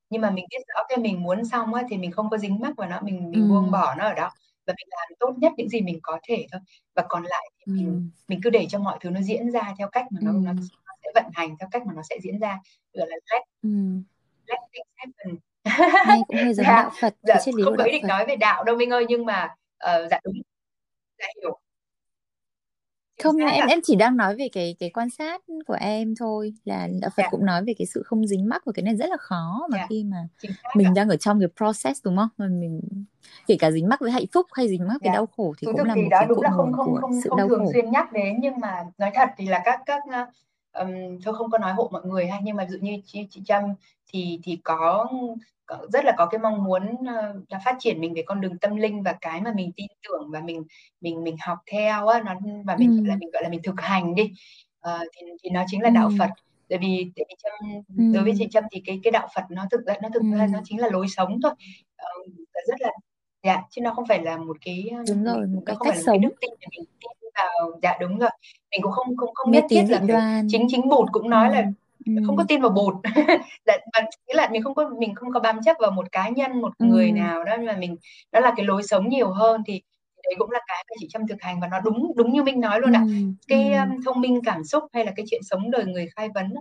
nhưng 0.09 0.21
mà 0.21 0.31
mình 0.31 0.45
biết 0.49 0.63
rõ 0.67 0.83
cái 0.89 0.97
mình 0.97 1.23
muốn 1.23 1.45
xong 1.45 1.73
á, 1.73 1.83
thì 1.89 1.97
mình 1.97 2.11
không 2.11 2.29
có 2.29 2.37
dính 2.37 2.59
mắc 2.59 2.73
vào 2.77 2.89
nó 2.89 3.01
mình 3.01 3.31
mình 3.31 3.41
ừ. 3.41 3.49
buông 3.49 3.71
bỏ 3.71 3.95
nó 3.95 4.03
ở 4.03 4.13
đó 4.13 4.31
và 4.69 4.73
mình 4.77 4.87
làm 4.89 5.07
tốt 5.19 5.33
nhất 5.37 5.53
những 5.57 5.69
gì 5.69 5.81
mình 5.81 5.99
có 6.03 6.19
thể 6.23 6.47
thôi. 6.51 6.61
Và 6.95 7.05
còn 7.09 7.23
lại 7.23 7.49
thì 7.57 7.73
mình 7.73 7.85
ừ. 7.85 7.99
mình 8.27 8.39
cứ 8.43 8.49
để 8.49 8.65
cho 8.69 8.79
mọi 8.79 8.97
thứ 9.01 9.09
nó 9.09 9.21
diễn 9.21 9.51
ra 9.51 9.73
theo 9.77 9.89
cách 9.89 10.05
mà 10.11 10.19
nó, 10.23 10.31
ừ. 10.31 10.37
nó 10.45 10.53
sẽ 11.03 11.09
vận 11.15 11.31
hành 11.33 11.55
theo 11.59 11.69
cách 11.71 11.85
mà 11.85 11.93
nó 11.95 12.01
sẽ 12.09 12.17
diễn 12.23 12.39
ra. 12.39 12.59
Gọi 12.93 13.07
là 13.09 13.15
let 13.31 13.43
ừ. 13.63 13.69
let 14.47 14.59
things 14.73 14.87
happen. 14.95 15.37
Nghe 16.07 16.23
cũng 16.27 16.37
hơi 16.37 16.53
giống 16.53 16.65
dạ, 16.65 16.75
đạo 16.75 16.91
Phật 17.01 17.15
dạ, 17.21 17.35
không 17.65 17.77
có 17.77 17.83
ý 17.83 17.91
định 17.91 18.07
nói 18.07 18.25
về 18.25 18.35
đạo 18.35 18.63
đâu 18.63 18.75
Minh 18.75 18.89
ơi 18.89 19.05
nhưng 19.09 19.25
mà 19.25 19.55
uh, 19.73 20.11
dạ 20.11 20.19
đúng. 20.23 20.33
Dạ 21.19 21.25
hiểu 21.41 21.59
không 23.23 23.35
nhưng 23.37 23.47
em 23.47 23.67
em 23.67 23.79
chỉ 23.83 23.95
đang 23.95 24.17
nói 24.17 24.35
về 24.35 24.49
cái 24.51 24.75
cái 24.79 24.89
quan 24.89 25.09
sát 25.09 25.41
của 25.67 25.77
em 25.79 26.15
thôi 26.19 26.53
là 26.65 26.87
đạo 27.01 27.11
Phật 27.17 27.21
yeah. 27.23 27.31
cũng 27.31 27.45
nói 27.45 27.63
về 27.63 27.73
cái 27.77 27.85
sự 27.85 28.03
không 28.05 28.27
dính 28.27 28.49
mắc 28.49 28.61
của 28.65 28.71
cái 28.71 28.83
này 28.83 28.95
rất 28.95 29.09
là 29.09 29.17
khó 29.19 29.67
mà 29.71 29.77
yeah. 29.77 29.89
khi 29.89 30.03
mà 30.03 30.17
mình 30.75 30.93
đang 30.93 31.09
ở 31.09 31.17
trong 31.17 31.39
cái 31.39 31.49
process 31.57 32.05
đúng 32.05 32.17
không 32.17 32.29
mà 32.37 32.47
mình 32.47 32.81
kể 33.47 33.55
cả 33.59 33.71
dính 33.71 33.89
mắc 33.89 33.99
với 33.99 34.11
hạnh 34.11 34.25
phúc 34.33 34.45
hay 34.53 34.69
dính 34.69 34.87
mắc 34.87 35.01
yeah. 35.01 35.01
với 35.01 35.13
đau 35.13 35.25
khổ 35.25 35.53
thì 35.57 35.65
Thú 35.65 35.71
cũng 35.77 35.85
là 35.85 35.95
một 35.95 36.01
đó 36.11 36.17
cái 36.19 36.27
đúng 36.29 36.41
là 36.41 36.49
không 36.49 36.73
không 36.73 36.95
không 37.01 37.21
sự 37.23 37.29
không 37.29 37.37
đau 37.37 37.47
thường 37.47 37.65
khổ. 37.65 37.71
xuyên 37.73 37.91
nhắc 37.91 38.13
đến 38.13 38.37
nhưng 38.39 38.59
mà 38.59 38.85
nói 38.97 39.11
thật 39.13 39.29
thì 39.37 39.47
là 39.47 39.61
các 39.65 39.81
các 39.85 40.03
um, 40.73 41.19
tôi 41.25 41.33
không 41.33 41.51
có 41.51 41.57
nói 41.57 41.73
hộ 41.73 41.89
mọi 41.91 42.01
người 42.05 42.27
ha 42.27 42.39
nhưng 42.43 42.55
mà 42.55 42.63
ví 42.63 42.69
dụ 42.69 42.77
như 42.81 43.01
chị 43.05 43.27
chị 43.29 43.41
Trâm 43.45 43.63
thì 44.07 44.39
thì 44.43 44.59
có 44.63 45.07
rất 45.93 46.05
là 46.05 46.13
có 46.17 46.25
cái 46.25 46.39
mong 46.39 46.63
muốn 46.63 46.93
uh, 46.93 47.49
là 47.49 47.59
phát 47.65 47.75
triển 47.79 48.01
mình 48.01 48.13
về 48.13 48.23
con 48.25 48.41
đường 48.41 48.57
tâm 48.57 48.75
linh 48.75 49.03
và 49.03 49.13
cái 49.21 49.41
mà 49.41 49.53
mình 49.55 49.71
tin 49.75 49.87
tưởng 50.07 50.31
và 50.31 50.41
mình 50.41 50.63
mình 51.01 51.23
mình 51.23 51.35
học 51.39 51.57
theo 51.71 52.07
á 52.07 52.21
nó 52.25 52.33
và 52.65 52.75
mình 52.75 52.89
ừ. 52.89 52.95
gọi 52.95 53.07
là 53.07 53.15
mình 53.15 53.29
gọi 53.33 53.43
là 53.43 53.49
mình 53.49 53.61
thực 53.63 53.81
hành 53.81 54.15
đi 54.15 54.23
uh, 54.87 55.07
thì 55.13 55.27
thì 55.43 55.49
nó 55.49 55.63
chính 55.67 55.81
là 55.81 55.89
ừ. 55.89 55.93
đạo 55.93 56.09
Phật 56.19 56.29
bởi 56.69 56.79
vì 56.79 57.11
tại 57.15 57.25
vì 57.29 57.35
Trâm 57.43 57.83
ừ. 57.97 58.13
đối 58.13 58.23
với 58.23 58.33
chị 58.37 58.47
Trâm 58.51 58.63
thì 58.71 58.81
cái 58.85 58.99
cái 59.03 59.11
đạo 59.11 59.27
Phật 59.35 59.43
nó 59.49 59.65
thực 59.71 59.85
ra 59.85 59.95
nó 60.01 60.09
thực 60.13 60.23
ra 60.33 60.45
ừ. 60.45 60.49
nó 60.53 60.59
chính 60.63 60.79
là 60.81 60.89
lối 60.91 61.07
sống 61.07 61.39
thôi 61.43 61.51
uh, 62.17 62.29
rất 62.67 62.75
là 62.79 62.89
dạ 63.43 63.63
chứ 63.69 63.81
nó 63.81 63.93
không 63.93 64.05
phải 64.07 64.23
là 64.23 64.37
một 64.37 64.57
cái 64.65 64.89
đúng 65.07 65.23
rồi 65.23 65.47
một 65.47 65.61
cái 65.65 65.75
cách 65.79 65.95
sống 65.95 66.05
cái 66.05 66.17
đức 66.17 66.35
tin 66.41 66.49
để 66.59 66.67
mình 66.77 66.85
tin 66.99 67.18
vào 67.39 67.71
dạ 67.81 67.97
đúng 68.01 68.19
rồi 68.19 68.29
mình 68.71 68.81
cũng 68.81 68.91
không 68.91 69.17
không 69.17 69.33
không 69.33 69.51
nhất 69.51 69.63
thiết 69.69 69.83
là 69.89 70.01
phải 70.07 70.41
chính 70.47 70.67
chính 70.69 70.89
bụt 70.89 71.09
cũng 71.11 71.29
nói 71.29 71.47
ừ. 71.47 71.53
là 71.53 71.63
không 72.25 72.37
có 72.37 72.45
tin 72.47 72.61
vào 72.61 72.71
bột 72.71 72.93
là 73.65 73.77
nghĩa 74.27 74.33
là 74.33 74.49
mình 74.51 74.63
không 74.63 74.75
có 74.75 74.89
mình 74.99 75.15
không 75.15 75.31
có 75.31 75.39
bám 75.39 75.59
chấp 75.65 75.75
vào 75.79 75.91
một 75.91 76.11
cá 76.11 76.29
nhân 76.29 76.61
một 76.61 76.73
người 76.79 77.07
ừ. 77.07 77.13
nào 77.13 77.43
đó 77.43 77.57
mà 77.57 77.75
mình 77.79 77.95
đó 78.31 78.39
là 78.39 78.53
cái 78.57 78.65
lối 78.65 78.83
sống 78.83 79.09
nhiều 79.09 79.29
hơn 79.29 79.61
thì 79.67 79.81
đấy 80.23 80.35
cũng 80.37 80.51
là 80.51 80.59
cái 80.67 80.85
mà 80.89 80.95
chị 80.99 81.07
chăm 81.09 81.27
thực 81.27 81.41
hành 81.41 81.59
và 81.59 81.67
nó 81.67 81.79
đúng 81.79 82.11
đúng 82.15 82.33
như 82.33 82.43
minh 82.43 82.61
nói 82.61 82.81
luôn 82.81 82.95
ạ 82.95 83.03
ừ. 83.07 83.13
cái 83.47 83.73
um, 83.73 83.89
thông 84.05 84.21
minh 84.21 84.41
cảm 84.45 84.63
xúc 84.63 84.83
hay 84.93 85.05
là 85.05 85.11
cái 85.15 85.25
chuyện 85.29 85.41
sống 85.43 85.71
đời 85.71 85.85
người 85.85 86.07
khai 86.15 86.29
vấn 86.35 86.53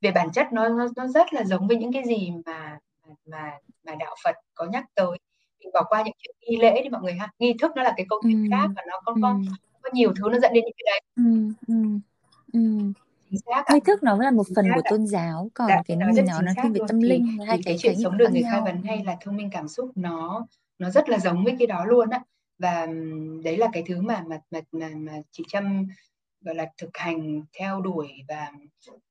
về 0.00 0.10
bản 0.10 0.32
chất 0.32 0.46
nó 0.52 0.68
nó, 0.68 0.86
nó 0.96 1.06
rất 1.06 1.32
là 1.32 1.44
giống 1.44 1.68
với 1.68 1.76
những 1.76 1.92
cái 1.92 2.02
gì 2.06 2.32
mà 2.46 2.78
mà 3.26 3.52
mà 3.86 3.94
đạo 3.94 4.16
Phật 4.24 4.36
có 4.54 4.66
nhắc 4.66 4.84
tới 4.94 5.18
mình 5.60 5.70
bỏ 5.74 5.82
qua 5.88 6.02
những 6.02 6.14
chuyện 6.18 6.36
nghi 6.40 6.56
lễ 6.56 6.82
đi 6.82 6.88
mọi 6.88 7.02
người 7.02 7.14
ha 7.14 7.28
nghi 7.38 7.54
thức 7.60 7.72
nó 7.76 7.82
là 7.82 7.92
cái 7.96 8.06
câu 8.08 8.20
chuyện 8.22 8.44
ừ. 8.44 8.48
khác 8.50 8.68
và 8.76 8.82
nó 8.88 9.00
có, 9.04 9.12
ừ. 9.12 9.20
có 9.22 9.38
có 9.88 9.94
nhiều 9.94 10.12
thứ 10.16 10.28
nó 10.32 10.38
dẫn 10.38 10.52
đến 10.52 10.64
những 10.64 10.74
cái 10.78 10.84
đấy 10.86 11.00
ừ. 11.16 11.52
Ừ. 11.66 11.98
Ừ 12.52 12.92
nghi 13.30 13.80
thức 13.84 14.02
nó 14.02 14.16
là 14.16 14.30
một 14.30 14.46
phần 14.56 14.64
của 14.74 14.80
tôn 14.90 15.06
giáo 15.06 15.50
còn 15.54 15.68
dạ, 15.68 15.82
cái 15.86 15.96
nó 15.96 16.06
nói 16.06 16.42
nó 16.42 16.52
thiên 16.62 16.72
về 16.72 16.80
tâm 16.88 17.00
linh 17.00 17.26
thì, 17.38 17.44
hai 17.46 17.60
cái, 17.64 17.76
chuyện 17.78 17.94
sống 18.02 18.16
được 18.18 18.30
người 18.32 18.42
khai 18.42 18.60
vấn 18.60 18.82
hay 18.82 19.04
là 19.04 19.16
thông 19.20 19.36
minh 19.36 19.48
cảm 19.52 19.68
xúc 19.68 19.90
nó 19.94 20.46
nó 20.78 20.90
rất 20.90 21.08
là 21.08 21.18
giống 21.18 21.44
với 21.44 21.56
cái 21.58 21.66
đó 21.66 21.84
luôn 21.84 22.10
á 22.10 22.20
và 22.58 22.86
đấy 23.44 23.56
là 23.56 23.68
cái 23.72 23.82
thứ 23.86 24.00
mà 24.00 24.24
mà 24.26 24.40
mà 24.50 24.60
mà, 24.72 24.88
mà 24.94 25.12
chị 25.30 25.44
Trâm 25.48 25.86
gọi 26.40 26.54
là 26.54 26.66
thực 26.78 26.90
hành 26.96 27.42
theo 27.58 27.80
đuổi 27.80 28.08
và 28.28 28.52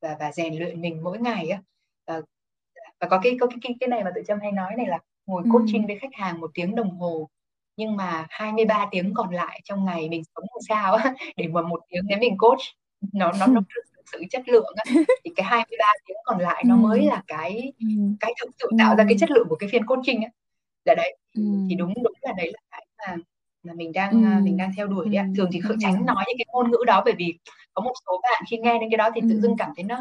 và 0.01 0.17
và 0.19 0.31
rèn 0.31 0.55
luyện 0.55 0.81
mình 0.81 1.03
mỗi 1.03 1.19
ngày 1.19 1.49
á 1.49 1.61
và, 2.07 2.21
và 2.99 3.07
có 3.07 3.19
cái 3.23 3.37
có 3.39 3.47
cái, 3.47 3.57
cái 3.61 3.75
cái 3.79 3.89
này 3.89 4.03
mà 4.03 4.11
tự 4.15 4.21
Trâm 4.27 4.39
hay 4.39 4.51
nói 4.51 4.73
này 4.77 4.87
là 4.87 4.99
ngồi 5.25 5.41
Ừ. 5.45 5.49
coaching 5.53 5.87
với 5.87 5.99
khách 5.99 6.13
hàng 6.13 6.39
một 6.39 6.51
tiếng 6.53 6.75
đồng 6.75 6.89
hồ 6.89 7.29
nhưng 7.77 7.95
mà 7.95 8.25
23 8.29 8.87
tiếng 8.91 9.13
còn 9.13 9.29
lại 9.33 9.61
trong 9.63 9.85
ngày 9.85 10.09
mình 10.09 10.21
sống 10.35 10.43
làm 10.53 10.61
sao 10.69 10.93
á 10.95 11.13
để 11.37 11.47
mà 11.47 11.61
một 11.61 11.79
tiếng 11.89 12.01
nếu 12.07 12.17
mình 12.19 12.37
coach 12.37 12.59
nó 13.13 13.31
nó 13.39 13.47
nó 13.47 13.61
thực 13.75 14.03
sự 14.11 14.23
chất 14.29 14.49
lượng 14.49 14.73
á 14.75 14.83
thì 15.25 15.31
cái 15.35 15.43
23 15.45 15.85
tiếng 16.07 16.17
còn 16.25 16.39
lại 16.39 16.63
nó 16.67 16.75
mới 16.75 16.99
Ừ. 16.99 17.05
là 17.09 17.23
cái 17.27 17.73
Ừ. 17.79 17.85
cái 18.19 18.33
thực 18.41 18.49
sự 18.59 18.69
tạo 18.79 18.95
ra 18.95 19.03
cái 19.03 19.13
Ừ. 19.13 19.17
chất 19.19 19.31
lượng 19.31 19.47
của 19.49 19.55
cái 19.55 19.69
phiên 19.71 19.85
coaching 19.85 20.21
á 20.21 20.29
là 20.85 20.95
đấy 20.95 21.17
thì, 21.35 21.41
Ừ. 21.43 21.75
đúng 21.77 21.93
đúng 22.03 22.13
là 22.21 22.33
đấy 22.37 22.51
là 22.53 22.59
cái 22.71 22.85
mà 23.07 23.15
mà 23.63 23.73
mình 23.73 23.91
đang 23.93 24.11
Ừ. 24.11 24.43
mình 24.43 24.57
đang 24.57 24.71
theo 24.77 24.87
đuổi 24.87 25.05
đấy 25.05 25.15
ạ 25.15 25.25
Ừ. 25.29 25.33
thường 25.37 25.49
thì 25.53 25.59
khởi 25.61 25.77
tránh 25.79 26.05
nói 26.05 26.23
những 26.27 26.37
cái 26.37 26.45
ngôn 26.53 26.71
ngữ 26.71 26.77
đó 26.87 27.01
bởi 27.05 27.13
vì 27.17 27.37
có 27.73 27.81
một 27.83 27.93
số 28.05 28.19
bạn 28.23 28.43
khi 28.49 28.57
nghe 28.57 28.79
đến 28.79 28.89
cái 28.91 28.97
đó 28.97 29.09
thì 29.15 29.21
tự 29.21 29.35
Ừ. 29.35 29.41
dưng 29.41 29.57
cảm 29.57 29.71
thấy 29.75 29.83
nó 29.83 29.97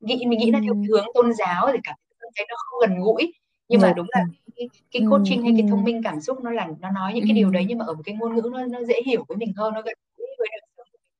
nghĩ 0.00 0.24
mình 0.26 0.38
nghĩ 0.38 0.46
Ừ. 0.46 0.52
nó 0.52 0.58
theo 0.64 0.74
hướng 0.74 1.06
tôn 1.14 1.32
giáo 1.32 1.68
thì 1.72 1.78
cảm 1.84 1.96
thấy 2.36 2.46
nó 2.48 2.54
không 2.58 2.80
gần 2.80 3.00
gũi 3.00 3.32
nhưng 3.68 3.80
mà 3.80 3.88
Ngược. 3.88 3.94
đúng 3.96 4.06
là 4.10 4.24
cái, 4.56 4.68
cái 4.92 5.02
Ừ. 5.02 5.08
coaching 5.10 5.42
hay 5.42 5.52
cái 5.56 5.62
Ừ. 5.62 5.68
thông 5.70 5.84
minh 5.84 6.00
cảm 6.04 6.20
xúc 6.20 6.40
nó 6.44 6.50
là 6.50 6.68
nó 6.80 6.90
nói 6.90 7.12
những 7.14 7.22
Ừ. 7.24 7.26
cái 7.28 7.34
điều 7.34 7.50
đấy 7.50 7.64
nhưng 7.68 7.78
mà 7.78 7.84
ở 7.84 7.94
một 7.94 8.02
cái 8.04 8.14
ngôn 8.14 8.34
ngữ 8.34 8.50
nó 8.52 8.66
nó 8.66 8.82
dễ 8.84 8.94
hiểu 9.06 9.24
với 9.28 9.36
mình 9.36 9.52
hơn 9.56 9.74
nó 9.74 9.82
gần 9.82 9.94
gũi 10.16 10.26
với 10.38 10.48
đời 10.52 10.60
sống 10.76 10.86
của 10.92 10.98
mình 11.02 11.10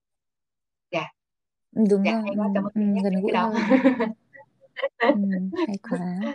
dạ 0.91 1.05
Đúng 1.91 2.05
dạ 2.05 2.13
rồi. 2.13 2.23
hay 2.23 2.31
Ừ. 2.35 2.41
quá 2.41 2.49
cảm 2.55 2.65
ơn 2.65 2.73
Ừ. 2.75 3.03
Gần 3.05 3.23
gũi 3.23 3.33
đó. 3.33 3.53
Ừ. 4.99 5.15
Hay 5.67 5.77
quá. 5.91 6.35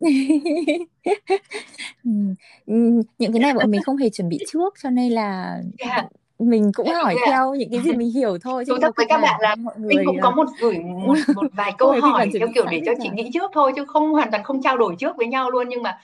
ừ. 2.04 2.10
Ừ. 2.66 3.02
Những 3.18 3.32
cái 3.32 3.40
này 3.40 3.54
bọn 3.54 3.70
mình 3.70 3.82
không 3.82 3.96
hề 3.96 4.10
chuẩn 4.10 4.28
bị 4.28 4.38
trước 4.48 4.74
cho 4.82 4.90
nên 4.90 5.12
là 5.12 5.60
dạ 5.78 6.08
mình 6.40 6.72
cũng 6.74 6.88
hỏi 6.88 7.14
ạ 7.24 7.26
theo 7.26 7.54
những 7.54 7.70
cái 7.70 7.80
gì 7.80 7.92
mình 7.92 8.10
hiểu 8.14 8.38
thôi 8.38 8.64
chứ 8.66 8.78
thật 8.82 8.92
với 8.96 9.06
các 9.08 9.20
bạn 9.20 9.40
là 9.40 9.54
mọi 9.54 9.74
mình 9.78 9.96
người 9.96 10.04
cũng 10.06 10.20
có 10.22 10.30
một 10.30 10.46
gửi 10.60 10.78
một 11.06 11.16
một 11.34 11.46
vài 11.52 11.72
câu 11.78 11.92
hỏi 12.00 12.30
theo 12.38 12.48
kiểu 12.54 12.64
để 12.70 12.82
cho 12.86 12.92
chị 13.02 13.08
nghĩ 13.12 13.30
trước 13.34 13.50
thôi 13.54 13.72
chứ 13.76 13.84
không 13.84 14.12
hoàn 14.12 14.30
toàn 14.30 14.44
không 14.44 14.62
trao 14.62 14.78
đổi 14.78 14.96
trước 14.98 15.16
với 15.16 15.26
nhau 15.26 15.50
luôn 15.50 15.68
nhưng 15.68 15.82
mà 15.82 15.98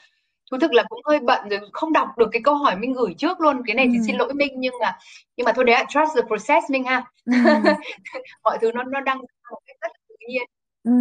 thú 0.51 0.59
thực 0.61 0.73
là 0.73 0.83
cũng 0.89 1.01
hơi 1.05 1.21
bận 1.21 1.49
rồi 1.49 1.61
không 1.73 1.93
đọc 1.93 2.09
được 2.19 2.29
cái 2.33 2.43
câu 2.43 2.55
hỏi 2.55 2.77
mình 2.77 2.93
gửi 2.93 3.15
trước 3.19 3.41
luôn 3.41 3.63
cái 3.67 3.75
này 3.75 3.89
thì 3.93 3.99
xin 4.07 4.17
ừ. 4.17 4.19
lỗi 4.19 4.35
Minh 4.35 4.55
nhưng 4.57 4.75
mà 4.81 4.99
nhưng 5.37 5.45
mà 5.45 5.53
thôi 5.53 5.65
đấy 5.65 5.85
trust 5.89 6.11
the 6.17 6.23
process 6.27 6.71
Minh 6.71 6.85
ha 6.85 7.05
Ừ. 7.25 7.33
mọi 8.45 8.59
thứ 8.61 8.73
nó 8.75 8.83
nó 8.83 9.01
đang 9.01 9.19
một 9.19 9.61
cách 9.67 9.77
rất 9.81 9.89
là 9.93 9.99
tự 10.09 10.15
nhiên 10.29 10.43
Ừ. 10.87 10.93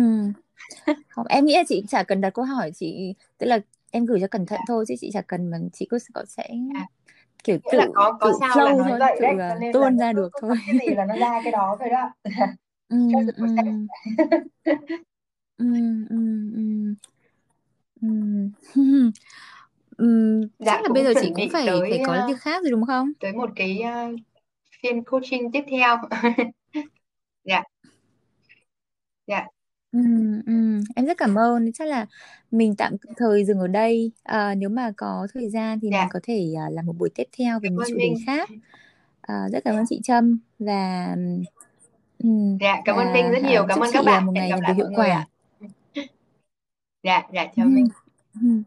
Không, 1.10 1.26
em 1.28 1.46
nghĩ 1.46 1.56
là 1.56 1.64
chị 1.68 1.84
chả 1.88 2.04
cần 2.04 2.22
đặt 2.22 2.30
câu 2.30 2.46
hỏi 2.46 2.72
chị 2.76 3.14
tức 3.38 3.48
là 3.48 3.60
em 3.92 4.06
gửi 4.06 4.20
cho 4.22 4.28
cẩn 4.28 4.46
thận 4.46 4.60
dạ. 4.60 4.66
thôi 4.68 4.86
chứ 4.88 4.96
chị 5.02 5.10
chả 5.14 5.22
cần 5.22 5.52
mà 5.52 5.58
chị 5.74 5.88
cứ 5.90 5.98
sẽ 6.28 6.50
à, 6.76 6.88
kiểu 7.46 7.58
nghĩa 7.64 7.78
là 7.78 7.86
tự 7.86 7.92
có 7.96 8.18
có 8.22 8.32
tự 8.32 8.38
sao 8.40 8.66
là 8.66 8.74
nói 8.74 8.90
thôi 8.90 9.00
vậy 9.00 9.16
tự 9.20 9.24
đấy 9.24 9.36
cho 9.50 9.56
uh, 9.56 9.62
nên 9.62 9.68
là 9.68 9.74
tuôn 9.74 9.98
nó 9.98 10.06
ra 10.06 10.14
được 10.14 10.30
thôi. 10.42 10.56
cái 10.68 10.76
gì 10.90 10.96
là 10.96 11.06
nó 11.06 11.16
ra 11.16 11.42
cái 11.44 11.52
đó 11.52 11.78
thôi 11.80 11.90
đó. 11.90 12.14
Ừ, 15.58 15.60
ừ, 15.60 16.06
ừ, 16.10 16.16
ừ, 16.56 16.62
ừ, 18.02 18.08
ừ. 18.76 18.82
Ừm, 19.98 20.42
chắc 20.42 20.66
dạ 20.66 20.82
là 20.84 20.90
bây 20.94 21.04
giờ 21.04 21.14
chị 21.22 21.32
cũng 21.36 21.50
phải 21.54 21.68
phải 21.68 21.82
tới 21.90 22.02
có 22.06 22.24
uh, 22.24 22.30
việc 22.30 22.40
khác 22.40 22.64
rồi 22.64 22.72
đúng 22.72 22.86
không? 22.86 23.12
tới 23.20 23.34
một 23.34 23.50
cái 23.56 23.84
uh, 23.84 24.20
phiên 24.82 25.04
coaching 25.04 25.52
tiếp 25.52 25.64
theo. 25.70 25.98
Dạ. 27.44 27.64
Dạ 29.28 29.46
Ừm, 29.96 30.42
ừm, 30.46 30.84
em 30.96 31.06
rất 31.06 31.18
cảm 31.18 31.36
ơn. 31.36 31.72
Chắc 31.74 31.88
là 31.88 32.06
mình 32.52 32.76
tạm 32.78 32.96
thời 33.18 33.46
dừng 33.46 33.60
ở 33.60 33.68
đây. 33.68 34.12
À, 34.24 34.56
nếu 34.56 34.70
mà 34.70 34.92
có 34.98 35.28
thời 35.34 35.50
gian 35.50 35.80
thì 35.82 35.92
mình 35.92 35.94
dạ 35.94 36.08
có 36.10 36.20
thể 36.24 36.54
à, 36.58 36.70
làm 36.72 36.86
một 36.86 36.94
buổi 37.00 37.10
tiếp 37.16 37.24
theo 37.38 37.60
về 37.60 37.70
cảm 37.70 37.76
một 37.76 37.84
ơn 37.84 37.92
chủ 37.92 38.00
đề 38.00 38.04
Minh 38.04 38.26
khác. 38.26 38.50
À, 39.22 39.36
rất 39.54 39.60
cảm 39.66 39.76
ơn 39.76 39.86
chị 39.90 40.00
Trâm 40.04 40.40
và 40.60 41.16
ừm, 42.24 42.58
dạ 42.60 42.82
cảm 42.86 42.96
ơn 42.96 43.14
Minh 43.14 43.26
và 43.26 43.32
rất 43.32 43.44
à, 43.44 43.44
nhiều 43.44 43.66
cảm 43.68 43.76
chúc 43.76 43.84
ơn 43.84 43.92
các 43.94 44.00
chị 44.00 44.08
à, 44.08 44.20
bạn 44.20 44.26
một 44.26 44.32
hẹn 44.36 44.44
ngày 44.44 44.50
gặp 44.50 44.56
làm 44.56 44.64
việc 44.66 44.74
lại 44.74 44.76
hiệu 44.76 44.86
mọi 44.86 44.92
người 44.92 45.10
quả. 45.10 45.12
ạ 45.12 45.28
dạ 47.04 47.24
dạ 47.34 47.46
chào 47.56 47.66
Ừm, 47.66 47.76
Minh 47.76 47.88
ừm. 48.42 48.64